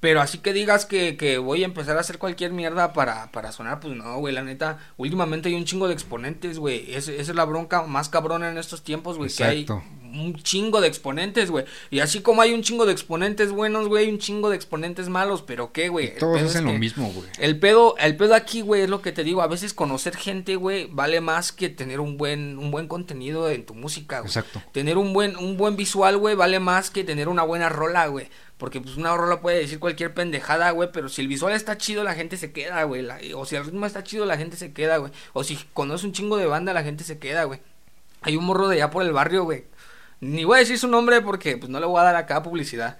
Pero 0.01 0.21
así 0.21 0.37
que 0.37 0.53
digas 0.53 0.85
que, 0.85 1.17
que 1.17 1.37
voy 1.39 1.63
a 1.63 1.65
empezar 1.65 1.97
a 1.97 2.01
hacer 2.01 2.19
cualquier 2.19 2.51
mierda 2.51 2.93
para, 2.93 3.31
para 3.31 3.51
sonar, 3.51 3.79
pues 3.79 3.95
no, 3.95 4.17
güey, 4.19 4.33
la 4.35 4.43
neta. 4.43 4.77
Últimamente 4.97 5.49
hay 5.49 5.55
un 5.55 5.65
chingo 5.65 5.87
de 5.87 5.93
exponentes, 5.93 6.59
güey. 6.59 6.93
Es- 6.93 7.07
Esa 7.07 7.31
es 7.31 7.35
la 7.35 7.45
bronca 7.45 7.81
más 7.83 8.09
cabrona 8.09 8.49
en 8.49 8.57
estos 8.57 8.83
tiempos, 8.83 9.17
güey. 9.17 9.31
Que 9.31 9.43
hay 9.43 9.65
un 10.13 10.35
chingo 10.35 10.79
de 10.79 10.87
exponentes, 10.87 11.49
güey. 11.49 11.65
Y 11.89 11.99
así 12.01 12.21
como 12.21 12.41
hay 12.41 12.53
un 12.53 12.61
chingo 12.61 12.85
de 12.85 12.91
exponentes 12.91 13.51
buenos, 13.51 13.87
güey, 13.87 14.05
hay 14.05 14.11
un 14.11 14.19
chingo 14.19 14.49
de 14.49 14.55
exponentes 14.57 15.09
malos. 15.09 15.41
Pero 15.41 15.71
qué, 15.71 15.89
güey. 15.89 16.15
Todos 16.19 16.35
pedo 16.37 16.45
es 16.45 16.51
hacen 16.51 16.65
lo 16.65 16.71
que- 16.73 16.79
mismo, 16.79 17.11
güey. 17.11 17.27
el 17.39 17.57
pedo, 17.59 17.95
el 17.97 18.15
pedo 18.15 18.35
aquí, 18.35 18.61
güey, 18.61 18.81
es 18.83 18.89
lo 18.89 19.01
que 19.01 19.11
te 19.11 19.23
digo. 19.23 19.41
A 19.41 19.47
veces 19.47 19.73
conocer 19.73 20.15
gente, 20.15 20.55
güey, 20.55 20.87
vale 20.91 21.19
más 21.19 21.51
que 21.51 21.69
tener 21.69 21.99
un 21.99 22.17
buen, 22.17 22.59
un 22.59 22.69
buen 22.69 22.87
contenido 22.87 23.49
en 23.49 23.65
tu 23.65 23.73
música, 23.73 24.19
güey. 24.19 24.27
Exacto. 24.29 24.61
Tener 24.71 24.97
un 24.99 25.13
buen, 25.13 25.35
un 25.37 25.57
buen 25.57 25.75
visual, 25.77 26.17
güey, 26.17 26.35
vale 26.35 26.59
más 26.59 26.91
que 26.91 27.03
tener 27.03 27.27
una 27.27 27.41
buena 27.43 27.69
rola, 27.69 28.05
güey. 28.07 28.27
Porque 28.57 28.79
pues 28.79 28.95
una 28.95 29.15
rola 29.15 29.41
puede 29.41 29.59
decir 29.59 29.79
cualquier 29.79 30.13
pendejada, 30.13 30.71
güey, 30.71 30.89
pero 30.91 31.09
si 31.09 31.21
el 31.21 31.27
visual 31.27 31.53
está 31.53 31.77
chido, 31.77 32.03
la 32.03 32.13
gente 32.13 32.37
se 32.37 32.53
queda, 32.53 32.83
güey. 32.83 33.05
O 33.33 33.45
si 33.45 33.55
el 33.55 33.65
ritmo 33.65 33.85
está 33.85 34.03
chido, 34.03 34.25
la 34.25 34.37
gente 34.37 34.55
se 34.55 34.73
queda, 34.73 34.97
güey. 34.97 35.11
O 35.33 35.43
si 35.43 35.57
conoces 35.73 36.05
un 36.05 36.13
chingo 36.13 36.37
de 36.37 36.45
banda, 36.45 36.73
la 36.73 36.83
gente 36.83 37.03
se 37.03 37.19
queda, 37.19 37.43
güey. 37.43 37.59
Hay 38.21 38.37
un 38.37 38.45
morro 38.45 38.67
de 38.69 38.77
allá 38.77 38.89
por 38.89 39.03
el 39.03 39.11
barrio, 39.11 39.43
güey. 39.43 39.65
Ni 40.21 40.45
voy 40.45 40.57
a 40.57 40.59
decir 40.59 40.79
su 40.79 40.87
nombre 40.87 41.21
porque 41.21 41.57
pues 41.57 41.69
no 41.69 41.79
le 41.79 41.85
voy 41.85 41.99
a 41.99 42.03
dar 42.03 42.15
acá 42.15 42.41
publicidad. 42.41 42.97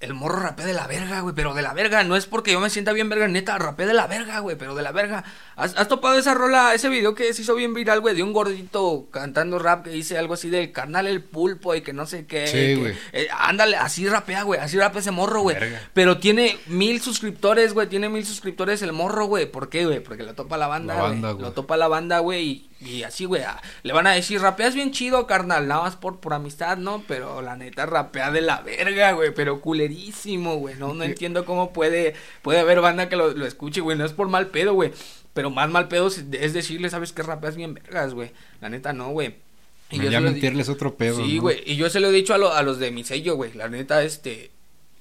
El 0.00 0.14
morro 0.14 0.40
rapea 0.40 0.66
de 0.66 0.72
la 0.72 0.86
verga, 0.86 1.20
güey, 1.20 1.34
pero 1.34 1.54
de 1.54 1.62
la 1.62 1.74
verga. 1.74 2.02
No 2.02 2.16
es 2.16 2.26
porque 2.26 2.52
yo 2.52 2.60
me 2.60 2.70
sienta 2.70 2.92
bien 2.92 3.08
verga, 3.08 3.28
neta, 3.28 3.58
rapea 3.58 3.86
de 3.86 3.94
la 3.94 4.06
verga, 4.06 4.40
güey, 4.40 4.56
pero 4.56 4.74
de 4.74 4.82
la 4.82 4.90
verga. 4.90 5.22
¿Has, 5.62 5.76
has 5.76 5.86
topado 5.86 6.18
esa 6.18 6.34
rola, 6.34 6.74
ese 6.74 6.88
video 6.88 7.14
que 7.14 7.32
se 7.32 7.42
hizo 7.42 7.54
bien 7.54 7.72
viral, 7.72 8.00
güey, 8.00 8.16
de 8.16 8.22
un 8.24 8.32
gordito 8.32 9.06
cantando 9.12 9.58
rap 9.60 9.84
que 9.84 9.90
dice 9.90 10.18
algo 10.18 10.34
así 10.34 10.50
del 10.50 10.72
carnal 10.72 11.06
el 11.06 11.22
pulpo 11.22 11.74
y 11.74 11.82
que 11.82 11.92
no 11.92 12.04
sé 12.06 12.26
qué? 12.26 12.46
Sí, 12.48 12.74
güey. 12.74 12.94
eh, 13.12 13.28
ándale, 13.38 13.76
así 13.76 14.08
rapea, 14.08 14.42
güey, 14.42 14.58
así 14.58 14.76
rapea 14.76 15.00
ese 15.00 15.12
morro, 15.12 15.42
güey. 15.42 15.56
Pero 15.94 16.18
tiene 16.18 16.58
mil 16.66 17.00
suscriptores, 17.00 17.74
güey, 17.74 17.86
tiene 17.88 18.08
mil 18.08 18.26
suscriptores 18.26 18.82
el 18.82 18.92
morro, 18.92 19.26
güey. 19.26 19.46
¿Por 19.46 19.68
qué, 19.68 19.86
güey? 19.86 20.00
Porque 20.00 20.24
lo 20.24 20.34
topa 20.34 20.56
la 20.56 20.66
banda, 20.66 20.94
La 20.94 21.00
güey. 21.00 21.12
banda, 21.12 21.30
güey. 21.32 21.44
Lo 21.46 21.52
topa 21.52 21.76
la 21.76 21.86
banda, 21.86 22.18
güey, 22.18 22.70
y, 22.80 22.88
y 22.88 23.02
así, 23.04 23.24
güey. 23.24 23.42
ah, 23.42 23.62
Le 23.84 23.92
van 23.92 24.08
a 24.08 24.12
decir, 24.12 24.40
rapeas 24.40 24.74
bien 24.74 24.90
chido, 24.90 25.26
carnal, 25.28 25.68
nada 25.68 25.82
más 25.82 25.94
por, 25.96 26.18
por 26.18 26.34
amistad, 26.34 26.76
¿no? 26.76 27.04
Pero 27.06 27.40
la 27.40 27.54
neta, 27.56 27.86
rapea 27.86 28.32
de 28.32 28.40
la 28.40 28.62
verga, 28.62 29.12
güey, 29.12 29.32
pero 29.32 29.60
culerísimo, 29.60 30.56
güey. 30.56 30.74
No, 30.74 30.92
no 30.94 31.04
entiendo 31.04 31.44
cómo 31.44 31.72
puede, 31.72 32.14
puede 32.42 32.58
haber 32.60 32.80
banda 32.80 33.08
que 33.08 33.14
lo, 33.16 33.30
lo 33.32 33.46
escuche, 33.46 33.80
güey. 33.80 33.96
No 33.96 34.04
es 34.04 34.12
por 34.12 34.28
mal 34.28 34.48
pedo, 34.48 34.74
güey. 34.74 34.92
Pero 35.34 35.50
más 35.50 35.70
mal 35.70 35.88
pedo 35.88 36.08
es 36.08 36.52
decirle, 36.52 36.90
¿sabes 36.90 37.12
qué? 37.12 37.22
Rapeas 37.22 37.56
bien 37.56 37.74
vergas, 37.74 38.12
güey. 38.14 38.32
La 38.60 38.68
neta, 38.68 38.92
no, 38.92 39.10
güey. 39.10 39.34
Y 39.90 39.96
yo 39.98 40.10
ya 40.10 40.18
di- 40.18 40.24
mentirles 40.24 40.68
otro 40.68 40.94
pedo. 40.94 41.24
Sí, 41.24 41.36
¿no? 41.36 41.42
güey. 41.42 41.62
Y 41.66 41.76
yo 41.76 41.88
se 41.90 42.00
lo 42.00 42.08
he 42.08 42.12
dicho 42.12 42.34
a, 42.34 42.38
lo- 42.38 42.52
a 42.52 42.62
los 42.62 42.78
de 42.78 42.90
mi 42.90 43.04
sello, 43.04 43.36
güey. 43.36 43.52
La 43.54 43.68
neta, 43.68 44.02
este. 44.02 44.50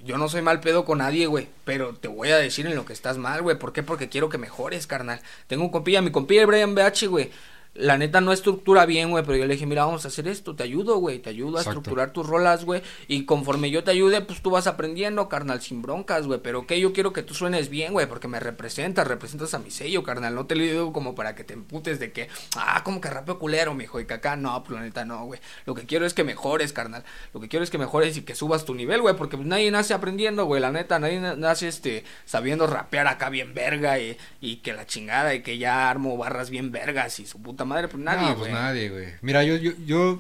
Yo 0.04 0.18
no 0.18 0.28
soy 0.30 0.42
mal 0.42 0.62
pedo 0.62 0.84
con 0.84 0.98
nadie, 0.98 1.28
güey. 1.28 1.48
Pero 1.64 1.94
te 1.94 2.08
voy 2.08 2.30
a 2.30 2.38
decir 2.38 2.66
en 2.66 2.76
lo 2.76 2.86
que 2.86 2.94
estás 2.94 3.18
mal, 3.18 3.42
güey. 3.44 3.60
¿Por 3.60 3.72
qué? 3.72 3.84
Porque 3.84 4.10
quiero 4.10 4.30
que 4.30 4.38
mejores, 4.38 4.88
carnal. 4.88 5.22
Tengo 5.48 5.64
un 5.64 5.70
compilla, 5.70 6.02
mi 6.02 6.12
compilla, 6.12 6.42
el 6.42 6.48
Brian 6.48 6.74
BH, 6.76 7.08
güey. 7.08 7.30
La 7.74 7.98
neta 7.98 8.20
no 8.20 8.34
estructura 8.34 8.86
bien, 8.86 9.12
güey, 9.12 9.24
pero 9.24 9.38
yo 9.38 9.46
le 9.46 9.54
dije, 9.54 9.66
mira, 9.66 9.86
vamos 9.86 10.04
a 10.04 10.10
hacer 10.10 10.28
esto, 10.28 10.56
te 10.56 10.64
ayudo, 10.64 10.98
güey, 10.98 11.20
te 11.20 11.30
ayudo 11.30 11.58
a 11.58 11.62
Exacto. 11.62 11.80
estructurar 11.80 12.12
tus 12.12 12.28
rolas, 12.28 12.66
güey, 12.66 12.82
y 13.08 13.24
conforme 13.24 13.72
yo 13.72 13.84
te 13.86 13.92
ayude, 13.92 14.20
pues 14.22 14.42
tú 14.42 14.50
vas 14.52 14.68
aprendiendo, 14.68 15.30
carnal, 15.30 15.62
sin 15.62 15.82
broncas, 15.82 16.28
güey, 16.28 16.42
pero 16.44 16.68
que 16.68 16.80
yo 16.82 16.92
quiero 16.92 17.14
que 17.14 17.24
tú 17.24 17.34
suenes 17.34 17.70
bien, 17.70 17.94
güey, 17.94 18.08
porque 18.08 18.28
me 18.28 18.42
representas, 18.42 19.08
representas 19.08 19.54
a 19.54 19.60
mi 19.60 19.72
sello, 19.72 20.04
carnal, 20.04 20.36
no 20.36 20.46
te 20.48 20.56
lo 20.56 20.64
digo 20.64 20.92
como 20.92 21.16
para 21.16 21.34
que 21.34 21.46
te 21.46 21.54
emputes 21.54 21.98
de 22.00 22.12
que, 22.12 22.28
ah, 22.58 22.82
como 22.84 23.00
que 23.00 23.10
rapeo 23.10 23.40
culero, 23.40 23.74
mijo, 23.74 24.02
y 24.02 24.06
que 24.06 24.16
acá, 24.16 24.36
no, 24.36 24.62
pues 24.64 24.78
la 24.78 24.82
neta 24.86 25.06
no, 25.06 25.24
güey, 25.26 25.40
lo 25.66 25.74
que 25.74 25.86
quiero 25.86 26.06
es 26.06 26.14
que 26.14 26.26
mejores, 26.26 26.74
carnal, 26.74 27.06
lo 27.34 27.40
que 27.40 27.48
quiero 27.48 27.64
es 27.64 27.70
que 27.70 27.78
mejores 27.78 28.18
y 28.18 28.24
que 28.24 28.36
subas 28.36 28.66
tu 28.66 28.76
nivel, 28.76 29.02
güey, 29.02 29.16
porque 29.16 29.38
pues 29.38 29.48
nadie 29.48 29.72
nace 29.72 29.94
aprendiendo, 29.94 30.44
güey, 30.44 30.62
la 30.62 30.72
neta, 30.72 31.00
nadie 31.00 31.22
na- 31.22 31.38
nace, 31.38 31.70
este, 31.70 32.04
sabiendo 32.26 32.68
rapear 32.68 33.08
acá 33.08 33.30
bien 33.30 33.54
verga 33.54 33.98
y, 33.98 34.18
y 34.42 34.58
que 34.58 34.74
la 34.74 34.86
chingada 34.86 35.34
y 35.34 35.42
que 35.42 35.58
ya 35.58 35.90
armo 35.90 36.18
barras 36.18 36.50
bien 36.50 36.74
vergas 36.74 37.18
y 37.20 37.26
su 37.26 37.42
puta 37.42 37.61
madre, 37.66 37.88
pues 37.88 38.04
nadie, 38.04 38.30
no, 38.30 38.38
pues 38.38 38.52
nadie, 38.52 38.90
güey. 38.90 39.08
Mira, 39.22 39.44
yo, 39.44 39.56
yo, 39.56 39.72
yo 39.86 40.20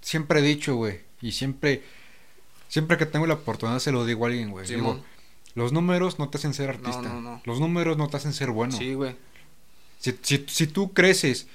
siempre 0.00 0.40
he 0.40 0.42
dicho, 0.42 0.74
güey, 0.76 1.00
y 1.20 1.32
siempre, 1.32 1.82
siempre 2.68 2.96
que 2.96 3.06
tengo 3.06 3.26
la 3.26 3.34
oportunidad 3.34 3.78
se 3.78 3.92
lo 3.92 4.04
digo 4.04 4.24
a 4.24 4.28
alguien, 4.28 4.50
güey. 4.50 4.66
Digo, 4.66 5.02
los 5.54 5.72
números 5.72 6.18
no 6.18 6.28
te 6.28 6.38
hacen 6.38 6.54
ser 6.54 6.70
artista. 6.70 7.02
no, 7.02 7.20
no. 7.20 7.42
Los 7.44 7.60
números 7.60 7.96
no 7.96 8.08
te 8.08 8.16
hacen 8.16 8.32
ser 8.32 8.50
bueno. 8.50 8.76
Sí, 8.76 8.94
güey. 8.94 9.16
Si, 9.98 10.18
si, 10.22 10.44
si 10.48 10.66
tú 10.66 10.92
creces 10.92 11.46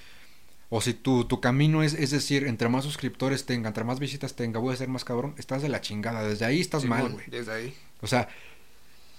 o 0.70 0.82
si 0.82 0.94
tu, 0.94 1.26
tu 1.26 1.42
camino 1.42 1.84
es, 1.84 1.94
es 1.94 2.12
decir, 2.12 2.46
entre 2.46 2.70
más 2.70 2.84
suscriptores 2.84 3.46
tenga, 3.46 3.70
entre 3.70 3.84
más 3.84 4.00
visitas 4.00 4.36
tenga, 4.36 4.60
voy 4.60 4.74
a 4.74 4.78
ser 4.78 4.88
más 4.88 5.06
cabrón, 5.06 5.34
estás 5.38 5.62
de 5.62 5.70
la 5.70 5.82
chingada. 5.82 6.24
Desde 6.24 6.46
ahí 6.46 6.62
estás 6.62 6.86
mal, 6.86 7.10
güey. 7.12 7.26
Desde 7.28 7.52
ahí. 7.52 7.74
O 8.02 8.08
sea, 8.08 8.28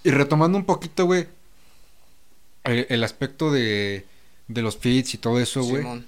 y 0.03 0.11
retomando 0.11 0.57
un 0.57 0.65
poquito, 0.65 1.05
güey, 1.05 1.27
el, 2.63 2.85
el 2.89 3.03
aspecto 3.03 3.51
de, 3.51 4.05
de 4.47 4.61
los 4.61 4.77
feeds 4.77 5.13
y 5.13 5.17
todo 5.17 5.39
eso, 5.39 5.63
güey. 5.63 5.83
O 5.83 6.01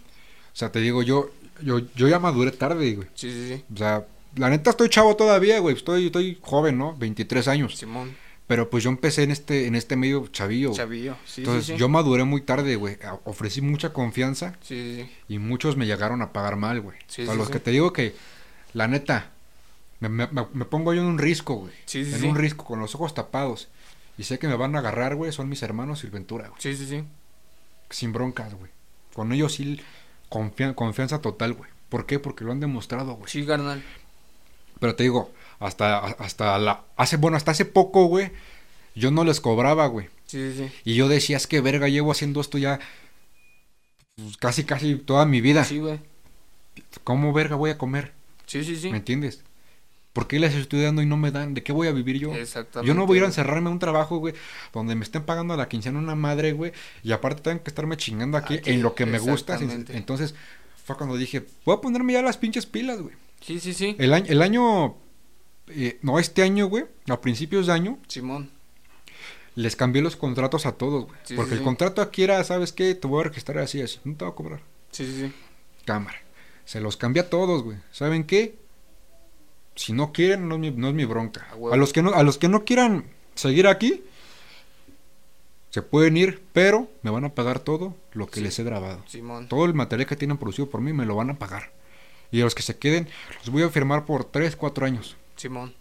sea, 0.54 0.72
te 0.72 0.80
digo, 0.80 1.04
yo, 1.04 1.30
yo, 1.62 1.80
yo 1.96 2.08
ya 2.08 2.20
maduré 2.20 2.52
tarde, 2.52 2.94
güey. 2.96 3.08
Sí, 3.16 3.32
sí, 3.32 3.48
sí. 3.56 3.64
O 3.74 3.78
sea, 3.78 4.06
la 4.36 4.50
neta 4.50 4.70
estoy 4.72 4.90
chavo 4.90 5.16
todavía, 5.16 5.60
güey. 5.60 5.76
Estoy, 5.76 6.08
estoy 6.08 6.38
joven, 6.42 6.78
¿no? 6.78 6.96
23 6.98 7.48
años. 7.48 7.76
Simón. 7.78 8.16
Pero 8.48 8.70
pues 8.72 8.84
yo 8.84 8.90
empecé 8.90 9.22
en 9.24 9.30
este, 9.32 9.68
en 9.68 9.76
este 9.76 9.96
medio 9.96 10.26
chavillo. 10.28 10.74
Chavillo. 10.74 11.16
Sí, 11.26 11.42
Entonces 11.42 11.68
sí, 11.68 11.74
sí. 11.74 11.78
yo 11.78 11.88
maduré 11.88 12.24
muy 12.24 12.42
tarde, 12.42 12.76
güey. 12.78 12.98
Ofrecí 13.26 13.62
mucha 13.62 13.94
confianza 13.94 14.56
Sí, 14.64 15.04
sí, 15.06 15.10
y 15.28 15.38
muchos 15.38 15.78
me 15.78 15.86
llegaron 15.86 16.24
a 16.24 16.34
pagar 16.34 16.56
mal, 16.56 16.82
güey. 16.82 16.98
Sí, 17.08 17.28
sí, 17.28 17.36
los 17.38 17.50
que 17.52 17.60
te 17.60 17.70
digo 17.70 17.94
que, 17.94 18.16
la 18.74 18.88
neta, 18.88 19.30
me, 20.00 20.10
me- 20.10 20.28
me- 20.32 20.66
pongo 20.66 20.96
yo 20.96 21.02
en 21.02 21.08
un 21.08 21.20
risco, 21.20 21.56
güey. 21.58 21.74
Sí, 21.86 22.04
sí, 22.04 22.16
en 22.16 22.32
un 22.32 22.36
risco, 22.38 22.66
con 22.66 22.80
los 22.80 22.96
ojos 22.96 23.14
tapados. 23.14 23.68
Y 24.18 24.24
sé 24.24 24.40
que 24.40 24.48
me 24.48 24.56
van 24.56 24.76
a 24.76 24.80
agarrar, 24.80 25.16
güey. 25.16 25.32
Son 25.32 25.48
mis 25.48 25.62
hermanos 25.62 26.00
Silventura, 26.00 26.48
güey. 26.50 26.60
Sí, 26.60 26.76
sí, 26.76 26.88
sí. 26.88 27.04
Sin 27.90 28.14
broncas, 28.14 28.54
güey. 28.54 28.72
Con 29.14 29.32
ellos 29.34 29.54
sí, 29.54 29.80
confia- 30.30 30.76
confianza 30.76 31.20
total, 31.22 31.54
güey. 31.54 31.70
¿Por 31.90 32.06
qué? 32.06 32.20
Porque 32.20 32.44
lo 32.46 32.52
han 32.52 32.60
demostrado, 32.60 33.14
güey. 33.16 33.30
Sí, 33.30 33.46
carnal. 33.46 33.84
Pero 34.80 34.96
te 34.96 35.04
digo, 35.04 35.32
hasta, 35.60 35.98
hasta 36.00 36.58
la, 36.60 36.84
hace, 36.96 37.18
bueno, 37.18 37.36
hasta 37.38 37.52
hace 37.52 37.66
poco, 37.66 38.06
güey, 38.06 38.32
yo 38.96 39.12
no 39.12 39.24
les 39.24 39.42
cobraba, 39.42 39.88
güey. 39.88 40.08
Sí, 40.26 40.52
sí, 40.54 40.68
sí. 40.68 40.72
Y 40.86 40.96
yo 40.96 41.08
decía, 41.08 41.38
es 41.38 41.48
que 41.48 41.62
verga, 41.62 41.88
llevo 41.88 42.12
haciendo 42.12 42.40
esto 42.42 42.58
ya 42.58 42.80
pues, 44.16 44.38
casi, 44.38 44.64
casi 44.64 44.96
toda 44.96 45.26
mi 45.26 45.42
vida. 45.42 45.64
Sí, 45.66 45.80
güey. 45.80 46.00
¿Cómo 47.04 47.34
verga 47.34 47.56
voy 47.56 47.72
a 47.72 47.78
comer? 47.78 48.14
Sí, 48.46 48.64
sí, 48.64 48.76
sí. 48.76 48.90
¿Me 48.92 48.98
entiendes? 48.98 49.44
¿Por 50.14 50.28
qué 50.28 50.40
les 50.40 50.56
estoy 50.56 50.82
dando 50.82 51.02
y 51.02 51.06
no 51.06 51.18
me 51.18 51.32
dan? 51.32 51.54
¿De 51.54 51.64
qué 51.64 51.72
voy 51.72 51.88
a 51.88 51.92
vivir 51.92 52.18
yo? 52.18 52.34
Exactamente. 52.34 52.88
Yo 52.88 52.94
no 52.94 53.06
voy 53.06 53.18
a 53.18 53.20
ir 53.20 53.24
a 53.24 53.28
encerrarme 53.28 53.70
a 53.70 53.72
un 53.72 53.80
trabajo, 53.80 54.18
güey, 54.18 54.34
donde 54.74 54.96
me 54.96 55.04
estén 55.04 55.24
pagando 55.24 55.54
a 55.54 55.58
la 55.58 55.70
quincena 55.70 56.00
una 56.00 56.16
madre, 56.16 56.52
güey, 56.54 56.72
y 57.04 57.12
aparte 57.12 57.42
tengo 57.44 57.64
que 57.64 57.70
estarme 57.70 57.96
chingando 57.96 58.38
aquí, 58.38 58.56
Aquí, 58.56 58.72
en 58.72 58.82
lo 58.82 58.96
que 58.96 59.06
me 59.06 59.20
gusta. 59.20 59.60
Entonces, 59.62 60.36
fue 60.84 60.98
cuando 60.98 61.16
dije, 61.16 61.46
voy 61.66 61.78
a 61.78 61.82
ponerme 61.82 62.14
ya 62.14 62.22
las 62.22 62.38
pinches 62.38 62.66
pilas, 62.66 63.02
güey. 63.02 63.16
Sí, 63.42 63.60
sí, 63.60 63.74
sí. 63.74 63.96
El 64.00 64.14
año, 64.14 64.26
el 64.28 64.42
año 64.42 64.98
eh, 65.70 66.00
no, 66.02 66.20
este 66.20 66.42
año, 66.42 66.68
güey, 66.68 66.86
a 67.08 67.22
principios 67.22 67.68
de 67.68 67.74
año, 67.74 68.00
Simón. 68.08 68.50
les 69.56 69.76
cambié 69.76 70.02
los 70.02 70.16
contratos 70.16 70.66
a 70.66 70.74
todos, 70.74 71.06
güey. 71.06 71.20
Sí, 71.24 71.36
porque 71.36 71.52
sí, 71.52 71.54
el 71.56 71.60
sí. 71.60 71.66
contrato 71.66 72.02
aquí 72.02 72.24
era, 72.24 72.44
¿sabes 72.44 72.74
qué? 72.74 72.96
Te 72.96 73.08
voy 73.08 73.22
a 73.22 73.24
registrar 73.26 73.60
así, 73.60 73.82
así. 73.82 74.00
No 74.04 74.16
te 74.16 74.26
voy 74.26 74.32
a 74.32 74.36
cobrar. 74.36 74.62
Sí, 74.92 75.06
sí, 75.06 75.28
sí. 75.28 75.34
Cámara. 75.86 76.18
Se 76.66 76.82
los 76.82 76.98
cambié 76.98 77.24
a 77.24 77.30
todos, 77.30 77.64
güey. 77.64 77.78
¿Saben 77.92 78.24
qué? 78.24 78.56
Si 79.80 79.94
no 79.94 80.12
quieren, 80.12 80.50
no 80.50 80.56
es 80.56 80.60
mi, 80.62 80.72
no 80.72 80.90
es 80.90 80.94
mi 80.94 81.06
bronca. 81.06 81.48
A 81.72 81.78
los, 81.78 81.94
que 81.94 82.02
no, 82.02 82.12
a 82.14 82.22
los 82.24 82.38
que 82.38 82.50
no 82.50 82.66
quieran 82.66 83.06
seguir 83.34 83.66
aquí, 83.66 84.04
se 85.70 85.82
pueden 85.82 86.18
ir, 86.18 86.42
pero 86.52 86.90
me 87.02 87.12
van 87.12 87.24
a 87.24 87.30
pagar 87.34 87.60
todo 87.60 87.96
lo 88.12 88.28
que 88.28 88.36
Sí. 88.36 88.42
les 88.42 88.60
he 88.60 88.64
grabado. 88.66 89.02
Simón. 89.08 89.48
Todo 89.48 89.64
el 89.64 89.74
material 89.74 90.06
que 90.06 90.18
tienen 90.18 90.38
producido 90.38 90.70
por 90.70 90.82
mí 90.82 90.92
me 90.92 91.06
lo 91.06 91.16
van 91.16 91.30
a 91.30 91.40
pagar. 91.40 91.72
Y 92.30 92.42
a 92.42 92.44
los 92.44 92.56
que 92.56 92.62
se 92.62 92.78
queden, 92.78 93.08
los 93.40 93.52
voy 93.52 93.64
a 93.64 93.70
firmar 93.70 94.04
por 94.06 94.26
3, 94.26 94.58
4 94.58 94.86
años. 94.86 95.16
Simón. 95.38 95.74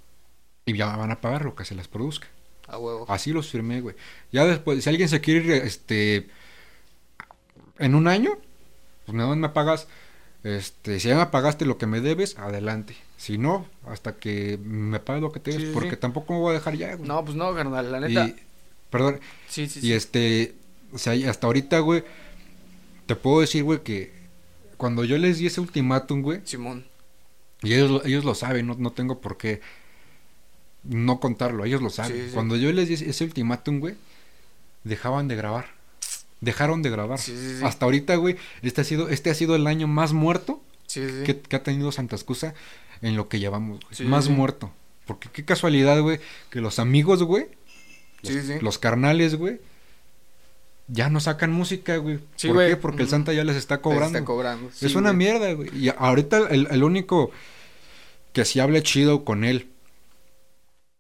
Y 0.65 0.77
ya 0.77 0.95
van 0.97 1.11
a 1.11 1.21
pagar 1.21 1.45
lo 1.45 1.57
que 1.57 1.65
se 1.65 1.75
les 1.75 1.89
produzca. 1.89 2.29
A 2.69 2.79
huevo. 2.79 3.05
Así 3.09 3.33
los 3.33 3.51
firmé, 3.51 3.81
güey. 3.81 3.97
Ya 4.31 4.45
después, 4.45 4.85
si 4.85 4.91
alguien 4.91 5.09
se 5.09 5.21
quiere 5.21 5.41
ir, 5.45 5.51
este, 5.65 6.29
en 7.79 7.95
un 7.97 8.07
año, 8.07 8.39
pues 9.07 9.17
nada 9.17 9.31
más 9.31 9.39
me 9.39 9.49
pagas, 9.49 9.89
este, 10.45 11.01
si 11.01 11.09
ya 11.09 11.17
me 11.17 11.27
pagaste 11.27 11.65
lo 11.67 11.79
que 11.79 11.87
me 11.87 12.01
debes, 12.01 12.39
adelante. 12.39 12.97
Si 13.17 13.39
no, 13.39 13.67
hasta 13.87 14.17
que 14.17 14.59
me 14.63 15.01
pagues 15.01 15.23
lo 15.23 15.33
que 15.33 15.41
te 15.41 15.51
debes, 15.51 15.67
sí, 15.69 15.75
porque 15.75 15.91
sí. 15.91 15.97
tampoco 15.97 16.33
me 16.35 16.39
voy 16.41 16.51
a 16.51 16.55
dejar 16.55 16.77
ya, 16.77 16.95
güey. 16.95 17.09
No, 17.09 17.25
pues 17.25 17.37
no, 17.37 17.53
carnal. 17.55 17.91
La 17.91 18.01
neta. 18.01 18.27
y, 18.27 18.37
perdón, 18.91 19.21
Sí, 19.49 19.69
y 19.83 19.93
este, 19.93 20.55
o 20.93 20.99
sea, 20.99 21.15
hasta 21.31 21.47
ahorita, 21.49 21.81
güey, 21.81 22.05
te 23.07 23.17
puedo 23.17 23.41
decir, 23.41 23.65
güey, 23.65 23.83
que 23.83 24.13
cuando 24.77 25.05
yo 25.05 25.19
les 25.19 25.39
di 25.39 25.47
ese 25.47 25.61
ultimátum, 25.61 26.23
güey, 26.23 26.41
Simón. 26.45 26.87
y 27.63 27.75
ellos, 27.75 27.91
lo- 27.91 28.05
ellos 28.05 28.25
lo 28.25 28.35
saben, 28.37 28.67
no, 28.69 28.77
no 28.79 28.93
tengo 28.93 29.21
por 29.21 29.37
qué 29.37 29.61
no 30.85 31.19
contarlo, 31.21 31.65
ellos 31.65 31.83
lo 31.83 31.91
saben. 31.91 32.31
Cuando 32.33 32.55
yo 32.57 32.73
les 32.73 32.89
di 32.89 32.95
ese 32.95 33.25
ultimátum, 33.25 33.81
güey, 33.81 33.97
dejaban 34.85 35.27
de 35.27 35.35
grabar. 35.37 35.67
Dejaron 36.41 36.83
de 36.83 36.91
grabar. 36.91 37.19
Sí, 37.19 37.37
sí, 37.37 37.59
sí. 37.59 37.65
Hasta 37.65 37.85
ahorita, 37.85 38.15
güey, 38.17 38.37
este 38.63 38.81
ha 38.81 38.85
sido 38.85 39.09
este 39.09 39.31
ha 39.31 39.35
sido 39.35 39.57
el 39.57 39.67
año 39.67 39.89
más 39.89 40.13
muerto 40.13 40.63
que, 40.93 41.41
que 41.47 41.57
ha 41.57 41.63
tenido 41.63 41.91
Santa 41.93 42.17
Excusa 42.17 42.55
en 43.03 43.17
lo 43.17 43.29
que 43.29 43.39
llevamos, 43.39 43.81
güey. 43.81 44.09
Más 44.09 44.29
muerto. 44.29 44.73
Porque 45.07 45.29
qué 45.33 45.45
casualidad, 45.45 46.01
güey, 46.03 46.21
que 46.51 46.61
los 46.61 46.79
amigos, 46.79 47.23
güey, 47.23 47.47
los, 48.61 48.79
carnales, 48.79 49.37
güey, 49.37 49.59
ya 50.87 51.09
no 51.09 51.19
sacan 51.21 51.51
música, 51.51 51.97
güey. 51.97 52.19
Sí, 52.37 52.49
¿Por 52.49 52.57
güey. 52.57 52.69
qué? 52.69 52.77
Porque 52.77 53.03
el. 53.03 53.09
Santa 53.09 53.33
ya 53.33 53.43
les 53.43 53.57
está 53.57 53.77
Les 53.77 53.83
cobrando. 53.83 54.19
Está 54.19 54.25
cobrando. 54.25 54.71
Es 54.81 54.95
una 54.95 55.11
güey. 55.11 55.17
mierda, 55.17 55.53
güey. 55.55 55.71
Y 55.75 55.89
ahorita 55.89 56.49
el, 56.51 56.69
el 56.71 56.83
único 56.83 57.31
que 58.33 58.45
sí 58.45 58.61
hable 58.61 58.83
chido 58.83 59.25
con 59.25 59.45
él. 59.45 59.69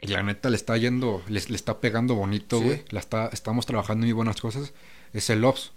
Y 0.00 0.06
la 0.06 0.22
neta 0.22 0.48
le 0.48 0.56
está 0.56 0.76
yendo, 0.76 1.22
le, 1.28 1.40
le 1.40 1.56
está 1.56 1.80
pegando 1.80 2.14
bonito, 2.14 2.60
güey. 2.60 2.84
La 2.90 3.00
está, 3.00 3.28
estamos 3.32 3.66
trabajando 3.66 4.06
muy 4.06 4.12
buenas 4.12 4.40
cosas. 4.40 4.72
Es 5.12 5.30
el 5.30 5.44
Ops. 5.44 5.72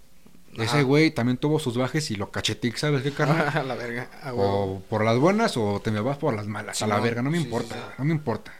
Ese 0.57 0.83
güey 0.83 1.11
también 1.11 1.37
tuvo 1.37 1.59
sus 1.59 1.77
bajes 1.77 2.11
y 2.11 2.15
lo 2.17 2.29
cachetic, 2.29 2.75
¿sabes 2.75 3.03
qué, 3.03 3.11
carnal? 3.11 3.47
A 3.57 3.63
la 3.63 3.75
verga. 3.75 4.09
O 4.35 4.81
por 4.89 5.05
las 5.05 5.17
buenas 5.17 5.55
o 5.55 5.79
te 5.81 5.91
me 5.91 6.01
vas 6.01 6.17
por 6.17 6.33
las 6.35 6.47
malas. 6.47 6.81
a 6.81 6.87
la 6.87 6.99
verga, 6.99 7.21
no 7.21 7.31
me 7.31 7.37
Sí, 7.37 7.45
importa, 7.45 7.75
sí, 7.75 7.81
no 7.97 8.05
me 8.05 8.11
importa. 8.11 8.53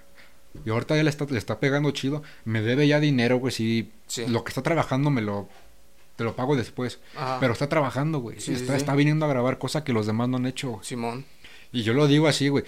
Y 0.66 0.70
ahorita 0.70 0.96
ya 0.96 1.04
le 1.04 1.10
está, 1.10 1.26
le 1.26 1.38
está 1.38 1.60
pegando 1.60 1.92
chido. 1.92 2.24
Me 2.46 2.62
debe 2.62 2.88
ya 2.88 3.00
dinero, 3.02 3.38
güey. 3.40 3.52
Sí. 3.54 3.92
lo 4.28 4.44
que 4.46 4.50
está 4.52 4.62
trabajando 4.62 5.10
me 5.10 5.22
lo, 5.22 5.50
te 6.16 6.24
lo 6.24 6.36
pago 6.36 6.56
después. 6.56 7.00
Ajá. 7.18 7.38
Pero 7.42 7.52
está 7.54 7.68
trabajando, 7.68 8.20
güey. 8.20 8.38
Está, 8.38 8.76
está 8.78 8.96
viniendo 8.96 9.26
a 9.26 9.30
grabar 9.30 9.58
cosa 9.58 9.84
que 9.84 9.92
los 9.94 10.06
demás 10.08 10.30
no 10.30 10.38
han 10.38 10.46
hecho. 10.46 10.80
Simón. 10.84 11.26
Y 11.74 11.84
yo 11.84 11.94
lo 11.94 12.08
digo 12.08 12.28
así, 12.28 12.48
güey. 12.50 12.64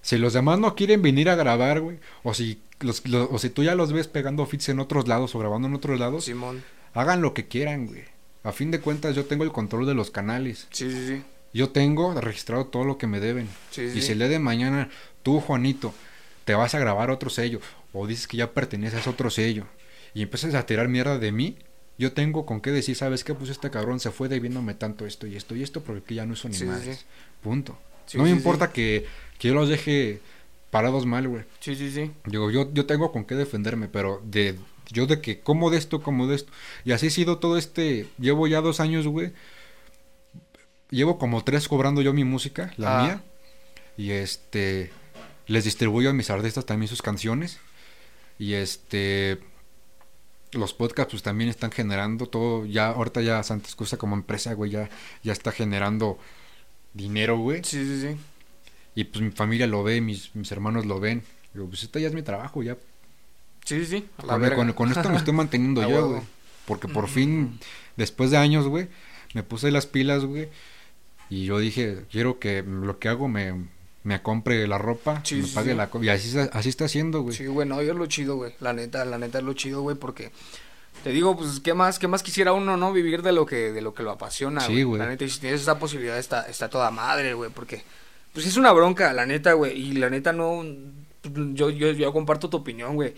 Si 0.00 0.16
los 0.18 0.32
demás 0.32 0.58
no 0.58 0.74
quieren 0.74 1.00
venir 1.02 1.28
a 1.30 1.34
grabar, 1.36 1.80
güey, 1.80 1.98
o 2.22 2.32
si 2.34 2.60
los, 2.80 3.06
lo- 3.06 3.28
o 3.30 3.38
si 3.38 3.50
tú 3.50 3.62
ya 3.62 3.74
los 3.74 3.92
ves 3.92 4.08
pegando 4.08 4.44
fits 4.46 4.68
en 4.70 4.80
otros 4.80 5.06
lados 5.08 5.34
o 5.34 5.38
grabando 5.38 5.68
en 5.68 5.74
otros 5.74 5.98
lados, 6.00 6.24
Simón. 6.24 6.64
Hagan 6.94 7.22
lo 7.22 7.34
que 7.34 7.48
quieran, 7.48 7.86
güey. 7.86 8.04
A 8.44 8.52
fin 8.52 8.70
de 8.70 8.80
cuentas 8.80 9.14
yo 9.14 9.24
tengo 9.24 9.44
el 9.44 9.52
control 9.52 9.86
de 9.86 9.94
los 9.94 10.10
canales. 10.10 10.66
Sí, 10.70 10.90
sí, 10.90 11.06
sí. 11.06 11.22
Yo 11.54 11.70
tengo 11.70 12.18
registrado 12.20 12.66
todo 12.66 12.84
lo 12.84 12.98
que 12.98 13.06
me 13.06 13.20
deben. 13.20 13.48
Sí, 13.70 13.82
y 13.82 13.90
sí. 13.92 14.02
si 14.02 14.12
el 14.12 14.18
día 14.18 14.28
de 14.28 14.38
mañana 14.38 14.88
tú, 15.22 15.40
Juanito, 15.40 15.94
te 16.44 16.54
vas 16.54 16.74
a 16.74 16.78
grabar 16.78 17.10
otro 17.10 17.30
sello 17.30 17.60
o 17.92 18.06
dices 18.06 18.26
que 18.26 18.38
ya 18.38 18.52
perteneces 18.52 19.06
a 19.06 19.10
otro 19.10 19.30
sello 19.30 19.66
y 20.14 20.22
empiezas 20.22 20.54
a 20.54 20.66
tirar 20.66 20.88
mierda 20.88 21.18
de 21.18 21.30
mí, 21.30 21.58
yo 21.98 22.12
tengo 22.12 22.46
con 22.46 22.60
qué 22.60 22.70
decir, 22.70 22.96
¿sabes 22.96 23.22
qué? 23.22 23.34
Pues 23.34 23.50
este 23.50 23.70
cabrón 23.70 24.00
se 24.00 24.10
fue 24.10 24.28
debiéndome 24.28 24.74
tanto 24.74 25.06
esto 25.06 25.26
y 25.26 25.36
esto 25.36 25.54
y 25.54 25.62
esto 25.62 25.82
porque 25.82 26.14
ya 26.14 26.26
no 26.26 26.34
hizo 26.34 26.48
ni 26.48 26.54
Sí, 26.54 26.64
madres. 26.64 27.04
Punto. 27.42 27.78
Sí, 28.06 28.18
no 28.18 28.24
me 28.24 28.30
importa 28.30 28.72
que, 28.72 29.06
que 29.38 29.48
yo 29.48 29.54
los 29.54 29.68
deje 29.68 30.20
parados 30.70 31.06
mal, 31.06 31.28
güey. 31.28 31.44
Sí, 31.60 31.76
sí, 31.76 31.90
sí. 31.92 32.10
Digo, 32.24 32.50
yo, 32.50 32.72
yo 32.72 32.86
tengo 32.86 33.12
con 33.12 33.24
qué 33.24 33.34
defenderme, 33.34 33.88
pero 33.88 34.20
de 34.24 34.56
yo 34.92 35.06
de 35.06 35.20
que 35.20 35.40
como 35.40 35.70
de 35.70 35.78
esto, 35.78 36.02
como 36.02 36.26
de 36.26 36.36
esto. 36.36 36.52
Y 36.84 36.92
así 36.92 37.06
ha 37.08 37.10
sido 37.10 37.38
todo 37.38 37.56
este, 37.58 38.08
llevo 38.18 38.46
ya 38.46 38.60
dos 38.60 38.80
años, 38.80 39.06
güey. 39.06 39.32
Llevo 40.90 41.18
como 41.18 41.42
tres 41.42 41.68
cobrando 41.68 42.02
yo 42.02 42.12
mi 42.12 42.24
música, 42.24 42.72
la 42.76 43.00
Ah. 43.00 43.02
mía. 43.04 43.24
Y 43.96 44.10
este, 44.10 44.90
les 45.46 45.64
distribuyo 45.64 46.10
a 46.10 46.12
mis 46.12 46.30
artistas 46.30 46.66
también 46.66 46.88
sus 46.88 47.02
canciones. 47.02 47.58
Y 48.38 48.54
este, 48.54 49.38
los 50.52 50.74
podcasts 50.74 51.12
pues 51.12 51.22
también 51.22 51.48
están 51.48 51.70
generando 51.70 52.26
todo, 52.26 52.66
ya 52.66 52.88
ahorita 52.88 53.22
ya 53.22 53.42
Santa 53.42 53.66
Excusa 53.66 53.96
como 53.96 54.14
empresa, 54.16 54.52
güey, 54.54 54.70
ya, 54.70 54.90
ya 55.22 55.32
está 55.32 55.52
generando 55.52 56.18
dinero, 56.92 57.38
güey. 57.38 57.62
Sí, 57.64 57.84
sí, 57.84 58.00
sí. 58.00 58.16
Y 58.94 59.04
pues 59.04 59.22
mi 59.22 59.30
familia 59.30 59.66
lo 59.66 59.82
ve, 59.82 60.00
mis, 60.02 60.34
mis 60.34 60.52
hermanos 60.52 60.84
lo 60.84 61.00
ven. 61.00 61.22
Digo, 61.54 61.68
pues 61.68 61.82
esto 61.84 61.98
ya 61.98 62.08
es 62.08 62.14
mi 62.14 62.22
trabajo, 62.22 62.62
ya. 62.62 62.76
Sí, 63.64 63.80
sí, 63.80 63.86
sí. 63.86 64.08
a 64.18 64.26
la 64.26 64.32
Con, 64.34 64.42
verga. 64.42 64.56
con- 64.56 64.72
con 64.72 64.90
esto 64.92 65.08
me 65.10 65.16
estoy 65.16 65.32
manteniendo 65.34 65.82
yo, 65.88 66.08
güey. 66.08 66.22
Porque 66.66 66.88
por 66.88 67.08
fin, 67.08 67.58
después 67.96 68.30
de 68.30 68.36
años, 68.36 68.66
güey, 68.66 68.88
me 69.34 69.42
puse 69.42 69.70
las 69.70 69.86
pilas, 69.86 70.24
güey. 70.24 70.48
Y 71.30 71.44
yo 71.46 71.58
dije, 71.58 72.04
quiero 72.10 72.38
que 72.38 72.62
lo 72.62 72.98
que 72.98 73.08
hago 73.08 73.26
me, 73.28 73.66
me 74.04 74.20
compre 74.22 74.66
la 74.68 74.78
ropa, 74.78 75.22
Sí, 75.24 75.36
me 75.36 75.48
pague 75.48 75.70
sí. 75.72 75.76
la... 75.76 75.88
Y 76.02 76.08
así, 76.08 76.28
está- 76.36 76.56
así 76.58 76.68
está 76.68 76.84
haciendo, 76.84 77.22
güey. 77.22 77.36
Sí, 77.36 77.46
güey, 77.46 77.66
no, 77.66 77.82
yo 77.82 77.94
lo 77.94 78.06
chido, 78.06 78.36
güey. 78.36 78.54
La 78.60 78.72
neta, 78.72 79.04
la 79.04 79.18
neta 79.18 79.38
es 79.38 79.44
lo 79.44 79.54
chido, 79.54 79.80
güey, 79.82 79.96
porque 79.96 80.30
te 81.04 81.10
digo, 81.10 81.36
pues 81.36 81.58
qué 81.60 81.72
más, 81.74 81.98
qué 81.98 82.06
más 82.06 82.22
quisiera 82.22 82.52
uno, 82.52 82.76
¿no? 82.76 82.92
Vivir 82.92 83.22
de 83.22 83.32
lo 83.32 83.46
que 83.46 83.72
de 83.72 83.80
lo 83.80 83.94
que 83.94 84.02
lo 84.02 84.10
apasiona, 84.10 84.60
Sí, 84.60 84.72
güey. 84.72 84.84
güey. 84.84 84.98
La 85.00 85.06
neta, 85.08 85.26
si 85.26 85.40
tienes 85.40 85.62
esa 85.62 85.78
posibilidad 85.78 86.18
está 86.18 86.42
está 86.42 86.68
toda 86.68 86.90
madre, 86.90 87.32
güey, 87.34 87.50
porque 87.50 87.82
pues 88.34 88.46
es 88.46 88.56
una 88.56 88.70
bronca, 88.72 89.12
la 89.12 89.24
neta, 89.26 89.54
güey, 89.54 89.72
y 89.80 89.92
la 89.94 90.10
neta 90.10 90.32
no 90.32 90.62
yo 91.54 91.70
yo 91.70 91.92
yo 91.92 92.12
comparto 92.12 92.50
tu 92.50 92.58
opinión, 92.58 92.94
güey. 92.94 93.14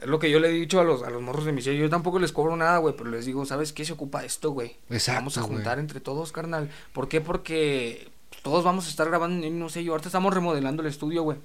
Es 0.00 0.06
lo 0.06 0.18
que 0.18 0.30
yo 0.30 0.38
le 0.38 0.48
he 0.48 0.52
dicho 0.52 0.80
a 0.80 0.84
los, 0.84 1.02
a 1.02 1.10
los 1.10 1.20
morros 1.22 1.44
de 1.44 1.52
mi 1.52 1.60
sello. 1.60 1.80
Yo 1.82 1.90
tampoco 1.90 2.18
les 2.18 2.32
cobro 2.32 2.56
nada, 2.56 2.78
güey, 2.78 2.94
pero 2.96 3.10
les 3.10 3.26
digo, 3.26 3.44
¿sabes 3.46 3.72
qué 3.72 3.84
se 3.84 3.92
ocupa 3.94 4.24
esto, 4.24 4.52
güey? 4.52 4.76
Exacto, 4.90 5.18
Vamos 5.20 5.38
a 5.38 5.40
güey. 5.42 5.54
juntar 5.54 5.78
entre 5.78 6.00
todos, 6.00 6.30
carnal. 6.30 6.70
¿Por 6.92 7.08
qué? 7.08 7.20
Porque 7.20 8.08
todos 8.42 8.62
vamos 8.64 8.86
a 8.86 8.90
estar 8.90 9.08
grabando 9.08 9.44
en 9.46 9.58
no 9.58 9.68
sé 9.68 9.82
yo. 9.82 9.92
Ahorita 9.92 10.08
estamos 10.08 10.32
remodelando 10.32 10.82
el 10.82 10.88
estudio, 10.88 11.22
güey. 11.24 11.38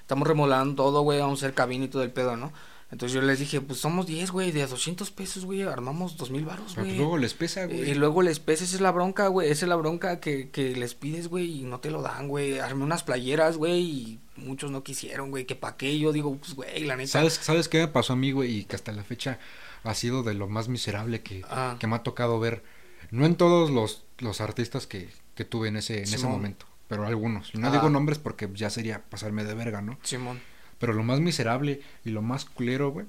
Estamos 0.00 0.28
remodelando 0.28 0.74
todo, 0.74 1.00
güey. 1.02 1.20
Vamos 1.20 1.42
a 1.42 1.46
hacer 1.46 1.54
cabina 1.54 1.86
y 1.86 1.88
todo 1.88 2.02
el 2.02 2.10
pedo, 2.12 2.36
¿no? 2.36 2.52
Entonces 2.90 3.14
yo 3.14 3.22
les 3.22 3.38
dije, 3.40 3.60
pues 3.60 3.80
somos 3.80 4.06
10, 4.06 4.30
güey. 4.30 4.52
De 4.52 4.66
200 4.66 5.10
pesos, 5.10 5.44
güey. 5.44 5.62
Armamos 5.62 6.16
2000 6.16 6.44
baros, 6.44 6.72
Pero, 6.74 6.84
pues, 6.84 6.86
güey. 6.86 6.98
luego 6.98 7.18
les 7.18 7.34
pesa, 7.34 7.64
güey. 7.66 7.90
Y 7.90 7.94
luego 7.94 8.22
les 8.22 8.38
pesa, 8.38 8.62
esa 8.64 8.74
es 8.76 8.80
la 8.80 8.92
bronca, 8.92 9.26
güey. 9.28 9.50
Esa 9.50 9.64
es 9.64 9.68
la 9.68 9.76
bronca 9.76 10.20
que, 10.20 10.50
que 10.50 10.76
les 10.76 10.94
pides, 10.94 11.28
güey, 11.28 11.60
y 11.60 11.62
no 11.64 11.80
te 11.80 11.90
lo 11.90 12.02
dan, 12.02 12.28
güey. 12.28 12.60
Armé 12.60 12.84
unas 12.84 13.02
playeras, 13.02 13.56
güey, 13.56 13.80
y 13.80 14.20
muchos 14.36 14.70
no 14.70 14.84
quisieron, 14.84 15.30
güey. 15.30 15.44
Que 15.44 15.56
pa' 15.56 15.76
qué. 15.76 15.98
Yo 15.98 16.12
digo, 16.12 16.36
pues, 16.36 16.54
güey, 16.54 16.84
la 16.84 16.94
neta. 16.96 17.10
¿Sabes, 17.10 17.34
¿Sabes 17.34 17.68
qué 17.68 17.78
me 17.78 17.88
pasó 17.88 18.12
a 18.12 18.16
mí, 18.16 18.30
güey? 18.30 18.58
Y 18.58 18.64
que 18.64 18.76
hasta 18.76 18.92
la 18.92 19.02
fecha 19.02 19.38
ha 19.82 19.94
sido 19.94 20.22
de 20.22 20.34
lo 20.34 20.48
más 20.48 20.68
miserable 20.68 21.20
que, 21.22 21.42
Ah. 21.50 21.76
que 21.80 21.86
me 21.86 21.96
ha 21.96 22.02
tocado 22.04 22.38
ver. 22.38 22.62
No 23.10 23.26
en 23.26 23.34
todos 23.34 23.70
los, 23.70 24.04
los 24.18 24.40
artistas 24.40 24.86
que, 24.86 25.08
que 25.34 25.44
tuve 25.44 25.68
en 25.68 25.76
ese, 25.76 25.98
en 25.98 26.04
ese 26.14 26.26
momento, 26.26 26.66
pero 26.88 27.06
algunos. 27.06 27.50
Y 27.54 27.58
no 27.58 27.66
Ajá. 27.68 27.76
digo 27.76 27.90
nombres 27.90 28.18
porque 28.18 28.48
ya 28.54 28.70
sería 28.70 29.02
pasarme 29.02 29.44
de 29.44 29.54
verga, 29.54 29.82
¿no? 29.82 29.98
Simón. 30.02 30.40
Pero 30.78 30.92
lo 30.92 31.02
más 31.04 31.20
miserable 31.20 31.80
y 32.04 32.10
lo 32.10 32.22
más 32.22 32.44
culero, 32.44 32.90
güey. 32.90 33.06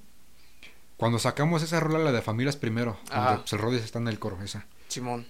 Cuando 0.98 1.20
sacamos 1.20 1.62
esa 1.64 1.80
rola, 1.80 2.00
la 2.00 2.12
de 2.12 2.22
Familias 2.22 2.56
Primero, 2.56 2.98
donde 3.14 3.40
pues, 3.42 3.54
el 3.54 3.60
Rodis 3.60 3.84
está 3.84 4.00
en 4.00 4.08
el 4.08 4.18
coro, 4.20 4.42
esa. 4.44 4.66
Simón. 4.88 5.26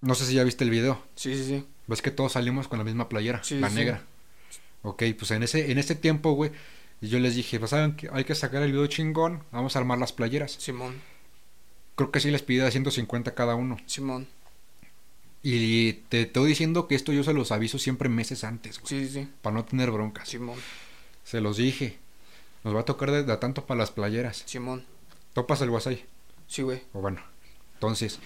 No 0.00 0.14
sé 0.14 0.26
si 0.26 0.34
ya 0.34 0.44
viste 0.44 0.62
el 0.64 0.70
video. 0.70 1.02
Sí, 1.16 1.34
sí, 1.36 1.44
sí. 1.44 1.66
Ves 1.88 2.02
que 2.02 2.10
todos 2.12 2.32
salimos 2.32 2.68
con 2.68 2.78
la 2.78 2.84
misma 2.84 3.08
playera, 3.08 3.42
Sí, 3.42 3.58
la 3.58 3.68
sí. 3.70 3.74
negra. 3.76 4.02
Ok, 4.82 5.02
pues 5.18 5.30
en 5.32 5.42
ese, 5.42 5.72
en 5.72 5.78
ese 5.78 5.96
tiempo, 5.96 6.32
güey, 6.32 6.52
yo 7.00 7.18
les 7.18 7.34
dije, 7.34 7.58
pues 7.58 7.70
saben 7.70 7.96
que 7.96 8.08
hay 8.12 8.24
que 8.24 8.34
sacar 8.36 8.62
el 8.62 8.70
video 8.72 8.86
chingón, 8.86 9.42
vamos 9.50 9.74
a 9.74 9.80
armar 9.80 9.98
las 9.98 10.12
playeras. 10.12 10.52
Simón. 10.52 10.94
Creo 11.96 12.12
que 12.12 12.20
sí 12.20 12.30
les 12.30 12.42
pide 12.42 12.64
a 12.66 12.70
150 12.70 13.34
cada 13.34 13.54
uno. 13.56 13.78
Simón. 13.86 14.28
Y 15.42 15.92
te 16.08 16.22
estoy 16.22 16.48
diciendo 16.48 16.88
que 16.88 16.94
esto 16.94 17.12
yo 17.12 17.22
se 17.24 17.32
los 17.32 17.52
aviso 17.52 17.78
siempre 17.78 18.08
meses 18.08 18.44
antes, 18.44 18.80
güey, 18.80 18.88
Sí, 18.88 19.06
sí, 19.08 19.12
sí. 19.22 19.28
para 19.42 19.54
no 19.56 19.64
tener 19.64 19.90
broncas. 19.90 20.28
Simón. 20.28 20.58
Se 21.26 21.40
los 21.40 21.56
dije. 21.56 21.98
Nos 22.62 22.74
va 22.74 22.80
a 22.80 22.84
tocar 22.84 23.10
de, 23.10 23.24
de 23.24 23.36
tanto 23.36 23.66
para 23.66 23.78
las 23.78 23.90
playeras. 23.90 24.44
Simón. 24.46 24.84
Topas 25.34 25.60
el 25.60 25.70
WhatsApp. 25.70 25.98
Sí, 26.46 26.62
güey. 26.62 26.82
O 26.92 27.00
bueno, 27.00 27.20
entonces, 27.74 28.20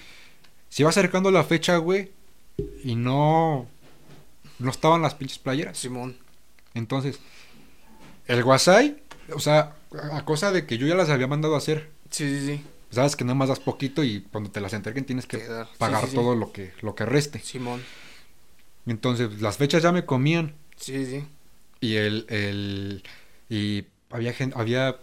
si 0.68 0.82
va 0.82 0.90
acercando 0.90 1.30
la 1.30 1.42
fecha, 1.44 1.78
güey, 1.78 2.12
y 2.84 2.94
no 2.94 3.66
no 4.58 4.70
estaban 4.70 5.00
las 5.00 5.14
pinches 5.14 5.38
playeras. 5.38 5.78
Simón. 5.78 6.18
Entonces, 6.74 7.18
el 8.26 8.44
WhatsApp, 8.44 8.98
o 9.34 9.40
sea, 9.40 9.74
a 10.12 10.24
cosa 10.26 10.52
de 10.52 10.66
que 10.66 10.76
yo 10.78 10.86
ya 10.86 10.94
las 10.94 11.08
había 11.08 11.26
mandado 11.26 11.54
a 11.54 11.58
hacer, 11.58 11.90
Sí, 12.10 12.28
sí, 12.28 12.46
sí. 12.46 12.64
sabes 12.90 13.16
que 13.16 13.24
nada 13.24 13.34
más 13.34 13.48
das 13.48 13.60
poquito 13.60 14.04
y 14.04 14.20
cuando 14.30 14.50
te 14.50 14.60
las 14.60 14.72
entreguen 14.74 15.04
tienes 15.06 15.26
que 15.26 15.38
Quedar. 15.38 15.68
Pagar 15.78 16.04
sí, 16.04 16.10
sí. 16.10 16.16
todo 16.16 16.34
lo 16.36 16.52
que 16.52 16.72
lo 16.82 16.94
que 16.94 17.06
reste. 17.06 17.38
Simón. 17.40 17.82
Entonces, 18.86 19.40
las 19.40 19.56
fechas 19.56 19.82
ya 19.82 19.90
me 19.92 20.04
comían 20.04 20.54
Sí, 20.76 21.04
sí. 21.06 21.24
Y 21.80 21.96
el 21.96 22.26
el 22.28 23.02
y 23.48 23.84
había 24.10 24.32
gente 24.32 24.56
había 24.58 24.96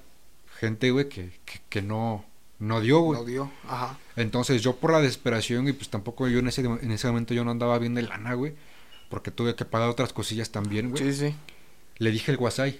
gente, 0.59 0.91
güey, 0.91 1.09
que, 1.09 1.32
que, 1.45 1.59
que 1.69 1.82
no 1.82 2.25
no 2.59 2.82
dio, 2.82 2.99
güey. 2.99 3.19
Lo 3.19 3.25
dio. 3.25 3.51
Ajá. 3.67 3.97
Entonces 4.15 4.61
yo 4.61 4.75
por 4.75 4.91
la 4.91 5.01
desesperación 5.01 5.67
y 5.67 5.73
pues 5.73 5.89
tampoco 5.89 6.28
yo 6.28 6.39
en 6.39 6.47
ese, 6.47 6.61
en 6.61 6.91
ese 6.91 7.07
momento 7.07 7.34
yo 7.34 7.43
no 7.43 7.51
andaba 7.51 7.78
bien 7.78 7.93
de 7.93 8.01
lana, 8.01 8.34
güey. 8.34 8.55
Porque 9.09 9.32
tuve 9.32 9.55
que 9.55 9.63
pagar 9.63 9.89
otras 9.89 10.11
cosillas 10.11 10.51
también, 10.51 10.89
güey. 10.89 11.03
Sí, 11.03 11.13
sí. 11.13 11.36
Le 11.97 12.11
dije 12.11 12.32
al 12.32 12.38
WhatsApp, 12.38 12.73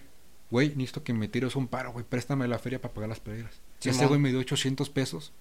güey, 0.50 0.70
necesito 0.70 1.04
que 1.04 1.14
me 1.14 1.28
tires 1.28 1.56
un 1.56 1.68
paro, 1.68 1.94
güey. 1.94 2.06
Préstame 2.06 2.48
la 2.48 2.60
feria 2.60 2.82
para 2.82 2.94
pagar 2.94 3.10
las 3.10 3.20
playeras. 3.20 3.62
Y 3.84 3.90
ese 3.90 4.06
güey 4.08 4.20
me 4.20 4.30
dio 4.30 4.40
800 4.40 4.90
pesos 4.90 5.32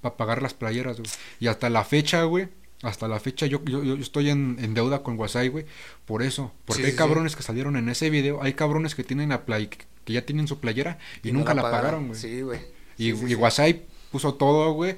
para 0.00 0.16
pagar 0.16 0.42
las 0.42 0.54
playeras, 0.54 0.98
güey. 0.98 1.10
Y 1.38 1.46
hasta 1.46 1.70
la 1.70 1.84
fecha, 1.84 2.24
güey. 2.24 2.48
Hasta 2.82 3.06
la 3.06 3.20
fecha 3.20 3.46
yo, 3.46 3.64
yo, 3.64 3.82
yo 3.84 3.94
estoy 3.94 4.28
en, 4.28 4.56
en 4.60 4.74
deuda 4.74 5.02
con 5.04 5.16
WhatsApp, 5.18 5.46
güey. 5.48 5.66
Por 6.04 6.22
eso. 6.22 6.52
Porque 6.64 6.82
Sí, 6.82 6.86
hay 6.86 6.92
sí, 6.92 6.98
cabrones 6.98 7.36
que 7.36 7.42
salieron 7.44 7.76
en 7.76 7.88
ese 7.88 8.10
video. 8.10 8.42
Hay 8.42 8.54
cabrones 8.54 8.96
que 8.96 9.04
tienen 9.04 9.28
la 9.28 9.44
play, 9.44 9.68
que 9.68 10.12
ya 10.12 10.26
tienen 10.26 10.48
su 10.48 10.58
playera 10.58 10.98
y, 11.22 11.30
nunca 11.30 11.54
la 11.54 11.62
pagaron, 11.62 12.08
güey. 12.08 12.18
Sí, 12.18 12.42
güey. 12.42 12.60
Y, 12.98 13.10
y 13.10 13.82
puso 14.10 14.34
todo, 14.34 14.72
güey. 14.72 14.96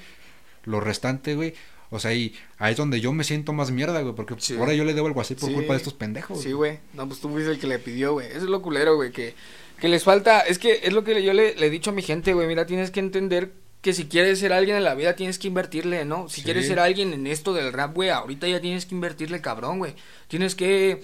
Lo 0.65 0.81
restante, 0.81 1.35
güey. 1.35 1.55
O 1.91 1.99
sea, 2.01 2.15
y 2.15 2.35
ahí 2.59 2.73
es 2.73 2.77
donde 2.79 3.01
yo 3.01 3.13
me 3.13 3.23
siento 3.23 3.53
más 3.53 3.71
mierda, 3.71 4.01
güey. 4.01 4.15
Porque 4.15 4.35
Sí. 4.39 4.57
ahora 4.57 4.73
yo 4.73 4.85
le 4.85 4.95
debo 4.95 5.07
el 5.07 5.13
WhatsApp 5.13 5.39
por 5.39 5.51
Sí. 5.51 5.55
culpa 5.55 5.75
de 5.75 5.79
estos 5.79 5.93
pendejos. 5.93 6.41
Sí, 6.41 6.53
güey. 6.53 6.79
No, 6.95 7.07
pues 7.07 7.21
tú 7.21 7.29
fuiste 7.29 7.51
el 7.53 7.59
que 7.59 7.67
le 7.67 7.79
pidió, 7.79 8.15
güey. 8.15 8.29
Eso 8.29 8.39
es 8.39 8.45
lo 8.45 8.63
culero, 8.63 8.97
güey. 8.97 9.13
Que, 9.13 9.35
que 9.79 9.89
les 9.89 10.03
falta. 10.05 10.41
Es 10.41 10.59
que 10.59 10.81
es 10.85 10.93
lo 10.95 11.05
que 11.05 11.23
yo 11.23 11.35
le, 11.35 11.55
le 11.55 11.67
he 11.67 11.71
dicho 11.71 11.91
a 11.91 11.93
mi 11.93 12.03
gente, 12.03 12.33
güey. 12.33 12.49
Mira, 12.49 12.65
tienes 12.67 12.91
que 12.91 13.01
entender 13.01 13.53
que 13.85 13.93
si 13.93 14.07
quieres 14.07 14.39
ser 14.39 14.55
alguien 14.55 14.79
en 14.79 14.83
la 14.85 14.95
vida, 14.95 15.15
tienes 15.15 15.39
que 15.39 15.47
invertirle, 15.47 16.07
¿no? 16.07 16.27
Si 16.31 16.37
Sí. 16.37 16.43
quieres 16.45 16.67
ser 16.67 16.81
alguien 16.81 17.13
en 17.13 17.27
esto 17.27 17.53
del 17.53 17.71
rap, 17.71 17.95
güey, 17.95 18.09
ahorita 18.09 18.49
ya 18.49 18.59
tienes 18.59 18.87
que 18.87 18.95
invertirle, 18.95 19.43
cabrón, 19.43 19.79
güey. 19.79 19.95
Tienes 20.27 20.55
que. 20.55 21.03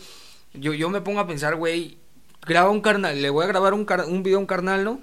Yo, 0.54 0.72
yo 0.72 0.88
me 0.88 1.02
pongo 1.02 1.20
a 1.20 1.26
pensar, 1.26 1.56
güey. 1.56 1.98
Graba 2.46 2.70
un 2.70 2.80
carnal. 2.80 3.20
Le 3.20 3.28
voy 3.28 3.44
a 3.44 3.48
grabar 3.48 3.74
un, 3.74 3.84
car- 3.84 4.06
un 4.06 4.22
video 4.22 4.38
a 4.38 4.40
un 4.40 4.46
carnal, 4.46 4.82
¿no? 4.82 5.02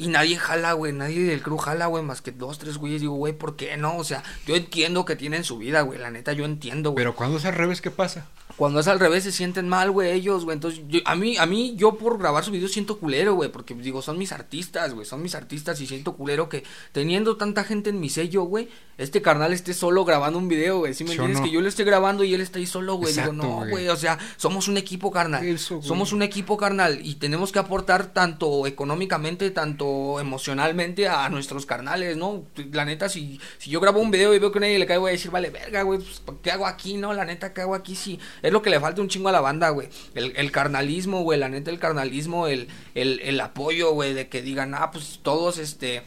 Y 0.00 0.06
nadie 0.06 0.36
jala, 0.38 0.74
güey, 0.74 0.92
nadie 0.92 1.24
del 1.24 1.42
crew 1.42 1.56
jala, 1.58 1.86
güey, 1.86 2.04
más 2.04 2.22
que 2.22 2.30
dos, 2.30 2.58
tres 2.60 2.78
güeyes. 2.78 3.00
Digo, 3.00 3.14
güey, 3.14 3.32
¿por 3.32 3.56
qué 3.56 3.76
no? 3.76 3.96
O 3.96 4.04
sea, 4.04 4.22
yo 4.46 4.54
entiendo 4.54 5.04
que 5.04 5.16
tienen 5.16 5.42
su 5.42 5.58
vida, 5.58 5.80
güey, 5.82 5.98
la 5.98 6.12
neta, 6.12 6.32
yo 6.32 6.44
entiendo, 6.44 6.92
güey. 6.92 7.02
Pero 7.02 7.16
cuando 7.16 7.38
es 7.38 7.44
al 7.44 7.54
revés, 7.54 7.80
¿qué 7.80 7.90
pasa? 7.90 8.28
Cuando 8.56 8.78
es 8.78 8.86
al 8.86 9.00
revés 9.00 9.24
se 9.24 9.32
sienten 9.32 9.68
mal, 9.68 9.90
güey, 9.90 10.12
ellos, 10.12 10.44
güey. 10.44 10.54
Entonces, 10.54 10.82
yo- 10.86 11.00
a 11.04 11.16
mí, 11.16 11.36
a 11.36 11.46
mí, 11.46 11.74
yo 11.76 11.96
por 11.98 12.16
grabar 12.16 12.44
su 12.44 12.52
video 12.52 12.68
siento 12.68 12.98
culero, 12.98 13.34
güey. 13.34 13.50
Porque, 13.50 13.74
digo, 13.74 14.00
son 14.00 14.18
mis 14.18 14.30
artistas, 14.30 14.94
güey. 14.94 15.04
Son 15.04 15.20
mis 15.20 15.34
artistas 15.34 15.80
y 15.80 15.86
siento 15.88 16.14
culero 16.14 16.48
que 16.48 16.62
teniendo 16.92 17.36
tanta 17.36 17.64
gente 17.64 17.90
en 17.90 17.98
mi 18.00 18.08
sello, 18.08 18.42
güey, 18.44 18.68
este 18.98 19.20
carnal 19.20 19.52
esté 19.52 19.74
solo 19.74 20.04
grabando 20.04 20.38
un 20.38 20.46
video, 20.48 20.78
güey. 20.78 20.94
¿Sí 20.94 21.02
me 21.04 21.10
¿Sí 21.10 21.18
o 21.18 21.22
entiendes? 21.22 21.40
no? 21.40 21.46
Que 21.46 21.52
yo 21.52 21.60
lo 21.60 21.68
esté 21.68 21.82
grabando 21.84 22.22
y 22.24 22.34
él 22.34 22.40
está 22.40 22.58
ahí 22.58 22.66
solo, 22.66 22.94
güey. 22.94 23.12
Digo, 23.14 23.32
no, 23.32 23.64
güey. 23.68 23.88
O 23.88 23.96
sea, 23.96 24.18
somos 24.36 24.66
un 24.68 24.76
equipo, 24.76 25.10
carnal. 25.10 25.44
Eso, 25.44 25.82
somos 25.82 26.12
un 26.12 26.22
equipo, 26.22 26.56
carnal. 26.56 27.00
Y 27.04 27.16
tenemos 27.16 27.50
que 27.52 27.58
aportar 27.58 28.12
tanto 28.12 28.66
económicamente, 28.66 29.50
tanto 29.50 29.87
emocionalmente 30.20 31.08
a 31.08 31.28
nuestros 31.28 31.66
carnales, 31.66 32.16
¿no? 32.16 32.44
La 32.72 32.84
neta, 32.84 33.08
si, 33.08 33.40
si 33.58 33.70
yo 33.70 33.80
grabo 33.80 34.00
un 34.00 34.10
video 34.10 34.34
y 34.34 34.38
veo 34.38 34.52
que 34.52 34.60
nadie 34.60 34.78
le 34.78 34.86
cae, 34.86 34.98
voy 34.98 35.10
a 35.10 35.12
decir, 35.12 35.30
vale, 35.30 35.50
verga, 35.50 35.82
güey, 35.82 36.00
pues, 36.00 36.22
¿qué 36.42 36.50
hago 36.50 36.66
aquí, 36.66 36.96
no? 36.96 37.12
La 37.12 37.24
neta, 37.24 37.52
¿qué 37.52 37.62
hago 37.62 37.74
aquí? 37.74 37.94
Sí, 37.94 38.18
es 38.42 38.52
lo 38.52 38.62
que 38.62 38.70
le 38.70 38.80
falta 38.80 39.00
un 39.00 39.08
chingo 39.08 39.28
a 39.28 39.32
la 39.32 39.40
banda, 39.40 39.70
güey. 39.70 39.88
El, 40.14 40.32
el 40.36 40.50
carnalismo, 40.50 41.22
güey, 41.22 41.38
la 41.38 41.48
neta, 41.48 41.70
el 41.70 41.78
carnalismo, 41.78 42.46
el, 42.46 42.68
el, 42.94 43.20
el 43.20 43.40
apoyo, 43.40 43.92
güey, 43.92 44.14
de 44.14 44.28
que 44.28 44.42
digan, 44.42 44.74
ah, 44.74 44.90
pues 44.90 45.20
todos, 45.22 45.58
este 45.58 46.02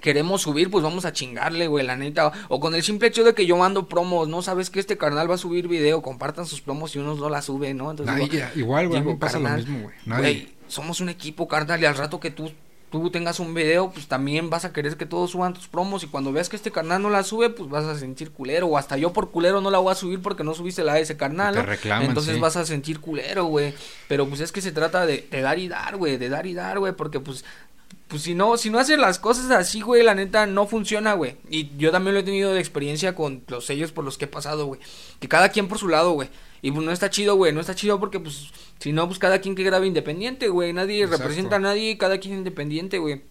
queremos 0.00 0.42
subir, 0.42 0.70
pues 0.70 0.82
vamos 0.82 1.04
a 1.04 1.12
chingarle, 1.12 1.66
güey, 1.66 1.84
la 1.84 1.96
neta. 1.96 2.32
O 2.48 2.60
con 2.60 2.74
el 2.74 2.82
simple 2.82 3.08
hecho 3.08 3.24
de 3.24 3.34
que 3.34 3.46
yo 3.46 3.56
mando 3.56 3.88
promos, 3.88 4.28
¿no? 4.28 4.42
Sabes 4.42 4.70
que 4.70 4.80
este 4.80 4.96
carnal 4.96 5.30
va 5.30 5.34
a 5.34 5.38
subir 5.38 5.68
video, 5.68 6.02
compartan 6.02 6.46
sus 6.46 6.60
promos 6.60 6.94
y 6.96 6.98
unos 6.98 7.18
no 7.18 7.28
la 7.28 7.42
suben, 7.42 7.76
¿no? 7.76 7.90
Entonces, 7.90 8.14
Nadie, 8.14 8.28
digo, 8.28 8.46
igual, 8.56 8.88
güey, 8.88 9.16
pasa 9.16 9.34
carnal, 9.34 9.60
lo 9.60 9.66
mismo, 9.66 9.82
güey. 9.84 9.94
Nadie. 10.06 10.22
Güey, 10.22 10.48
somos 10.68 11.00
un 11.00 11.08
equipo, 11.08 11.48
carnal, 11.48 11.80
y 11.80 11.84
al 11.84 11.96
rato 11.96 12.20
que 12.20 12.30
tú, 12.30 12.50
tú 12.90 13.10
tengas 13.10 13.40
un 13.40 13.54
video, 13.54 13.90
pues 13.90 14.06
también 14.06 14.50
vas 14.50 14.64
a 14.64 14.72
querer 14.72 14.96
que 14.96 15.06
todos 15.06 15.30
suban 15.30 15.54
tus 15.54 15.68
promos. 15.68 16.02
Y 16.02 16.08
cuando 16.08 16.32
veas 16.32 16.48
que 16.48 16.56
este 16.56 16.70
carnal 16.70 17.00
no 17.02 17.10
la 17.10 17.22
sube, 17.22 17.50
pues 17.50 17.70
vas 17.70 17.84
a 17.84 17.98
sentir 17.98 18.30
culero. 18.30 18.66
O 18.66 18.76
hasta 18.76 18.96
yo 18.96 19.12
por 19.12 19.30
culero 19.30 19.60
no 19.60 19.70
la 19.70 19.78
voy 19.78 19.92
a 19.92 19.94
subir 19.94 20.20
porque 20.20 20.44
no 20.44 20.54
subiste 20.54 20.84
la 20.84 20.94
de 20.94 21.02
ese 21.02 21.16
carnal, 21.16 21.54
te 21.54 21.62
reclaman, 21.62 22.08
Entonces 22.08 22.34
sí. 22.34 22.40
vas 22.40 22.56
a 22.56 22.66
sentir 22.66 23.00
culero, 23.00 23.44
güey. 23.44 23.74
Pero 24.08 24.28
pues 24.28 24.40
es 24.40 24.52
que 24.52 24.60
se 24.60 24.72
trata 24.72 25.06
de, 25.06 25.26
de 25.30 25.40
dar 25.40 25.58
y 25.58 25.68
dar, 25.68 25.96
güey, 25.96 26.16
de 26.16 26.28
dar 26.28 26.46
y 26.46 26.54
dar, 26.54 26.78
güey, 26.78 26.92
porque 26.92 27.20
pues 27.20 27.44
pues 28.10 28.22
si 28.22 28.34
no, 28.34 28.56
si 28.56 28.70
no 28.70 28.80
haces 28.80 28.98
las 28.98 29.20
cosas 29.20 29.52
así, 29.52 29.82
güey, 29.82 30.02
la 30.02 30.16
neta 30.16 30.44
no 30.44 30.66
funciona, 30.66 31.12
güey. 31.14 31.36
Y 31.48 31.70
yo 31.76 31.92
también 31.92 32.14
lo 32.14 32.20
he 32.20 32.24
tenido 32.24 32.52
de 32.52 32.58
experiencia 32.58 33.14
con 33.14 33.44
los 33.46 33.66
sellos 33.66 33.92
por 33.92 34.04
los 34.04 34.18
que 34.18 34.24
he 34.24 34.28
pasado, 34.28 34.66
güey. 34.66 34.80
Que 35.20 35.28
cada 35.28 35.50
quien 35.50 35.68
por 35.68 35.78
su 35.78 35.86
lado, 35.86 36.10
güey. 36.10 36.28
Y 36.60 36.72
pues 36.72 36.84
no 36.84 36.90
está 36.90 37.08
chido, 37.08 37.36
güey, 37.36 37.52
no 37.52 37.60
está 37.60 37.76
chido 37.76 38.00
porque 38.00 38.18
pues 38.18 38.50
si 38.80 38.92
no, 38.92 39.06
pues 39.06 39.20
cada 39.20 39.40
quien 39.40 39.54
que 39.54 39.62
grabe 39.62 39.86
independiente, 39.86 40.48
güey. 40.48 40.72
Nadie 40.72 41.04
Exacto. 41.04 41.22
representa 41.22 41.56
a 41.56 41.60
nadie, 41.60 41.96
cada 41.98 42.18
quien 42.18 42.34
independiente, 42.38 42.98
güey. 42.98 43.22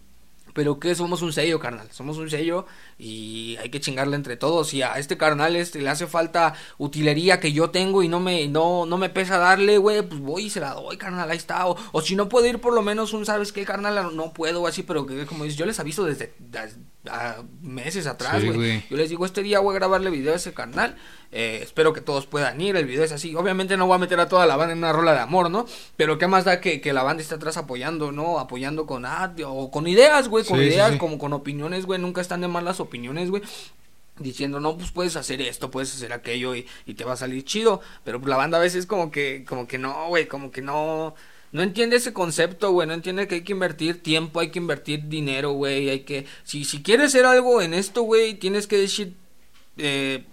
Pero 0.60 0.78
que 0.78 0.94
somos 0.94 1.22
un 1.22 1.32
sello, 1.32 1.58
carnal. 1.58 1.88
Somos 1.90 2.18
un 2.18 2.28
sello 2.28 2.66
y 2.98 3.56
hay 3.62 3.70
que 3.70 3.80
chingarle 3.80 4.14
entre 4.14 4.36
todos. 4.36 4.74
Y 4.74 4.82
a 4.82 4.98
este 4.98 5.16
carnal 5.16 5.56
este 5.56 5.80
le 5.80 5.88
hace 5.88 6.06
falta 6.06 6.52
utilería 6.76 7.40
que 7.40 7.54
yo 7.54 7.70
tengo 7.70 8.02
y 8.02 8.08
no 8.08 8.20
me, 8.20 8.46
no, 8.46 8.84
no 8.84 8.98
me 8.98 9.08
pesa 9.08 9.38
darle, 9.38 9.78
güey. 9.78 10.02
Pues 10.02 10.20
voy 10.20 10.44
y 10.44 10.50
se 10.50 10.60
la 10.60 10.74
doy, 10.74 10.98
carnal. 10.98 11.30
Ahí 11.30 11.38
está. 11.38 11.66
O, 11.66 12.02
si 12.02 12.14
no 12.14 12.28
puedo 12.28 12.46
ir 12.46 12.58
por 12.58 12.74
lo 12.74 12.82
menos 12.82 13.14
un, 13.14 13.24
¿sabes 13.24 13.52
qué, 13.52 13.64
carnal? 13.64 14.14
No 14.14 14.34
puedo, 14.34 14.66
así, 14.66 14.82
pero 14.82 15.06
que 15.06 15.24
como 15.24 15.44
dices, 15.44 15.58
yo 15.58 15.64
les 15.64 15.80
aviso 15.80 16.04
desde, 16.04 16.34
meses 17.62 18.06
atrás, 18.06 18.44
güey. 18.44 18.84
yo 18.90 18.98
les 18.98 19.08
digo, 19.08 19.24
este 19.24 19.42
día 19.42 19.60
voy 19.60 19.74
a 19.74 19.78
grabarle 19.78 20.10
video 20.10 20.34
a 20.34 20.36
ese 20.36 20.52
carnal. 20.52 20.94
Eh, 21.32 21.60
espero 21.62 21.92
que 21.92 22.00
todos 22.00 22.26
puedan 22.26 22.60
ir. 22.60 22.76
El 22.76 22.86
video 22.86 23.04
es 23.04 23.12
así. 23.12 23.34
Obviamente 23.34 23.76
no 23.76 23.86
voy 23.86 23.96
a 23.96 23.98
meter 23.98 24.18
a 24.20 24.28
toda 24.28 24.46
la 24.46 24.56
banda 24.56 24.72
en 24.72 24.78
una 24.78 24.92
rola 24.92 25.12
de 25.12 25.20
amor, 25.20 25.50
¿no? 25.50 25.66
Pero 25.96 26.18
qué 26.18 26.26
más 26.26 26.44
da 26.44 26.60
que, 26.60 26.80
que 26.80 26.92
la 26.92 27.02
banda 27.02 27.22
esté 27.22 27.34
atrás 27.36 27.56
apoyando, 27.56 28.12
¿no? 28.12 28.38
Apoyando 28.38 28.86
con 28.86 29.06
ah, 29.06 29.34
o 29.46 29.70
con 29.70 29.86
ideas, 29.86 30.28
güey, 30.28 30.44
con 30.44 30.60
ideas, 30.60 30.96
como 30.96 31.18
con 31.18 31.32
opiniones, 31.32 31.86
güey, 31.86 32.00
nunca 32.00 32.20
están 32.20 32.40
de 32.40 32.48
mal 32.48 32.64
las 32.64 32.80
opiniones, 32.80 33.30
güey 33.30 33.42
diciendo, 34.18 34.60
no, 34.60 34.76
pues 34.76 34.90
puedes 34.90 35.16
hacer 35.16 35.40
esto, 35.40 35.70
puedes 35.70 35.94
hacer 35.94 36.12
aquello 36.12 36.54
y, 36.54 36.66
y 36.84 36.92
te 36.92 37.04
va 37.04 37.14
a 37.14 37.16
salir 37.16 37.42
chido. 37.44 37.80
Pero 38.04 38.20
pues, 38.20 38.28
la 38.28 38.36
banda 38.36 38.58
a 38.58 38.60
veces 38.60 38.86
como 38.86 39.10
que, 39.10 39.44
como 39.48 39.66
que 39.66 39.78
no, 39.78 40.08
güey, 40.08 40.28
como 40.28 40.50
que 40.50 40.62
no, 40.62 41.14
no 41.52 41.62
entiende 41.62 41.96
ese 41.96 42.12
concepto, 42.12 42.70
güey, 42.72 42.86
no 42.86 42.94
entiende 42.94 43.26
que 43.26 43.36
hay 43.36 43.44
que 43.44 43.52
invertir 43.52 44.02
tiempo, 44.02 44.40
hay 44.40 44.50
que 44.50 44.58
invertir 44.58 45.08
dinero, 45.08 45.52
güey, 45.52 45.88
hay 45.88 46.00
que, 46.00 46.26
si, 46.44 46.64
si 46.64 46.82
quieres 46.82 47.06
hacer 47.06 47.24
algo 47.24 47.60
en 47.62 47.74
esto, 47.74 48.02
güey, 48.02 48.34
tienes 48.34 48.66
que 48.66 48.78
decir, 48.78 49.14
eh, 49.76 50.24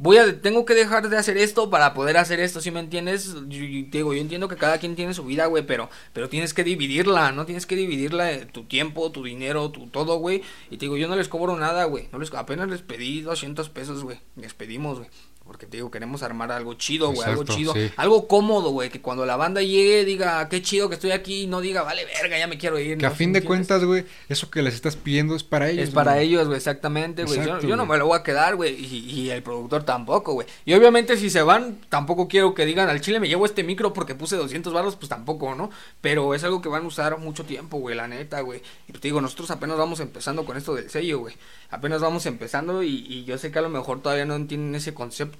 voy 0.00 0.16
a, 0.16 0.40
tengo 0.40 0.64
que 0.64 0.72
dejar 0.74 1.10
de 1.10 1.16
hacer 1.18 1.36
esto 1.36 1.68
para 1.68 1.92
poder 1.92 2.16
hacer 2.16 2.40
esto, 2.40 2.62
¿sí 2.62 2.70
me 2.70 2.80
entiendes? 2.80 3.34
Yo, 3.48 3.60
digo, 3.90 4.14
yo 4.14 4.20
entiendo 4.20 4.48
que 4.48 4.56
cada 4.56 4.78
quien 4.78 4.96
tiene 4.96 5.12
su 5.12 5.24
vida, 5.24 5.44
güey, 5.44 5.66
pero, 5.66 5.90
pero 6.14 6.30
tienes 6.30 6.54
que 6.54 6.64
dividirla, 6.64 7.32
¿no? 7.32 7.44
Tienes 7.44 7.66
que 7.66 7.76
dividirla, 7.76 8.32
eh, 8.32 8.46
tu 8.46 8.64
tiempo, 8.64 9.12
tu 9.12 9.22
dinero, 9.24 9.70
tu 9.70 9.88
todo, 9.88 10.16
güey. 10.18 10.42
Y 10.70 10.78
te 10.78 10.86
digo, 10.86 10.96
yo 10.96 11.06
no 11.06 11.16
les 11.16 11.28
cobro 11.28 11.54
nada, 11.56 11.84
güey, 11.84 12.08
no 12.12 12.18
les, 12.18 12.32
apenas 12.32 12.70
les 12.70 12.80
pedí 12.80 13.20
200 13.20 13.68
pesos, 13.68 14.02
güey, 14.02 14.18
les 14.36 14.54
pedimos, 14.54 14.98
güey. 14.98 15.10
Porque 15.50 15.66
te 15.66 15.78
digo, 15.78 15.90
queremos 15.90 16.22
armar 16.22 16.52
algo 16.52 16.74
chido, 16.74 17.10
güey, 17.10 17.28
algo 17.28 17.42
chido, 17.42 17.74
algo 17.96 18.28
cómodo, 18.28 18.70
güey, 18.70 18.88
que 18.88 19.00
cuando 19.00 19.26
la 19.26 19.34
banda 19.34 19.60
llegue 19.60 20.04
diga, 20.04 20.48
qué 20.48 20.62
chido 20.62 20.88
que 20.88 20.94
estoy 20.94 21.10
aquí, 21.10 21.42
y 21.42 21.46
no 21.48 21.60
diga, 21.60 21.82
vale, 21.82 22.04
verga, 22.04 22.38
ya 22.38 22.46
me 22.46 22.56
quiero 22.56 22.78
ir. 22.78 22.98
Que 22.98 23.06
a 23.06 23.10
fin 23.10 23.32
de 23.32 23.42
cuentas, 23.42 23.84
güey, 23.84 24.04
eso 24.28 24.48
que 24.48 24.62
les 24.62 24.76
estás 24.76 24.94
pidiendo 24.94 25.34
es 25.34 25.42
para 25.42 25.68
ellos. 25.68 25.88
Es 25.88 25.90
para 25.92 26.20
ellos, 26.20 26.46
güey, 26.46 26.56
exactamente, 26.56 27.24
güey. 27.24 27.44
Yo, 27.66 27.74
no 27.74 27.84
me 27.84 27.98
lo 27.98 28.06
voy 28.06 28.16
a 28.16 28.22
quedar, 28.22 28.54
güey, 28.54 28.76
y, 28.76 29.28
el 29.30 29.42
productor 29.42 29.82
tampoco, 29.82 30.34
güey. 30.34 30.46
Y 30.64 30.72
obviamente 30.74 31.16
si 31.16 31.30
se 31.30 31.42
van, 31.42 31.80
tampoco 31.88 32.28
quiero 32.28 32.54
que 32.54 32.64
digan, 32.64 32.88
al 32.88 33.00
chile 33.00 33.18
me 33.18 33.26
llevo 33.26 33.44
este 33.44 33.64
micro 33.64 33.92
porque 33.92 34.14
puse 34.14 34.36
200 34.36 34.72
barros, 34.72 34.94
pues 34.94 35.08
tampoco, 35.08 35.56
¿no? 35.56 35.70
Pero 36.00 36.32
es 36.32 36.44
algo 36.44 36.62
que 36.62 36.68
van 36.68 36.84
a 36.84 36.86
usar 36.86 37.18
mucho 37.18 37.44
tiempo, 37.44 37.78
güey, 37.78 37.96
la 37.96 38.06
neta, 38.06 38.40
güey. 38.42 38.62
Y 38.86 38.92
te 38.92 39.00
digo, 39.00 39.20
nosotros 39.20 39.50
apenas 39.50 39.76
vamos 39.76 39.98
empezando 39.98 40.44
con 40.44 40.56
esto 40.56 40.76
del 40.76 40.88
sello, 40.90 41.18
güey. 41.18 41.34
Apenas 41.70 42.00
vamos 42.00 42.24
empezando 42.26 42.84
y, 42.84 43.04
y 43.08 43.24
yo 43.24 43.36
sé 43.36 43.50
que 43.50 43.58
a 43.58 43.62
lo 43.62 43.68
mejor 43.68 44.00
todavía 44.00 44.26
no 44.26 44.36
entienden 44.36 44.76
ese 44.76 44.94
concepto. 44.94 45.39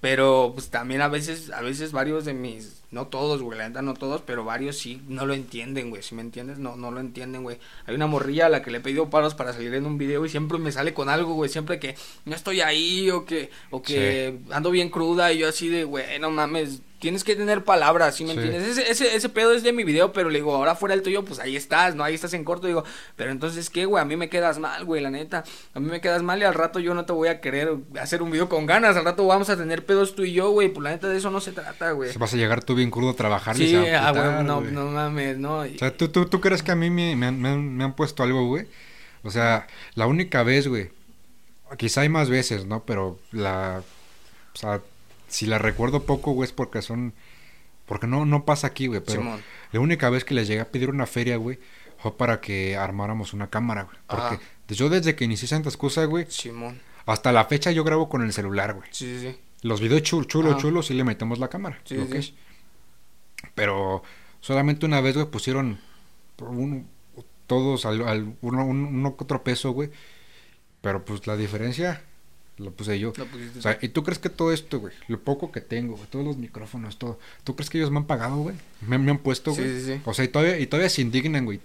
Pero 0.00 0.52
pues 0.54 0.68
también 0.68 1.00
a 1.00 1.08
veces, 1.08 1.50
a 1.50 1.62
veces 1.62 1.92
varios 1.92 2.24
de 2.24 2.34
mis, 2.34 2.82
no 2.96 3.08
todos, 3.08 3.42
güey, 3.42 3.58
la 3.58 3.68
neta 3.68 3.82
no 3.82 3.92
todos, 3.92 4.22
pero 4.22 4.42
varios 4.42 4.78
sí 4.78 5.02
no 5.06 5.26
lo 5.26 5.34
entienden, 5.34 5.90
güey, 5.90 6.02
si 6.02 6.14
me 6.14 6.22
entiendes, 6.22 6.58
no, 6.58 6.76
no 6.76 6.90
lo 6.90 6.98
entienden, 6.98 7.42
güey. 7.42 7.58
Hay 7.84 7.94
una 7.94 8.06
morrilla 8.06 8.46
a 8.46 8.48
la 8.48 8.62
que 8.62 8.70
le 8.70 8.78
he 8.78 8.80
pedido 8.80 9.10
paros 9.10 9.34
para 9.34 9.52
salir 9.52 9.74
en 9.74 9.84
un 9.84 9.98
video 9.98 10.24
y 10.24 10.30
siempre 10.30 10.56
me 10.56 10.72
sale 10.72 10.94
con 10.94 11.10
algo, 11.10 11.34
güey, 11.34 11.50
siempre 11.50 11.78
que 11.78 11.94
no 12.24 12.34
estoy 12.34 12.62
ahí 12.62 13.10
o 13.10 13.26
que, 13.26 13.50
o 13.70 13.82
que 13.82 14.38
ando 14.50 14.70
bien 14.70 14.88
cruda 14.88 15.30
y 15.30 15.38
yo 15.38 15.48
así 15.48 15.68
de, 15.68 15.84
güey, 15.84 16.18
no 16.18 16.30
mames, 16.30 16.80
tienes 16.98 17.24
que 17.24 17.36
tener 17.36 17.64
palabras, 17.64 18.14
¿sí 18.16 18.24
me 18.24 18.32
entiendes? 18.32 18.66
Ese, 18.66 18.90
ese, 18.90 19.14
ese, 19.14 19.28
pedo 19.28 19.52
es 19.52 19.62
de 19.62 19.72
mi 19.72 19.84
video, 19.84 20.12
pero 20.12 20.30
le 20.30 20.38
digo, 20.38 20.54
ahora 20.54 20.74
fuera 20.74 20.94
el 20.94 21.02
tuyo, 21.02 21.24
pues 21.24 21.38
ahí 21.38 21.56
estás, 21.56 21.94
¿no? 21.94 22.04
Ahí 22.04 22.14
estás 22.14 22.32
en 22.34 22.44
corto, 22.44 22.66
digo, 22.66 22.84
pero 23.16 23.30
entonces, 23.30 23.70
¿qué, 23.70 23.84
güey? 23.84 24.00
A 24.02 24.04
mí 24.04 24.16
me 24.16 24.28
quedas 24.28 24.58
mal, 24.58 24.84
güey, 24.84 25.02
la 25.02 25.10
neta. 25.10 25.44
A 25.74 25.80
mí 25.80 25.88
me 25.88 26.00
quedas 26.00 26.22
mal 26.22 26.40
y 26.40 26.44
al 26.44 26.54
rato 26.54 26.80
yo 26.80 26.94
no 26.94 27.04
te 27.04 27.12
voy 27.12 27.28
a 27.28 27.40
querer 27.40 27.76
hacer 28.00 28.22
un 28.22 28.30
video 28.30 28.48
con 28.48 28.66
ganas, 28.66 28.96
al 28.96 29.04
rato 29.04 29.26
vamos 29.26 29.50
a 29.50 29.56
tener 29.56 29.84
pedos 29.84 30.14
tú 30.14 30.24
y 30.24 30.32
yo, 30.32 30.50
güey, 30.50 30.68
pues 30.68 30.82
la 30.82 30.90
neta 30.90 31.08
de 31.08 31.18
eso 31.18 31.30
no 31.30 31.40
se 31.40 31.52
trata, 31.52 31.92
güey. 31.92 32.12
Se 32.12 32.18
vas 32.18 32.32
a 32.32 32.36
llegar 32.36 32.64
tú 32.64 32.74
bien 32.74 32.85
crudo 32.90 33.10
a 33.10 33.16
trabajar. 33.16 33.56
Sí, 33.56 33.74
ah, 33.76 34.12
güey, 34.12 34.44
no, 34.44 34.60
no 34.60 34.86
mames, 34.86 35.38
no. 35.38 35.58
O 35.60 35.78
sea, 35.78 35.96
¿tú, 35.96 36.08
tú, 36.08 36.26
tú 36.26 36.40
crees 36.40 36.62
que 36.62 36.72
a 36.72 36.76
mí 36.76 36.90
me, 36.90 37.16
me, 37.16 37.30
me 37.32 37.84
han 37.84 37.94
puesto 37.94 38.22
algo, 38.22 38.46
güey? 38.46 38.66
O 39.22 39.30
sea, 39.30 39.66
la 39.94 40.06
única 40.06 40.42
vez, 40.42 40.68
güey, 40.68 40.90
quizá 41.76 42.02
hay 42.02 42.08
más 42.08 42.30
veces, 42.30 42.64
¿no? 42.66 42.84
Pero 42.84 43.18
la, 43.32 43.82
o 44.54 44.56
sea, 44.56 44.80
si 45.28 45.46
la 45.46 45.58
recuerdo 45.58 46.04
poco, 46.04 46.32
güey, 46.32 46.46
es 46.46 46.52
porque 46.52 46.82
son 46.82 47.12
porque 47.86 48.06
no, 48.06 48.26
no 48.26 48.44
pasa 48.44 48.66
aquí, 48.66 48.88
güey. 48.88 49.00
Pero 49.00 49.38
la 49.72 49.80
única 49.80 50.10
vez 50.10 50.24
que 50.24 50.34
les 50.34 50.48
llegué 50.48 50.60
a 50.60 50.68
pedir 50.70 50.90
una 50.90 51.06
feria, 51.06 51.36
güey, 51.36 51.58
fue 51.98 52.16
para 52.16 52.40
que 52.40 52.76
armáramos 52.76 53.32
una 53.32 53.48
cámara, 53.48 53.84
güey. 53.84 53.96
Porque 54.06 54.40
yo 54.68 54.88
desde 54.88 55.14
que 55.14 55.24
inicié 55.24 55.48
Santa 55.48 55.68
Excusa, 55.68 56.04
güey, 56.04 56.26
Simón. 56.28 56.80
hasta 57.06 57.32
la 57.32 57.44
fecha 57.44 57.70
yo 57.70 57.84
grabo 57.84 58.08
con 58.08 58.22
el 58.22 58.32
celular, 58.32 58.74
güey. 58.74 58.88
Sí, 58.90 59.18
sí, 59.18 59.30
sí. 59.30 59.38
Los 59.62 59.80
videos 59.80 60.02
chulos, 60.02 60.28
chulos, 60.28 60.58
chulos, 60.58 60.86
sí 60.86 60.94
le 60.94 61.04
metemos 61.04 61.38
la 61.38 61.48
cámara. 61.48 61.80
Sí, 61.84 61.96
sí. 62.20 62.36
Pero 63.56 64.04
solamente 64.40 64.86
una 64.86 65.00
vez, 65.00 65.16
güey, 65.16 65.26
pusieron 65.26 65.80
todos 67.48 67.86
al, 67.86 68.06
al 68.06 68.36
uno, 68.42 68.64
uno, 68.64 69.16
otro 69.18 69.42
peso, 69.42 69.72
güey. 69.72 69.90
Pero 70.82 71.04
pues 71.04 71.26
la 71.26 71.36
diferencia 71.36 72.02
lo 72.58 72.70
puse 72.70 72.98
yo. 73.00 73.10
o 73.10 73.60
sea, 73.60 73.78
¿y 73.82 73.88
tú 73.88 74.04
crees 74.04 74.18
que 74.18 74.28
todo 74.28 74.52
esto, 74.52 74.78
güey, 74.78 74.94
lo 75.08 75.20
poco 75.20 75.50
que 75.50 75.60
tengo, 75.60 75.98
todos 76.10 76.24
los 76.24 76.36
micrófonos, 76.36 76.98
todo, 76.98 77.18
¿tú 77.44 77.56
crees 77.56 77.70
que 77.70 77.78
ellos 77.78 77.90
me 77.90 77.98
han 77.98 78.06
pagado, 78.06 78.36
güey? 78.36 78.56
Me, 78.82 78.96
han 78.96 79.18
puesto, 79.18 79.52
güey. 79.52 79.64
Sí, 79.64 79.80
sí, 79.80 79.86
sí. 79.94 80.00
O 80.04 80.14
sea, 80.14 80.24
y 80.24 80.28
todavía, 80.28 80.58
y 80.58 80.66
todavía 80.66 80.90
se 80.90 81.02
indignan, 81.02 81.44
güey. 81.44 81.60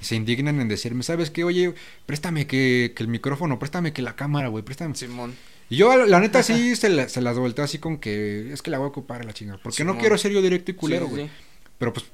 se 0.00 0.16
indignan 0.16 0.60
en 0.60 0.68
decirme, 0.68 1.02
¿sabes 1.02 1.30
qué? 1.30 1.44
Oye, 1.44 1.74
préstame 2.06 2.46
que, 2.46 2.92
que 2.96 3.02
el 3.02 3.08
micrófono, 3.08 3.58
préstame 3.58 3.92
que 3.92 4.02
la 4.02 4.16
cámara, 4.16 4.48
güey, 4.48 4.64
préstame. 4.64 4.94
Simón. 4.94 5.34
Y 5.70 5.76
yo, 5.76 6.06
la 6.06 6.20
neta, 6.20 6.42
sí 6.42 6.76
se, 6.76 6.88
la, 6.88 7.08
se 7.08 7.20
las 7.20 7.38
volteo 7.38 7.64
así 7.64 7.78
con 7.78 7.98
que 7.98 8.52
es 8.52 8.62
que 8.62 8.70
la 8.70 8.78
voy 8.78 8.86
a 8.86 8.88
ocupar 8.88 9.24
la 9.24 9.32
chingada. 9.32 9.58
Porque 9.62 9.84
no 9.84 9.98
quiero 9.98 10.18
ser 10.18 10.32
yo 10.32 10.42
directo 10.42 10.70
y 10.70 10.74
culero, 10.74 11.08
güey. 11.08 11.30
Pero 11.78 11.92
pues 11.92 12.06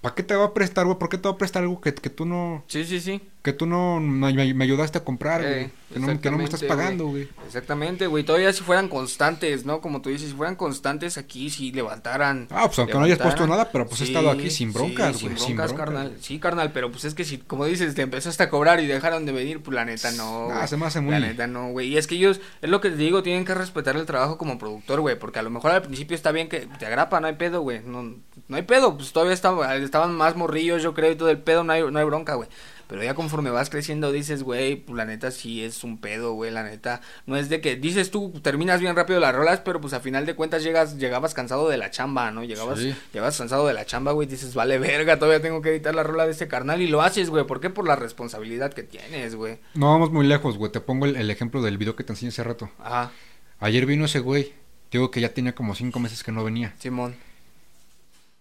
¿Para 0.00 0.14
qué 0.14 0.22
te 0.22 0.34
va 0.34 0.46
a 0.46 0.54
prestar, 0.54 0.86
güey? 0.86 0.98
¿Por 0.98 1.10
qué 1.10 1.18
te 1.18 1.28
va 1.28 1.34
a 1.34 1.38
prestar 1.38 1.62
algo 1.62 1.80
que, 1.80 1.94
que 1.94 2.08
tú 2.08 2.24
no... 2.24 2.64
Sí, 2.68 2.84
sí, 2.84 3.00
sí. 3.00 3.20
Que 3.42 3.54
tú 3.54 3.64
no 3.64 4.00
me, 4.00 4.26
ayudaste 4.26 4.98
a 4.98 5.04
comprar, 5.04 5.40
güey. 5.40 5.52
Eh, 5.52 5.70
que, 5.92 5.98
no, 5.98 6.20
que, 6.20 6.30
no, 6.30 6.36
me 6.36 6.44
estás 6.44 6.62
pagando, 6.62 7.06
güey. 7.06 7.26
Exactamente, 7.46 8.06
güey. 8.06 8.22
Todavía 8.22 8.52
si 8.52 8.62
fueran 8.62 8.88
constantes, 8.88 9.64
¿no? 9.64 9.80
Como 9.80 10.02
tú 10.02 10.10
dices, 10.10 10.28
si 10.28 10.36
fueran 10.36 10.56
constantes 10.56 11.16
aquí, 11.16 11.48
si 11.48 11.72
levantaran... 11.72 12.48
Ah, 12.50 12.64
pues 12.66 12.78
aunque 12.80 12.94
no 12.94 13.04
hayas 13.04 13.18
puesto 13.18 13.46
nada, 13.46 13.70
pero 13.72 13.86
pues 13.86 14.02
he 14.02 14.04
estado 14.04 14.30
aquí 14.30 14.50
sin 14.50 14.74
broncas, 14.74 15.22
güey. 15.22 15.38
sin 15.38 15.56
broncas, 15.56 15.72
carnal. 15.72 16.16
Sí, 16.20 16.38
carnal, 16.38 16.70
pero 16.72 16.90
pues 16.90 17.06
es 17.06 17.14
que 17.14 17.24
si, 17.24 17.38
como 17.38 17.64
dices, 17.64 17.94
te 17.94 18.02
empezaste 18.02 18.42
a 18.42 18.50
cobrar 18.50 18.78
y 18.80 18.86
dejaron 18.86 19.24
de 19.24 19.32
venir, 19.32 19.62
pues 19.62 19.74
la 19.74 19.86
neta 19.86 20.12
no, 20.12 20.50
Ah, 20.52 20.66
se 20.66 20.76
me 20.76 20.84
hace 20.84 21.00
muy... 21.00 21.12
La 21.12 21.20
neta 21.20 21.46
no, 21.46 21.70
güey. 21.70 21.88
Y 21.88 21.96
es 21.96 22.06
que 22.06 22.16
ellos, 22.16 22.42
es 22.60 22.68
lo 22.68 22.82
que 22.82 22.90
te 22.90 22.96
digo, 22.96 23.22
tienen 23.22 23.46
que 23.46 23.54
respetar 23.54 23.96
el 23.96 24.04
trabajo 24.04 24.36
como 24.36 24.58
productor, 24.58 25.00
güey. 25.00 25.18
Porque 25.18 25.38
a 25.38 25.42
lo 25.42 25.50
mejor 25.50 25.70
al 25.70 25.82
principio 25.82 26.14
está 26.14 26.30
bien 26.30 26.50
que 26.50 26.68
te 26.78 26.84
agrapa, 26.84 27.20
no 27.20 27.26
hay 27.26 27.36
pedo, 27.36 27.62
güey. 27.62 27.80
No, 27.84 28.02
no 28.02 28.56
hay 28.56 28.62
pedo, 28.62 28.96
pues 28.96 29.12
todavía 29.12 29.32
estaban 29.32 30.14
más 30.14 30.36
morrillos, 30.36 30.82
yo 30.82 30.92
creo, 30.92 31.12
y 31.12 31.16
todo 31.16 31.30
el 31.30 31.38
pedo, 31.38 31.64
no 31.64 31.72
hay, 31.72 31.82
no 31.90 31.98
hay 31.98 32.04
bronca, 32.04 32.34
güey. 32.34 32.48
Pero 32.90 33.04
ya 33.04 33.14
conforme 33.14 33.50
vas 33.50 33.70
creciendo 33.70 34.10
dices, 34.10 34.42
güey, 34.42 34.74
pues 34.74 34.96
la 34.96 35.04
neta 35.04 35.30
sí 35.30 35.62
es 35.62 35.84
un 35.84 35.98
pedo, 35.98 36.32
güey, 36.32 36.50
la 36.50 36.64
neta. 36.64 37.02
No 37.24 37.36
es 37.36 37.48
de 37.48 37.60
que 37.60 37.76
dices 37.76 38.10
tú, 38.10 38.32
terminas 38.42 38.80
bien 38.80 38.96
rápido 38.96 39.20
las 39.20 39.32
rolas, 39.32 39.60
pero 39.60 39.80
pues 39.80 39.92
a 39.92 40.00
final 40.00 40.26
de 40.26 40.34
cuentas 40.34 40.64
llegas, 40.64 40.98
llegabas 40.98 41.32
cansado 41.32 41.68
de 41.68 41.76
la 41.76 41.92
chamba, 41.92 42.32
¿no? 42.32 42.42
Llegabas, 42.42 42.80
llegabas 42.80 43.38
cansado 43.38 43.68
de 43.68 43.74
la 43.74 43.86
chamba, 43.86 44.10
güey, 44.10 44.26
dices, 44.26 44.56
vale 44.56 44.80
verga, 44.80 45.20
todavía 45.20 45.40
tengo 45.40 45.62
que 45.62 45.70
editar 45.70 45.94
la 45.94 46.02
rola 46.02 46.26
de 46.26 46.32
ese 46.32 46.48
carnal 46.48 46.82
y 46.82 46.88
lo 46.88 47.00
haces, 47.00 47.30
güey. 47.30 47.46
¿Por 47.46 47.60
qué? 47.60 47.70
Por 47.70 47.86
la 47.86 47.94
responsabilidad 47.94 48.72
que 48.72 48.82
tienes, 48.82 49.36
güey. 49.36 49.60
No 49.74 49.86
vamos 49.92 50.10
muy 50.10 50.26
lejos, 50.26 50.58
güey. 50.58 50.72
Te 50.72 50.80
pongo 50.80 51.06
el, 51.06 51.30
ejemplo 51.30 51.62
del 51.62 51.78
video 51.78 51.94
que 51.94 52.02
te 52.02 52.12
enseñé 52.12 52.30
hace 52.30 52.42
rato. 52.42 52.72
Ajá. 52.80 53.12
Ayer 53.60 53.86
vino 53.86 54.06
ese 54.06 54.18
güey. 54.18 54.52
Digo 54.90 55.12
que 55.12 55.20
ya 55.20 55.32
tenía 55.32 55.54
como 55.54 55.76
cinco 55.76 56.00
meses 56.00 56.24
que 56.24 56.32
no 56.32 56.42
venía. 56.42 56.74
Simón 56.80 57.14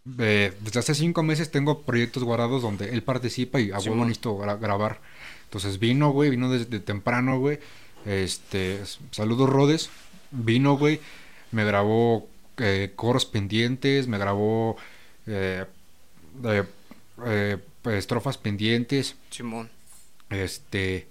desde 0.05 0.79
hace 0.79 0.95
cinco 0.95 1.23
meses 1.23 1.51
tengo 1.51 1.81
proyectos 1.81 2.23
guardados 2.23 2.61
donde 2.61 2.89
él 2.89 3.03
participa 3.03 3.59
y 3.59 3.71
a 3.71 3.79
huevo 3.79 4.05
necesito 4.05 4.37
grabar. 4.37 4.99
Entonces 5.45 5.79
vino, 5.79 6.11
güey, 6.11 6.29
vino 6.29 6.49
desde 6.49 6.79
temprano, 6.79 7.39
güey. 7.39 7.59
Este, 8.05 8.79
saludos 9.11 9.49
Rodes. 9.49 9.89
Vino, 10.31 10.77
güey. 10.77 10.99
Me 11.51 11.65
grabó 11.65 12.27
eh, 12.57 12.93
coros 12.95 13.25
pendientes, 13.25 14.07
me 14.07 14.17
grabó 14.17 14.77
eh, 15.25 15.65
eh, 16.43 17.57
estrofas 17.85 18.37
pendientes. 18.37 19.15
Simón. 19.31 19.69
Este, 20.29 21.07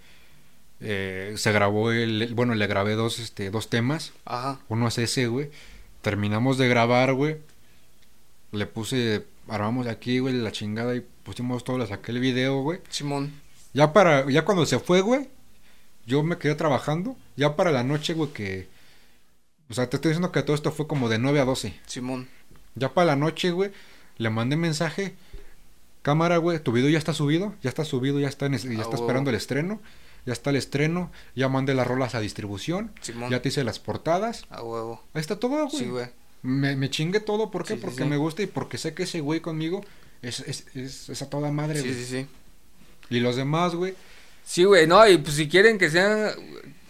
se 0.81 1.53
grabó 1.53 1.91
el, 1.91 2.33
bueno, 2.35 2.55
le 2.55 2.67
grabé 2.69 2.95
dos, 2.95 3.19
este, 3.19 3.51
dos 3.51 3.69
temas. 3.69 4.13
Ajá. 4.25 4.61
Uno 4.69 4.89
es 4.89 4.99
ese, 4.99 5.27
güey. 5.27 5.51
Terminamos 6.01 6.59
de 6.59 6.69
grabar, 6.69 7.13
güey 7.13 7.39
le 8.53 8.67
puse, 8.67 9.25
armamos 9.49 9.87
aquí, 9.87 10.19
güey, 10.19 10.35
la 10.35 10.53
chingada 10.53 10.95
y 10.97 11.01
pusimos 11.23 11.65
todo, 11.65 11.79
le 11.79 11.87
saqué 11.87 12.13
el 12.13 12.21
video, 12.21 12.63
güey. 12.63 12.81
Simón. 12.89 13.33
Ya 13.75 13.93
para, 13.93 14.29
ya 14.31 14.45
cuando 14.45 14.65
se 14.67 14.79
fue, 14.79 15.01
güey, 15.03 15.29
yo 16.07 16.23
me 16.23 16.39
quedé 16.39 16.55
trabajando. 16.55 17.17
Ya 17.37 17.55
para 17.57 17.71
la 17.71 17.85
noche, 17.85 18.15
güey, 18.15 18.33
que. 18.33 18.69
O 19.71 19.75
sea, 19.75 19.89
te 19.91 19.97
estoy 19.97 20.11
diciendo 20.11 20.33
que 20.33 20.43
todo 20.43 20.57
esto 20.57 20.73
fue 20.73 20.87
como 20.87 21.09
de 21.11 21.19
9 21.19 21.41
a 21.41 21.45
12. 21.45 21.79
Simón. 21.87 22.29
Ya 22.75 22.95
para 22.95 23.07
la 23.09 23.17
noche, 23.17 23.51
güey, 23.51 23.71
le 24.17 24.31
mandé 24.31 24.57
mensaje. 24.57 25.15
cámara, 26.03 26.39
güey, 26.39 26.59
tu 26.59 26.73
video 26.73 26.89
ya 26.89 26.97
está 26.99 27.13
subido, 27.13 27.55
ya 27.63 27.69
está 27.69 27.85
subido, 27.85 28.19
ya 28.19 28.29
está, 28.29 28.47
en 28.47 28.53
ya 28.53 28.59
Ah, 28.59 28.73
está 28.73 28.89
huevo. 28.89 28.95
esperando 28.95 29.29
el 29.31 29.37
estreno, 29.37 29.81
ya 30.25 30.33
está 30.33 30.49
el 30.51 30.57
estreno, 30.57 31.11
ya 31.37 31.49
mandé 31.51 31.75
las 31.75 31.87
rolas 31.87 32.15
a 32.15 32.21
distribución, 32.21 32.93
Simón. 33.03 33.31
ya 33.31 33.43
te 33.43 33.49
hice 33.51 33.63
las 33.65 33.79
portadas, 33.79 34.47
A 34.49 34.63
huevo. 34.63 35.03
ahí 35.13 35.21
está 35.21 35.39
todo, 35.39 35.67
güey. 35.67 35.71
Sí, 35.79 35.85
güey. 35.91 36.07
Me, 36.43 36.77
me 36.77 36.91
chingué 36.91 37.21
todo, 37.21 37.51
¿por 37.51 37.65
qué? 37.67 37.75
Sí, 37.75 37.81
sí, 37.81 37.81
porque 37.85 38.05
sí. 38.05 38.05
me 38.05 38.17
gusta 38.17 38.43
y 38.43 38.47
porque 38.47 38.79
sé 38.79 38.95
que 38.95 39.05
ese 39.05 39.21
güey 39.21 39.41
conmigo 39.41 39.85
es, 40.23 40.41
es, 40.41 40.67
es, 40.75 41.09
es 41.09 41.23
a 41.23 41.31
toda 41.31 41.51
madre, 41.53 41.83
Sí, 41.83 41.89
güey. 41.89 41.95
sí, 41.95 42.05
sí. 42.05 42.27
Y 43.11 43.21
los 43.21 43.37
demás, 43.37 43.75
güey, 43.75 43.95
Sí, 44.45 44.65
güey, 44.65 44.87
no, 44.87 45.07
y 45.07 45.19
pues 45.19 45.37
si 45.37 45.49
quieren 45.49 45.77
que 45.79 45.91
sea 45.91 46.35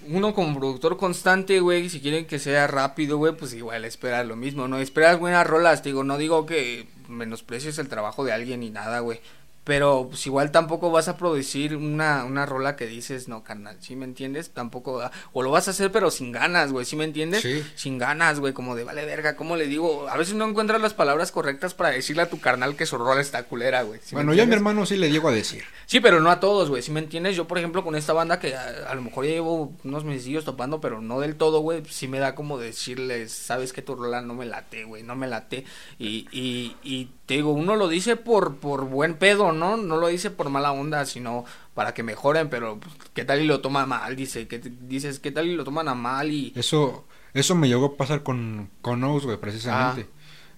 uno 0.07 0.33
como 0.33 0.59
productor 0.59 0.97
constante, 0.97 1.61
güey, 1.61 1.89
si 1.91 2.01
quieren 2.01 2.25
que 2.27 2.39
sea 2.39 2.67
rápido, 2.69 3.19
güey, 3.19 3.37
pues 3.37 3.53
igual 3.53 3.85
esperar 3.85 4.27
lo 4.27 4.37
mismo, 4.37 4.69
¿no? 4.69 4.79
Esperas 4.79 5.19
buenas 5.19 5.47
rolas, 5.47 5.83
digo, 5.83 6.05
no 6.05 6.19
digo 6.19 6.47
que 6.47 6.87
menosprecies 7.09 7.79
el 7.79 7.89
trabajo 7.89 8.25
de 8.25 8.33
alguien 8.33 8.61
ni 8.61 8.71
nada, 8.71 9.01
güey. 9.01 9.21
Pero 9.69 10.07
pues 10.09 10.27
igual 10.27 10.51
tampoco 10.51 10.91
vas 10.91 11.09
a 11.09 11.19
producir 11.19 11.77
una, 11.77 12.25
una 12.25 12.47
rola 12.47 12.75
que 12.75 12.87
dices, 12.87 13.29
no, 13.29 13.45
carnal, 13.45 13.77
¿sí 13.81 13.97
me 13.97 14.07
entiendes? 14.07 14.49
Tampoco, 14.49 15.03
ah, 15.03 15.13
o 15.35 15.43
lo 15.43 15.51
vas 15.51 15.69
a 15.69 15.73
hacer 15.73 15.93
pero 15.93 16.11
sin 16.11 16.33
ganas, 16.33 16.73
güey, 16.73 16.87
¿sí 16.87 16.97
me 16.97 17.05
entiendes? 17.05 17.43
Sí. 17.43 17.63
Sin 17.75 17.99
ganas, 17.99 18.41
güey, 18.41 18.55
como 18.55 18.75
de 18.75 18.85
vale 18.85 19.05
verga, 19.05 19.37
¿cómo 19.37 19.57
le 19.57 19.67
digo? 19.67 20.09
A 20.09 20.17
veces 20.17 20.37
no 20.37 20.49
encuentras 20.49 20.81
las 20.81 20.95
palabras 20.95 21.33
correctas 21.33 21.75
para 21.75 21.91
decirle 21.91 22.23
a 22.23 22.31
tu 22.31 22.41
carnal 22.41 22.77
que 22.77 22.87
su 22.87 22.97
rola 22.97 23.21
está 23.21 23.43
culera, 23.43 23.83
güey. 23.83 24.01
¿sí 24.03 24.15
me 24.15 24.23
bueno, 24.23 24.33
ya 24.33 24.45
a 24.45 24.47
mi 24.47 24.55
hermano 24.55 24.87
sí 24.87 24.97
le 24.97 25.11
llego 25.11 25.29
a 25.29 25.33
decir. 25.33 25.65
Sí, 25.85 26.01
pero 26.01 26.21
no 26.21 26.31
a 26.31 26.41
todos, 26.41 26.71
güey, 26.71 26.81
¿sí 26.81 26.91
me 26.91 27.01
entiendes? 27.01 27.37
Yo, 27.37 27.47
por 27.47 27.59
ejemplo, 27.59 27.85
con 27.85 27.95
esta 27.95 28.15
banda 28.15 28.41
que 28.41 28.57
a, 28.57 28.89
a 28.89 28.95
lo 28.95 29.03
mejor 29.03 29.27
ya 29.27 29.33
llevo 29.33 29.75
unos 29.85 30.03
mesillos 30.03 30.47
topando, 30.47 30.81
pero 30.81 31.03
no 31.03 31.21
del 31.21 31.37
todo, 31.37 31.61
güey, 31.61 31.83
sí 31.91 32.09
me 32.09 32.21
da 32.21 32.35
como 32.35 32.57
decirles, 32.57 33.33
sabes 33.33 33.75
que 33.75 33.83
tu 33.83 33.95
rola 33.97 34.23
no 34.23 34.33
me 34.33 34.47
late, 34.47 34.85
güey, 34.85 35.03
no 35.03 35.15
me 35.15 35.27
late. 35.27 35.67
Y, 35.99 36.27
y, 36.33 36.75
y 36.83 37.11
te 37.27 37.35
digo, 37.35 37.53
uno 37.53 37.77
lo 37.77 37.89
dice 37.89 38.17
por, 38.17 38.57
por 38.57 38.87
buen 38.87 39.13
pedo, 39.13 39.53
¿no? 39.53 39.58
No 39.59 39.97
lo 39.97 40.07
dice 40.09 40.31
por 40.31 40.49
mala 40.51 40.73
onda, 40.73 41.05
sino 41.07 41.45
para 41.75 41.95
que 41.95 42.03
mejoren, 42.03 42.49
pero 42.49 42.79
pues, 42.81 42.95
¿qué 43.15 43.25
tal 43.25 43.41
y 43.41 43.47
lo 43.47 43.61
toman 43.61 43.89
mal? 43.89 44.17
Dice, 44.17 44.47
que 44.49 44.59
dices, 44.59 45.19
¿qué 45.21 45.31
tal 45.31 45.47
y 45.47 45.55
lo 45.55 45.65
toman 45.65 45.89
a 45.89 45.95
mal? 45.95 46.31
Y 46.31 46.53
Eso, 46.57 47.07
eso 47.35 47.55
me 47.55 47.69
llegó 47.69 47.87
a 47.87 47.97
pasar 47.97 48.23
con, 48.23 48.71
con 48.81 49.03
Oz, 49.05 49.25
güey, 49.25 49.37
precisamente. 49.39 50.09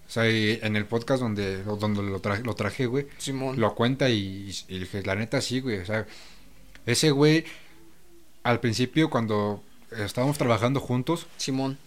O 0.07 0.13
sea, 0.13 0.29
y 0.29 0.59
en 0.63 0.75
el 0.77 0.87
podcast 0.87 1.23
donde, 1.23 1.63
donde 1.63 2.03
lo, 2.03 2.21
traje, 2.21 2.43
lo 2.43 2.55
traje, 2.55 2.87
güey, 2.87 3.07
Simón. 3.19 3.61
lo 3.61 3.75
cuenta 3.75 4.11
y, 4.11 4.51
y 4.69 4.79
dije, 4.81 5.03
la 5.05 5.15
neta 5.15 5.41
sí, 5.41 5.61
güey. 5.61 5.79
O 5.79 5.87
sea, 5.87 6.07
ese 6.87 7.11
güey, 7.13 7.45
al 8.43 8.59
principio 8.61 9.09
cuando 9.09 9.63
estábamos 9.97 10.37
trabajando 10.37 10.81
juntos, 10.81 11.27
Simón. 11.37 11.79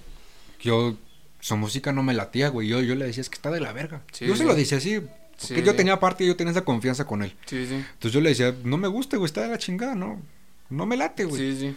yo, 0.61 0.95
su 1.41 1.57
música 1.57 1.91
no 1.91 2.01
me 2.03 2.13
latía, 2.13 2.47
güey. 2.47 2.69
Yo, 2.69 2.79
yo 2.81 2.95
le 2.95 3.05
decía, 3.07 3.19
es 3.21 3.29
que 3.29 3.35
está 3.35 3.51
de 3.51 3.59
la 3.59 3.73
verga. 3.73 4.03
Sí, 4.13 4.25
yo 4.25 4.35
se 4.37 4.45
lo 4.45 4.55
decía 4.55 4.77
así, 4.77 5.01
porque 5.39 5.55
Sí, 5.55 5.63
yo 5.63 5.75
tenía 5.75 5.99
parte, 5.99 6.25
yo 6.25 6.35
tenía 6.35 6.51
esa 6.51 6.63
confianza 6.65 7.05
con 7.05 7.23
él. 7.23 7.35
Sí, 7.45 7.65
sí. 7.67 7.75
Entonces 7.75 8.11
yo 8.13 8.21
le 8.21 8.29
decía, 8.29 8.55
no 8.63 8.77
me 8.77 8.87
gusta, 8.87 9.17
güey, 9.17 9.25
está 9.25 9.41
de 9.41 9.49
la 9.49 9.57
chingada, 9.57 9.95
no. 9.95 10.21
No 10.69 10.85
me 10.85 10.97
late, 10.97 11.25
güey. 11.25 11.41
Sí, 11.53 11.59
sí. 11.59 11.75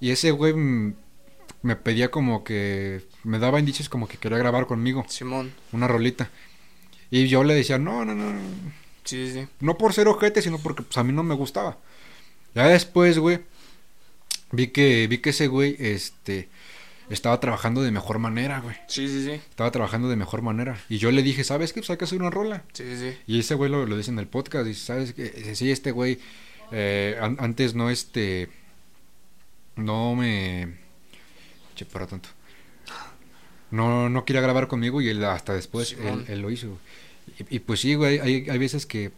Y 0.00 0.10
ese 0.10 0.30
güey 0.30 0.54
me 0.54 1.76
pedía 1.76 2.10
como 2.10 2.42
que, 2.42 3.02
me 3.24 3.38
daba 3.38 3.58
indicios 3.60 3.88
como 3.88 4.08
que 4.08 4.16
quería 4.16 4.38
grabar 4.38 4.66
conmigo 4.66 5.04
Simón. 5.08 5.52
una 5.72 5.86
rolita. 5.88 6.30
Y 7.10 7.26
yo 7.28 7.44
le 7.44 7.54
decía, 7.54 7.78
no, 7.78 8.04
no, 8.04 8.14
no, 8.14 8.32
Sí, 9.04 9.30
sí. 9.32 9.46
no 9.60 9.76
por 9.76 9.92
ser 9.92 10.08
ojete, 10.08 10.40
sino 10.42 10.58
porque 10.58 10.82
pues 10.82 10.96
a 10.96 11.04
mí 11.04 11.12
no 11.12 11.22
me 11.22 11.34
gustaba. 11.34 11.76
Ya 12.54 12.66
después, 12.68 13.18
güey, 13.18 13.40
vi 14.52 14.68
que, 14.68 15.06
vi 15.08 15.18
que 15.18 15.30
ese 15.30 15.48
güey, 15.48 15.76
este, 15.78 16.48
estaba 17.10 17.38
trabajando 17.40 17.82
de 17.82 17.90
mejor 17.90 18.18
manera, 18.18 18.60
güey. 18.60 18.76
Sí, 18.86 19.06
sí, 19.08 19.24
sí. 19.24 19.32
Estaba 19.32 19.70
trabajando 19.70 20.08
de 20.08 20.16
mejor 20.16 20.42
manera. 20.42 20.78
Y 20.88 20.98
yo 20.98 21.10
le 21.10 21.22
dije, 21.22 21.44
¿sabes 21.44 21.72
qué? 21.72 21.80
Pues 21.80 21.90
hay 21.90 21.96
que 21.96 22.04
hacer 22.04 22.20
una 22.20 22.30
rola. 22.30 22.64
Sí, 22.72 22.84
sí. 22.96 23.16
Y 23.26 23.40
ese 23.40 23.54
güey 23.54 23.70
lo, 23.70 23.84
lo 23.86 23.96
dice 23.96 24.10
en 24.10 24.18
el 24.18 24.26
podcast, 24.28 24.66
dice, 24.66 24.84
¿sabes 24.86 25.12
qué? 25.12 25.24
Dice, 25.30 25.54
sí, 25.56 25.70
este 25.70 25.90
güey, 25.90 26.18
eh, 26.72 27.18
an- 27.20 27.36
antes 27.40 27.74
no, 27.74 27.90
este, 27.90 28.48
no 29.76 30.14
me... 30.14 30.76
Che, 31.74 31.84
para 31.84 32.06
tanto. 32.06 32.28
No, 33.70 34.08
no 34.08 34.24
quería 34.24 34.42
grabar 34.42 34.66
conmigo 34.68 35.00
y 35.00 35.08
él 35.08 35.24
hasta 35.24 35.54
después, 35.54 35.96
él, 36.28 36.40
lo 36.40 36.50
hizo. 36.50 36.78
Y, 37.38 37.56
y 37.56 37.58
pues 37.60 37.80
sí, 37.80 37.94
güey, 37.94 38.18
hay, 38.18 38.46
hay 38.50 38.58
veces 38.58 38.84
que 38.84 39.12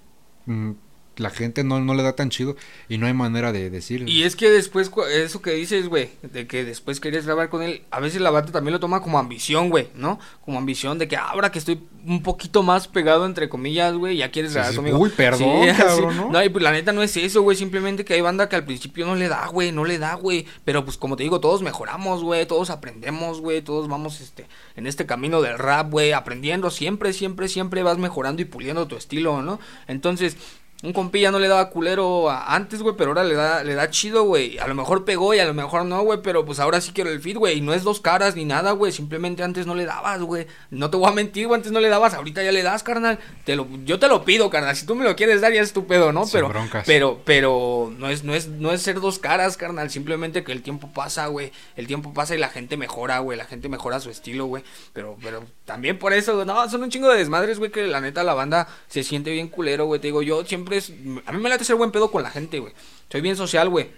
mm, 0.47 0.73
la 1.17 1.31
gente 1.31 1.65
no, 1.65 1.81
no 1.81 1.95
le 1.95 2.03
da 2.03 2.15
tan 2.15 2.31
chido 2.31 2.57
y 2.89 2.99
no 2.99 3.07
hay 3.07 3.13
manera 3.13 3.53
de 3.53 3.71
decirle. 3.71 4.11
Y 4.11 4.23
es 4.23 4.37
que 4.37 4.51
después, 4.51 4.91
eso 5.13 5.43
que 5.43 5.53
dices, 5.53 5.89
güey, 5.89 6.11
de 6.23 6.47
que 6.47 6.65
después 6.65 7.01
querías 7.01 7.27
grabar 7.27 7.49
con 7.49 7.63
él, 7.63 7.83
a 7.91 8.01
veces 8.01 8.21
la 8.21 8.31
banda 8.31 8.53
también 8.53 8.73
lo 8.73 8.81
toma 8.81 9.03
como 9.03 9.19
ambición, 9.19 9.69
güey, 9.71 9.89
¿no? 9.95 10.19
Como 10.45 10.59
ambición 10.59 10.99
de 10.99 11.09
que 11.09 11.17
ahora 11.17 11.53
que 11.53 11.59
estoy 11.59 11.81
un 12.07 12.23
poquito 12.23 12.63
más 12.63 12.89
pegado, 12.89 13.27
entre 13.27 13.49
comillas, 13.49 13.95
güey, 13.95 14.17
ya 14.17 14.31
quieres 14.31 14.55
grabar 14.55 14.71
sí, 14.71 14.77
conmigo. 14.77 14.99
uy, 14.99 15.11
perdón, 15.11 15.69
cabrón, 15.77 16.17
¿no? 16.17 16.31
No, 16.31 16.43
y 16.43 16.49
pues 16.49 16.63
la 16.63 16.73
neta 16.73 16.93
no 16.93 17.03
es 17.03 17.17
eso, 17.17 17.43
güey, 17.43 17.57
simplemente 17.57 18.05
que 18.05 18.15
hay 18.15 18.21
banda 18.21 18.49
que 18.49 18.57
al 18.57 18.65
principio 18.65 19.07
no 19.07 19.15
le 19.15 19.29
da, 19.29 19.47
güey, 19.49 19.73
no 19.73 19.85
le 19.85 19.99
da, 19.99 20.15
güey. 20.15 20.47
Pero 20.65 20.85
pues 20.85 20.97
como 20.97 21.17
te 21.17 21.23
digo, 21.23 21.41
todos 21.41 21.63
mejoramos, 21.63 22.23
güey, 22.23 22.47
todos 22.47 22.71
aprendemos, 22.71 23.41
güey, 23.41 23.63
todos 23.63 23.89
vamos, 23.89 24.21
este, 24.21 24.47
en 24.77 24.87
este 24.87 25.07
camino 25.07 25.43
del 25.43 25.59
rap, 25.59 25.91
güey, 25.91 26.13
aprendiendo 26.13 26.71
siempre, 26.71 27.13
siempre, 27.13 27.49
siempre 27.49 27.83
vas 27.83 27.99
mejorando 27.99 28.43
y 28.43 28.47
puliendo 28.47 28.87
tu 28.87 28.97
estilo, 28.97 29.43
¿no? 29.43 29.61
Entonces... 29.87 30.37
Un 30.83 30.93
compilla 30.93 31.31
no 31.31 31.39
le 31.39 31.47
daba 31.47 31.71
culero 31.71 32.29
a- 32.29 32.55
antes, 32.57 32.83
güey, 32.83 32.97
pero 32.97 33.11
ahora 33.11 33.23
le 33.23 33.35
da, 33.35 33.63
le 33.63 33.75
da 33.75 33.89
chido, 33.89 34.25
güey. 34.25 34.59
A 34.59 34.67
lo 34.67 34.75
mejor 34.75 35.05
pegó 35.05 35.33
y 35.33 35.39
a 35.39 35.45
lo 35.45 35.55
mejor 35.55 35.85
no, 35.85 36.03
güey, 36.03 36.21
pero 36.23 36.45
pues 36.45 36.59
ahora 36.59 36.81
sí 36.81 36.91
quiero 36.93 37.09
el 37.11 37.21
feed, 37.21 37.37
güey. 37.39 37.59
Y 37.59 37.61
no 37.61 37.73
es 37.73 37.85
dos 37.85 38.01
caras 38.01 38.35
ni 38.35 38.45
nada, 38.45 38.73
güey. 38.73 38.91
Simplemente 38.91 39.45
antes 39.45 39.65
no 39.65 39.77
le 39.77 39.85
dabas, 39.85 40.21
güey. 40.23 40.49
No 40.71 40.91
te 40.91 40.97
voy 40.97 41.09
a 41.09 41.13
mentir, 41.15 41.47
güey, 41.47 41.59
antes 41.59 41.71
no 41.71 41.79
le 41.79 41.89
dabas, 41.89 42.15
ahorita 42.15 42.43
ya 42.43 42.51
le 42.51 42.65
das, 42.65 42.83
carnal. 42.83 43.21
Te 43.45 43.55
lo, 43.55 43.69
yo 43.85 44.01
te 44.01 44.09
lo 44.09 44.25
pido, 44.25 44.51
carnal. 44.51 44.75
Si 44.75 44.85
tú 44.85 44.97
me 44.97 45.05
lo 45.05 45.15
quieres 45.15 45.41
dar, 45.41 45.53
ya 45.53 45.63
es 45.63 45.73
tu 45.73 45.87
pedo, 45.87 46.11
¿no? 46.13 46.25
Sin 46.25 46.33
Pero, 46.33 46.49
broncas. 46.49 46.85
pero, 46.85 47.21
pero 47.25 47.93
no 47.97 48.09
es, 48.09 48.25
no 48.25 48.35
es, 48.35 48.49
no 48.49 48.73
es 48.73 48.83
ser 48.83 49.01
dos 49.01 49.21
caras, 49.21 49.57
carnal. 49.57 49.89
Simplemente 49.89 50.43
que 50.43 50.51
el 50.51 50.63
tiempo 50.63 50.91
pasa, 50.93 51.29
güey. 51.29 51.53
El 51.77 51.87
tiempo 51.87 52.13
pasa 52.13 52.35
y 52.35 52.39
la 52.39 52.49
gente 52.49 52.77
mejora, 52.77 53.21
güey. 53.21 53.39
La 53.39 53.45
gente 53.45 53.69
mejora 53.69 54.01
su 54.01 54.11
estilo, 54.11 54.47
güey. 54.47 54.65
Pero, 54.93 55.17
pero 55.23 55.45
también 55.65 55.97
por 55.99 56.13
eso, 56.13 56.45
no, 56.45 56.69
son 56.69 56.83
un 56.83 56.91
chingo 56.91 57.09
de 57.09 57.19
desmadres, 57.19 57.61
güey, 57.61 57.71
que 57.71 57.87
la 57.87 58.01
neta 58.01 58.25
la 58.25 58.35
banda 58.35 58.67
se 58.89 59.05
siente 59.05 59.31
bien 59.31 59.47
culero, 59.47 59.87
güey. 59.87 60.01
Te 60.01 60.09
digo, 60.09 60.23
yo 60.23 60.45
siempre 60.45 60.72
es, 60.73 60.91
a 61.27 61.33
mí 61.33 61.41
me 61.43 61.49
late 61.49 61.65
ser 61.65 61.77
buen 61.77 61.91
pedo 61.91 62.11
con 62.11 62.23
la 62.23 62.31
gente, 62.31 62.59
güey. 62.59 62.73
Soy 63.11 63.21
bien 63.21 63.37
social, 63.37 63.69
güey. 63.69 63.91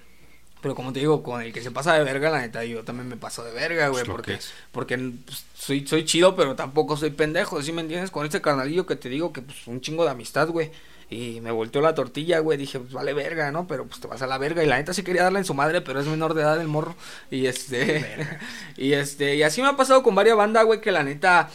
Pero 0.60 0.74
como 0.74 0.94
te 0.94 1.01
digo, 1.01 1.22
con 1.22 1.42
el 1.42 1.52
que 1.52 1.60
se 1.62 1.70
pasa 1.70 1.92
de 1.92 2.05
verga, 2.05 2.30
la 2.30 2.40
neta, 2.40 2.64
yo 2.64 2.84
también 2.84 3.06
me 3.06 3.18
paso 3.18 3.44
de 3.44 3.52
verga, 3.52 3.88
güey. 3.88 4.01
Es 4.02 4.09
lo 4.09 4.14
Porque, 4.14 4.38
porque 4.72 4.96
pues, 5.26 5.44
soy, 5.55 5.86
soy 5.86 6.05
chido, 6.06 6.34
pero 6.36 6.55
tampoco 6.56 6.96
soy 6.96 7.10
pendejo, 7.10 7.62
¿sí 7.62 7.70
me 7.72 7.82
entiendes? 7.82 8.10
Con 8.10 8.24
este 8.24 8.40
carnalillo 8.40 8.86
que 8.86 8.96
te 8.96 9.10
digo 9.10 9.30
que, 9.30 9.42
pues, 9.42 9.66
un 9.66 9.82
chingo 9.82 10.05
de 10.05 10.10
amistad, 10.12 10.48
güey. 10.48 10.70
Y 11.10 11.42
me 11.42 11.51
volteó 11.51 11.82
la 11.82 11.94
tortilla, 11.94 12.38
güey. 12.38 12.56
Dije, 12.56 12.80
pues 12.80 12.94
vale 12.94 13.12
verga, 13.12 13.52
¿no? 13.52 13.66
Pero 13.66 13.84
pues 13.86 14.01
te 14.01 14.06
vas 14.09 14.22
a 14.22 14.26
la 14.26 14.38
verga. 14.38 14.64
Y 14.64 14.66
la 14.66 14.78
neta 14.78 14.94
sí 14.94 15.02
quería 15.02 15.22
darle 15.24 15.40
en 15.40 15.44
su 15.44 15.52
madre, 15.52 15.82
pero 15.82 16.01
es 16.01 16.06
menor 16.06 16.32
de 16.32 16.40
edad 16.40 16.59
el 16.59 16.66
morro. 16.66 16.96
Y 17.30 17.44
este. 17.46 18.16
y 18.78 18.94
este. 18.94 19.36
Y 19.36 19.42
así 19.42 19.60
me 19.60 19.68
ha 19.68 19.76
pasado 19.76 20.02
con 20.02 20.14
varias 20.14 20.34
bandas, 20.38 20.64
güey, 20.64 20.80
que 20.80 20.90
la 20.92 21.02
neta. 21.02 21.51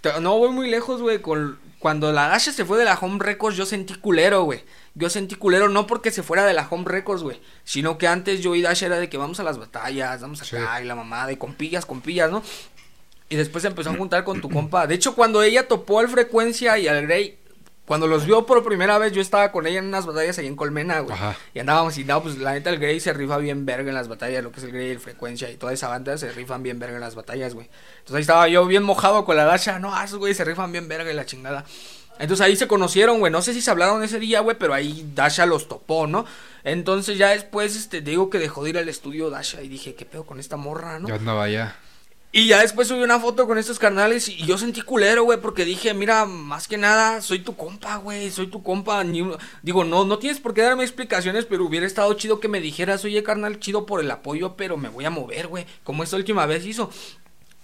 te- 0.00 0.20
No 0.20 0.38
voy 0.38 0.50
muy 0.50 0.70
lejos, 0.70 1.02
güey. 1.02 1.20
Con, 1.20 1.58
cuando 1.78 2.12
la 2.12 2.28
Dasha 2.28 2.52
se 2.52 2.64
fue 2.64 2.78
de 2.78 2.84
la 2.84 2.98
Home 2.98 3.18
Records, 3.20 3.56
yo 3.56 3.64
sentí 3.64 3.94
culero, 3.94 4.42
güey. 4.42 4.64
Yo 4.94 5.08
sentí 5.08 5.36
culero 5.36 5.68
no 5.68 5.86
porque 5.86 6.10
se 6.10 6.24
fuera 6.24 6.44
de 6.44 6.52
la 6.52 6.66
Home 6.68 6.84
Records, 6.86 7.22
güey. 7.22 7.40
Sino 7.64 7.98
que 7.98 8.08
antes 8.08 8.40
yo 8.40 8.54
y 8.56 8.62
Dasha 8.62 8.86
era 8.86 8.98
de 8.98 9.08
que 9.08 9.16
vamos 9.16 9.38
a 9.38 9.44
las 9.44 9.58
batallas, 9.58 10.20
vamos 10.20 10.42
acá, 10.42 10.82
y 10.82 10.84
la 10.84 10.96
mamada, 10.96 11.30
y 11.30 11.36
compillas, 11.36 11.86
compillas, 11.86 12.30
¿no? 12.30 12.42
Y 13.28 13.36
después 13.36 13.62
se 13.62 13.68
empezó 13.68 13.90
a 13.90 13.96
juntar 13.96 14.24
con 14.24 14.40
tu 14.40 14.48
compa. 14.48 14.86
De 14.86 14.94
hecho, 14.94 15.14
cuando 15.14 15.42
ella 15.42 15.68
topó 15.68 16.00
al 16.00 16.08
Frecuencia 16.08 16.78
y 16.78 16.88
al 16.88 17.02
Grey, 17.02 17.38
cuando 17.88 18.06
los 18.06 18.26
vio 18.26 18.44
por 18.44 18.62
primera 18.62 18.98
vez, 18.98 19.12
yo 19.12 19.22
estaba 19.22 19.50
con 19.50 19.66
ella 19.66 19.78
en 19.78 19.86
unas 19.86 20.04
batallas 20.04 20.38
ahí 20.38 20.46
en 20.46 20.56
Colmena, 20.56 21.00
güey. 21.00 21.14
Ajá. 21.14 21.36
Y 21.54 21.58
andábamos 21.58 21.96
y 21.96 22.04
no, 22.04 22.22
pues 22.22 22.36
la 22.36 22.52
neta 22.52 22.68
el 22.68 22.78
Grey 22.78 23.00
se 23.00 23.14
rifa 23.14 23.38
bien 23.38 23.64
verga 23.64 23.88
en 23.88 23.94
las 23.94 24.08
batallas, 24.08 24.44
lo 24.44 24.52
que 24.52 24.58
es 24.58 24.64
el 24.64 24.72
Grey 24.72 24.88
y 24.88 24.90
el 24.90 25.00
Frecuencia 25.00 25.50
y 25.50 25.56
toda 25.56 25.72
esa 25.72 25.88
banda 25.88 26.18
se 26.18 26.30
rifan 26.32 26.62
bien 26.62 26.78
verga 26.78 26.96
en 26.96 27.00
las 27.00 27.14
batallas, 27.14 27.54
güey. 27.54 27.66
Entonces 28.00 28.16
ahí 28.16 28.20
estaba 28.20 28.46
yo 28.48 28.66
bien 28.66 28.82
mojado 28.82 29.24
con 29.24 29.36
la 29.36 29.44
Dasha, 29.44 29.78
no, 29.78 30.00
esos 30.02 30.18
güey 30.18 30.34
se 30.34 30.44
rifan 30.44 30.70
bien 30.70 30.86
verga 30.86 31.10
y 31.10 31.14
la 31.14 31.24
chingada. 31.24 31.64
Entonces 32.18 32.44
ahí 32.44 32.56
se 32.56 32.68
conocieron, 32.68 33.20
güey. 33.20 33.32
No 33.32 33.40
sé 33.40 33.54
si 33.54 33.62
se 33.62 33.70
hablaron 33.70 34.02
ese 34.02 34.18
día, 34.18 34.40
güey, 34.40 34.58
pero 34.58 34.74
ahí 34.74 35.10
Dasha 35.14 35.46
los 35.46 35.66
topó, 35.66 36.06
¿no? 36.06 36.26
Entonces 36.64 37.16
ya 37.16 37.28
después, 37.28 37.74
este, 37.74 38.02
digo 38.02 38.28
que 38.28 38.38
dejó 38.38 38.64
de 38.64 38.70
ir 38.70 38.78
al 38.78 38.88
estudio 38.90 39.30
Dasha 39.30 39.62
y 39.62 39.68
dije, 39.68 39.94
¿qué 39.94 40.04
pedo 40.04 40.26
con 40.26 40.40
esta 40.40 40.58
morra, 40.58 40.98
no? 40.98 41.08
Yo 41.08 41.14
andaba 41.14 41.44
allá. 41.44 41.76
Y 42.30 42.46
ya 42.46 42.60
después 42.60 42.88
subí 42.88 43.02
una 43.02 43.18
foto 43.18 43.46
con 43.46 43.56
estos 43.56 43.78
carnales 43.78 44.28
y 44.28 44.44
yo 44.44 44.58
sentí 44.58 44.82
culero, 44.82 45.24
güey, 45.24 45.40
porque 45.40 45.64
dije, 45.64 45.94
mira, 45.94 46.26
más 46.26 46.68
que 46.68 46.76
nada, 46.76 47.22
soy 47.22 47.38
tu 47.38 47.56
compa, 47.56 47.96
güey, 47.96 48.30
soy 48.30 48.48
tu 48.48 48.62
compa. 48.62 49.02
Ni 49.02 49.26
Digo, 49.62 49.84
no, 49.84 50.04
no 50.04 50.18
tienes 50.18 50.38
por 50.38 50.52
qué 50.52 50.60
darme 50.60 50.82
explicaciones, 50.82 51.46
pero 51.46 51.64
hubiera 51.64 51.86
estado 51.86 52.12
chido 52.14 52.38
que 52.38 52.48
me 52.48 52.60
dijeras, 52.60 53.02
oye, 53.06 53.22
carnal, 53.22 53.58
chido 53.60 53.86
por 53.86 54.00
el 54.00 54.10
apoyo, 54.10 54.56
pero 54.56 54.76
me 54.76 54.90
voy 54.90 55.06
a 55.06 55.10
mover, 55.10 55.46
güey, 55.46 55.66
como 55.84 56.02
esta 56.02 56.16
última 56.16 56.44
vez 56.44 56.66
hizo. 56.66 56.90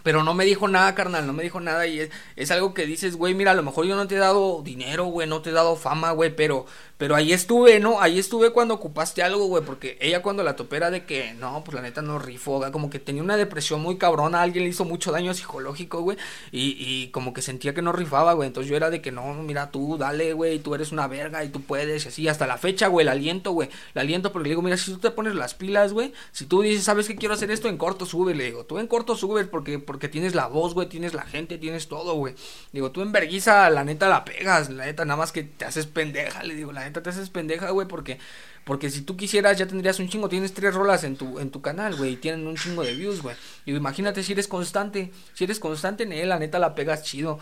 Pero 0.05 0.23
no 0.23 0.35
me 0.35 0.45
dijo 0.45 0.69
nada, 0.69 0.95
carnal, 0.95 1.27
no 1.27 1.33
me 1.33 1.43
dijo 1.43 1.59
nada 1.59 1.89
y 1.89 1.99
es, 1.99 2.11
es 2.37 2.53
algo 2.53 2.75
que 2.75 2.87
dices, 2.87 3.17
güey, 3.17 3.35
mira, 3.35 3.51
a 3.51 3.55
lo 3.55 3.65
mejor 3.65 3.87
yo 3.87 3.97
no 3.97 4.07
te 4.07 4.15
he 4.15 4.19
dado 4.19 4.63
dinero, 4.63 5.07
güey, 5.07 5.27
no 5.27 5.43
te 5.43 5.51
he 5.51 5.53
dado 5.53 5.75
fama, 5.75 6.13
güey, 6.13 6.37
pero 6.37 6.67
pero 6.97 7.17
ahí 7.17 7.33
estuve, 7.33 7.81
¿no? 7.81 8.01
Ahí 8.01 8.21
estuve 8.21 8.51
cuando 8.51 8.75
ocupaste 8.75 9.23
algo, 9.23 9.47
güey, 9.47 9.65
porque 9.65 9.99
ella 10.01 10.23
cuando 10.23 10.45
la 10.45 10.55
topera 10.55 10.93
de 10.93 11.05
que, 11.05 11.35
no, 11.35 11.65
pues 11.65 11.75
la 11.75 11.83
neta 11.83 12.03
no 12.03 12.21
rifó, 12.21 12.65
como 12.71 12.89
que 12.89 13.01
tenía 13.01 13.23
una 13.23 13.37
depresión 13.37 13.83
muy 13.83 13.99
cabrona, 13.99 14.41
alguien 14.43 14.65
le 14.65 14.71
hizo 14.71 14.85
mucho 14.85 15.11
daño 15.11 15.35
psicológico, 15.35 16.03
güey, 16.03 16.17
y, 16.53 16.77
y 16.79 17.09
como 17.09 17.33
que 17.35 17.43
sentía 17.43 17.75
que 17.75 17.83
no 17.83 17.93
rifaba, 17.93 18.33
güey, 18.35 18.47
entonces 18.47 18.71
yo 18.71 18.77
era 18.77 18.91
de 18.91 19.03
que, 19.03 19.11
no, 19.11 19.35
mira, 19.35 19.73
tú, 19.73 19.99
dale, 19.99 20.35
güey, 20.35 20.61
tú 20.61 20.75
eres 20.75 20.93
una 20.93 21.09
verga 21.09 21.43
y 21.45 21.49
tú 21.49 21.63
puedes, 21.63 22.05
y 22.05 22.09
así, 22.09 22.29
hasta 22.29 22.47
la 22.47 22.59
fecha, 22.59 22.87
güey, 22.87 23.05
el 23.05 23.11
aliento, 23.11 23.51
güey, 23.51 23.69
el 23.95 24.01
aliento, 24.01 24.31
porque 24.33 24.45
le 24.45 24.51
digo, 24.51 24.63
mira, 24.63 24.77
si 24.77 24.93
tú 24.93 24.99
te 24.99 25.11
pones 25.11 25.35
las 25.35 25.55
pilas, 25.55 25.93
güey, 25.93 26.13
si 26.31 26.47
tú 26.47 26.63
dices, 26.63 26.85
sabes 26.85 27.09
que 27.09 27.17
quiero 27.17 27.35
hacer 27.35 27.51
esto, 27.51 27.69
en 27.69 27.77
corto 27.77 28.07
sube, 28.07 28.35
le 28.37 28.45
digo, 28.45 28.65
tú 28.67 28.79
en 28.79 28.87
corto 28.87 29.17
subes 29.17 29.49
porque, 29.49 29.81
porque 29.95 30.09
tienes 30.09 30.35
la 30.35 30.49
voz, 30.49 30.75
güey, 30.75 30.89
tienes 30.89 31.15
la 31.15 31.23
gente, 31.23 31.57
tienes 31.57 31.87
todo, 31.87 32.15
güey, 32.15 32.35
digo, 32.73 32.91
tú 32.91 33.01
en 33.01 33.13
verguiza, 33.13 33.71
la 33.71 33.85
neta 33.85 34.09
la 34.09 34.25
pegas, 34.25 34.69
la 34.69 34.87
neta, 34.87 35.05
nada 35.05 35.17
más 35.17 35.31
que 35.31 35.45
te 35.45 35.65
haces 35.65 35.87
pendeja, 35.87 36.43
le 36.43 36.57
digo, 36.57 36.73
la 36.73 36.83
neta 36.83 37.01
te 37.01 37.11
haces 37.11 37.31
pendeja, 37.31 37.71
güey, 37.71 37.87
porque, 37.87 38.19
porque 38.65 38.91
si 38.91 39.03
tú 39.03 39.17
quisieras 39.17 39.57
ya 39.57 39.69
tendrías 39.69 40.01
un 40.01 40.09
chingo, 40.09 40.29
tienes 40.29 40.53
tres 40.53 40.75
rolas 40.75 41.05
en 41.05 41.15
tu, 41.15 41.39
en 41.39 41.53
tu 41.53 41.63
canal, 41.63 41.95
güey, 41.95 42.15
y 42.15 42.17
tienen 42.17 42.45
un 42.45 42.57
chingo 42.57 42.83
de 42.83 42.93
views, 42.93 43.23
güey. 43.23 43.37
Y 43.67 43.77
imagínate 43.77 44.25
si 44.25 44.33
eres 44.33 44.49
constante, 44.49 45.13
si 45.33 45.45
eres 45.45 45.61
constante 45.61 46.03
en 46.03 46.13
él, 46.13 46.31
la 46.31 46.41
neta 46.41 46.59
la 46.59 46.75
pegas 46.75 47.05
chido. 47.05 47.39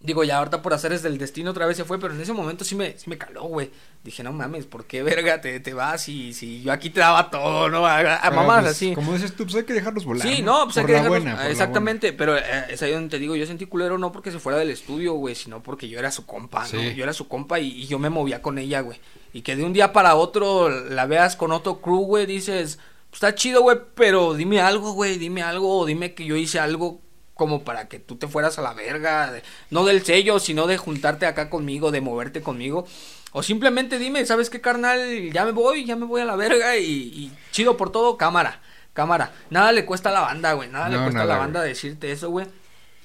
Digo, 0.00 0.22
ya 0.22 0.38
ahorita 0.38 0.62
por 0.62 0.74
hacer 0.74 0.92
es 0.92 1.02
del 1.02 1.18
destino 1.18 1.50
otra 1.50 1.66
vez 1.66 1.76
se 1.76 1.84
fue, 1.84 1.98
pero 1.98 2.14
en 2.14 2.20
ese 2.20 2.32
momento 2.32 2.64
sí 2.64 2.76
me, 2.76 2.96
sí 2.96 3.10
me 3.10 3.18
caló, 3.18 3.42
güey. 3.42 3.68
Dije, 4.04 4.22
no 4.22 4.32
mames, 4.32 4.64
¿por 4.64 4.84
qué 4.84 5.02
verga 5.02 5.40
te, 5.40 5.58
te 5.58 5.74
vas 5.74 6.08
y 6.08 6.32
si 6.32 6.62
yo 6.62 6.72
aquí 6.72 6.88
te 6.88 7.00
daba 7.00 7.30
todo, 7.30 7.68
no? 7.68 7.84
A, 7.84 8.18
a 8.18 8.30
mamás 8.30 8.60
pues, 8.60 8.70
así. 8.70 8.94
Como 8.94 9.14
dices 9.14 9.34
tú, 9.34 9.42
pues 9.42 9.56
hay 9.56 9.64
que 9.64 9.72
dejarlos 9.72 10.04
volar. 10.04 10.28
Sí, 10.28 10.40
no, 10.40 10.64
pues 10.66 10.78
hay 10.78 10.86
que 10.86 10.92
dejarlos. 10.92 11.24
Buena, 11.24 11.48
exactamente, 11.48 12.12
pero 12.12 12.38
eh, 12.38 12.42
es 12.68 12.80
ahí 12.80 12.92
donde 12.92 13.08
te 13.08 13.18
digo, 13.18 13.34
yo 13.34 13.44
sentí 13.44 13.66
culero 13.66 13.98
no 13.98 14.12
porque 14.12 14.30
se 14.30 14.38
fuera 14.38 14.56
del 14.56 14.70
estudio, 14.70 15.14
güey, 15.14 15.34
sino 15.34 15.64
porque 15.64 15.88
yo 15.88 15.98
era 15.98 16.12
su 16.12 16.26
compa, 16.26 16.64
¿no? 16.72 16.80
Yo 16.80 17.02
era 17.02 17.12
su 17.12 17.26
compa 17.26 17.58
y, 17.58 17.66
y, 17.66 17.88
yo 17.88 17.98
me 17.98 18.08
movía 18.08 18.40
con 18.40 18.58
ella, 18.58 18.82
güey. 18.82 19.00
Y 19.32 19.42
que 19.42 19.56
de 19.56 19.64
un 19.64 19.72
día 19.72 19.92
para 19.92 20.14
otro 20.14 20.68
la 20.68 21.06
veas 21.06 21.34
con 21.34 21.50
otro 21.50 21.80
crew, 21.80 22.04
güey, 22.04 22.24
dices, 22.24 22.78
pues 23.10 23.14
está 23.14 23.34
chido, 23.34 23.62
güey, 23.62 23.78
pero 23.96 24.34
dime 24.34 24.60
algo, 24.60 24.92
güey, 24.92 25.18
dime 25.18 25.42
algo, 25.42 25.80
o 25.80 25.86
dime 25.86 26.14
que 26.14 26.24
yo 26.24 26.36
hice 26.36 26.60
algo 26.60 27.00
como 27.38 27.62
para 27.62 27.86
que 27.86 28.00
tú 28.00 28.16
te 28.16 28.26
fueras 28.26 28.58
a 28.58 28.62
la 28.62 28.74
verga, 28.74 29.32
no 29.70 29.84
del 29.84 30.04
sello, 30.04 30.40
sino 30.40 30.66
de 30.66 30.76
juntarte 30.76 31.24
acá 31.24 31.48
conmigo, 31.48 31.92
de 31.92 32.00
moverte 32.00 32.42
conmigo. 32.42 32.84
O 33.30 33.44
simplemente 33.44 33.96
dime, 34.00 34.26
¿sabes 34.26 34.50
qué, 34.50 34.60
carnal? 34.60 35.30
Ya 35.32 35.44
me 35.44 35.52
voy, 35.52 35.84
ya 35.84 35.94
me 35.94 36.04
voy 36.04 36.20
a 36.20 36.24
la 36.24 36.34
verga 36.34 36.76
y, 36.76 37.32
chido 37.52 37.76
por 37.76 37.92
todo, 37.92 38.16
cámara, 38.16 38.60
cámara. 38.92 39.30
Nada 39.50 39.70
le 39.70 39.84
cuesta 39.84 40.08
a 40.08 40.12
la 40.14 40.20
banda, 40.22 40.54
güey, 40.54 40.68
nada 40.68 40.88
le 40.88 40.98
cuesta 40.98 41.22
a 41.22 41.26
la 41.26 41.38
banda 41.38 41.62
decirte 41.62 42.10
eso, 42.10 42.28
güey. 42.28 42.48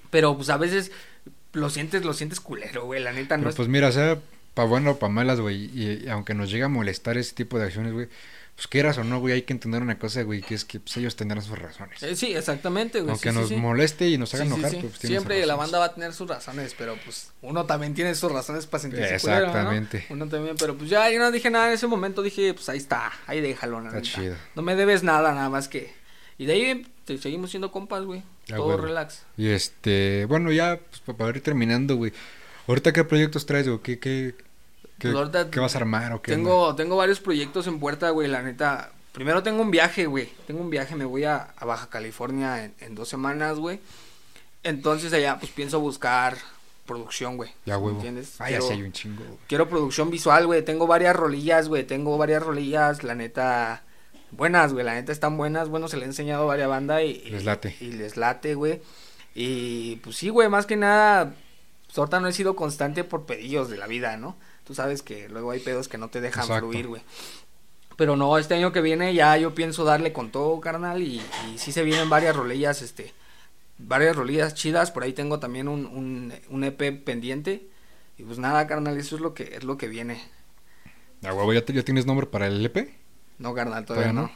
Pero 0.09 0.35
pues 0.35 0.49
a 0.49 0.57
veces 0.57 0.91
lo 1.51 1.69
sientes, 1.69 2.03
lo 2.03 2.13
sientes 2.13 2.39
culero, 2.39 2.85
güey, 2.85 3.03
la 3.03 3.13
neta 3.13 3.37
no 3.37 3.43
Pero, 3.43 3.55
Pues 3.55 3.67
mira, 3.67 3.91
sea 3.91 4.17
pa' 4.55 4.63
bueno 4.63 4.91
o 4.91 4.97
pa' 4.97 5.09
malas, 5.09 5.41
güey, 5.41 5.65
y 5.79 6.09
aunque 6.09 6.33
nos 6.33 6.49
llegue 6.49 6.63
a 6.63 6.69
molestar 6.69 7.19
ese 7.19 7.35
tipo 7.35 7.59
de 7.59 7.65
acciones, 7.65 7.93
güey, 7.93 8.09
pues 8.55 8.67
quieras 8.67 8.97
o 8.99 9.03
no, 9.03 9.19
güey, 9.19 9.33
hay 9.33 9.41
que 9.41 9.53
entender 9.53 9.81
una 9.81 9.97
cosa, 9.97 10.21
güey, 10.21 10.41
que 10.41 10.53
es 10.53 10.63
que 10.63 10.79
pues, 10.79 10.95
ellos 10.97 11.15
tendrán 11.15 11.41
sus 11.41 11.57
razones. 11.57 12.03
Eh, 12.03 12.15
sí, 12.15 12.35
exactamente, 12.35 13.01
güey. 13.01 13.11
Aunque 13.11 13.31
sí, 13.31 13.35
nos 13.35 13.49
sí, 13.49 13.55
moleste 13.55 14.09
y 14.09 14.17
nos 14.17 14.33
haga 14.35 14.45
enojar, 14.45 14.71
pues 14.79 14.97
Siempre 14.99 15.43
la 15.45 15.55
banda 15.55 15.79
va 15.79 15.85
a 15.85 15.93
tener 15.93 16.13
sus 16.13 16.27
razones, 16.27 16.75
pero 16.77 16.95
pues 17.03 17.31
uno 17.41 17.65
también 17.65 17.95
tiene 17.95 18.13
sus 18.13 18.31
razones 18.31 18.67
para 18.67 18.81
sentirse 18.81 19.15
Exactamente. 19.15 20.05
Uno 20.09 20.27
también, 20.27 20.55
pero 20.57 20.77
pues 20.77 20.89
ya 20.89 21.09
yo 21.09 21.17
no 21.19 21.31
dije 21.31 21.49
nada 21.49 21.67
en 21.69 21.73
ese 21.73 21.87
momento, 21.87 22.21
dije, 22.21 22.53
pues 22.53 22.69
ahí 22.69 22.77
está, 22.77 23.11
ahí 23.25 23.41
déjalo, 23.41 23.83
Está 23.85 24.01
chido. 24.01 24.35
No 24.55 24.61
me 24.61 24.75
debes 24.75 25.03
nada, 25.03 25.33
nada 25.33 25.49
más 25.49 25.67
que... 25.67 25.91
Y 26.37 26.45
de 26.45 26.53
ahí 26.53 26.87
te 27.05 27.17
seguimos 27.17 27.49
siendo 27.49 27.71
compas, 27.71 28.03
güey. 28.03 28.23
Todo 28.47 28.77
relax. 28.77 29.23
Y 29.37 29.49
este, 29.49 30.25
bueno, 30.25 30.51
ya, 30.51 30.79
pues 31.05 31.17
para 31.17 31.29
ir 31.35 31.41
terminando, 31.41 31.95
güey. 31.95 32.11
Ahorita, 32.67 32.93
¿qué 32.93 33.03
proyectos 33.03 33.45
traes, 33.45 33.67
güey? 33.67 33.79
¿Qué, 33.81 33.99
qué, 33.99 34.35
qué, 35.11 35.29
pues 35.31 35.45
¿qué 35.51 35.59
vas 35.59 35.75
a 35.75 35.77
armar 35.79 36.13
o 36.13 36.21
qué? 36.21 36.31
Tengo, 36.31 36.75
tengo 36.75 36.95
varios 36.95 37.19
proyectos 37.19 37.67
en 37.67 37.79
puerta, 37.79 38.09
güey, 38.09 38.27
la 38.27 38.41
neta 38.41 38.91
Primero 39.13 39.43
tengo 39.43 39.61
un 39.61 39.69
viaje, 39.69 40.07
güey. 40.07 40.27
Tengo 40.47 40.61
un 40.61 40.71
viaje, 40.71 40.95
me 40.95 41.05
voy 41.05 41.23
a, 41.23 41.53
Baja 41.61 41.87
California 41.87 42.71
en, 42.79 42.95
dos 42.95 43.07
semanas, 43.07 43.59
güey. 43.59 43.79
Entonces 44.63 45.13
allá, 45.13 45.37
pues 45.37 45.51
pienso 45.51 45.79
buscar 45.79 46.35
producción, 46.87 47.37
güey. 47.37 47.51
Ya, 47.63 47.75
güey. 47.75 47.93
¿Entiendes? 47.93 48.41
Ah, 48.41 48.49
ya 48.49 48.57
hay 48.57 48.81
un 48.81 48.91
chingo, 48.91 49.23
Quiero 49.47 49.69
producción 49.69 50.09
visual, 50.09 50.47
güey. 50.47 50.65
Tengo 50.65 50.87
varias 50.87 51.15
rolillas, 51.15 51.67
güey. 51.67 51.83
Tengo 51.83 52.17
varias 52.17 52.41
rolillas, 52.41 53.03
la 53.03 53.13
neta. 53.13 53.83
Buenas, 54.31 54.73
güey. 54.73 54.83
La 54.83 54.95
neta 54.95 55.11
están 55.11 55.37
buenas. 55.37 55.69
Bueno, 55.69 55.87
se 55.87 55.97
le 55.97 56.03
he 56.03 56.07
enseñado 56.07 56.43
a 56.43 56.47
varias 56.47 56.69
bandas 56.69 57.03
y. 57.03 57.29
Les 57.29 57.45
late. 57.45 57.75
Y, 57.81 57.91
les 57.91 58.17
late, 58.17 58.55
güey. 58.55 58.81
Y 59.35 59.97
pues 59.97 60.15
sí, 60.15 60.29
güey. 60.29 60.49
Más 60.49 60.65
que 60.65 60.75
nada. 60.75 61.35
Sorta 61.93 62.19
no 62.19 62.27
he 62.27 62.33
sido 62.33 62.55
constante 62.55 63.03
por 63.03 63.27
pedillos 63.27 63.69
de 63.69 63.77
la 63.77 63.85
vida, 63.85 64.17
¿no? 64.17 64.35
Tú 64.63 64.73
sabes 64.73 65.03
que 65.03 65.29
luego 65.29 65.51
hay 65.51 65.59
pedos 65.59 65.87
que 65.87 65.99
no 65.99 66.09
te 66.09 66.21
dejan 66.21 66.47
fluir, 66.47 66.87
güey. 66.87 67.03
Pero 67.97 68.15
no, 68.15 68.39
este 68.39 68.55
año 68.55 68.71
que 68.71 68.81
viene 68.81 69.13
ya 69.13 69.37
yo 69.37 69.53
pienso 69.53 69.83
darle 69.83 70.11
con 70.11 70.31
todo, 70.31 70.59
carnal. 70.59 71.03
Y, 71.03 71.21
y 71.53 71.57
sí 71.59 71.71
se 71.71 71.83
vienen 71.83 72.09
varias 72.09 72.35
rolillas, 72.35 72.81
este. 72.81 73.13
Varias 73.77 74.15
rolillas 74.15 74.55
chidas. 74.55 74.89
Por 74.89 75.03
ahí 75.03 75.13
tengo 75.13 75.39
también 75.39 75.67
un, 75.67 75.85
un, 75.85 76.33
un 76.49 76.63
EP 76.63 77.03
pendiente. 77.05 77.69
Y 78.17 78.23
pues 78.23 78.39
nada, 78.39 78.65
carnal, 78.65 78.97
eso 78.97 79.15
es 79.15 79.21
lo 79.21 79.35
que, 79.35 79.55
es 79.55 79.63
lo 79.63 79.77
que 79.77 79.87
viene. 79.87 80.19
Ah, 81.23 81.35
huevo, 81.35 81.53
¿ya, 81.53 81.63
¿ya 81.63 81.83
tienes 81.83 82.07
nombre 82.07 82.25
para 82.25 82.47
el 82.47 82.65
EP? 82.65 82.89
No, 83.37 83.53
carnal, 83.53 83.85
todavía, 83.85 84.13
no. 84.13 84.31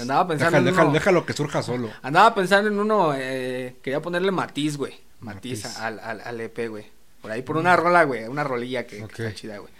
andaba 0.00 0.28
pensando 0.28 0.66
en 0.66 0.78
uno, 0.78 0.92
déjalo 0.92 1.26
que 1.26 1.34
surja 1.34 1.62
solo. 1.62 1.90
Andaba 2.00 2.34
pensando 2.34 2.70
en 2.70 2.78
uno, 2.78 3.12
eh, 3.14 3.76
quería 3.82 4.00
ponerle 4.00 4.30
matiz, 4.30 4.78
güey. 4.78 4.94
Matiz, 5.20 5.66
Al, 5.78 6.00
al, 6.00 6.22
al, 6.22 6.40
EP, 6.40 6.68
güey. 6.68 7.01
Por 7.22 7.30
ahí, 7.30 7.42
por 7.42 7.56
una 7.56 7.76
rola, 7.76 8.02
güey. 8.04 8.24
Una 8.24 8.44
rolilla 8.44 8.86
que, 8.86 8.98
que 8.98 9.04
está 9.04 9.34
chida, 9.34 9.58
güey. 9.58 9.72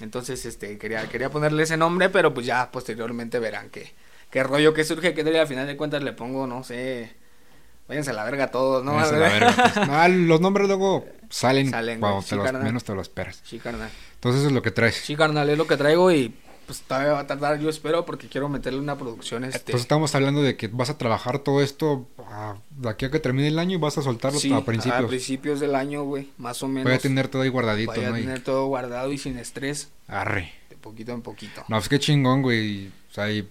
Entonces, 0.00 0.44
este, 0.44 0.78
quería, 0.78 1.08
quería 1.08 1.30
ponerle 1.30 1.62
ese 1.62 1.76
nombre, 1.76 2.08
pero 2.08 2.34
pues 2.34 2.46
ya 2.46 2.70
posteriormente 2.70 3.38
verán 3.38 3.70
que, 3.70 3.94
qué 4.30 4.42
rollo 4.42 4.74
que 4.74 4.84
surge, 4.84 5.14
que 5.14 5.38
al 5.38 5.46
final 5.46 5.66
de 5.66 5.76
cuentas 5.76 6.02
le 6.02 6.12
pongo, 6.12 6.46
no 6.46 6.62
sé, 6.62 7.12
váyanse 7.88 8.10
a 8.10 8.14
la 8.14 8.24
verga 8.24 8.50
todos, 8.50 8.84
¿no? 8.84 8.98
A 8.98 9.10
la 9.10 9.18
verga, 9.18 9.72
pues. 9.74 10.10
los 10.14 10.40
nombres 10.40 10.68
luego 10.68 11.06
salen, 11.30 11.70
cuando 11.70 12.22
te 12.22 12.36
los, 12.36 12.52
menos 12.52 12.84
te 12.84 12.94
lo 12.94 13.00
esperas. 13.00 13.40
Sí, 13.44 13.58
carnal. 13.58 13.90
Entonces 14.14 14.40
eso 14.40 14.48
es 14.48 14.54
lo 14.54 14.62
que 14.62 14.70
traes. 14.70 14.96
Sí, 14.96 15.16
carnal, 15.16 15.50
es 15.50 15.58
lo 15.58 15.66
que 15.66 15.76
traigo 15.76 16.12
y 16.12 16.32
pues 16.68 16.82
todavía 16.82 17.14
va 17.14 17.20
a 17.20 17.26
tardar, 17.26 17.58
yo 17.58 17.70
espero, 17.70 18.04
porque 18.04 18.28
quiero 18.28 18.50
meterle 18.50 18.78
una 18.78 18.94
producción. 18.98 19.42
Este... 19.42 19.56
Entonces 19.56 19.80
estamos 19.80 20.14
hablando 20.14 20.42
de 20.42 20.54
que 20.54 20.68
vas 20.68 20.90
a 20.90 20.98
trabajar 20.98 21.38
todo 21.38 21.62
esto 21.62 22.06
de 22.68 22.90
aquí 22.90 23.06
a 23.06 23.10
que 23.10 23.18
termine 23.20 23.48
el 23.48 23.58
año 23.58 23.76
y 23.76 23.80
vas 23.80 23.96
a 23.96 24.02
soltarlo 24.02 24.38
a 24.38 24.64
principios. 24.66 25.04
a 25.04 25.08
principios 25.08 25.60
del 25.60 25.74
año, 25.74 26.04
güey, 26.04 26.28
más 26.36 26.62
o 26.62 26.68
menos. 26.68 26.84
Voy 26.84 26.92
a 26.92 26.98
tener 26.98 27.28
todo 27.28 27.40
ahí 27.40 27.48
guardadito, 27.48 27.94
Voy 27.94 28.04
a 28.04 28.12
tener 28.12 28.44
todo 28.44 28.66
guardado 28.66 29.10
y 29.10 29.16
sin 29.16 29.38
estrés. 29.38 29.88
Arre. 30.08 30.52
De 30.68 30.76
poquito 30.76 31.12
en 31.12 31.22
poquito. 31.22 31.64
No, 31.68 31.76
pues 31.76 31.88
qué 31.88 31.98
chingón, 31.98 32.42
güey. 32.42 32.88
O 32.88 33.14
sea, 33.14 33.32
y 33.32 33.48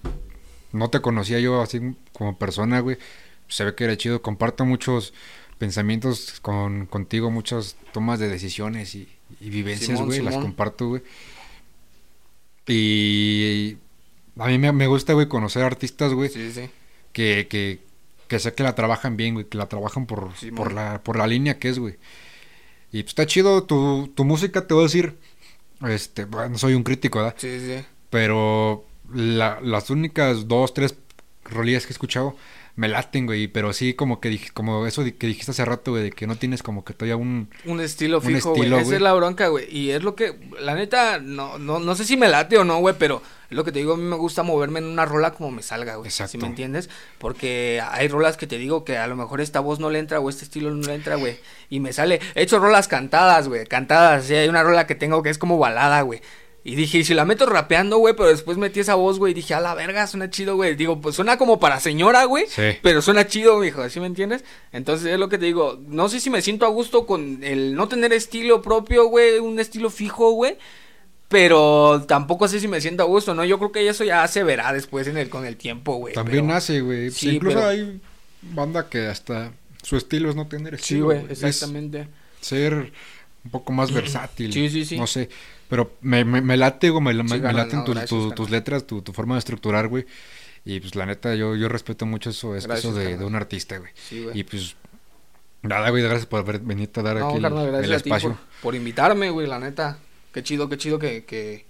no 0.72 0.92
te 0.92 1.02
conocía 1.02 1.40
yo 1.40 1.60
así 1.60 1.96
como 2.14 2.38
persona, 2.38 2.82
güey. 2.82 3.00
Se 3.48 3.66
ve 3.66 3.74
que 3.74 3.86
era 3.86 3.98
chido. 3.98 4.22
Comparto 4.22 4.64
muchos 4.64 5.12
pensamientos 5.58 6.40
con, 6.44 6.86
contigo, 6.86 7.32
muchas 7.32 7.78
tomas 7.94 8.20
de 8.20 8.30
decisiones 8.30 8.94
y, 8.94 9.10
vivencias, 9.40 10.00
güey. 10.00 10.22
Las 10.22 10.36
comparto, 10.36 10.88
güey. 10.88 11.02
Y 12.68 13.78
a 14.38 14.48
mí 14.48 14.58
me, 14.58 14.88
gusta, 14.88 15.14
güey, 15.14 15.28
conocer 15.28 15.64
artistas, 15.64 16.14
güey. 16.14 16.30
Sí, 16.30 16.52
sí. 16.52 16.70
Que, 17.14 17.48
que, 17.50 17.80
que 18.28 18.40
sé 18.40 18.54
que 18.54 18.64
la 18.64 18.76
trabajan 18.76 19.18
bien, 19.18 19.34
güey, 19.34 19.46
que 19.46 19.58
la 19.58 19.68
trabajan 19.68 20.06
por, 20.06 20.32
por, 20.56 20.74
la, 20.74 21.02
por 21.04 21.18
la 21.18 21.28
línea 21.28 21.58
que 21.58 21.70
es, 21.70 21.80
güey. 21.80 21.96
Y 22.92 23.04
pues 23.04 23.12
está 23.12 23.26
chido 23.26 23.64
tu, 23.64 24.12
tu 24.16 24.26
música, 24.26 24.68
te 24.68 24.74
voy 24.74 24.84
a 24.84 24.88
decir. 24.88 25.18
Este, 25.88 26.26
bueno, 26.26 26.58
soy 26.58 26.74
un 26.74 26.84
crítico, 26.84 27.20
¿verdad? 27.20 27.36
Sí, 27.38 27.60
sí. 27.60 27.86
Pero 28.10 28.86
la, 29.14 29.60
las 29.62 29.90
únicas 29.90 30.48
dos, 30.48 30.74
tres 30.74 30.96
rolillas 31.46 31.86
que 31.86 31.92
he 31.92 31.94
escuchado 31.94 32.36
me 32.78 32.88
laten, 32.88 33.26
güey, 33.26 33.48
pero 33.48 33.74
sí 33.74 33.96
como 33.96 34.22
que 34.22 34.30
dije, 34.30 34.52
como 34.54 34.86
eso 34.86 35.04
que 35.04 35.28
dijiste 35.28 35.52
hace 35.52 35.66
rato, 35.66 35.92
güey, 35.92 36.04
de 36.04 36.12
que 36.12 36.28
no 36.28 36.36
tienes 36.36 36.62
como 36.62 36.86
que 36.86 36.94
todavía 36.94 37.18
un 37.18 37.50
un 37.66 37.82
estilo 37.82 38.22
fijo, 38.22 38.54
güey. 38.54 38.72
Esa 38.72 38.96
es 38.96 39.02
la 39.02 39.14
bronca, 39.14 39.48
güey, 39.48 39.68
y 39.76 39.90
es 39.90 40.04
lo 40.04 40.16
que 40.16 40.40
la 40.62 40.76
neta 40.76 41.20
no 41.20 41.58
no 41.58 41.80
no 41.80 41.96
sé 41.96 42.06
si 42.06 42.16
me 42.18 42.30
late 42.30 42.58
o 42.58 42.64
no, 42.64 42.78
güey, 42.78 42.96
pero 42.98 43.24
es 43.50 43.58
lo 43.58 43.64
que 43.64 43.72
te 43.72 43.80
digo, 43.80 43.94
a 43.94 43.98
mí 43.98 44.04
me 44.04 44.16
gusta 44.16 44.44
moverme 44.44 44.78
en 44.78 44.86
una 44.86 45.06
rola 45.06 45.32
como 45.32 45.50
me 45.50 45.64
salga, 45.64 45.96
güey. 45.96 46.08
Exacto. 46.08 46.34
¿Sí 46.34 46.38
me 46.38 46.46
entiendes? 46.46 46.90
Porque 47.18 47.82
hay 47.90 48.10
rolas 48.10 48.38
que 48.38 48.46
te 48.46 48.60
digo 48.60 48.86
que 48.86 48.98
a 48.98 49.08
lo 49.08 49.16
mejor 49.16 49.42
esta 49.42 49.60
voz 49.60 49.80
no 49.80 49.90
le 49.90 49.98
entra 49.98 50.20
o 50.20 50.30
este 50.30 50.44
estilo 50.44 50.70
no 50.70 50.86
le 50.86 50.94
entra, 50.94 51.16
güey. 51.16 51.40
Y 51.70 51.80
me 51.80 51.94
sale. 51.94 52.20
He 52.36 52.44
hecho 52.44 52.60
rolas 52.60 52.88
cantadas, 52.88 53.48
güey. 53.48 53.66
Cantadas. 53.66 54.26
Sí, 54.26 54.36
hay 54.36 54.50
una 54.50 54.64
rola 54.64 54.86
que 54.86 54.96
tengo 54.96 55.24
que 55.24 55.30
es 55.30 55.38
como 55.38 55.58
balada, 55.58 56.02
güey. 56.02 56.22
Y 56.70 56.76
dije, 56.76 56.98
y 56.98 57.04
si 57.06 57.14
la 57.14 57.24
meto 57.24 57.46
rapeando, 57.46 57.98
güey, 57.98 58.14
pero 58.14 58.28
después 58.28 58.58
metí 58.58 58.82
esa 58.82 58.96
voz, 58.96 59.20
güey, 59.20 59.32
y 59.32 59.36
dije, 59.36 59.54
a 59.54 59.62
la 59.62 59.74
verga, 59.74 60.06
suena 60.06 60.30
chido, 60.30 60.58
güey. 60.58 60.76
Digo, 60.76 61.00
pues 61.00 61.16
suena 61.16 61.38
como 61.38 61.62
para 61.62 61.80
señora, 61.80 62.26
güey, 62.26 62.44
sí. 62.50 62.62
pero 62.82 63.02
suena 63.02 63.26
chido, 63.26 63.64
hijo, 63.64 63.90
¿sí 63.90 64.02
me 64.02 64.06
entiendes? 64.08 64.44
Entonces 64.74 65.14
es 65.14 65.18
lo 65.18 65.30
que 65.30 65.38
te 65.38 65.46
digo, 65.46 65.80
no 65.88 66.10
sé 66.10 66.20
si 66.20 66.30
me 66.30 66.42
siento 66.42 66.66
a 66.66 66.70
gusto 66.70 67.06
con 67.06 67.42
el 67.42 67.74
no 67.74 67.88
tener 67.88 68.12
estilo 68.12 68.62
propio, 68.62 69.06
güey, 69.08 69.40
un 69.40 69.62
estilo 69.62 69.90
fijo, 69.90 70.32
güey. 70.32 70.58
Pero 71.30 72.04
tampoco 72.06 72.50
sé 72.50 72.60
si 72.60 72.68
me 72.68 72.82
siento 72.82 73.04
a 73.04 73.06
gusto, 73.06 73.34
¿no? 73.34 73.46
Yo 73.46 73.58
creo 73.60 73.72
que 73.72 73.88
eso 73.88 74.04
ya 74.04 74.28
se 74.28 74.44
verá 74.44 74.74
después 74.74 75.08
en 75.08 75.16
el, 75.18 75.30
con 75.30 75.46
el 75.46 75.56
tiempo, 75.56 75.96
güey. 75.96 76.14
También 76.14 76.48
nace, 76.48 76.82
güey. 76.82 77.12
Sí, 77.12 77.36
incluso 77.36 77.66
hay 77.66 78.02
banda 78.42 78.90
que 78.90 79.08
hasta 79.08 79.54
su 79.84 79.96
estilo 79.98 80.30
es 80.30 80.36
no 80.36 80.48
tener 80.48 80.76
Sí, 80.78 80.82
estilo. 80.96 81.06
güey, 81.06 81.26
Es 81.30 81.44
exactamente. 81.44 82.08
ser 82.42 82.92
un 83.46 83.52
poco 83.52 83.72
más 83.72 83.92
versátil. 83.94 84.52
Sí, 84.52 84.70
sí, 84.70 84.86
sí. 84.86 84.98
No 84.98 85.08
sé. 85.08 85.30
Pero 85.70 85.98
me, 86.02 86.24
me, 86.24 86.42
me 86.42 86.56
late, 86.58 86.90
güey, 86.90 87.04
me, 87.04 87.14
me- 87.14 87.28
Sí, 87.30 87.36
me 87.36 87.42
carnal, 87.42 87.66
laten 87.66 87.80
no, 87.80 87.86
tus- 87.86 88.06
tu- 88.06 88.32
tus 88.32 88.50
letras, 88.50 88.88
tu, 88.88 89.02
tu 89.02 89.12
forma 89.14 89.36
de 89.36 89.40
estructurar, 89.40 89.88
güey. 89.88 90.06
Y 90.66 90.80
pues 90.80 90.96
la 90.96 91.06
neta, 91.06 91.34
yo, 91.36 91.56
yo 91.56 91.68
respeto 91.70 92.06
mucho 92.06 92.30
eso, 92.30 92.56
es 92.56 92.68
Gracias, 92.68 92.92
eso 92.92 92.98
de, 93.00 93.18
de 93.18 93.26
un 93.26 93.36
artista, 93.36 93.78
güey. 93.78 93.92
Sí, 93.96 94.24
güey. 94.24 94.40
Y 94.40 94.44
pues, 94.44 94.76
nada, 95.62 95.90
güey, 95.90 96.04
gracias 96.04 96.26
por 96.26 96.40
haber 96.40 96.60
venido 96.60 96.92
a 96.96 97.02
dar 97.04 97.18
No, 97.18 97.28
aquí 97.28 97.38
el- 97.38 97.42
carnal, 97.44 97.76
el, 97.76 97.86
ti 97.90 97.94
espacio. 97.94 98.30
por, 98.30 98.38
por 98.62 98.76
invitarme, 98.76 99.30
güey, 99.30 99.48
la 99.48 99.60
neta. 99.60 100.00
Qué 100.34 100.44
chido, 100.44 100.70
qué 100.70 100.78
chido 100.78 101.00
que, 101.00 101.26
que, 101.26 101.66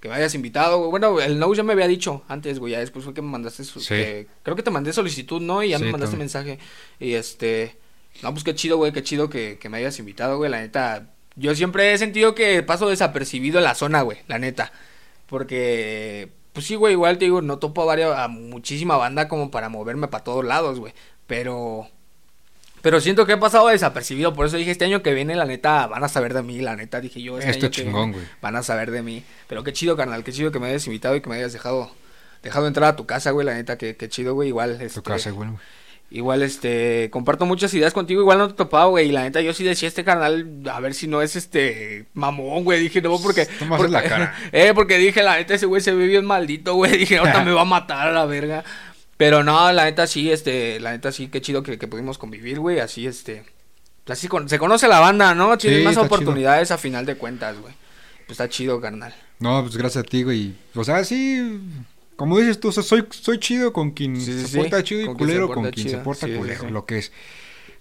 que 0.00 0.08
me 0.08 0.14
hayas 0.14 0.34
invitado, 0.34 0.78
güey. 0.78 0.90
Bueno, 0.90 1.20
el 1.20 1.38
no 1.38 1.52
ya 1.54 1.62
me 1.62 1.72
había 1.72 1.88
dicho 1.88 2.24
antes, 2.28 2.58
güey, 2.58 2.72
ya 2.72 2.78
después 2.78 3.04
fue 3.04 3.14
que 3.14 3.22
me 3.22 3.28
mandaste 3.28 3.64
su... 3.64 3.80
Sí. 3.80 3.88
que- 3.94 4.26
creo 4.42 4.56
que 4.56 4.62
te 4.62 4.70
mandé 4.70 4.92
solicitud, 4.92 5.40
¿no? 5.40 5.62
Y 5.62 5.70
ya 5.70 5.78
Sí, 5.78 5.84
me 5.84 5.92
mandaste 5.92 6.16
también. 6.16 6.26
mensaje. 6.26 6.58
Y 7.00 7.14
este... 7.14 7.76
No, 8.22 8.30
pues 8.32 8.44
qué 8.44 8.54
chido, 8.54 8.76
güey, 8.76 8.92
qué 8.92 9.02
chido 9.02 9.30
que, 9.30 9.58
que 9.58 9.68
me 9.70 9.78
hayas 9.78 9.98
invitado, 9.98 10.36
güey, 10.36 10.50
la 10.50 10.60
neta. 10.60 11.08
Yo 11.36 11.54
siempre 11.54 11.92
he 11.92 11.98
sentido 11.98 12.34
que 12.34 12.62
paso 12.62 12.88
desapercibido 12.88 13.58
en 13.58 13.64
la 13.64 13.74
zona, 13.74 14.02
güey, 14.02 14.18
la 14.28 14.38
neta. 14.38 14.72
Porque, 15.26 16.28
pues 16.52 16.66
sí, 16.66 16.74
güey, 16.74 16.92
igual 16.92 17.18
te 17.18 17.24
digo, 17.24 17.40
no 17.40 17.58
topo 17.58 17.82
a, 17.82 17.86
varias, 17.86 18.18
a 18.18 18.28
muchísima 18.28 18.96
banda 18.96 19.28
como 19.28 19.50
para 19.50 19.68
moverme 19.68 20.08
para 20.08 20.24
todos 20.24 20.44
lados, 20.44 20.78
güey. 20.78 20.92
Pero... 21.26 21.88
Pero 22.82 23.00
siento 23.00 23.26
que 23.26 23.34
he 23.34 23.36
pasado 23.36 23.68
desapercibido, 23.68 24.34
por 24.34 24.44
eso 24.46 24.56
dije, 24.56 24.72
este 24.72 24.84
año 24.84 25.02
que 25.04 25.14
viene, 25.14 25.36
la 25.36 25.44
neta, 25.44 25.86
van 25.86 26.02
a 26.02 26.08
saber 26.08 26.34
de 26.34 26.42
mí, 26.42 26.60
la 26.60 26.74
neta, 26.74 27.00
dije 27.00 27.22
yo, 27.22 27.38
este 27.38 27.50
Esto 27.52 27.66
año 27.66 27.70
que 27.70 27.82
chingón, 27.82 28.10
viene, 28.10 28.24
güey. 28.24 28.38
van 28.42 28.56
a 28.56 28.64
saber 28.64 28.90
de 28.90 29.02
mí. 29.02 29.22
Pero 29.46 29.62
qué 29.62 29.72
chido, 29.72 29.96
carnal, 29.96 30.24
qué 30.24 30.32
chido 30.32 30.50
que 30.50 30.58
me 30.58 30.66
hayas 30.66 30.84
invitado 30.86 31.14
y 31.14 31.20
que 31.20 31.30
me 31.30 31.36
hayas 31.36 31.52
dejado 31.52 31.92
dejado 32.42 32.66
entrar 32.66 32.90
a 32.90 32.96
tu 32.96 33.06
casa, 33.06 33.30
güey, 33.30 33.46
la 33.46 33.54
neta, 33.54 33.78
qué, 33.78 33.96
qué 33.96 34.08
chido, 34.08 34.34
güey, 34.34 34.48
igual, 34.48 34.80
este, 34.80 35.00
Tu 35.00 35.02
casa, 35.04 35.30
güey. 35.30 35.48
Igual, 36.12 36.42
este, 36.42 37.08
comparto 37.10 37.46
muchas 37.46 37.72
ideas 37.74 37.92
contigo, 37.92 38.20
igual 38.20 38.38
no 38.38 38.46
te 38.48 38.54
he 38.54 38.56
topado, 38.56 38.90
güey, 38.90 39.08
y 39.08 39.12
la 39.12 39.22
neta, 39.22 39.40
yo 39.40 39.52
sí 39.54 39.64
decía 39.64 39.88
este 39.88 40.04
carnal, 40.04 40.62
a 40.70 40.78
ver 40.80 40.94
si 40.94 41.08
no 41.08 41.22
es, 41.22 41.36
este, 41.36 42.06
mamón, 42.14 42.64
güey, 42.64 42.80
dije, 42.80 43.00
no, 43.02 43.18
porque... 43.18 43.48
La 43.88 44.02
cara. 44.02 44.34
eh, 44.52 44.72
porque 44.74 44.98
dije, 44.98 45.22
la 45.22 45.36
neta, 45.36 45.54
ese 45.54 45.66
güey 45.66 45.80
se 45.82 45.92
ve 45.92 46.06
bien 46.06 46.24
maldito, 46.24 46.74
güey, 46.74 46.96
dije, 46.98 47.18
ahorita 47.18 47.44
me 47.44 47.52
va 47.52 47.62
a 47.62 47.66
matar 47.66 48.08
a 48.08 48.12
la 48.12 48.26
verga. 48.26 48.64
Pero 49.16 49.42
no, 49.44 49.70
la 49.72 49.84
neta 49.84 50.06
sí, 50.06 50.30
este, 50.32 50.80
la 50.80 50.90
neta 50.92 51.12
sí, 51.12 51.28
qué 51.28 51.40
chido 51.40 51.62
que, 51.62 51.78
que 51.78 51.86
pudimos 51.86 52.18
convivir, 52.18 52.58
güey, 52.58 52.80
así, 52.80 53.06
este, 53.06 53.44
así 54.08 54.26
con- 54.28 54.48
se 54.48 54.58
conoce 54.58 54.88
la 54.88 55.00
banda, 55.00 55.34
¿no? 55.34 55.56
Tiene 55.58 55.78
Sí, 55.78 55.84
más 55.84 55.94
chido. 55.94 56.04
oportunidades 56.06 56.70
a 56.72 56.78
final 56.78 57.06
de 57.06 57.14
cuentas, 57.16 57.56
güey. 57.60 57.72
Pues 58.26 58.32
está 58.32 58.48
chido, 58.48 58.80
carnal. 58.80 59.14
No, 59.38 59.62
pues 59.62 59.76
gracias 59.76 60.04
a 60.04 60.06
ti, 60.08 60.22
güey. 60.22 60.54
O 60.74 60.84
sea, 60.84 61.04
sí, 61.04 61.60
como 62.16 62.38
dices 62.38 62.60
tú, 62.60 62.68
o 62.68 62.72
sea, 62.72 62.82
soy, 62.82 63.04
soy 63.10 63.38
chido 63.38 63.72
con 63.72 63.90
quien 63.92 64.16
Sí, 64.20 64.32
sí, 64.32 64.40
se 64.42 64.48
sí. 64.48 64.56
porta 64.58 64.82
chido 64.82 65.02
y 65.02 65.06
Con 65.06 65.16
culero 65.16 65.48
con 65.48 65.70
quien 65.70 65.88
se 65.88 65.98
porta 65.98 66.26
culero, 66.26 66.70
lo 66.70 66.84
que 66.86 66.98
es. 66.98 67.12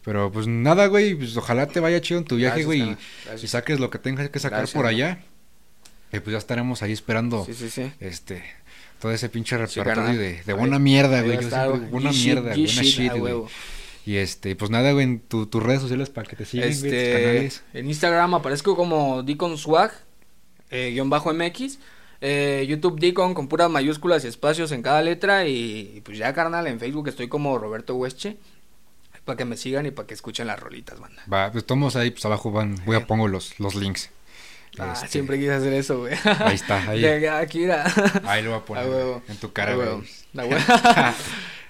Pero 0.04 0.32
pues 0.32 0.48
nada, 0.48 0.88
güey, 0.88 1.14
pues 1.16 1.38
ojalá 1.38 1.68
te 1.68 1.80
vaya 1.80 2.02
chido 2.02 2.20
en 2.20 2.26
tu 2.26 2.36
viaje, 2.38 2.64
güey, 2.64 2.98
y- 3.42 3.48
saques 3.48 3.80
lo 3.80 3.90
que 3.90 4.00
tengas 4.00 4.30
que 4.30 4.40
sacar 4.40 4.60
Gracias, 4.60 4.76
por 4.76 4.86
allá. 4.88 5.20
Y 6.12 6.20
pues 6.20 6.32
ya 6.34 6.38
estaremos 6.40 6.82
ahí 6.82 6.92
esperando, 6.92 7.46
Sí, 7.46 7.54
sí, 7.54 7.70
sí. 7.70 7.92
este, 8.00 8.44
todo 9.00 9.12
ese 9.12 9.30
pinche 9.30 9.58
repertorio 9.58 10.20
de, 10.20 10.42
de 10.44 10.54
buena 10.54 10.78
mierda, 10.80 11.22
güey. 11.22 11.38
güey. 11.38 11.80
buena 11.90 12.12
mierda, 12.12 12.42
buena 12.56 12.66
shit, 12.66 13.14
güey. 13.14 13.34
Y 14.06 14.16
este, 14.16 14.56
pues 14.56 14.72
nada, 14.72 14.92
güey, 14.94 15.04
en 15.06 15.20
tu- 15.20 15.46
tus 15.46 15.62
redes 15.62 15.82
sociales 15.82 16.10
para 16.10 16.28
que 16.28 16.36
te 16.36 16.46
sigan, 16.46 16.68
güey, 16.70 16.76
tus 16.82 16.84
Este, 16.92 17.12
canales. 17.14 17.64
en 17.74 17.88
Instagram 17.88 18.34
aparezco 18.34 18.76
como 18.76 19.22
Deacon 19.24 19.58
Swag, 19.58 19.92
eh, 20.72 20.90
guion 20.94 21.10
bajo 21.12 21.32
MX. 21.32 21.78
Eh, 22.22 22.66
YouTube 22.70 23.00
Deacon 23.00 23.34
con 23.34 23.48
puras 23.48 23.70
mayúsculas 23.70 24.24
y 24.24 24.28
espacios 24.28 24.72
en 24.72 24.84
cada 24.84 25.02
letra. 25.02 25.48
Y, 25.48 26.02
pues 26.06 26.18
ya, 26.18 26.34
carnal, 26.34 26.68
en 26.68 26.80
Facebook 26.80 27.08
estoy 27.08 27.28
como 27.28 27.58
Roberto 27.58 27.96
Huesche. 27.96 28.38
Para 29.26 29.38
que 29.38 29.46
me 29.46 29.58
sigan 29.58 29.86
y 29.86 29.92
para 29.92 30.08
que 30.08 30.16
escuchen 30.16 30.48
las 30.48 30.60
rolitas, 30.60 31.00
banda. 31.00 31.22
Va, 31.32 31.52
pues 31.52 31.66
tomos 31.66 31.96
ahí, 31.96 32.10
pues 32.10 32.26
abajo 32.26 32.52
van, 32.52 32.76
voy 32.86 32.96
a 32.96 33.06
pongo 33.06 33.28
los, 33.28 33.60
los 33.60 33.76
links. 33.76 34.10
Ah, 34.80 34.94
Este, 34.94 35.10
siempre 35.10 35.38
quise 35.38 35.54
hacer 35.54 35.74
eso, 35.74 36.00
güey. 36.00 36.16
Ahí 36.24 36.56
está, 36.56 36.78
ahí. 36.90 37.06
Aquí. 37.06 37.66
Ahí 38.24 38.42
lo 38.42 38.52
voy 38.52 38.60
a 38.60 38.66
poner 38.66 38.84
A 38.84 39.32
en 39.32 39.38
tu 39.38 39.52
cara, 39.52 39.76
güey. 39.76 39.88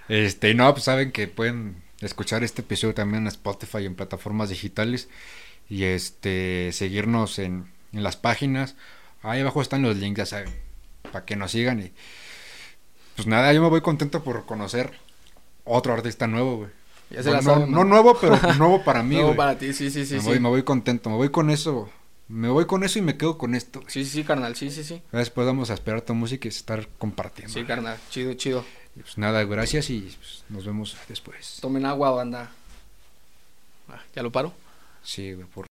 Este, 0.08 0.50
y 0.50 0.56
no, 0.56 0.72
pues 0.74 0.84
saben 0.84 1.12
que 1.14 1.28
pueden 1.28 1.82
escuchar 2.02 2.44
este 2.44 2.62
episodio 2.64 2.94
también 2.94 3.24
en 3.24 3.28
Spotify 3.28 3.80
y 3.80 3.86
en 3.86 3.96
plataformas 3.96 4.50
digitales. 4.50 5.08
Y 5.70 5.84
este, 5.84 6.72
seguirnos 6.74 7.40
en, 7.40 7.72
en 7.94 8.04
las 8.04 8.18
páginas. 8.18 8.76
Ahí 9.24 9.42
abajo 9.42 9.62
están 9.62 9.82
los 9.82 9.96
links, 9.98 10.18
ya 10.18 10.26
saben. 10.26 10.50
Para 11.12 11.26
que 11.26 11.36
nos 11.36 11.52
sigan. 11.52 11.80
Y 11.80 11.92
pues 13.16 13.28
nada, 13.28 13.54
yo 13.54 13.62
me 13.62 13.70
voy 13.70 13.82
contento 13.82 14.24
por 14.24 14.46
conocer 14.46 14.92
otro 15.64 15.94
artista 15.94 16.28
nuevo, 16.28 16.58
güey. 16.58 16.70
Ya 17.10 17.22
se 17.24 17.30
Bueno, 17.30 17.60
la 17.60 17.66
no, 17.66 17.84
nuevo, 17.84 18.18
pero 18.20 18.38
nuevo 18.58 18.84
para 18.84 19.04
mí, 19.04 19.16
Nuevo 19.16 19.30
güey. 19.30 19.38
para 19.38 19.58
ti, 19.58 19.74
sí, 19.74 19.92
sí, 19.92 20.06
sí. 20.06 20.16
me, 20.16 20.22
sí. 20.22 20.28
voy, 20.28 20.40
me 20.40 20.50
voy 20.50 20.64
contento, 20.64 21.10
me 21.10 21.18
voy 21.18 21.30
con 21.30 21.50
eso. 21.50 21.90
Me 22.30 22.48
voy 22.48 22.66
con 22.66 22.86
eso 22.86 22.98
y 22.98 23.02
me 23.02 23.18
quedo 23.18 23.38
con 23.38 23.54
esto. 23.56 23.82
güey. 23.82 23.92
Sí, 23.92 24.06
sí, 24.06 24.24
carnal, 24.24 24.56
sí, 24.56 24.72
sí, 24.72 24.86
sí. 24.86 25.02
Después 25.12 25.46
vamos 25.46 25.70
a 25.70 25.74
esperar 25.74 26.02
tu 26.02 26.16
música 26.16 26.48
y 26.48 26.50
estar 26.50 26.88
compartiendo. 26.98 27.54
Sí, 27.54 27.66
carnal, 27.66 27.98
chido, 28.10 28.34
chido. 28.36 28.64
Y 28.96 29.02
pues 29.02 29.18
nada, 29.18 29.44
gracias 29.44 29.90
y 29.90 30.00
pues, 30.18 30.44
nos 30.50 30.66
vemos 30.66 30.96
después. 31.10 31.58
Tomen 31.62 31.86
agua, 31.86 32.12
banda. 32.12 32.52
Ah, 33.90 34.00
¿Ya 34.16 34.24
lo 34.24 34.32
paro? 34.32 34.54
Sí, 35.04 35.34
güey, 35.34 35.46
por 35.48 35.66